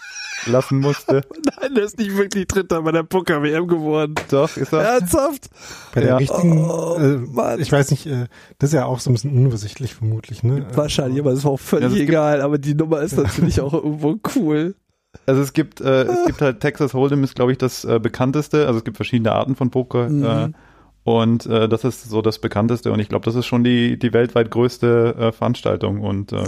lassen 0.46 0.80
musste. 0.80 1.22
Nein, 1.62 1.76
er 1.76 1.84
ist 1.84 1.98
nicht 1.98 2.16
wirklich 2.16 2.48
Dritter 2.48 2.82
bei 2.82 2.92
der 2.92 3.04
Poker-WM 3.04 3.68
geworden. 3.68 4.16
Doch, 4.30 4.56
ist 4.56 4.74
er. 4.74 4.82
Ernsthaft? 4.82 5.50
Bei 5.94 6.02
der 6.02 6.10
ja. 6.12 6.18
richtigen, 6.18 6.66
oh, 6.70 6.98
äh, 6.98 7.62
ich 7.62 7.72
weiß 7.72 7.92
nicht, 7.92 8.06
äh, 8.06 8.28
das 8.60 8.70
ist 8.70 8.74
ja 8.74 8.86
auch 8.86 9.00
so 9.00 9.10
ein 9.10 9.14
bisschen 9.14 9.36
unübersichtlich 9.36 9.96
vermutlich, 9.96 10.44
ne? 10.44 10.66
Wahrscheinlich, 10.74 11.20
aber 11.20 11.32
das 11.32 11.40
ist 11.40 11.46
auch 11.46 11.60
völlig 11.60 11.94
ja, 11.94 12.04
egal, 12.04 12.42
aber 12.42 12.58
die 12.58 12.76
Nummer 12.76 13.02
ist 13.02 13.18
natürlich 13.18 13.62
auch 13.62 13.74
irgendwo 13.74 14.18
cool. 14.36 14.76
Also 15.26 15.42
es 15.42 15.54
gibt, 15.54 15.82
äh, 15.82 16.04
es 16.04 16.26
gibt 16.28 16.42
halt 16.42 16.60
Texas 16.60 16.94
Hold'em 16.94 17.24
ist, 17.24 17.36
glaube 17.36 17.52
ich, 17.52 17.58
das 17.58 17.84
äh, 17.86 18.00
bekannteste. 18.00 18.68
Also 18.68 18.80
es 18.80 18.84
gibt 18.84 18.98
verschiedene 18.98 19.32
Arten 19.32 19.56
von 19.56 19.72
Poker. 19.72 20.10
Mhm. 20.10 20.24
Äh, 20.24 20.50
und 21.04 21.46
äh, 21.46 21.70
das 21.70 21.84
ist 21.84 22.04
so 22.10 22.22
das 22.22 22.40
bekannteste 22.40 22.92
und 22.92 23.00
ich 23.00 23.08
glaube, 23.08 23.24
das 23.24 23.36
ist 23.36 23.46
schon 23.46 23.64
die, 23.64 23.98
die 23.98 24.12
weltweit 24.12 24.52
größte 24.52 25.16
äh, 25.18 25.32
Veranstaltung. 25.32 26.02
Und 26.02 26.34
äh, 26.34 26.44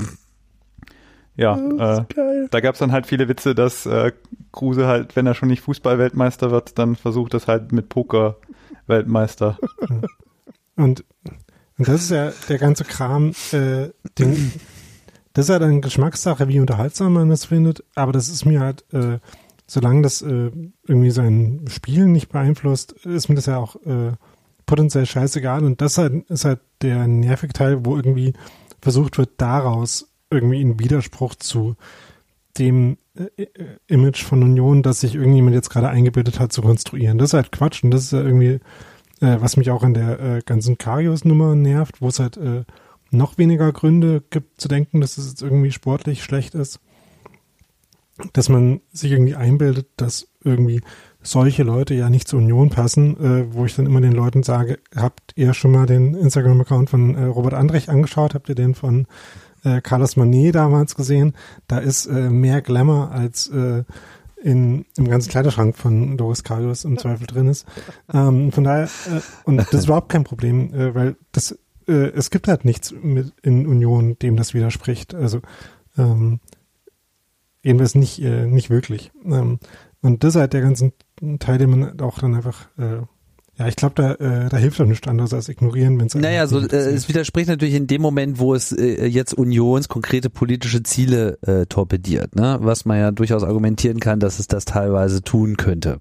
ja, 1.40 1.56
äh, 1.58 2.48
da 2.52 2.60
gab 2.60 2.74
es 2.74 2.80
dann 2.80 2.92
halt 2.92 3.08
viele 3.08 3.30
Witze, 3.30 3.56
dass 3.56 3.86
äh, 3.86 4.12
Kruse 4.52 4.88
halt, 4.88 5.16
wenn 5.16 5.26
er 5.26 5.36
schon 5.36 5.48
nicht 5.48 5.62
Fußball-Weltmeister 5.62 6.52
wird, 6.52 6.78
dann 6.78 6.98
versucht 6.98 7.34
es 7.34 7.48
halt 7.48 7.72
mit 7.72 7.88
Poker-Weltmeister. 7.88 9.58
Und, 10.76 11.04
und 11.78 11.88
das 11.90 12.04
ist 12.04 12.12
ja 12.12 12.32
der 12.48 12.58
ganze 12.58 12.86
Kram, 12.86 13.34
äh, 13.52 13.90
den, 14.18 14.54
das 15.34 15.46
ist 15.46 15.50
ja 15.50 15.60
dann 15.60 15.82
Geschmackssache, 15.82 16.48
wie 16.48 16.62
unterhaltsam 16.62 17.12
man 17.12 17.28
das 17.28 17.44
findet, 17.44 17.84
aber 17.96 18.14
das 18.14 18.30
ist 18.30 18.46
mir 18.46 18.62
halt, 18.62 18.86
äh, 18.94 19.20
solange 19.68 20.04
das 20.04 20.22
äh, 20.22 20.52
irgendwie 20.88 21.12
sein 21.12 21.66
Spiel 21.68 22.06
nicht 22.06 22.30
beeinflusst, 22.30 22.94
ist 23.06 23.28
mir 23.28 23.36
das 23.36 23.48
ja 23.48 23.58
auch 23.58 23.76
äh, 23.86 24.14
potenziell 24.66 25.06
scheißegal. 25.06 25.66
Und 25.66 25.82
das 25.82 25.98
halt, 25.98 26.30
ist 26.30 26.46
halt 26.46 26.62
der 26.82 27.08
nervige 27.08 27.52
Teil, 27.52 27.86
wo 27.86 27.98
irgendwie 27.98 28.32
versucht 28.82 29.18
wird, 29.18 29.32
daraus 29.36 30.09
irgendwie 30.30 30.62
in 30.62 30.80
Widerspruch 30.80 31.36
zu 31.36 31.76
dem 32.58 32.98
äh, 33.16 33.44
äh, 33.44 33.50
Image 33.88 34.24
von 34.24 34.44
Union, 34.44 34.84
das 34.84 35.02
sich 35.02 35.16
irgendjemand 35.16 35.56
jetzt 35.56 35.70
gerade 35.70 35.90
eingebildet 35.90 36.40
hat, 36.40 36.52
zu 36.52 36.62
konstruieren. 36.62 37.18
Das 37.18 37.30
ist 37.30 37.34
halt 37.34 37.52
Quatsch 37.52 37.84
und 37.84 37.92
das 37.92 38.04
ist 38.04 38.12
ja 38.12 38.22
irgendwie, 38.22 38.60
äh, 39.22 39.38
was 39.40 39.58
mich 39.58 39.72
auch 39.72 39.84
an 39.84 39.94
der 39.94 40.20
äh, 40.20 40.42
ganzen 40.46 40.78
Karius-Nummer 40.78 41.56
nervt, 41.56 42.02
wo 42.02 42.08
es 42.08 42.20
halt 42.20 42.38
äh, 42.38 42.64
noch 43.12 43.38
weniger 43.38 43.72
Gründe 43.72 44.24
gibt 44.30 44.62
zu 44.62 44.68
denken, 44.68 45.02
dass 45.02 45.18
es 45.18 45.30
jetzt 45.30 45.42
irgendwie 45.42 45.72
sportlich 45.72 46.24
schlecht 46.24 46.54
ist. 46.54 46.80
Dass 48.34 48.50
man 48.50 48.82
sich 48.92 49.12
irgendwie 49.12 49.36
einbildet, 49.36 49.88
dass 49.96 50.28
irgendwie 50.44 50.82
solche 51.22 51.64
Leute 51.64 51.94
ja 51.94 52.10
nicht 52.10 52.28
zur 52.28 52.40
Union 52.40 52.70
passen, 52.70 53.18
äh, 53.18 53.54
wo 53.54 53.66
ich 53.66 53.76
dann 53.76 53.86
immer 53.86 54.02
den 54.02 54.12
Leuten 54.12 54.44
sage, 54.44 54.80
habt 54.96 55.34
ihr 55.36 55.54
schon 55.54 55.72
mal 55.72 55.86
den 55.86 56.16
Instagram-Account 56.16 56.90
von 56.90 57.16
äh, 57.16 57.26
Robert 57.26 57.54
Andrech 57.54 57.90
angeschaut? 57.90 58.34
Habt 58.34 58.50
ihr 58.50 58.56
den 58.56 58.76
von 58.76 59.08
äh, 59.64 59.82
Carlos 59.82 60.16
Manet 60.16 60.56
damals 60.56 60.96
gesehen? 60.96 61.34
Da 61.68 61.80
ist 61.80 62.06
äh, 62.06 62.30
mehr 62.30 62.62
Glamour 62.62 63.12
als 63.12 63.48
äh, 63.48 63.84
in, 64.42 64.86
im 64.98 65.08
ganzen 65.08 65.30
Kleiderschrank 65.30 65.78
von 65.78 66.18
Doris 66.18 66.44
Karius 66.44 66.86
im 66.86 66.98
Zweifel 66.98 67.28
drin 67.28 67.48
ist. 67.48 67.66
Ähm, 68.14 68.52
von 68.52 68.64
daher, 68.64 68.86
äh, 68.86 69.22
und 69.44 69.58
das 69.58 69.74
ist 69.74 69.86
überhaupt 69.86 70.10
kein 70.10 70.24
Problem, 70.24 70.74
äh, 70.74 70.96
weil 70.96 71.16
das, 71.32 71.58
äh, 71.88 71.92
es 71.92 72.30
gibt 72.30 72.48
halt 72.48 72.66
nichts 72.66 72.94
mit 73.02 73.34
in 73.42 73.68
Union, 73.68 74.18
dem 74.20 74.38
das 74.38 74.54
widerspricht. 74.54 75.14
Also 75.14 75.42
ähm, 75.98 76.40
jedenfalls 77.64 77.96
nicht, 77.96 78.22
äh, 78.22 78.46
nicht 78.46 78.70
wirklich. 78.70 79.12
Ähm, 79.26 79.60
und 80.02 80.24
das 80.24 80.36
ist 80.36 80.40
halt 80.40 80.54
der 80.54 80.62
ganzen 80.62 80.94
Teil, 81.40 81.58
den 81.58 81.72
man 81.72 82.00
auch 82.00 82.20
dann 82.20 82.36
einfach, 82.36 82.68
äh, 82.78 83.02
ja, 83.60 83.68
ich 83.68 83.76
glaube, 83.76 83.96
da, 83.96 84.14
äh, 84.14 84.48
da 84.48 84.56
hilft 84.56 84.80
doch 84.80 84.86
nichts 84.86 85.06
anderes 85.06 85.34
als 85.34 85.50
ignorieren, 85.50 86.00
wenn 86.00 86.08
es. 86.08 86.16
Naja, 86.16 86.48
so, 86.48 86.62
äh, 86.62 86.76
es 86.76 87.10
widerspricht 87.10 87.50
natürlich 87.50 87.74
in 87.74 87.88
dem 87.88 88.02
Moment, 88.02 88.40
wo 88.40 88.56
es 88.56 88.72
äh, 88.72 89.06
jetzt 89.06 89.34
Unions 89.34 89.90
konkrete 89.90 90.30
politische 90.30 90.82
Ziele 90.82 91.38
äh, 91.42 91.66
torpediert, 91.66 92.38
ne? 92.38 92.58
Was 92.62 92.86
man 92.86 93.00
ja 93.00 93.12
durchaus 93.12 93.44
argumentieren 93.44 94.00
kann, 94.00 94.22
dass 94.22 94.40
es 94.40 94.48
das 94.48 94.64
teilweise 94.64 95.22
tun 95.24 95.58
könnte. 95.58 96.00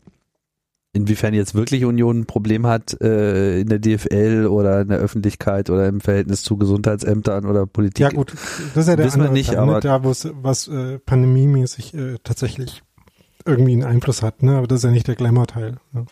Inwiefern 0.93 1.35
jetzt 1.35 1.57
wirklich 1.57 1.85
Union 1.85 2.21
ein 2.21 2.27
Problem 2.27 2.65
hat 2.65 2.97
äh, 3.01 3.61
in 3.61 3.69
der 3.69 3.81
DFL 3.81 4.47
oder 4.49 4.83
in 4.83 4.89
der 4.89 4.99
Öffentlichkeit 4.99 5.69
oder 5.69 5.89
im 5.89 6.01
Verhältnis 6.01 6.45
zu 6.45 6.59
Gesundheitsämtern 6.59 7.45
oder 7.45 7.67
Politik. 7.67 8.05
Ja 8.05 8.11
gut, 8.11 8.35
das 8.75 8.85
ist 8.85 8.89
ja 8.89 8.95
der 8.95 9.05
wissen 9.05 9.23
wir 9.23 9.31
nicht, 9.31 9.49
Teil, 9.49 9.67
ne? 9.67 9.73
aber 9.73 9.81
da 9.81 10.05
wo 10.05 10.11
es 10.11 10.29
was 10.43 10.69
äh, 10.69 11.01
pandemiemäßig 11.01 11.93
äh, 11.95 12.19
tatsächlich 12.23 12.85
irgendwie 13.45 13.73
einen 13.73 13.85
Einfluss 13.85 14.23
hat, 14.23 14.45
ne? 14.45 14.57
Aber 14.57 14.69
das 14.69 14.79
ist 14.79 14.85
ja 14.85 14.91
nicht 14.93 15.09
der 15.09 15.17
Glamour-Teil. 15.17 15.79
Ne? 15.93 16.07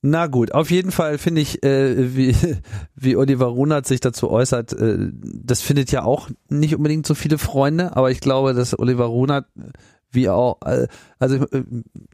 Na 0.00 0.28
gut, 0.28 0.52
auf 0.52 0.70
jeden 0.70 0.92
Fall 0.92 1.18
finde 1.18 1.40
ich, 1.40 1.62
äh, 1.64 2.14
wie, 2.14 2.34
wie 2.94 3.16
Oliver 3.16 3.46
Runert 3.46 3.86
sich 3.86 4.00
dazu 4.00 4.30
äußert, 4.30 4.72
äh, 4.72 5.10
das 5.12 5.60
findet 5.60 5.90
ja 5.90 6.04
auch 6.04 6.30
nicht 6.48 6.76
unbedingt 6.76 7.06
so 7.06 7.14
viele 7.14 7.38
Freunde, 7.38 7.96
aber 7.96 8.10
ich 8.10 8.20
glaube, 8.20 8.54
dass 8.54 8.78
Oliver 8.78 9.06
Runert 9.06 9.46
wie 10.10 10.28
auch, 10.28 10.60
äh, 10.64 10.86
also 11.18 11.36
äh, 11.36 11.64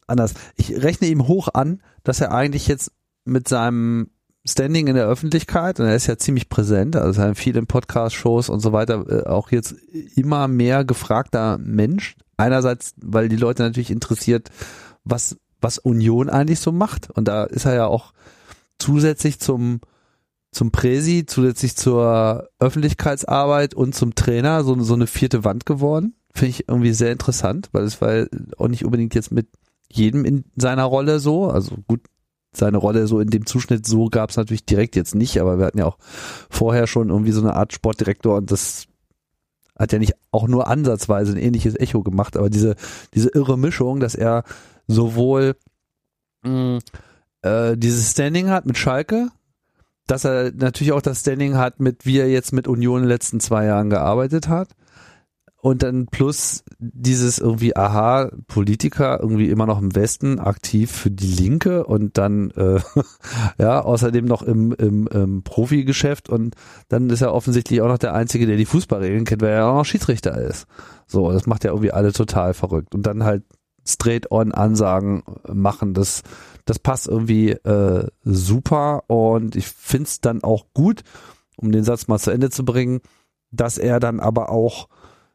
anders, 0.06 0.34
ich 0.56 0.82
rechne 0.82 1.08
ihm 1.08 1.28
hoch 1.28 1.48
an, 1.52 1.82
dass 2.02 2.20
er 2.20 2.32
eigentlich 2.32 2.68
jetzt 2.68 2.90
mit 3.24 3.48
seinem 3.48 4.10
Standing 4.46 4.88
in 4.88 4.94
der 4.94 5.06
Öffentlichkeit 5.06 5.80
und 5.80 5.86
er 5.86 5.96
ist 5.96 6.06
ja 6.06 6.18
ziemlich 6.18 6.48
präsent, 6.48 6.96
also 6.96 7.20
er 7.20 7.28
hat 7.28 7.38
viel 7.38 7.56
in 7.56 7.66
Podcast-Shows 7.66 8.48
und 8.48 8.60
so 8.60 8.72
weiter, 8.72 9.04
äh, 9.08 9.26
auch 9.26 9.50
jetzt 9.50 9.72
immer 10.16 10.48
mehr 10.48 10.84
gefragter 10.84 11.58
Mensch, 11.58 12.16
einerseits, 12.36 12.94
weil 13.00 13.28
die 13.28 13.36
Leute 13.36 13.62
natürlich 13.62 13.90
interessiert, 13.90 14.50
was, 15.04 15.36
was 15.64 15.78
Union 15.78 16.30
eigentlich 16.30 16.60
so 16.60 16.70
macht. 16.70 17.10
Und 17.10 17.26
da 17.26 17.44
ist 17.44 17.64
er 17.64 17.74
ja 17.74 17.86
auch 17.86 18.12
zusätzlich 18.78 19.40
zum, 19.40 19.80
zum 20.52 20.70
Präsi, 20.70 21.24
zusätzlich 21.26 21.74
zur 21.74 22.48
Öffentlichkeitsarbeit 22.60 23.74
und 23.74 23.94
zum 23.96 24.14
Trainer 24.14 24.62
so, 24.62 24.80
so 24.82 24.94
eine 24.94 25.08
vierte 25.08 25.42
Wand 25.42 25.66
geworden. 25.66 26.14
Finde 26.32 26.50
ich 26.50 26.68
irgendwie 26.68 26.92
sehr 26.92 27.10
interessant, 27.10 27.70
weil 27.72 27.84
es 27.84 28.00
war 28.00 28.26
auch 28.58 28.68
nicht 28.68 28.84
unbedingt 28.84 29.14
jetzt 29.14 29.32
mit 29.32 29.48
jedem 29.90 30.24
in 30.24 30.44
seiner 30.56 30.84
Rolle 30.84 31.18
so. 31.18 31.48
Also 31.48 31.76
gut, 31.88 32.00
seine 32.52 32.78
Rolle 32.78 33.06
so 33.06 33.20
in 33.20 33.30
dem 33.30 33.46
Zuschnitt 33.46 33.86
so 33.86 34.08
gab 34.08 34.30
es 34.30 34.36
natürlich 34.36 34.66
direkt 34.66 34.96
jetzt 34.96 35.14
nicht, 35.14 35.40
aber 35.40 35.58
wir 35.58 35.66
hatten 35.66 35.78
ja 35.78 35.86
auch 35.86 35.98
vorher 36.50 36.86
schon 36.86 37.08
irgendwie 37.08 37.32
so 37.32 37.40
eine 37.40 37.54
Art 37.54 37.72
Sportdirektor 37.72 38.36
und 38.36 38.50
das 38.50 38.86
hat 39.76 39.92
ja 39.92 39.98
nicht 39.98 40.14
auch 40.30 40.46
nur 40.46 40.68
ansatzweise 40.68 41.32
ein 41.32 41.38
ähnliches 41.38 41.74
Echo 41.74 42.02
gemacht, 42.02 42.36
aber 42.36 42.48
diese, 42.48 42.76
diese 43.12 43.30
irre 43.30 43.58
Mischung, 43.58 43.98
dass 43.98 44.14
er 44.14 44.44
sowohl 44.86 45.56
mh, 46.42 46.50
mm, 46.50 46.78
äh, 47.42 47.76
dieses 47.76 48.10
Standing 48.10 48.48
hat 48.48 48.66
mit 48.66 48.78
Schalke, 48.78 49.28
dass 50.06 50.24
er 50.24 50.52
natürlich 50.52 50.92
auch 50.92 51.02
das 51.02 51.20
Standing 51.20 51.56
hat, 51.56 51.80
mit 51.80 52.04
wie 52.06 52.18
er 52.18 52.28
jetzt 52.28 52.52
mit 52.52 52.68
Union 52.68 52.98
in 52.98 53.04
den 53.04 53.08
letzten 53.08 53.40
zwei 53.40 53.66
Jahren 53.66 53.90
gearbeitet 53.90 54.48
hat 54.48 54.68
und 55.64 55.82
dann 55.82 56.08
plus 56.08 56.62
dieses 56.78 57.38
irgendwie, 57.38 57.74
aha, 57.74 58.30
Politiker 58.48 59.18
irgendwie 59.18 59.48
immer 59.48 59.64
noch 59.64 59.80
im 59.80 59.94
Westen 59.94 60.38
aktiv 60.38 60.92
für 60.92 61.10
die 61.10 61.26
Linke 61.26 61.86
und 61.86 62.18
dann, 62.18 62.50
äh, 62.50 62.80
ja, 63.58 63.80
außerdem 63.80 64.26
noch 64.26 64.42
im, 64.42 64.72
im, 64.72 65.06
im 65.06 65.42
Profigeschäft 65.42 66.28
und 66.28 66.54
dann 66.90 67.08
ist 67.08 67.22
er 67.22 67.32
offensichtlich 67.32 67.80
auch 67.80 67.88
noch 67.88 67.96
der 67.96 68.12
Einzige, 68.12 68.46
der 68.46 68.58
die 68.58 68.66
Fußballregeln 68.66 69.24
kennt, 69.24 69.40
weil 69.40 69.52
er 69.52 69.68
auch 69.68 69.76
noch 69.76 69.84
Schiedsrichter 69.86 70.36
ist. 70.36 70.66
So, 71.06 71.32
das 71.32 71.46
macht 71.46 71.64
ja 71.64 71.70
irgendwie 71.70 71.92
alle 71.92 72.12
total 72.12 72.52
verrückt. 72.52 72.94
Und 72.94 73.06
dann 73.06 73.24
halt 73.24 73.44
straight 73.86 74.30
on 74.30 74.52
Ansagen 74.52 75.22
machen, 75.46 75.94
das, 75.94 76.22
das 76.64 76.78
passt 76.78 77.06
irgendwie 77.08 77.50
äh, 77.50 78.08
super. 78.22 79.04
Und 79.08 79.56
ich 79.56 79.68
find's 79.68 80.20
dann 80.20 80.42
auch 80.42 80.66
gut, 80.74 81.02
um 81.56 81.72
den 81.72 81.84
Satz 81.84 82.08
mal 82.08 82.18
zu 82.18 82.30
Ende 82.30 82.50
zu 82.50 82.64
bringen, 82.64 83.00
dass 83.50 83.78
er 83.78 84.00
dann 84.00 84.20
aber 84.20 84.50
auch 84.50 84.88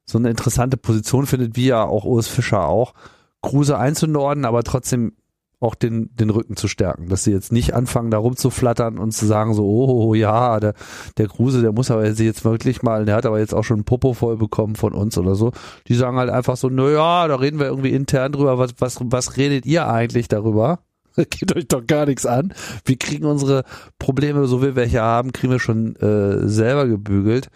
so 0.05 0.17
eine 0.17 0.29
interessante 0.29 0.77
Position 0.77 1.27
findet, 1.27 1.55
wie 1.55 1.67
ja 1.67 1.83
auch 1.83 2.03
Urs 2.03 2.27
Fischer 2.27 2.67
auch, 2.67 2.93
Kruse 3.41 3.77
einzunorden, 3.77 4.43
aber 4.43 4.63
trotzdem 4.63 5.13
auch 5.59 5.75
den, 5.75 6.09
den 6.15 6.29
Rücken 6.29 6.55
zu 6.55 6.67
stärken, 6.67 7.09
dass 7.09 7.25
sie 7.25 7.31
jetzt 7.31 7.51
nicht 7.51 7.73
anfangen, 7.73 8.11
da 8.11 8.17
rumzuflattern 8.17 8.97
und 8.97 9.11
zu 9.11 9.25
sagen 9.25 9.53
so, 9.53 9.65
oh, 9.65 10.13
ja, 10.13 10.59
der, 10.59 10.73
der 11.17 11.27
Kruse, 11.27 11.61
der 11.61 11.73
muss 11.73 11.91
aber 11.91 12.07
jetzt 12.07 12.45
wirklich 12.45 12.81
mal, 12.81 13.05
der 13.05 13.15
hat 13.15 13.25
aber 13.25 13.39
jetzt 13.39 13.53
auch 13.53 13.63
schon 13.63 13.81
ein 13.81 13.83
Popo 13.83 14.13
voll 14.13 14.37
bekommen 14.37 14.75
von 14.75 14.93
uns 14.93 15.17
oder 15.17 15.35
so. 15.35 15.51
Die 15.87 15.95
sagen 15.95 16.17
halt 16.17 16.29
einfach 16.29 16.55
so, 16.55 16.69
na 16.69 16.89
ja, 16.89 17.27
da 17.27 17.35
reden 17.35 17.59
wir 17.59 17.67
irgendwie 17.67 17.91
intern 17.91 18.31
drüber, 18.31 18.57
was, 18.57 18.75
was, 18.79 18.97
was 19.01 19.35
redet 19.35 19.65
ihr 19.65 19.87
eigentlich 19.87 20.29
darüber? 20.29 20.79
geht 21.29 21.55
euch 21.55 21.67
doch 21.67 21.85
gar 21.85 22.05
nichts 22.05 22.25
an. 22.25 22.53
Wir 22.85 22.97
kriegen 22.97 23.25
unsere 23.25 23.63
Probleme, 23.97 24.47
so 24.47 24.61
wie 24.61 24.67
wir 24.67 24.75
welche 24.75 25.01
haben, 25.01 25.33
kriegen 25.33 25.51
wir 25.51 25.59
schon 25.59 25.95
äh, 25.97 26.47
selber 26.47 26.87
gebügelt. 26.87 27.49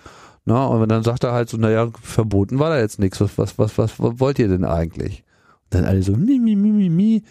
Na, 0.45 0.65
und 0.65 0.89
dann 0.89 1.03
sagt 1.03 1.23
er 1.23 1.31
halt 1.31 1.47
so, 1.49 1.55
naja, 1.55 1.89
verboten 2.01 2.59
war 2.59 2.69
da 2.69 2.79
jetzt 2.79 2.99
nichts. 2.99 3.21
Was, 3.21 3.37
was, 3.37 3.57
was, 3.57 3.77
was, 3.77 3.99
was 3.99 4.19
wollt 4.19 4.39
ihr 4.39 4.49
denn 4.49 4.65
eigentlich? 4.65 5.23
Und 5.65 5.75
dann 5.75 5.85
alle 5.85 6.03
so, 6.03 6.11
mi, 6.11 6.37
mi, 6.37 6.57
mi, 6.57 6.71
mi, 6.71 6.89
mi, 6.89 7.23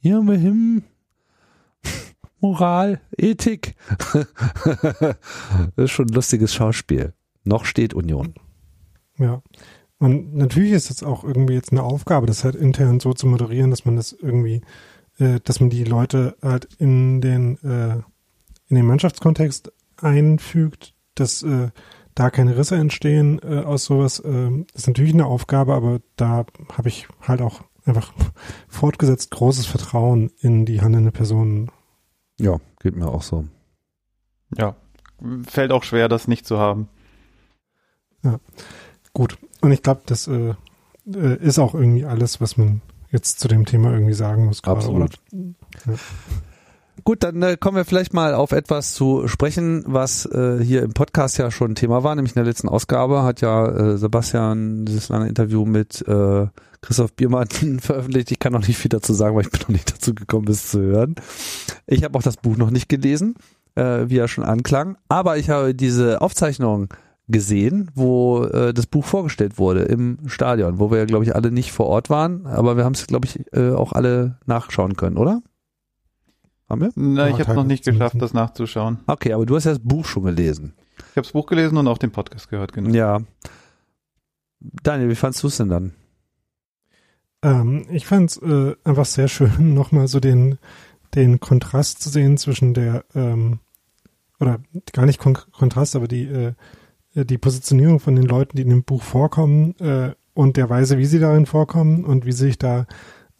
ja, 0.00 0.20
wir 0.22 0.36
him. 0.36 0.82
Moral, 2.40 3.00
Ethik. 3.18 3.74
das 4.14 5.16
ist 5.76 5.90
schon 5.90 6.06
ein 6.06 6.14
lustiges 6.14 6.54
Schauspiel. 6.54 7.12
Noch 7.44 7.66
steht 7.66 7.92
Union. 7.92 8.34
Ja. 9.18 9.42
Und 9.98 10.34
natürlich 10.34 10.72
ist 10.72 10.90
es 10.90 11.02
auch 11.02 11.24
irgendwie 11.24 11.52
jetzt 11.52 11.72
eine 11.72 11.82
Aufgabe, 11.82 12.26
das 12.26 12.44
halt 12.44 12.54
intern 12.54 13.00
so 13.00 13.12
zu 13.12 13.26
moderieren, 13.26 13.70
dass 13.70 13.84
man 13.84 13.96
das 13.96 14.12
irgendwie, 14.12 14.62
äh, 15.18 15.40
dass 15.44 15.60
man 15.60 15.68
die 15.68 15.84
Leute 15.84 16.36
halt 16.42 16.68
in 16.78 17.20
den, 17.20 17.58
äh, 17.62 17.96
in 18.68 18.76
den 18.76 18.86
Mannschaftskontext 18.86 19.70
einfügt, 19.98 20.94
dass 21.14 21.42
äh, 21.42 21.68
da 22.14 22.30
keine 22.30 22.56
Risse 22.56 22.76
entstehen 22.76 23.40
äh, 23.42 23.58
aus 23.58 23.84
sowas. 23.84 24.18
Äh, 24.20 24.64
ist 24.72 24.86
natürlich 24.86 25.12
eine 25.12 25.26
Aufgabe, 25.26 25.74
aber 25.74 26.00
da 26.16 26.46
habe 26.72 26.88
ich 26.88 27.06
halt 27.20 27.42
auch 27.42 27.60
einfach 27.84 28.12
fortgesetzt 28.68 29.30
großes 29.30 29.66
Vertrauen 29.66 30.30
in 30.40 30.66
die 30.66 30.80
handelnde 30.80 31.10
Person. 31.10 31.70
Ja, 32.38 32.58
geht 32.80 32.96
mir 32.96 33.08
auch 33.08 33.22
so. 33.22 33.46
Ja, 34.56 34.76
fällt 35.46 35.72
auch 35.72 35.84
schwer, 35.84 36.08
das 36.08 36.28
nicht 36.28 36.46
zu 36.46 36.58
haben. 36.58 36.88
Ja, 38.22 38.38
gut. 39.12 39.38
Und 39.60 39.72
ich 39.72 39.82
glaube, 39.82 40.02
das 40.06 40.26
äh, 40.26 40.54
äh, 41.06 41.36
ist 41.36 41.58
auch 41.58 41.74
irgendwie 41.74 42.04
alles, 42.04 42.40
was 42.40 42.56
man 42.56 42.82
jetzt 43.10 43.40
zu 43.40 43.48
dem 43.48 43.66
Thema 43.66 43.92
irgendwie 43.92 44.14
sagen 44.14 44.46
muss. 44.46 44.62
Absolut. 44.64 45.18
Ja. 45.32 45.94
Gut, 47.04 47.22
dann 47.22 47.42
äh, 47.42 47.56
kommen 47.58 47.76
wir 47.76 47.84
vielleicht 47.84 48.14
mal 48.14 48.34
auf 48.34 48.52
etwas 48.52 48.92
zu 48.92 49.28
sprechen, 49.28 49.84
was 49.86 50.26
äh, 50.26 50.58
hier 50.62 50.82
im 50.82 50.92
Podcast 50.92 51.38
ja 51.38 51.50
schon 51.50 51.74
Thema 51.74 52.02
war, 52.02 52.14
nämlich 52.14 52.32
in 52.32 52.42
der 52.42 52.44
letzten 52.44 52.68
Ausgabe 52.68 53.22
hat 53.22 53.40
ja 53.40 53.68
äh, 53.68 53.96
Sebastian 53.96 54.84
dieses 54.84 55.08
lange 55.08 55.28
Interview 55.28 55.64
mit 55.64 56.06
äh, 56.06 56.46
Christoph 56.82 57.14
Biermann 57.14 57.48
veröffentlicht. 57.80 58.30
Ich 58.30 58.38
kann 58.38 58.52
noch 58.52 58.66
nicht 58.66 58.78
viel 58.78 58.88
dazu 58.88 59.14
sagen, 59.14 59.36
weil 59.36 59.44
ich 59.44 59.50
bin 59.50 59.60
noch 59.60 59.68
nicht 59.68 59.92
dazu 59.92 60.14
gekommen, 60.14 60.48
es 60.48 60.70
zu 60.70 60.80
hören. 60.80 61.14
Ich 61.86 62.04
habe 62.04 62.18
auch 62.18 62.22
das 62.22 62.36
Buch 62.36 62.56
noch 62.56 62.70
nicht 62.70 62.88
gelesen, 62.88 63.34
äh, 63.76 64.04
wie 64.06 64.18
er 64.18 64.28
schon 64.28 64.44
anklang, 64.44 64.96
aber 65.08 65.38
ich 65.38 65.48
habe 65.48 65.74
diese 65.74 66.20
Aufzeichnung 66.20 66.88
gesehen, 67.28 67.90
wo 67.94 68.44
äh, 68.44 68.74
das 68.74 68.86
Buch 68.86 69.04
vorgestellt 69.04 69.58
wurde 69.58 69.82
im 69.82 70.18
Stadion, 70.26 70.78
wo 70.80 70.90
wir 70.90 70.98
ja, 70.98 71.04
glaube 71.04 71.24
ich, 71.24 71.34
alle 71.34 71.50
nicht 71.52 71.72
vor 71.72 71.86
Ort 71.86 72.10
waren, 72.10 72.46
aber 72.46 72.76
wir 72.76 72.84
haben 72.84 72.94
es, 72.94 73.06
glaube 73.06 73.26
ich, 73.26 73.40
äh, 73.52 73.70
auch 73.70 73.92
alle 73.92 74.38
nachschauen 74.46 74.96
können, 74.96 75.16
oder? 75.16 75.40
Haben 76.70 76.82
wir? 76.82 76.92
Na, 76.94 77.28
ich 77.28 77.40
habe 77.40 77.54
noch 77.54 77.64
nicht 77.64 77.84
geschafft, 77.84 78.22
das 78.22 78.32
nachzuschauen. 78.32 79.00
Okay, 79.08 79.32
aber 79.32 79.44
du 79.44 79.56
hast 79.56 79.64
ja 79.64 79.72
das 79.72 79.80
Buch 79.80 80.04
schon 80.04 80.22
gelesen. 80.22 80.72
Ich 80.98 81.16
habe 81.16 81.22
das 81.22 81.32
Buch 81.32 81.46
gelesen 81.46 81.76
und 81.76 81.88
auch 81.88 81.98
den 81.98 82.12
Podcast 82.12 82.48
gehört, 82.48 82.72
genau. 82.72 82.90
Ja. 82.90 83.20
Daniel, 84.60 85.08
wie 85.08 85.16
fandst 85.16 85.42
du 85.42 85.48
es 85.48 85.56
denn 85.56 85.68
dann? 85.68 85.92
Ähm, 87.42 87.86
ich 87.90 88.06
fand 88.06 88.30
es 88.30 88.36
äh, 88.36 88.76
einfach 88.84 89.04
sehr 89.04 89.26
schön, 89.26 89.74
nochmal 89.74 90.06
so 90.06 90.20
den, 90.20 90.58
den 91.16 91.40
Kontrast 91.40 92.02
zu 92.02 92.08
sehen 92.08 92.38
zwischen 92.38 92.72
der, 92.72 93.04
ähm, 93.16 93.58
oder 94.38 94.60
gar 94.92 95.06
nicht 95.06 95.18
Kon 95.18 95.36
Kontrast, 95.50 95.96
aber 95.96 96.06
die, 96.06 96.24
äh, 96.24 96.52
die 97.14 97.38
Positionierung 97.38 97.98
von 97.98 98.14
den 98.14 98.26
Leuten, 98.26 98.56
die 98.56 98.62
in 98.62 98.70
dem 98.70 98.84
Buch 98.84 99.02
vorkommen 99.02 99.74
äh, 99.80 100.12
und 100.34 100.56
der 100.56 100.70
Weise, 100.70 100.98
wie 100.98 101.06
sie 101.06 101.18
darin 101.18 101.46
vorkommen 101.46 102.04
und 102.04 102.26
wie 102.26 102.32
sie 102.32 102.46
sich 102.46 102.58
da 102.58 102.86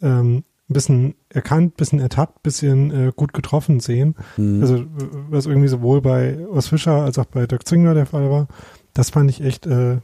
ähm, 0.01 0.43
ein 0.71 0.73
bisschen 0.73 1.15
erkannt, 1.29 1.75
bisschen 1.75 1.99
ertappt, 1.99 2.43
bisschen 2.43 2.91
äh, 2.91 3.11
gut 3.13 3.33
getroffen 3.33 3.79
sehen. 3.81 4.15
Mhm. 4.37 4.61
Also 4.61 4.85
was 5.29 5.45
irgendwie 5.45 5.67
sowohl 5.67 6.01
bei 6.01 6.39
Urs 6.47 6.69
Fischer 6.69 7.03
als 7.03 7.19
auch 7.19 7.25
bei 7.25 7.45
Dirk 7.45 7.67
Zingler 7.67 7.93
der 7.93 8.05
Fall 8.05 8.29
war, 8.31 8.47
das 8.93 9.09
fand 9.09 9.29
ich 9.29 9.41
echt, 9.41 9.67
äh, 9.67 9.97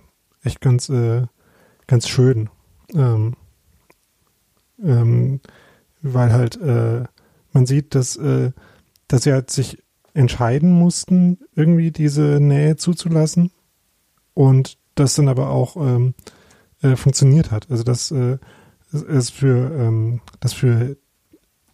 echt 0.44 0.62
ganz, 0.62 0.90
äh, 0.90 1.24
ganz 1.88 2.08
schön. 2.08 2.50
Ähm, 2.94 3.36
ähm, 4.84 5.40
weil 6.02 6.34
halt 6.34 6.62
äh, 6.62 7.04
man 7.54 7.66
sieht, 7.66 7.96
dass, 7.96 8.18
äh, 8.18 8.52
dass 9.08 9.24
sie 9.24 9.32
halt 9.32 9.50
sich 9.50 9.82
entscheiden 10.14 10.72
mussten, 10.72 11.40
irgendwie 11.56 11.92
diese 11.92 12.40
Nähe 12.42 12.76
zuzulassen 12.76 13.52
und 14.34 14.78
das 14.96 15.16
dann 15.16 15.30
aber 15.30 15.50
auch 15.50 15.78
ähm, 15.78 16.14
äh, 16.82 16.96
funktioniert 16.96 17.52
hat. 17.52 17.72
Also 17.72 17.84
dass 17.84 18.12
es 19.04 19.30
für 19.30 19.72
ähm, 19.72 20.22
das 20.40 20.54
für 20.54 20.98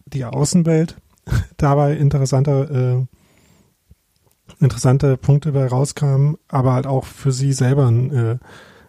die 0.06 0.24
Außenwelt 0.24 0.96
dabei 1.56 1.96
interessante 1.96 3.06
äh, 3.08 4.62
interessante 4.62 5.16
Punkte 5.16 5.52
dabei 5.52 5.66
rauskamen, 5.66 6.36
aber 6.48 6.72
halt 6.72 6.86
auch 6.86 7.04
für 7.04 7.32
sie 7.32 7.52
selber 7.52 7.88
äh, 7.88 8.38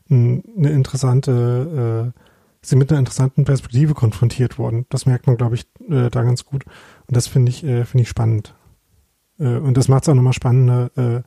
eine 0.09 0.69
interessante 0.69 2.13
äh, 2.15 2.19
sie 2.65 2.75
mit 2.75 2.91
einer 2.91 2.99
interessanten 2.99 3.45
Perspektive 3.45 3.93
konfrontiert 3.93 4.57
wurden. 4.57 4.85
Das 4.89 5.05
merkt 5.05 5.27
man, 5.27 5.37
glaube 5.37 5.55
ich, 5.55 5.65
äh, 5.89 6.09
da 6.09 6.23
ganz 6.23 6.45
gut. 6.45 6.65
Und 6.65 7.15
das 7.15 7.27
finde 7.27 7.51
ich, 7.51 7.63
äh, 7.63 7.85
finde 7.85 8.03
ich 8.03 8.09
spannend. 8.09 8.55
Äh, 9.39 9.57
und 9.57 9.77
das 9.77 9.87
macht 9.87 10.03
es 10.03 10.09
auch 10.09 10.15
nochmal 10.15 10.33
spannender, 10.33 11.23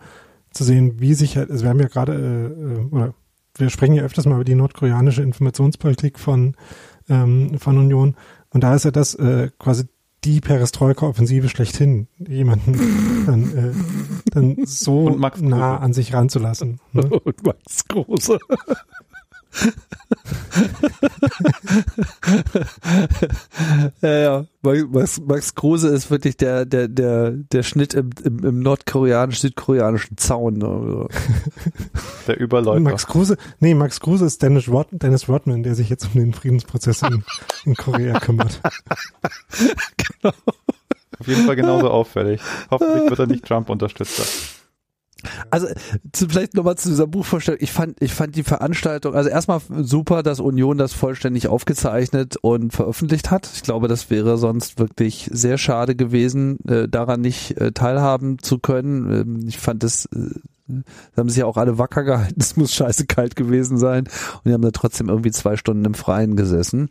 zu 0.51 0.64
sehen, 0.64 0.98
wie 0.98 1.12
sich 1.12 1.36
halt, 1.36 1.51
also 1.51 1.62
wir 1.62 1.70
haben 1.70 1.78
ja 1.78 1.89
gerade, 1.89 2.89
oder 2.90 3.12
wir 3.56 3.68
sprechen 3.68 3.94
ja 3.94 4.02
öfters 4.02 4.24
mal 4.24 4.36
über 4.36 4.44
die 4.44 4.55
nordkoreanische 4.55 5.22
Informationspolitik 5.22 6.18
von, 6.18 6.56
ähm, 7.09 7.59
von 7.59 7.78
Union. 7.78 8.16
Und 8.51 8.64
da 8.64 8.74
ist 8.74 8.85
ja 8.85 8.90
das 8.90 9.14
äh, 9.14 9.51
quasi 9.59 9.85
die 10.24 10.40
Perestroika-Offensive 10.40 11.48
schlechthin, 11.48 12.09
jemanden 12.18 13.24
dann, 13.26 13.56
äh, 13.56 13.72
dann 14.30 14.56
so 14.64 15.10
nah 15.10 15.78
an 15.78 15.93
sich 15.93 16.12
ranzulassen. 16.12 16.80
Ne? 16.93 17.02
Und 17.24 17.44
Max 17.44 17.86
Große. 17.89 18.39
ja, 24.03 24.19
ja. 24.19 24.45
Max, 24.62 25.20
Max 25.20 25.55
Kruse 25.55 25.89
ist 25.89 26.11
wirklich 26.11 26.37
der, 26.37 26.66
der, 26.66 26.89
der, 26.89 27.31
der 27.31 27.62
Schnitt 27.62 27.95
im, 27.95 28.11
im, 28.25 28.45
im 28.45 28.61
nordkoreanisch-südkoreanischen 28.61 30.16
Zaun. 30.16 30.55
Ne? 30.55 31.07
Der 32.27 32.39
Überläufer. 32.39 32.81
Max 32.81 33.07
Kruse, 33.07 33.37
nee, 33.61 33.75
Max 33.75 34.01
Kruse 34.01 34.27
ist 34.27 34.43
Dennis, 34.43 34.69
Rod, 34.69 34.89
Dennis 34.91 35.29
Rodman, 35.29 35.62
der 35.62 35.75
sich 35.75 35.89
jetzt 35.89 36.09
um 36.12 36.20
den 36.20 36.35
Friedensprozess 36.35 37.03
in, 37.03 37.25
in 37.65 37.75
Korea 37.75 38.20
kümmert. 38.20 38.61
genau. 39.97 40.35
Auf 41.20 41.27
jeden 41.27 41.47
Fall 41.47 41.57
genauso 41.57 41.91
auffällig. 41.91 42.41
Hoffentlich 42.70 43.11
wird 43.11 43.19
er 43.19 43.27
nicht 43.27 43.45
Trump 43.45 43.70
unterstützt. 43.70 44.57
Also 45.51 45.66
zu, 46.12 46.28
vielleicht 46.28 46.55
nochmal 46.55 46.77
zu 46.77 46.90
dieser 46.90 47.09
Buchvorstellung. 47.09 47.61
Ich 47.61 47.73
fand, 47.73 48.01
ich 48.01 48.15
fand 48.15 48.36
die 48.36 48.45
Veranstaltung, 48.45 49.15
also 49.15 49.28
erstmal 49.28 49.61
super, 49.81 50.23
dass 50.23 50.39
Union 50.39 50.78
das 50.78 50.93
vollständig 50.93 51.49
aufgezeichnet 51.49 52.36
und 52.36 52.73
veröffentlicht 52.73 53.31
hat. 53.31 53.51
Ich 53.55 53.62
glaube, 53.62 53.89
das 53.89 54.11
wäre 54.11 54.39
sonst 54.39 54.78
wirklich 54.78 55.28
sehr 55.32 55.59
schade 55.59 55.97
gewesen, 55.97 56.59
äh, 56.69 56.89
daran 56.89 57.20
nicht 57.20 57.57
äh, 57.61 57.73
teilhaben 57.73 58.39
zu 58.39 58.59
können. 58.59 59.11
Ähm, 59.11 59.49
ich 59.49 59.59
fand 59.59 59.82
das, 59.82 60.07
äh, 60.07 60.82
haben 61.16 61.28
sich 61.28 61.39
ja 61.39 61.47
auch 61.47 61.57
alle 61.57 61.78
wacker 61.78 62.05
gehalten. 62.05 62.36
Es 62.39 62.57
muss 62.57 62.74
scheiße 62.74 63.07
kalt 63.07 63.35
gewesen 63.35 63.77
sein 63.77 64.05
und 64.05 64.47
die 64.47 64.53
haben 64.53 64.62
da 64.62 64.70
trotzdem 64.70 65.09
irgendwie 65.09 65.32
zwei 65.32 65.57
Stunden 65.57 65.85
im 65.85 65.95
Freien 65.95 66.36
gesessen. 66.36 66.90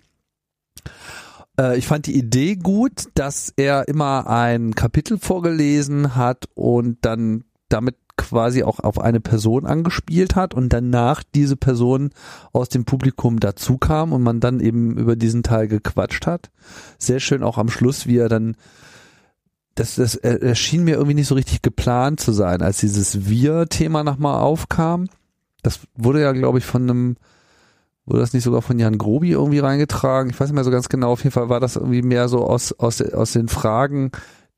Äh, 1.58 1.78
ich 1.78 1.88
fand 1.88 2.08
die 2.08 2.18
Idee 2.18 2.58
gut, 2.58 3.06
dass 3.16 3.54
er 3.56 3.88
immer 3.88 4.28
ein 4.28 4.76
Kapitel 4.76 5.18
vorgelesen 5.18 6.16
hat 6.16 6.50
und 6.56 6.98
dann 7.02 7.46
damit 7.70 7.96
quasi 8.18 8.64
auch 8.64 8.80
auf 8.80 9.00
eine 9.00 9.20
Person 9.20 9.66
angespielt 9.66 10.36
hat 10.36 10.54
und 10.54 10.74
danach 10.74 11.24
diese 11.36 11.56
Person 11.56 12.10
aus 12.52 12.70
dem 12.70 12.84
Publikum 12.84 13.40
dazu 13.40 13.78
kam 13.78 14.12
und 14.12 14.24
man 14.24 14.40
dann 14.40 14.60
eben 14.60 14.98
über 14.98 15.16
diesen 15.16 15.44
Teil 15.44 15.68
gequatscht 15.68 16.28
hat. 16.28 16.50
Sehr 16.98 17.20
schön 17.20 17.44
auch 17.44 17.58
am 17.58 17.70
Schluss, 17.70 18.08
wie 18.08 18.18
er 18.18 18.30
dann 18.30 18.56
das, 19.76 19.96
das 19.96 20.16
erschien 20.16 20.84
mir 20.84 20.96
irgendwie 20.96 21.14
nicht 21.14 21.28
so 21.28 21.36
richtig 21.36 21.62
geplant 21.62 22.20
zu 22.20 22.32
sein, 22.32 22.62
als 22.62 22.80
dieses 22.80 23.28
Wir-Thema 23.30 24.04
nochmal 24.04 24.42
aufkam. 24.42 25.08
Das 25.62 25.82
wurde 25.96 26.22
ja, 26.22 26.32
glaube 26.32 26.58
ich, 26.58 26.66
von 26.66 26.84
einem, 26.84 27.16
wurde 28.06 28.22
das 28.22 28.34
nicht 28.34 28.44
sogar 28.44 28.64
von 28.64 28.80
Jan 28.80 28.98
Grobi 28.98 29.32
irgendwie 29.32 29.60
reingetragen? 29.60 30.32
Ich 30.32 30.40
weiß 30.40 30.50
nicht 30.50 30.56
mehr 30.56 30.64
so 30.64 30.72
ganz 30.72 30.90
genau. 30.90 31.12
Auf 31.12 31.24
jeden 31.24 31.34
Fall 31.34 31.50
war 31.50 31.60
das 31.60 31.76
irgendwie 31.76 32.02
mehr 32.02 32.28
so 32.28 32.46
aus, 32.48 32.74
aus, 32.74 33.02
aus 33.02 33.34
den 33.34 33.50
Fragen 33.50 34.12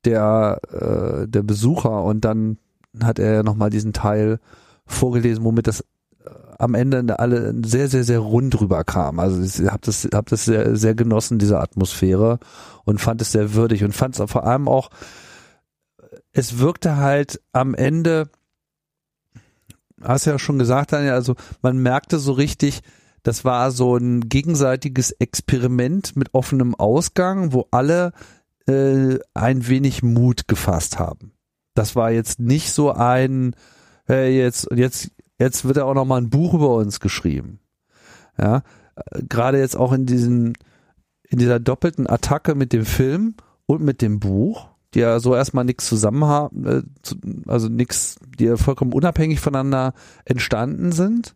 der, 0.04 0.60
äh, 0.72 1.28
der 1.28 1.42
Besucher 1.42 2.02
und 2.02 2.24
dann 2.24 2.56
hat 3.02 3.18
er 3.18 3.42
nochmal 3.42 3.70
diesen 3.70 3.92
Teil 3.92 4.38
vorgelesen, 4.86 5.44
womit 5.44 5.66
das 5.66 5.80
äh, 6.24 6.30
am 6.58 6.74
Ende 6.74 7.18
alle 7.18 7.54
sehr, 7.64 7.88
sehr, 7.88 8.04
sehr 8.04 8.18
rund 8.18 8.60
rüberkam. 8.60 9.18
Also 9.18 9.42
ich 9.42 9.70
habe 9.70 9.82
das, 9.82 10.08
hab 10.12 10.26
das 10.28 10.44
sehr, 10.44 10.76
sehr 10.76 10.94
genossen, 10.94 11.38
diese 11.38 11.60
Atmosphäre 11.60 12.38
und 12.84 13.00
fand 13.00 13.22
es 13.22 13.32
sehr 13.32 13.54
würdig 13.54 13.84
und 13.84 13.94
fand 13.94 14.18
es 14.18 14.30
vor 14.30 14.46
allem 14.46 14.68
auch, 14.68 14.90
es 16.32 16.58
wirkte 16.58 16.96
halt 16.96 17.40
am 17.52 17.74
Ende, 17.74 18.28
hast 20.02 20.26
ja 20.26 20.38
schon 20.38 20.58
gesagt, 20.58 20.92
Daniel, 20.92 21.12
also 21.12 21.34
man 21.62 21.78
merkte 21.78 22.18
so 22.18 22.32
richtig, 22.32 22.82
das 23.22 23.44
war 23.44 23.70
so 23.70 23.96
ein 23.96 24.28
gegenseitiges 24.28 25.10
Experiment 25.12 26.16
mit 26.16 26.34
offenem 26.34 26.74
Ausgang, 26.74 27.52
wo 27.52 27.66
alle 27.70 28.12
äh, 28.66 29.18
ein 29.34 29.68
wenig 29.68 30.02
Mut 30.02 30.48
gefasst 30.48 30.98
haben. 30.98 31.32
Das 31.74 31.96
war 31.96 32.10
jetzt 32.10 32.40
nicht 32.40 32.72
so 32.72 32.92
ein, 32.92 33.54
hey, 34.06 34.36
jetzt, 34.36 34.68
jetzt, 34.74 35.10
jetzt 35.38 35.64
wird 35.64 35.76
ja 35.76 35.84
auch 35.84 35.94
noch 35.94 36.04
mal 36.04 36.20
ein 36.20 36.30
Buch 36.30 36.54
über 36.54 36.74
uns 36.74 37.00
geschrieben. 37.00 37.60
Ja, 38.38 38.62
gerade 39.28 39.58
jetzt 39.58 39.76
auch 39.76 39.92
in 39.92 40.06
diesen, 40.06 40.54
in 41.28 41.38
dieser 41.38 41.60
doppelten 41.60 42.08
Attacke 42.08 42.54
mit 42.54 42.72
dem 42.72 42.84
Film 42.84 43.34
und 43.66 43.82
mit 43.82 44.02
dem 44.02 44.18
Buch, 44.18 44.68
die 44.94 45.00
ja 45.00 45.20
so 45.20 45.34
erstmal 45.34 45.64
nichts 45.64 45.86
zusammen 45.86 46.24
haben, 46.24 46.66
äh, 46.66 46.82
also 47.46 47.68
nichts, 47.68 48.16
die 48.38 48.44
ja 48.44 48.56
vollkommen 48.56 48.92
unabhängig 48.92 49.40
voneinander 49.40 49.94
entstanden 50.24 50.92
sind, 50.92 51.34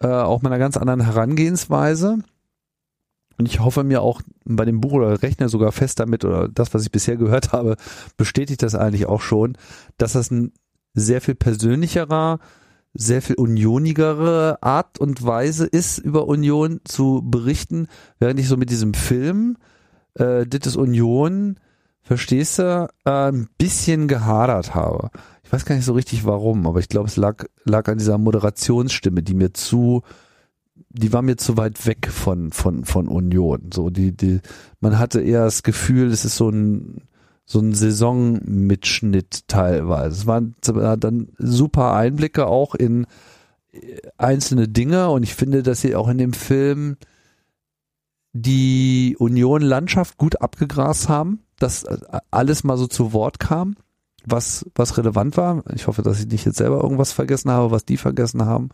äh, 0.00 0.08
auch 0.08 0.42
mit 0.42 0.52
einer 0.52 0.58
ganz 0.58 0.76
anderen 0.76 1.00
Herangehensweise. 1.00 2.18
Und 3.38 3.46
ich 3.46 3.60
hoffe 3.60 3.84
mir 3.84 4.02
auch 4.02 4.20
bei 4.44 4.64
dem 4.64 4.80
Buch 4.80 4.92
oder 4.92 5.22
rechne 5.22 5.48
sogar 5.48 5.72
fest 5.72 6.00
damit 6.00 6.24
oder 6.24 6.48
das, 6.48 6.74
was 6.74 6.82
ich 6.82 6.92
bisher 6.92 7.16
gehört 7.16 7.52
habe, 7.52 7.76
bestätigt 8.16 8.62
das 8.62 8.74
eigentlich 8.74 9.06
auch 9.06 9.20
schon, 9.20 9.56
dass 9.96 10.12
das 10.12 10.30
ein 10.30 10.52
sehr 10.94 11.20
viel 11.20 11.36
persönlicherer, 11.36 12.40
sehr 12.94 13.22
viel 13.22 13.36
unionigere 13.36 14.58
Art 14.60 14.98
und 14.98 15.24
Weise 15.24 15.66
ist, 15.66 15.98
über 15.98 16.26
Union 16.26 16.80
zu 16.84 17.22
berichten, 17.24 17.86
während 18.18 18.40
ich 18.40 18.48
so 18.48 18.56
mit 18.56 18.70
diesem 18.70 18.94
Film, 18.94 19.56
äh, 20.14 20.46
Dit 20.46 20.66
ist 20.66 20.76
Union, 20.76 21.60
verstehst 22.02 22.58
du, 22.58 22.88
äh, 23.04 23.10
ein 23.10 23.48
bisschen 23.58 24.08
gehadert 24.08 24.74
habe. 24.74 25.10
Ich 25.44 25.52
weiß 25.52 25.64
gar 25.64 25.76
nicht 25.76 25.84
so 25.84 25.92
richtig 25.92 26.24
warum, 26.24 26.66
aber 26.66 26.80
ich 26.80 26.88
glaube, 26.88 27.08
es 27.08 27.16
lag, 27.16 27.44
lag 27.64 27.86
an 27.88 27.98
dieser 27.98 28.18
Moderationsstimme, 28.18 29.22
die 29.22 29.34
mir 29.34 29.52
zu 29.52 30.02
die 30.90 31.12
war 31.12 31.22
mir 31.22 31.36
zu 31.36 31.56
weit 31.56 31.86
weg 31.86 32.08
von, 32.10 32.50
von, 32.50 32.84
von 32.84 33.08
Union. 33.08 33.70
So, 33.72 33.90
die, 33.90 34.16
die, 34.16 34.40
man 34.80 34.98
hatte 34.98 35.20
eher 35.20 35.44
das 35.44 35.62
Gefühl, 35.62 36.10
es 36.10 36.24
ist 36.24 36.36
so 36.36 36.48
ein, 36.48 37.02
so 37.44 37.60
ein 37.60 37.74
Saisonmitschnitt 37.74 39.48
teilweise. 39.48 40.16
Es 40.16 40.26
waren 40.26 40.54
dann 41.00 41.28
super 41.38 41.94
Einblicke 41.94 42.46
auch 42.46 42.74
in 42.74 43.06
einzelne 44.16 44.68
Dinge 44.68 45.10
und 45.10 45.22
ich 45.22 45.34
finde, 45.34 45.62
dass 45.62 45.82
sie 45.82 45.94
auch 45.94 46.08
in 46.08 46.18
dem 46.18 46.32
Film 46.32 46.96
die 48.32 49.16
Union-Landschaft 49.18 50.16
gut 50.16 50.40
abgegrast 50.40 51.08
haben, 51.08 51.40
dass 51.58 51.84
alles 52.30 52.64
mal 52.64 52.76
so 52.76 52.86
zu 52.86 53.12
Wort 53.12 53.40
kam, 53.40 53.76
was, 54.24 54.66
was 54.74 54.96
relevant 54.96 55.36
war. 55.36 55.64
Ich 55.74 55.86
hoffe, 55.86 56.02
dass 56.02 56.20
ich 56.20 56.26
nicht 56.26 56.46
jetzt 56.46 56.58
selber 56.58 56.82
irgendwas 56.82 57.12
vergessen 57.12 57.50
habe, 57.50 57.70
was 57.70 57.84
die 57.84 57.96
vergessen 57.96 58.44
haben 58.46 58.70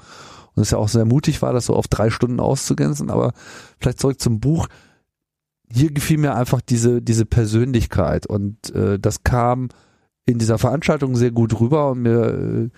und 0.54 0.62
es 0.62 0.70
ja 0.70 0.78
auch 0.78 0.88
sehr 0.88 1.04
mutig 1.04 1.42
war, 1.42 1.52
das 1.52 1.66
so 1.66 1.74
auf 1.74 1.88
drei 1.88 2.10
Stunden 2.10 2.40
auszugrenzen, 2.40 3.10
aber 3.10 3.32
vielleicht 3.78 4.00
zurück 4.00 4.20
zum 4.20 4.40
Buch. 4.40 4.68
Hier 5.70 5.92
gefiel 5.92 6.18
mir 6.18 6.34
einfach 6.34 6.60
diese, 6.60 7.02
diese 7.02 7.26
Persönlichkeit 7.26 8.26
und 8.26 8.74
äh, 8.74 8.98
das 8.98 9.24
kam 9.24 9.68
in 10.26 10.38
dieser 10.38 10.58
Veranstaltung 10.58 11.16
sehr 11.16 11.30
gut 11.30 11.58
rüber 11.60 11.90
und 11.90 12.02
mir, 12.02 12.24
äh, 12.24 12.68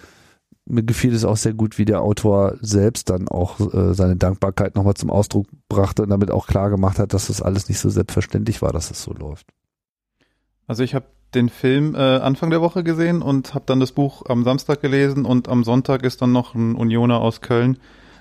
mir 0.68 0.82
gefiel 0.82 1.14
es 1.14 1.24
auch 1.24 1.36
sehr 1.36 1.54
gut, 1.54 1.78
wie 1.78 1.84
der 1.84 2.02
Autor 2.02 2.56
selbst 2.60 3.10
dann 3.10 3.28
auch 3.28 3.60
äh, 3.60 3.94
seine 3.94 4.16
Dankbarkeit 4.16 4.74
nochmal 4.74 4.94
zum 4.94 5.10
Ausdruck 5.10 5.46
brachte 5.68 6.02
und 6.02 6.10
damit 6.10 6.30
auch 6.30 6.46
klar 6.46 6.70
gemacht 6.70 6.98
hat, 6.98 7.12
dass 7.12 7.28
das 7.28 7.42
alles 7.42 7.68
nicht 7.68 7.78
so 7.78 7.88
selbstverständlich 7.90 8.62
war, 8.62 8.72
dass 8.72 8.90
es 8.90 9.02
so 9.02 9.12
läuft. 9.12 9.46
Also 10.66 10.82
ich 10.82 10.94
habe 10.94 11.06
den 11.34 11.48
Film 11.48 11.94
äh, 11.94 11.98
Anfang 11.98 12.50
der 12.50 12.60
Woche 12.60 12.84
gesehen 12.84 13.22
und 13.22 13.54
habe 13.54 13.64
dann 13.66 13.80
das 13.80 13.92
Buch 13.92 14.24
am 14.28 14.44
Samstag 14.44 14.80
gelesen 14.80 15.24
und 15.24 15.48
am 15.48 15.64
Sonntag 15.64 16.04
ist 16.04 16.22
dann 16.22 16.32
noch 16.32 16.54
ein 16.54 16.74
Unioner 16.74 17.20
aus 17.20 17.40
Köln 17.40 17.78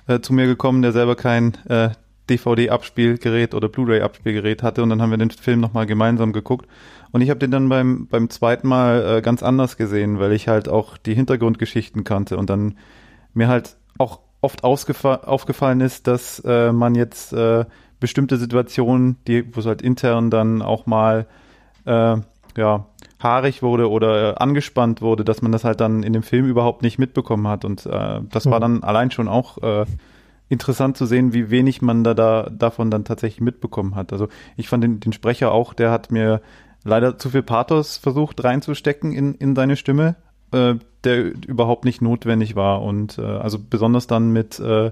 äh, 0.07 0.19
zu 0.19 0.33
mir 0.33 0.47
gekommen, 0.47 0.81
der 0.81 0.91
selber 0.91 1.15
kein 1.15 1.53
äh, 1.69 1.89
DVD-Abspielgerät 2.29 3.53
oder 3.53 3.69
Blu-ray-Abspielgerät 3.69 4.63
hatte 4.63 4.81
und 4.81 4.89
dann 4.89 5.01
haben 5.01 5.11
wir 5.11 5.17
den 5.17 5.29
Film 5.29 5.59
nochmal 5.59 5.85
gemeinsam 5.85 6.33
geguckt. 6.33 6.67
Und 7.11 7.21
ich 7.21 7.29
habe 7.29 7.39
den 7.39 7.51
dann 7.51 7.69
beim 7.69 8.07
beim 8.07 8.29
zweiten 8.29 8.67
Mal 8.67 9.17
äh, 9.17 9.21
ganz 9.21 9.43
anders 9.43 9.77
gesehen, 9.77 10.19
weil 10.19 10.31
ich 10.31 10.47
halt 10.47 10.67
auch 10.67 10.97
die 10.97 11.13
Hintergrundgeschichten 11.13 12.03
kannte 12.03 12.37
und 12.37 12.49
dann 12.49 12.77
mir 13.33 13.47
halt 13.47 13.77
auch 13.97 14.19
oft 14.41 14.63
aufgefallen 14.63 15.81
ist, 15.81 16.07
dass 16.07 16.39
äh, 16.39 16.71
man 16.71 16.95
jetzt 16.95 17.33
äh, 17.33 17.65
bestimmte 17.99 18.37
Situationen, 18.37 19.17
die 19.27 19.55
wo 19.55 19.59
es 19.59 19.65
halt 19.65 19.81
intern 19.81 20.29
dann 20.29 20.61
auch 20.61 20.85
mal 20.85 21.27
ja 21.87 22.87
haarig 23.19 23.63
wurde 23.63 23.89
oder 23.89 24.31
äh, 24.31 24.35
angespannt 24.35 25.01
wurde, 25.01 25.23
dass 25.23 25.41
man 25.41 25.51
das 25.51 25.63
halt 25.63 25.79
dann 25.81 26.03
in 26.03 26.13
dem 26.13 26.23
Film 26.23 26.47
überhaupt 26.47 26.81
nicht 26.81 26.99
mitbekommen 26.99 27.47
hat. 27.47 27.65
Und 27.65 27.85
äh, 27.85 28.21
das 28.29 28.45
mhm. 28.45 28.51
war 28.51 28.59
dann 28.59 28.83
allein 28.83 29.11
schon 29.11 29.27
auch 29.27 29.57
äh, 29.63 29.85
interessant 30.49 30.97
zu 30.97 31.05
sehen, 31.05 31.33
wie 31.33 31.49
wenig 31.49 31.81
man 31.81 32.03
da, 32.03 32.13
da 32.13 32.49
davon 32.49 32.91
dann 32.91 33.05
tatsächlich 33.05 33.41
mitbekommen 33.41 33.95
hat. 33.95 34.13
Also 34.13 34.27
ich 34.57 34.67
fand 34.67 34.83
den, 34.83 34.99
den 34.99 35.13
Sprecher 35.13 35.51
auch, 35.51 35.73
der 35.73 35.91
hat 35.91 36.11
mir 36.11 36.41
leider 36.83 37.17
zu 37.17 37.29
viel 37.29 37.43
Pathos 37.43 37.97
versucht 37.97 38.43
reinzustecken 38.43 39.11
in, 39.11 39.35
in 39.35 39.55
seine 39.55 39.75
Stimme, 39.75 40.15
äh, 40.51 40.75
der 41.03 41.33
überhaupt 41.47 41.85
nicht 41.85 42.01
notwendig 42.01 42.55
war. 42.55 42.83
Und 42.83 43.17
äh, 43.17 43.23
also 43.23 43.57
besonders 43.59 44.07
dann 44.07 44.31
mit, 44.31 44.59
äh, 44.59 44.91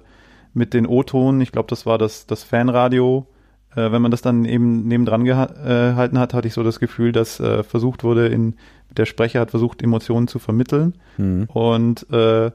mit 0.54 0.74
den 0.74 0.88
O-Tonen, 0.88 1.42
ich 1.42 1.52
glaube, 1.52 1.70
das 1.70 1.86
war 1.86 1.98
das, 1.98 2.26
das 2.26 2.44
Fanradio, 2.44 3.28
äh, 3.76 3.92
wenn 3.92 4.02
man 4.02 4.12
das 4.12 4.22
dann 4.22 4.46
eben 4.46 4.88
nebendran 4.88 5.26
gehalten 5.26 6.20
hat, 6.20 6.34
hatte 6.34 6.48
ich 6.48 6.54
so 6.54 6.64
das 6.64 6.80
Gefühl, 6.80 7.12
dass 7.12 7.40
äh, 7.40 7.64
versucht 7.64 8.04
wurde, 8.04 8.28
in, 8.28 8.56
der 8.98 9.06
Sprecher 9.06 9.40
hat 9.40 9.52
versucht, 9.52 9.82
Emotionen 9.82 10.28
zu 10.28 10.40
vermitteln 10.40 10.96
mhm. 11.18 11.46
und 11.46 12.10
äh, 12.12 12.52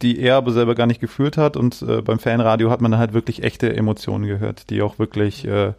die 0.00 0.18
er 0.18 0.36
aber 0.36 0.52
selber 0.52 0.74
gar 0.74 0.86
nicht 0.86 1.00
gefühlt 1.00 1.36
hat 1.36 1.56
und 1.56 1.82
äh, 1.82 2.02
beim 2.02 2.18
Fanradio 2.18 2.70
hat 2.70 2.80
man 2.80 2.90
dann 2.90 3.00
halt 3.00 3.12
wirklich 3.12 3.42
echte 3.42 3.74
Emotionen 3.74 4.26
gehört, 4.26 4.70
die 4.70 4.82
auch 4.82 4.98
wirklich 4.98 5.46
äh, 5.46 5.74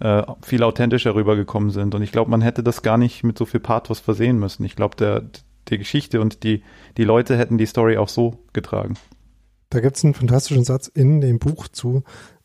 äh, 0.00 0.22
viel 0.42 0.62
authentischer 0.62 1.14
rübergekommen 1.14 1.70
sind 1.70 1.94
und 1.94 2.02
ich 2.02 2.12
glaube, 2.12 2.30
man 2.30 2.42
hätte 2.42 2.62
das 2.62 2.82
gar 2.82 2.98
nicht 2.98 3.24
mit 3.24 3.38
so 3.38 3.46
viel 3.46 3.60
Pathos 3.60 4.00
versehen 4.00 4.38
müssen. 4.38 4.64
Ich 4.64 4.76
glaube, 4.76 4.96
der, 4.96 5.22
die 5.68 5.78
Geschichte 5.78 6.20
und 6.20 6.42
die, 6.42 6.62
die 6.96 7.04
Leute 7.04 7.38
hätten 7.38 7.56
die 7.56 7.66
Story 7.66 7.96
auch 7.96 8.08
so 8.08 8.38
getragen. 8.52 8.96
Da 9.70 9.80
gibt 9.80 9.96
es 9.96 10.04
einen 10.04 10.14
fantastischen 10.14 10.64
Satz 10.64 10.88
in 10.88 11.20
dem 11.20 11.38
Buch 11.38 11.68
zu, 11.68 12.04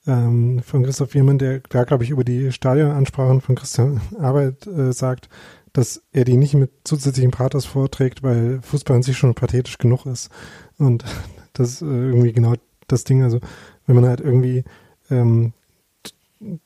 ähm, 0.10 0.62
von 0.64 0.84
Christoph 0.84 1.14
Wiemann, 1.14 1.38
der 1.38 1.62
da, 1.70 1.84
glaube 1.84 2.04
ich, 2.04 2.10
über 2.10 2.24
die 2.24 2.52
Stadionansprachen 2.52 3.42
von 3.42 3.56
Christian 3.56 4.02
Arbeit 4.20 4.66
äh, 4.66 4.92
sagt, 4.92 5.30
dass 5.72 6.02
er 6.12 6.26
die 6.26 6.36
nicht 6.36 6.56
mit 6.56 6.72
zusätzlichen 6.84 7.32
Pathos 7.32 7.66
vorträgt, 7.66 8.24
weil 8.24 8.60
Fußball 8.64 8.98
an 8.98 9.04
sich 9.04 9.18
schon 9.18 9.36
pathetisch 9.36 9.78
genug 9.78 10.06
ist. 10.08 10.30
Und 10.78 11.06
das 11.54 11.74
ist 11.74 11.82
äh, 11.84 11.86
irgendwie 11.86 12.34
genau 12.34 12.56
das 12.88 13.04
Ding. 13.04 13.22
Also 13.22 13.40
wenn 13.86 13.96
man 13.96 14.08
halt 14.08 14.20
irgendwie 14.20 14.64
ähm, 15.12 15.54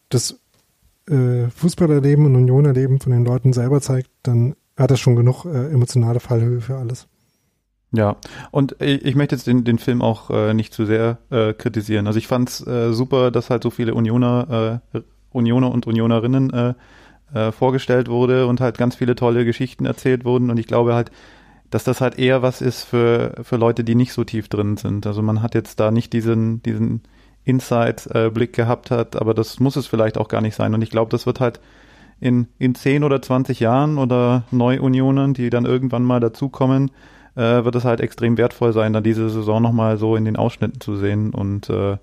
das 0.07 0.39
äh, 1.09 1.49
Fußballerleben 1.49 2.25
und 2.25 2.35
Unionerleben 2.35 3.01
von 3.01 3.11
den 3.11 3.25
Leuten 3.25 3.51
selber 3.51 3.81
zeigt, 3.81 4.09
dann 4.23 4.55
hat 4.77 4.89
das 4.89 5.01
schon 5.01 5.17
genug 5.17 5.45
äh, 5.45 5.69
emotionale 5.69 6.21
Fallhöhe 6.21 6.61
für 6.61 6.77
alles. 6.77 7.07
Ja, 7.95 8.15
und 8.49 8.75
ich 8.81 9.15
möchte 9.15 9.35
jetzt 9.35 9.45
den, 9.45 9.63
den 9.63 9.77
Film 9.77 10.01
auch 10.01 10.31
äh, 10.31 10.55
nicht 10.55 10.73
zu 10.73 10.85
sehr 10.85 11.19
äh, 11.29 11.53
kritisieren. 11.53 12.07
Also 12.07 12.17
ich 12.17 12.25
fand 12.25 12.49
es 12.49 12.65
äh, 12.65 12.91
super, 12.91 13.29
dass 13.29 13.51
halt 13.51 13.61
so 13.61 13.69
viele 13.69 13.93
Unioner, 13.93 14.81
äh, 14.93 14.99
Unioner 15.31 15.71
und 15.71 15.85
Unionerinnen 15.85 16.51
äh, 16.51 16.73
äh, 17.33 17.51
vorgestellt 17.51 18.09
wurde 18.09 18.47
und 18.47 18.61
halt 18.61 18.79
ganz 18.79 18.95
viele 18.95 19.15
tolle 19.15 19.45
Geschichten 19.45 19.85
erzählt 19.85 20.25
wurden. 20.25 20.49
Und 20.49 20.57
ich 20.57 20.65
glaube 20.65 20.95
halt, 20.95 21.11
dass 21.69 21.83
das 21.83 22.01
halt 22.01 22.17
eher 22.17 22.41
was 22.41 22.61
ist 22.61 22.83
für, 22.83 23.35
für 23.43 23.57
Leute, 23.57 23.83
die 23.83 23.95
nicht 23.95 24.13
so 24.13 24.23
tief 24.23 24.49
drin 24.49 24.75
sind. 24.77 25.05
Also 25.05 25.21
man 25.21 25.43
hat 25.43 25.53
jetzt 25.53 25.79
da 25.79 25.91
nicht 25.91 26.13
diesen, 26.13 26.63
diesen 26.63 27.01
Inside-Blick 27.43 28.53
gehabt 28.53 28.89
hat, 28.89 29.15
aber 29.15 29.35
das 29.35 29.59
muss 29.59 29.75
es 29.75 29.85
vielleicht 29.85 30.17
auch 30.17 30.29
gar 30.29 30.41
nicht 30.41 30.55
sein. 30.55 30.73
Und 30.73 30.81
ich 30.81 30.89
glaube, 30.89 31.11
das 31.11 31.27
wird 31.27 31.39
halt 31.39 31.59
in, 32.19 32.47
in 32.57 32.73
10 32.73 33.03
oder 33.03 33.21
20 33.21 33.59
Jahren 33.59 33.97
oder 33.99 34.43
Neu-Unionern, 34.49 35.33
die 35.33 35.49
dann 35.49 35.65
irgendwann 35.65 36.03
mal 36.03 36.19
dazukommen, 36.19 36.89
äh, 37.35 37.63
wird 37.63 37.75
es 37.75 37.85
halt 37.85 38.01
extrem 38.01 38.37
wertvoll 38.37 38.73
sein, 38.73 38.93
dann 38.93 39.03
diese 39.03 39.29
Saison 39.29 39.61
nochmal 39.61 39.97
so 39.97 40.15
in 40.15 40.25
den 40.25 40.35
Ausschnitten 40.35 40.79
zu 40.79 40.95
sehen 40.95 41.33
und 41.33 41.69
äh, 41.69 41.97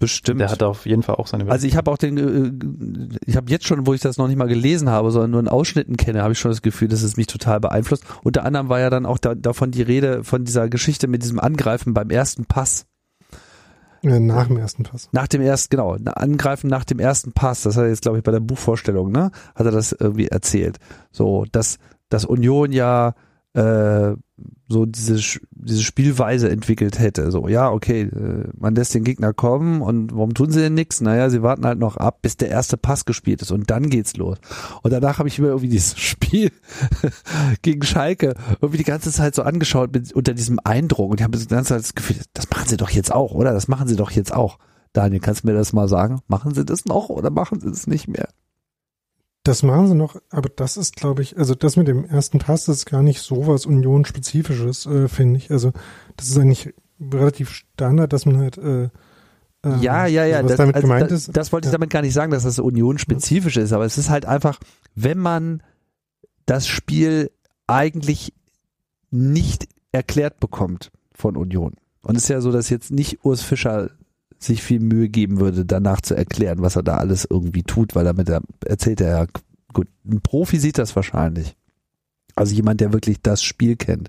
Bestimmt. 0.00 0.40
Der 0.40 0.50
hat 0.50 0.62
auf 0.62 0.86
jeden 0.86 1.02
Fall 1.02 1.16
auch 1.16 1.26
seine 1.26 1.44
Welt. 1.44 1.52
Also 1.52 1.66
ich 1.66 1.76
habe 1.76 1.90
auch 1.90 1.98
den, 1.98 2.16
äh, 2.16 3.18
ich 3.26 3.36
habe 3.36 3.50
jetzt 3.50 3.66
schon, 3.66 3.86
wo 3.86 3.92
ich 3.92 4.00
das 4.00 4.16
noch 4.16 4.28
nicht 4.28 4.38
mal 4.38 4.48
gelesen 4.48 4.88
habe, 4.88 5.10
sondern 5.10 5.30
nur 5.30 5.40
in 5.40 5.48
Ausschnitten 5.48 5.98
kenne, 5.98 6.22
habe 6.22 6.32
ich 6.32 6.38
schon 6.38 6.50
das 6.50 6.62
Gefühl, 6.62 6.88
dass 6.88 7.02
es 7.02 7.18
mich 7.18 7.26
total 7.26 7.60
beeinflusst. 7.60 8.04
Unter 8.24 8.46
anderem 8.46 8.70
war 8.70 8.80
ja 8.80 8.88
dann 8.88 9.04
auch 9.04 9.18
da, 9.18 9.34
davon 9.34 9.72
die 9.72 9.82
Rede 9.82 10.24
von 10.24 10.44
dieser 10.44 10.70
Geschichte 10.70 11.06
mit 11.06 11.22
diesem 11.22 11.38
Angreifen 11.38 11.92
beim 11.92 12.08
ersten 12.08 12.46
Pass. 12.46 12.86
Nach 14.02 14.46
dem 14.46 14.56
ersten 14.56 14.84
Pass. 14.84 15.10
Nach 15.12 15.28
dem 15.28 15.42
ersten, 15.42 15.68
genau, 15.68 15.94
angreifen 16.14 16.70
nach 16.70 16.84
dem 16.84 16.98
ersten 16.98 17.32
Pass. 17.32 17.62
Das 17.62 17.76
hat 17.76 17.82
er 17.82 17.90
jetzt, 17.90 18.00
glaube 18.00 18.16
ich, 18.16 18.24
bei 18.24 18.32
der 18.32 18.40
Buchvorstellung, 18.40 19.12
ne, 19.12 19.30
hat 19.54 19.66
er 19.66 19.72
das 19.72 19.92
irgendwie 19.92 20.28
erzählt. 20.28 20.78
So, 21.12 21.44
dass, 21.52 21.76
dass 22.08 22.24
Union 22.24 22.72
ja 22.72 23.14
äh, 23.54 24.14
so 24.68 24.86
diese, 24.86 25.16
diese 25.50 25.82
Spielweise 25.82 26.48
entwickelt 26.48 26.98
hätte. 26.98 27.30
So, 27.30 27.48
ja, 27.48 27.70
okay, 27.70 28.02
äh, 28.02 28.48
man 28.56 28.74
lässt 28.74 28.94
den 28.94 29.04
Gegner 29.04 29.32
kommen 29.32 29.82
und 29.82 30.12
warum 30.14 30.34
tun 30.34 30.50
sie 30.50 30.60
denn 30.60 30.74
nichts? 30.74 31.00
Naja, 31.00 31.28
sie 31.28 31.42
warten 31.42 31.66
halt 31.66 31.78
noch 31.78 31.96
ab, 31.96 32.22
bis 32.22 32.36
der 32.36 32.48
erste 32.48 32.76
Pass 32.76 33.04
gespielt 33.04 33.42
ist 33.42 33.50
und 33.50 33.70
dann 33.70 33.90
geht's 33.90 34.16
los. 34.16 34.38
Und 34.82 34.92
danach 34.92 35.18
habe 35.18 35.28
ich 35.28 35.38
mir 35.38 35.48
irgendwie 35.48 35.68
dieses 35.68 35.98
Spiel 36.00 36.52
gegen 37.62 37.82
Schalke 37.82 38.34
irgendwie 38.60 38.78
die 38.78 38.84
ganze 38.84 39.10
Zeit 39.10 39.34
so 39.34 39.42
angeschaut 39.42 39.92
mit, 39.92 40.12
unter 40.12 40.34
diesem 40.34 40.60
Eindruck 40.62 41.10
und 41.10 41.20
ich 41.20 41.24
habe 41.24 41.36
die 41.36 41.46
ganze 41.46 41.70
Zeit 41.70 41.82
das 41.82 41.94
Gefühl, 41.94 42.16
das 42.32 42.48
machen 42.50 42.68
sie 42.68 42.76
doch 42.76 42.90
jetzt 42.90 43.12
auch, 43.12 43.32
oder? 43.32 43.52
Das 43.52 43.68
machen 43.68 43.88
sie 43.88 43.96
doch 43.96 44.12
jetzt 44.12 44.32
auch. 44.32 44.58
Daniel, 44.92 45.20
kannst 45.20 45.42
du 45.42 45.48
mir 45.48 45.54
das 45.54 45.72
mal 45.72 45.88
sagen? 45.88 46.20
Machen 46.28 46.54
sie 46.54 46.64
das 46.64 46.84
noch 46.84 47.08
oder 47.08 47.30
machen 47.30 47.60
sie 47.60 47.68
das 47.68 47.86
nicht 47.86 48.08
mehr? 48.08 48.28
Das 49.42 49.62
machen 49.62 49.88
sie 49.88 49.94
noch, 49.94 50.16
aber 50.28 50.50
das 50.50 50.76
ist, 50.76 50.96
glaube 50.96 51.22
ich, 51.22 51.38
also 51.38 51.54
das 51.54 51.76
mit 51.76 51.88
dem 51.88 52.04
ersten 52.04 52.38
Pass 52.38 52.68
ist 52.68 52.84
gar 52.84 53.02
nicht 53.02 53.20
so 53.20 53.46
was 53.46 53.64
Union-spezifisches, 53.64 54.84
äh, 54.86 55.08
finde 55.08 55.38
ich. 55.38 55.50
Also 55.50 55.72
das 56.16 56.28
ist 56.28 56.38
eigentlich 56.38 56.74
relativ 57.00 57.50
Standard, 57.50 58.12
dass 58.12 58.26
man 58.26 58.36
halt 58.38 58.58
äh, 58.58 58.90
ähm, 59.62 59.82
ja, 59.82 60.06
ja, 60.06 60.24
ja. 60.24 60.38
Also 60.38 60.44
was 60.44 60.52
das, 60.52 60.58
damit 60.58 60.74
also 60.76 60.86
gemeint 60.86 61.10
das, 61.10 61.28
ist. 61.28 61.36
Das 61.36 61.52
wollte 61.52 61.68
ich 61.68 61.72
damit 61.72 61.90
gar 61.90 62.02
nicht 62.02 62.14
sagen, 62.14 62.32
dass 62.32 62.44
das 62.44 62.58
Union-spezifisch 62.58 63.56
ist, 63.56 63.72
aber 63.72 63.84
es 63.84 63.98
ist 63.98 64.10
halt 64.10 64.26
einfach, 64.26 64.58
wenn 64.94 65.18
man 65.18 65.62
das 66.46 66.66
Spiel 66.66 67.30
eigentlich 67.66 68.32
nicht 69.10 69.68
erklärt 69.92 70.40
bekommt 70.40 70.90
von 71.12 71.36
Union. 71.36 71.74
Und 72.02 72.16
es 72.16 72.24
ist 72.24 72.28
ja 72.28 72.40
so, 72.40 72.52
dass 72.52 72.70
jetzt 72.70 72.90
nicht 72.90 73.24
Urs 73.24 73.42
Fischer 73.42 73.90
sich 74.40 74.62
viel 74.62 74.80
Mühe 74.80 75.08
geben 75.08 75.38
würde, 75.38 75.64
danach 75.64 76.00
zu 76.00 76.14
erklären, 76.14 76.62
was 76.62 76.76
er 76.76 76.82
da 76.82 76.96
alles 76.96 77.26
irgendwie 77.28 77.62
tut, 77.62 77.94
weil 77.94 78.04
damit 78.04 78.28
er 78.28 78.40
erzählt 78.64 79.00
er 79.00 79.08
ja, 79.08 79.26
gut, 79.72 79.86
ein 80.06 80.20
Profi 80.22 80.58
sieht 80.58 80.78
das 80.78 80.96
wahrscheinlich. 80.96 81.56
Also 82.36 82.54
jemand, 82.54 82.80
der 82.80 82.92
wirklich 82.94 83.20
das 83.20 83.42
Spiel 83.42 83.76
kennt. 83.76 84.08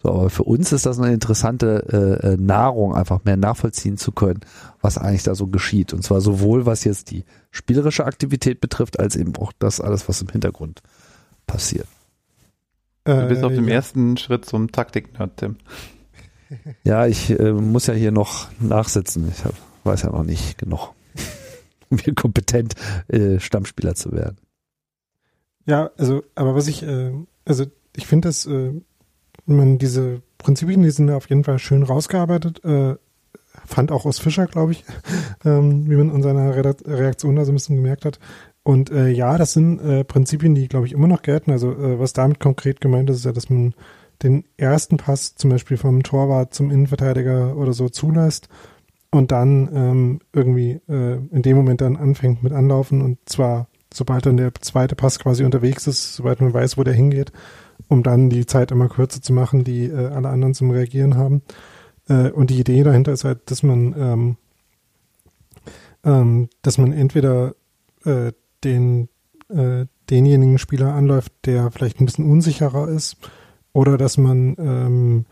So, 0.00 0.10
aber 0.10 0.30
für 0.30 0.44
uns 0.44 0.70
ist 0.70 0.86
das 0.86 1.00
eine 1.00 1.12
interessante 1.12 2.20
äh, 2.22 2.34
äh, 2.34 2.36
Nahrung, 2.36 2.94
einfach 2.94 3.24
mehr 3.24 3.36
nachvollziehen 3.36 3.96
zu 3.96 4.12
können, 4.12 4.40
was 4.80 4.96
eigentlich 4.96 5.24
da 5.24 5.34
so 5.34 5.48
geschieht. 5.48 5.92
Und 5.92 6.02
zwar 6.02 6.20
sowohl 6.20 6.66
was 6.66 6.84
jetzt 6.84 7.10
die 7.10 7.24
spielerische 7.50 8.04
Aktivität 8.04 8.60
betrifft, 8.60 9.00
als 9.00 9.16
eben 9.16 9.34
auch 9.36 9.52
das 9.58 9.80
alles, 9.80 10.08
was 10.08 10.22
im 10.22 10.28
Hintergrund 10.28 10.82
passiert. 11.46 11.88
Du 13.04 13.28
bist 13.28 13.42
auf 13.42 13.52
dem 13.52 13.68
ja. 13.68 13.74
ersten 13.74 14.16
Schritt 14.16 14.44
zum 14.44 14.72
Taktik-Nerd, 14.72 15.36
Tim. 15.36 15.56
Ja, 16.84 17.06
ich 17.06 17.30
äh, 17.30 17.52
muss 17.52 17.86
ja 17.86 17.94
hier 17.94 18.12
noch 18.12 18.48
nachsitzen. 18.60 19.28
Ich 19.34 19.44
hab, 19.44 19.54
weiß 19.84 20.02
ja 20.02 20.10
noch 20.10 20.24
nicht 20.24 20.58
genug, 20.58 20.94
um 21.90 21.98
hier 21.98 22.14
kompetent 22.14 22.74
äh, 23.08 23.38
Stammspieler 23.40 23.94
zu 23.94 24.12
werden. 24.12 24.38
Ja, 25.66 25.90
also, 25.96 26.22
aber 26.34 26.54
was 26.54 26.68
ich, 26.68 26.82
äh, 26.82 27.12
also 27.44 27.64
ich 27.96 28.06
finde, 28.06 28.28
dass 28.28 28.46
äh, 28.46 28.72
man 29.46 29.78
diese 29.78 30.22
Prinzipien, 30.38 30.82
die 30.82 30.90
sind 30.90 31.10
auf 31.10 31.28
jeden 31.28 31.44
Fall 31.44 31.58
schön 31.58 31.82
rausgearbeitet. 31.82 32.64
Äh, 32.64 32.96
fand 33.66 33.92
auch 33.92 34.04
aus 34.04 34.18
Fischer, 34.18 34.46
glaube 34.46 34.72
ich, 34.72 34.84
ähm, 35.44 35.88
wie 35.88 35.96
man 35.96 36.14
in 36.14 36.22
seiner 36.22 36.54
Reaktion 36.54 37.36
da 37.36 37.44
so 37.44 37.52
ein 37.52 37.54
bisschen 37.54 37.76
gemerkt 37.76 38.04
hat. 38.04 38.18
Und 38.62 38.90
äh, 38.90 39.08
ja, 39.08 39.36
das 39.36 39.52
sind 39.52 40.06
Prinzipien, 40.08 40.54
die, 40.54 40.68
glaube 40.68 40.86
ich, 40.86 40.92
immer 40.92 41.06
noch 41.06 41.20
gelten. 41.20 41.50
Also 41.50 41.74
was 41.98 42.14
damit 42.14 42.40
konkret 42.40 42.80
gemeint 42.80 43.10
ist, 43.10 43.18
ist 43.18 43.24
ja, 43.26 43.32
dass 43.32 43.50
man 43.50 43.74
den 44.22 44.44
ersten 44.56 44.96
Pass 44.96 45.34
zum 45.34 45.50
Beispiel 45.50 45.76
vom 45.76 46.02
Torwart 46.02 46.54
zum 46.54 46.70
Innenverteidiger 46.70 47.56
oder 47.56 47.72
so 47.72 47.88
zulässt 47.88 48.48
und 49.10 49.32
dann 49.32 49.68
ähm, 49.74 50.20
irgendwie 50.32 50.80
äh, 50.88 51.18
in 51.30 51.42
dem 51.42 51.56
Moment 51.56 51.80
dann 51.80 51.96
anfängt 51.96 52.42
mit 52.42 52.52
Anlaufen 52.52 53.02
und 53.02 53.18
zwar 53.26 53.68
sobald 53.92 54.26
dann 54.26 54.36
der 54.36 54.52
zweite 54.54 54.96
Pass 54.96 55.18
quasi 55.20 55.44
unterwegs 55.44 55.86
ist, 55.86 56.14
sobald 56.14 56.40
man 56.40 56.52
weiß, 56.52 56.76
wo 56.76 56.82
der 56.82 56.94
hingeht, 56.94 57.32
um 57.88 58.02
dann 58.02 58.28
die 58.28 58.44
Zeit 58.44 58.72
immer 58.72 58.88
kürzer 58.88 59.22
zu 59.22 59.32
machen, 59.32 59.62
die 59.62 59.86
äh, 59.86 60.08
alle 60.08 60.30
anderen 60.30 60.54
zum 60.54 60.70
Reagieren 60.70 61.16
haben. 61.16 61.42
Äh, 62.08 62.30
und 62.30 62.50
die 62.50 62.58
Idee 62.58 62.82
dahinter 62.82 63.12
ist 63.12 63.24
halt, 63.24 63.50
dass 63.50 63.62
man 63.62 63.94
ähm, 63.96 64.36
ähm, 66.04 66.48
dass 66.62 66.78
man 66.78 66.92
entweder 66.92 67.54
äh, 68.04 68.32
den 68.62 69.08
äh, 69.48 69.86
denjenigen 70.10 70.58
Spieler 70.58 70.92
anläuft, 70.92 71.32
der 71.46 71.70
vielleicht 71.70 72.00
ein 72.00 72.06
bisschen 72.06 72.30
unsicherer 72.30 72.88
ist, 72.88 73.16
oder 73.74 73.98
dass 73.98 74.16
man 74.16 74.56
ähm, 74.58 75.26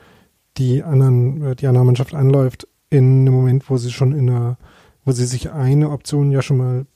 die 0.59 0.83
anderen, 0.83 1.43
äh, 1.43 1.57
die 1.57 1.67
andere 1.67 1.87
Mannschaft 1.87 2.15
anläuft 2.15 2.69
in 2.91 3.23
einem 3.23 3.33
Moment, 3.33 3.71
wo 3.71 3.79
sie 3.79 3.91
schon 3.91 4.13
in 4.13 4.29
einer, 4.29 4.59
wo 5.07 5.13
sie 5.13 5.25
sich 5.25 5.51
eine 5.51 5.89
Option 5.89 6.31
ja 6.31 6.43
schon 6.43 6.59
mal 6.59 6.87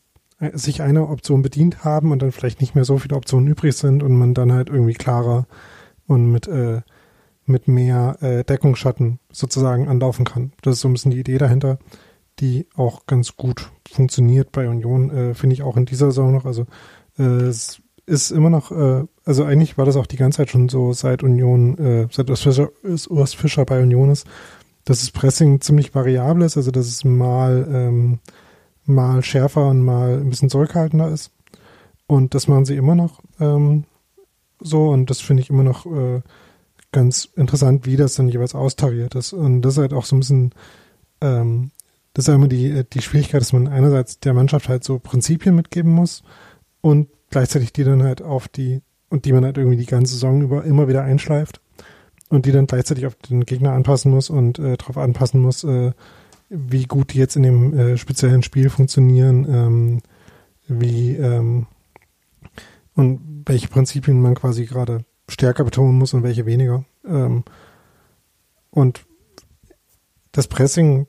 äh, 0.40 0.50
sich 0.58 0.82
einer 0.82 1.08
Option 1.08 1.40
bedient 1.40 1.84
haben 1.84 2.12
und 2.12 2.20
dann 2.20 2.32
vielleicht 2.32 2.60
nicht 2.60 2.74
mehr 2.74 2.84
so 2.84 2.98
viele 2.98 3.16
Optionen 3.16 3.48
übrig 3.48 3.74
sind 3.74 4.02
und 4.02 4.14
man 4.18 4.34
dann 4.34 4.52
halt 4.52 4.68
irgendwie 4.68 4.92
klarer 4.92 5.46
und 6.06 6.30
mit 6.30 6.46
äh, 6.48 6.82
mit 7.46 7.68
mehr 7.68 8.18
äh, 8.20 8.44
Deckungsschatten 8.44 9.20
sozusagen 9.30 9.88
anlaufen 9.88 10.24
kann. 10.24 10.52
Das 10.62 10.74
ist 10.74 10.80
so 10.80 10.88
ein 10.88 10.92
bisschen 10.92 11.12
die 11.12 11.20
Idee 11.20 11.38
dahinter, 11.38 11.78
die 12.40 12.66
auch 12.74 13.06
ganz 13.06 13.36
gut 13.36 13.70
funktioniert 13.88 14.52
bei 14.52 14.68
Union, 14.68 15.10
äh, 15.10 15.34
finde 15.34 15.54
ich 15.54 15.62
auch 15.62 15.76
in 15.76 15.86
dieser 15.86 16.06
Saison 16.06 16.32
noch. 16.32 16.44
Also 16.44 16.66
äh, 17.18 17.22
es 17.22 17.80
ist 18.06 18.30
immer 18.30 18.50
noch, 18.50 18.70
äh, 18.70 19.04
also 19.24 19.44
eigentlich 19.44 19.76
war 19.76 19.84
das 19.84 19.96
auch 19.96 20.06
die 20.06 20.16
ganze 20.16 20.38
Zeit 20.38 20.50
schon 20.50 20.68
so, 20.68 20.92
seit 20.92 21.22
Union, 21.22 21.76
äh, 21.78 22.08
seit 22.10 22.30
Urs 22.30 22.42
Fischer, 22.42 22.70
Urs 23.08 23.34
Fischer 23.34 23.64
bei 23.64 23.82
Union 23.82 24.10
ist, 24.10 24.26
dass 24.84 25.00
das 25.00 25.10
Pressing 25.10 25.60
ziemlich 25.60 25.94
variabel 25.94 26.42
ist, 26.42 26.56
also 26.56 26.70
dass 26.70 26.86
es 26.86 27.04
mal, 27.04 27.66
ähm, 27.70 28.20
mal 28.84 29.22
schärfer 29.22 29.68
und 29.68 29.80
mal 29.82 30.20
ein 30.20 30.30
bisschen 30.30 30.48
zurückhaltender 30.48 31.10
ist. 31.10 31.32
Und 32.06 32.34
das 32.34 32.46
machen 32.46 32.64
sie 32.64 32.76
immer 32.76 32.94
noch 32.94 33.20
ähm, 33.40 33.84
so 34.60 34.88
und 34.88 35.10
das 35.10 35.20
finde 35.20 35.42
ich 35.42 35.50
immer 35.50 35.64
noch 35.64 35.86
äh, 35.86 36.22
ganz 36.92 37.28
interessant, 37.36 37.84
wie 37.84 37.96
das 37.96 38.14
dann 38.14 38.28
jeweils 38.28 38.54
austariert 38.54 39.16
ist. 39.16 39.32
Und 39.32 39.62
das 39.62 39.74
ist 39.74 39.78
halt 39.78 39.92
auch 39.92 40.04
so 40.04 40.16
ein 40.16 40.20
bisschen, 40.20 40.54
ähm, 41.20 41.72
das 42.14 42.24
ist 42.24 42.28
ja 42.28 42.34
immer 42.36 42.48
die, 42.48 42.84
die 42.84 43.02
Schwierigkeit, 43.02 43.40
dass 43.40 43.52
man 43.52 43.66
einerseits 43.68 44.20
der 44.20 44.34
Mannschaft 44.34 44.68
halt 44.68 44.84
so 44.84 45.00
Prinzipien 45.00 45.54
mitgeben 45.54 45.92
muss 45.92 46.22
und 46.80 47.08
gleichzeitig 47.30 47.72
die 47.72 47.84
dann 47.84 48.02
halt 48.02 48.22
auf 48.22 48.48
die, 48.48 48.82
und 49.08 49.24
die 49.24 49.32
man 49.32 49.44
halt 49.44 49.58
irgendwie 49.58 49.76
die 49.76 49.86
ganze 49.86 50.14
Saison 50.14 50.42
über 50.42 50.64
immer 50.64 50.88
wieder 50.88 51.02
einschleift 51.02 51.60
und 52.28 52.46
die 52.46 52.52
dann 52.52 52.66
gleichzeitig 52.66 53.06
auf 53.06 53.14
den 53.14 53.44
Gegner 53.44 53.72
anpassen 53.72 54.10
muss 54.10 54.30
und 54.30 54.58
äh, 54.58 54.76
darauf 54.76 54.98
anpassen 54.98 55.40
muss, 55.40 55.64
äh, 55.64 55.92
wie 56.48 56.84
gut 56.84 57.12
die 57.12 57.18
jetzt 57.18 57.36
in 57.36 57.42
dem 57.42 57.78
äh, 57.78 57.96
speziellen 57.96 58.42
Spiel 58.42 58.70
funktionieren, 58.70 59.46
ähm, 59.48 60.00
wie 60.68 61.16
ähm, 61.16 61.66
und 62.94 63.42
welche 63.46 63.68
Prinzipien 63.68 64.20
man 64.20 64.34
quasi 64.34 64.64
gerade 64.64 65.04
stärker 65.28 65.64
betonen 65.64 65.98
muss 65.98 66.14
und 66.14 66.22
welche 66.22 66.46
weniger. 66.46 66.84
Ähm, 67.06 67.44
und 68.70 69.04
das 70.32 70.48
Pressing 70.48 71.06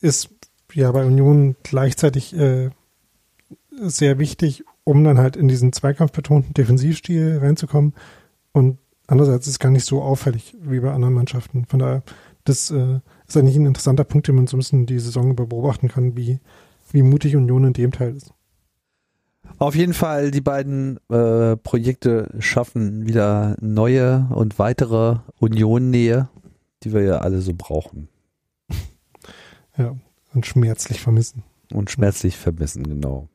ist 0.00 0.30
ja 0.72 0.90
bei 0.90 1.04
Union 1.04 1.56
gleichzeitig 1.62 2.34
äh, 2.34 2.70
sehr 3.80 4.18
wichtig, 4.18 4.64
um 4.84 5.04
dann 5.04 5.18
halt 5.18 5.36
in 5.36 5.48
diesen 5.48 5.72
zweikampfbetonten 5.72 6.54
Defensivstil 6.54 7.38
reinzukommen. 7.40 7.94
Und 8.52 8.78
andererseits 9.06 9.46
ist 9.46 9.54
es 9.54 9.58
gar 9.58 9.70
nicht 9.70 9.84
so 9.84 10.02
auffällig 10.02 10.56
wie 10.60 10.80
bei 10.80 10.92
anderen 10.92 11.14
Mannschaften. 11.14 11.64
Von 11.66 11.80
daher, 11.80 12.02
das 12.44 12.70
äh, 12.70 13.00
ist 13.26 13.36
eigentlich 13.36 13.56
ein 13.56 13.66
interessanter 13.66 14.04
Punkt, 14.04 14.28
den 14.28 14.34
man 14.34 14.46
so 14.46 14.56
ein 14.56 14.60
bisschen 14.60 14.86
die 14.86 14.98
Saison 14.98 15.30
über 15.30 15.46
beobachten 15.46 15.88
kann, 15.88 16.16
wie, 16.16 16.40
wie 16.90 17.02
mutig 17.02 17.36
Union 17.36 17.64
in 17.64 17.72
dem 17.72 17.92
Teil 17.92 18.16
ist. 18.16 18.32
Auf 19.58 19.74
jeden 19.74 19.94
Fall, 19.94 20.30
die 20.30 20.40
beiden 20.40 20.98
äh, 21.08 21.56
Projekte 21.56 22.34
schaffen 22.38 23.06
wieder 23.06 23.56
neue 23.60 24.26
und 24.30 24.58
weitere 24.58 25.18
Union-Nähe, 25.38 26.28
die 26.82 26.92
wir 26.92 27.02
ja 27.02 27.18
alle 27.18 27.40
so 27.40 27.52
brauchen. 27.56 28.08
Ja, 29.78 29.96
und 30.34 30.44
schmerzlich 30.44 31.00
vermissen. 31.00 31.44
Und 31.72 31.90
schmerzlich 31.90 32.36
vermissen, 32.36 32.82
genau. 32.82 33.30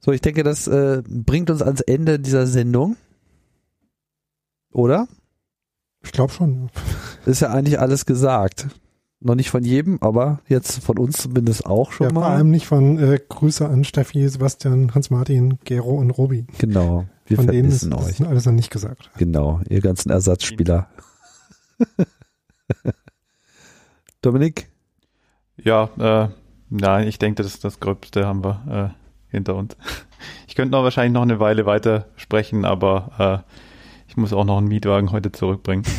So, 0.00 0.12
ich 0.12 0.22
denke, 0.22 0.42
das 0.42 0.66
äh, 0.66 1.02
bringt 1.06 1.50
uns 1.50 1.60
ans 1.62 1.82
Ende 1.82 2.18
dieser 2.18 2.46
Sendung. 2.46 2.96
Oder? 4.72 5.06
Ich 6.02 6.12
glaube 6.12 6.32
schon. 6.32 6.70
Ist 7.26 7.40
ja 7.42 7.50
eigentlich 7.50 7.78
alles 7.78 8.06
gesagt. 8.06 8.68
Noch 9.22 9.34
nicht 9.34 9.50
von 9.50 9.62
jedem, 9.62 9.98
aber 10.00 10.40
jetzt 10.48 10.82
von 10.82 10.98
uns 10.98 11.18
zumindest 11.18 11.66
auch 11.66 11.92
schon 11.92 12.06
ja, 12.06 12.12
mal. 12.14 12.20
Vor 12.22 12.30
allem 12.30 12.50
nicht 12.50 12.66
von 12.66 12.98
äh, 12.98 13.20
Grüße 13.28 13.68
an 13.68 13.84
Steffi, 13.84 14.26
Sebastian, 14.26 14.94
Hans-Martin, 14.94 15.58
Gero 15.64 15.96
und 15.96 16.10
Robi. 16.10 16.46
Genau. 16.56 17.04
Wir 17.26 17.36
von 17.36 17.46
denen 17.46 17.68
ist, 17.68 17.84
euch. 17.84 17.90
Das 17.90 18.20
ist 18.20 18.22
alles 18.22 18.46
noch 18.46 18.54
nicht 18.54 18.70
gesagt. 18.70 19.10
Genau, 19.18 19.60
ihr 19.68 19.82
ganzen 19.82 20.10
Ersatzspieler. 20.10 20.88
Dominik? 24.22 24.70
Ja, 25.62 25.90
äh, 25.98 26.28
nein, 26.70 27.06
ich 27.06 27.18
denke, 27.18 27.42
das, 27.42 27.60
das 27.60 27.78
Gröbste 27.78 28.26
haben 28.26 28.42
wir 28.42 28.94
äh, 28.96 28.99
hinter 29.30 29.54
uns. 29.56 29.76
Ich 30.48 30.54
könnte 30.54 30.72
noch 30.72 30.82
wahrscheinlich 30.82 31.12
noch 31.12 31.22
eine 31.22 31.40
Weile 31.40 31.66
weiter 31.66 32.06
sprechen, 32.16 32.64
aber 32.64 33.44
äh, 33.46 33.52
ich 34.08 34.16
muss 34.16 34.32
auch 34.32 34.44
noch 34.44 34.58
einen 34.58 34.68
Mietwagen 34.68 35.12
heute 35.12 35.32
zurückbringen. 35.32 35.84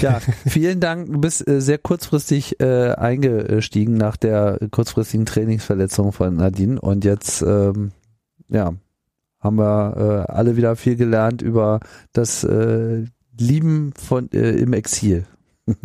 Ja, 0.00 0.20
vielen 0.46 0.78
Dank. 0.78 1.10
Du 1.12 1.20
bist 1.20 1.48
äh, 1.48 1.60
sehr 1.60 1.76
kurzfristig 1.76 2.60
äh, 2.60 2.92
eingestiegen 2.92 3.94
nach 3.94 4.16
der 4.16 4.60
kurzfristigen 4.70 5.26
Trainingsverletzung 5.26 6.12
von 6.12 6.36
Nadine 6.36 6.80
und 6.80 7.04
jetzt 7.04 7.42
ähm, 7.42 7.90
ja 8.48 8.72
haben 9.40 9.56
wir 9.56 10.26
äh, 10.28 10.32
alle 10.32 10.56
wieder 10.56 10.76
viel 10.76 10.96
gelernt 10.96 11.42
über 11.42 11.80
das 12.12 12.44
äh, 12.44 13.04
Lieben 13.38 13.92
von 13.94 14.30
äh, 14.32 14.50
im 14.50 14.72
Exil. 14.74 15.26
das 15.66 15.80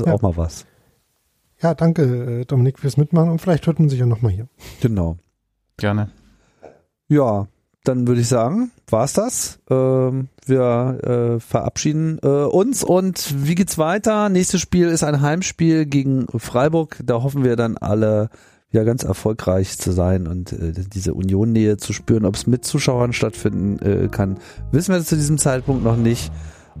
ist 0.00 0.06
ja. 0.06 0.12
auch 0.14 0.22
mal 0.22 0.36
was. 0.36 0.66
Ja, 1.62 1.74
danke, 1.74 2.02
äh, 2.40 2.44
Dominik, 2.44 2.78
fürs 2.78 2.96
Mitmachen 2.96 3.30
und 3.30 3.40
vielleicht 3.40 3.66
hört 3.66 3.78
man 3.78 3.88
sich 3.88 4.00
ja 4.00 4.06
nochmal 4.06 4.32
hier. 4.32 4.48
Genau. 4.80 5.16
Gerne. 5.76 6.10
Ja, 7.08 7.48
dann 7.84 8.06
würde 8.06 8.20
ich 8.20 8.28
sagen, 8.28 8.70
war's 8.88 9.14
das. 9.14 9.58
Ähm, 9.70 10.28
wir 10.46 10.98
äh, 11.02 11.40
verabschieden 11.40 12.18
äh, 12.22 12.28
uns 12.28 12.84
und 12.84 13.46
wie 13.46 13.54
geht's 13.54 13.78
weiter? 13.78 14.28
Nächstes 14.28 14.60
Spiel 14.60 14.88
ist 14.88 15.02
ein 15.02 15.20
Heimspiel 15.20 15.86
gegen 15.86 16.26
Freiburg. 16.38 17.00
Da 17.04 17.22
hoffen 17.22 17.42
wir 17.44 17.56
dann 17.56 17.76
alle 17.76 18.30
ja 18.70 18.84
ganz 18.84 19.02
erfolgreich 19.02 19.78
zu 19.78 19.92
sein 19.92 20.26
und 20.28 20.52
äh, 20.52 20.72
diese 20.72 21.14
Union-Nähe 21.14 21.76
zu 21.76 21.92
spüren. 21.92 22.24
Ob 22.24 22.36
es 22.36 22.46
mit 22.46 22.64
Zuschauern 22.64 23.12
stattfinden 23.12 23.78
äh, 23.84 24.08
kann, 24.08 24.38
wissen 24.72 24.94
wir 24.94 25.02
zu 25.02 25.16
diesem 25.16 25.38
Zeitpunkt 25.38 25.82
noch 25.82 25.96
nicht. 25.96 26.30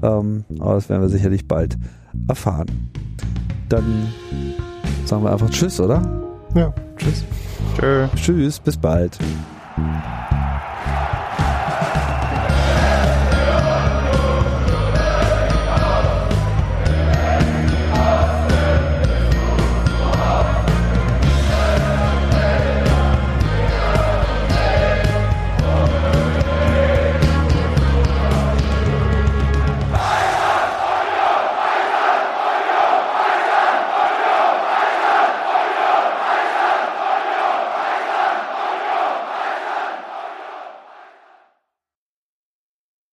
Ähm, 0.02 0.44
aber 0.58 0.74
das 0.74 0.88
werden 0.88 1.02
wir 1.02 1.08
sicherlich 1.08 1.48
bald 1.48 1.76
erfahren. 2.28 2.90
Dann 3.68 4.12
sagen 5.06 5.24
wir 5.24 5.32
einfach 5.32 5.50
Tschüss, 5.50 5.80
oder? 5.80 6.02
Ja, 6.54 6.72
Tschüss. 6.96 7.24
Tschö. 7.78 8.06
Tschüss, 8.16 8.58
bis 8.58 8.76
bald. 8.76 9.18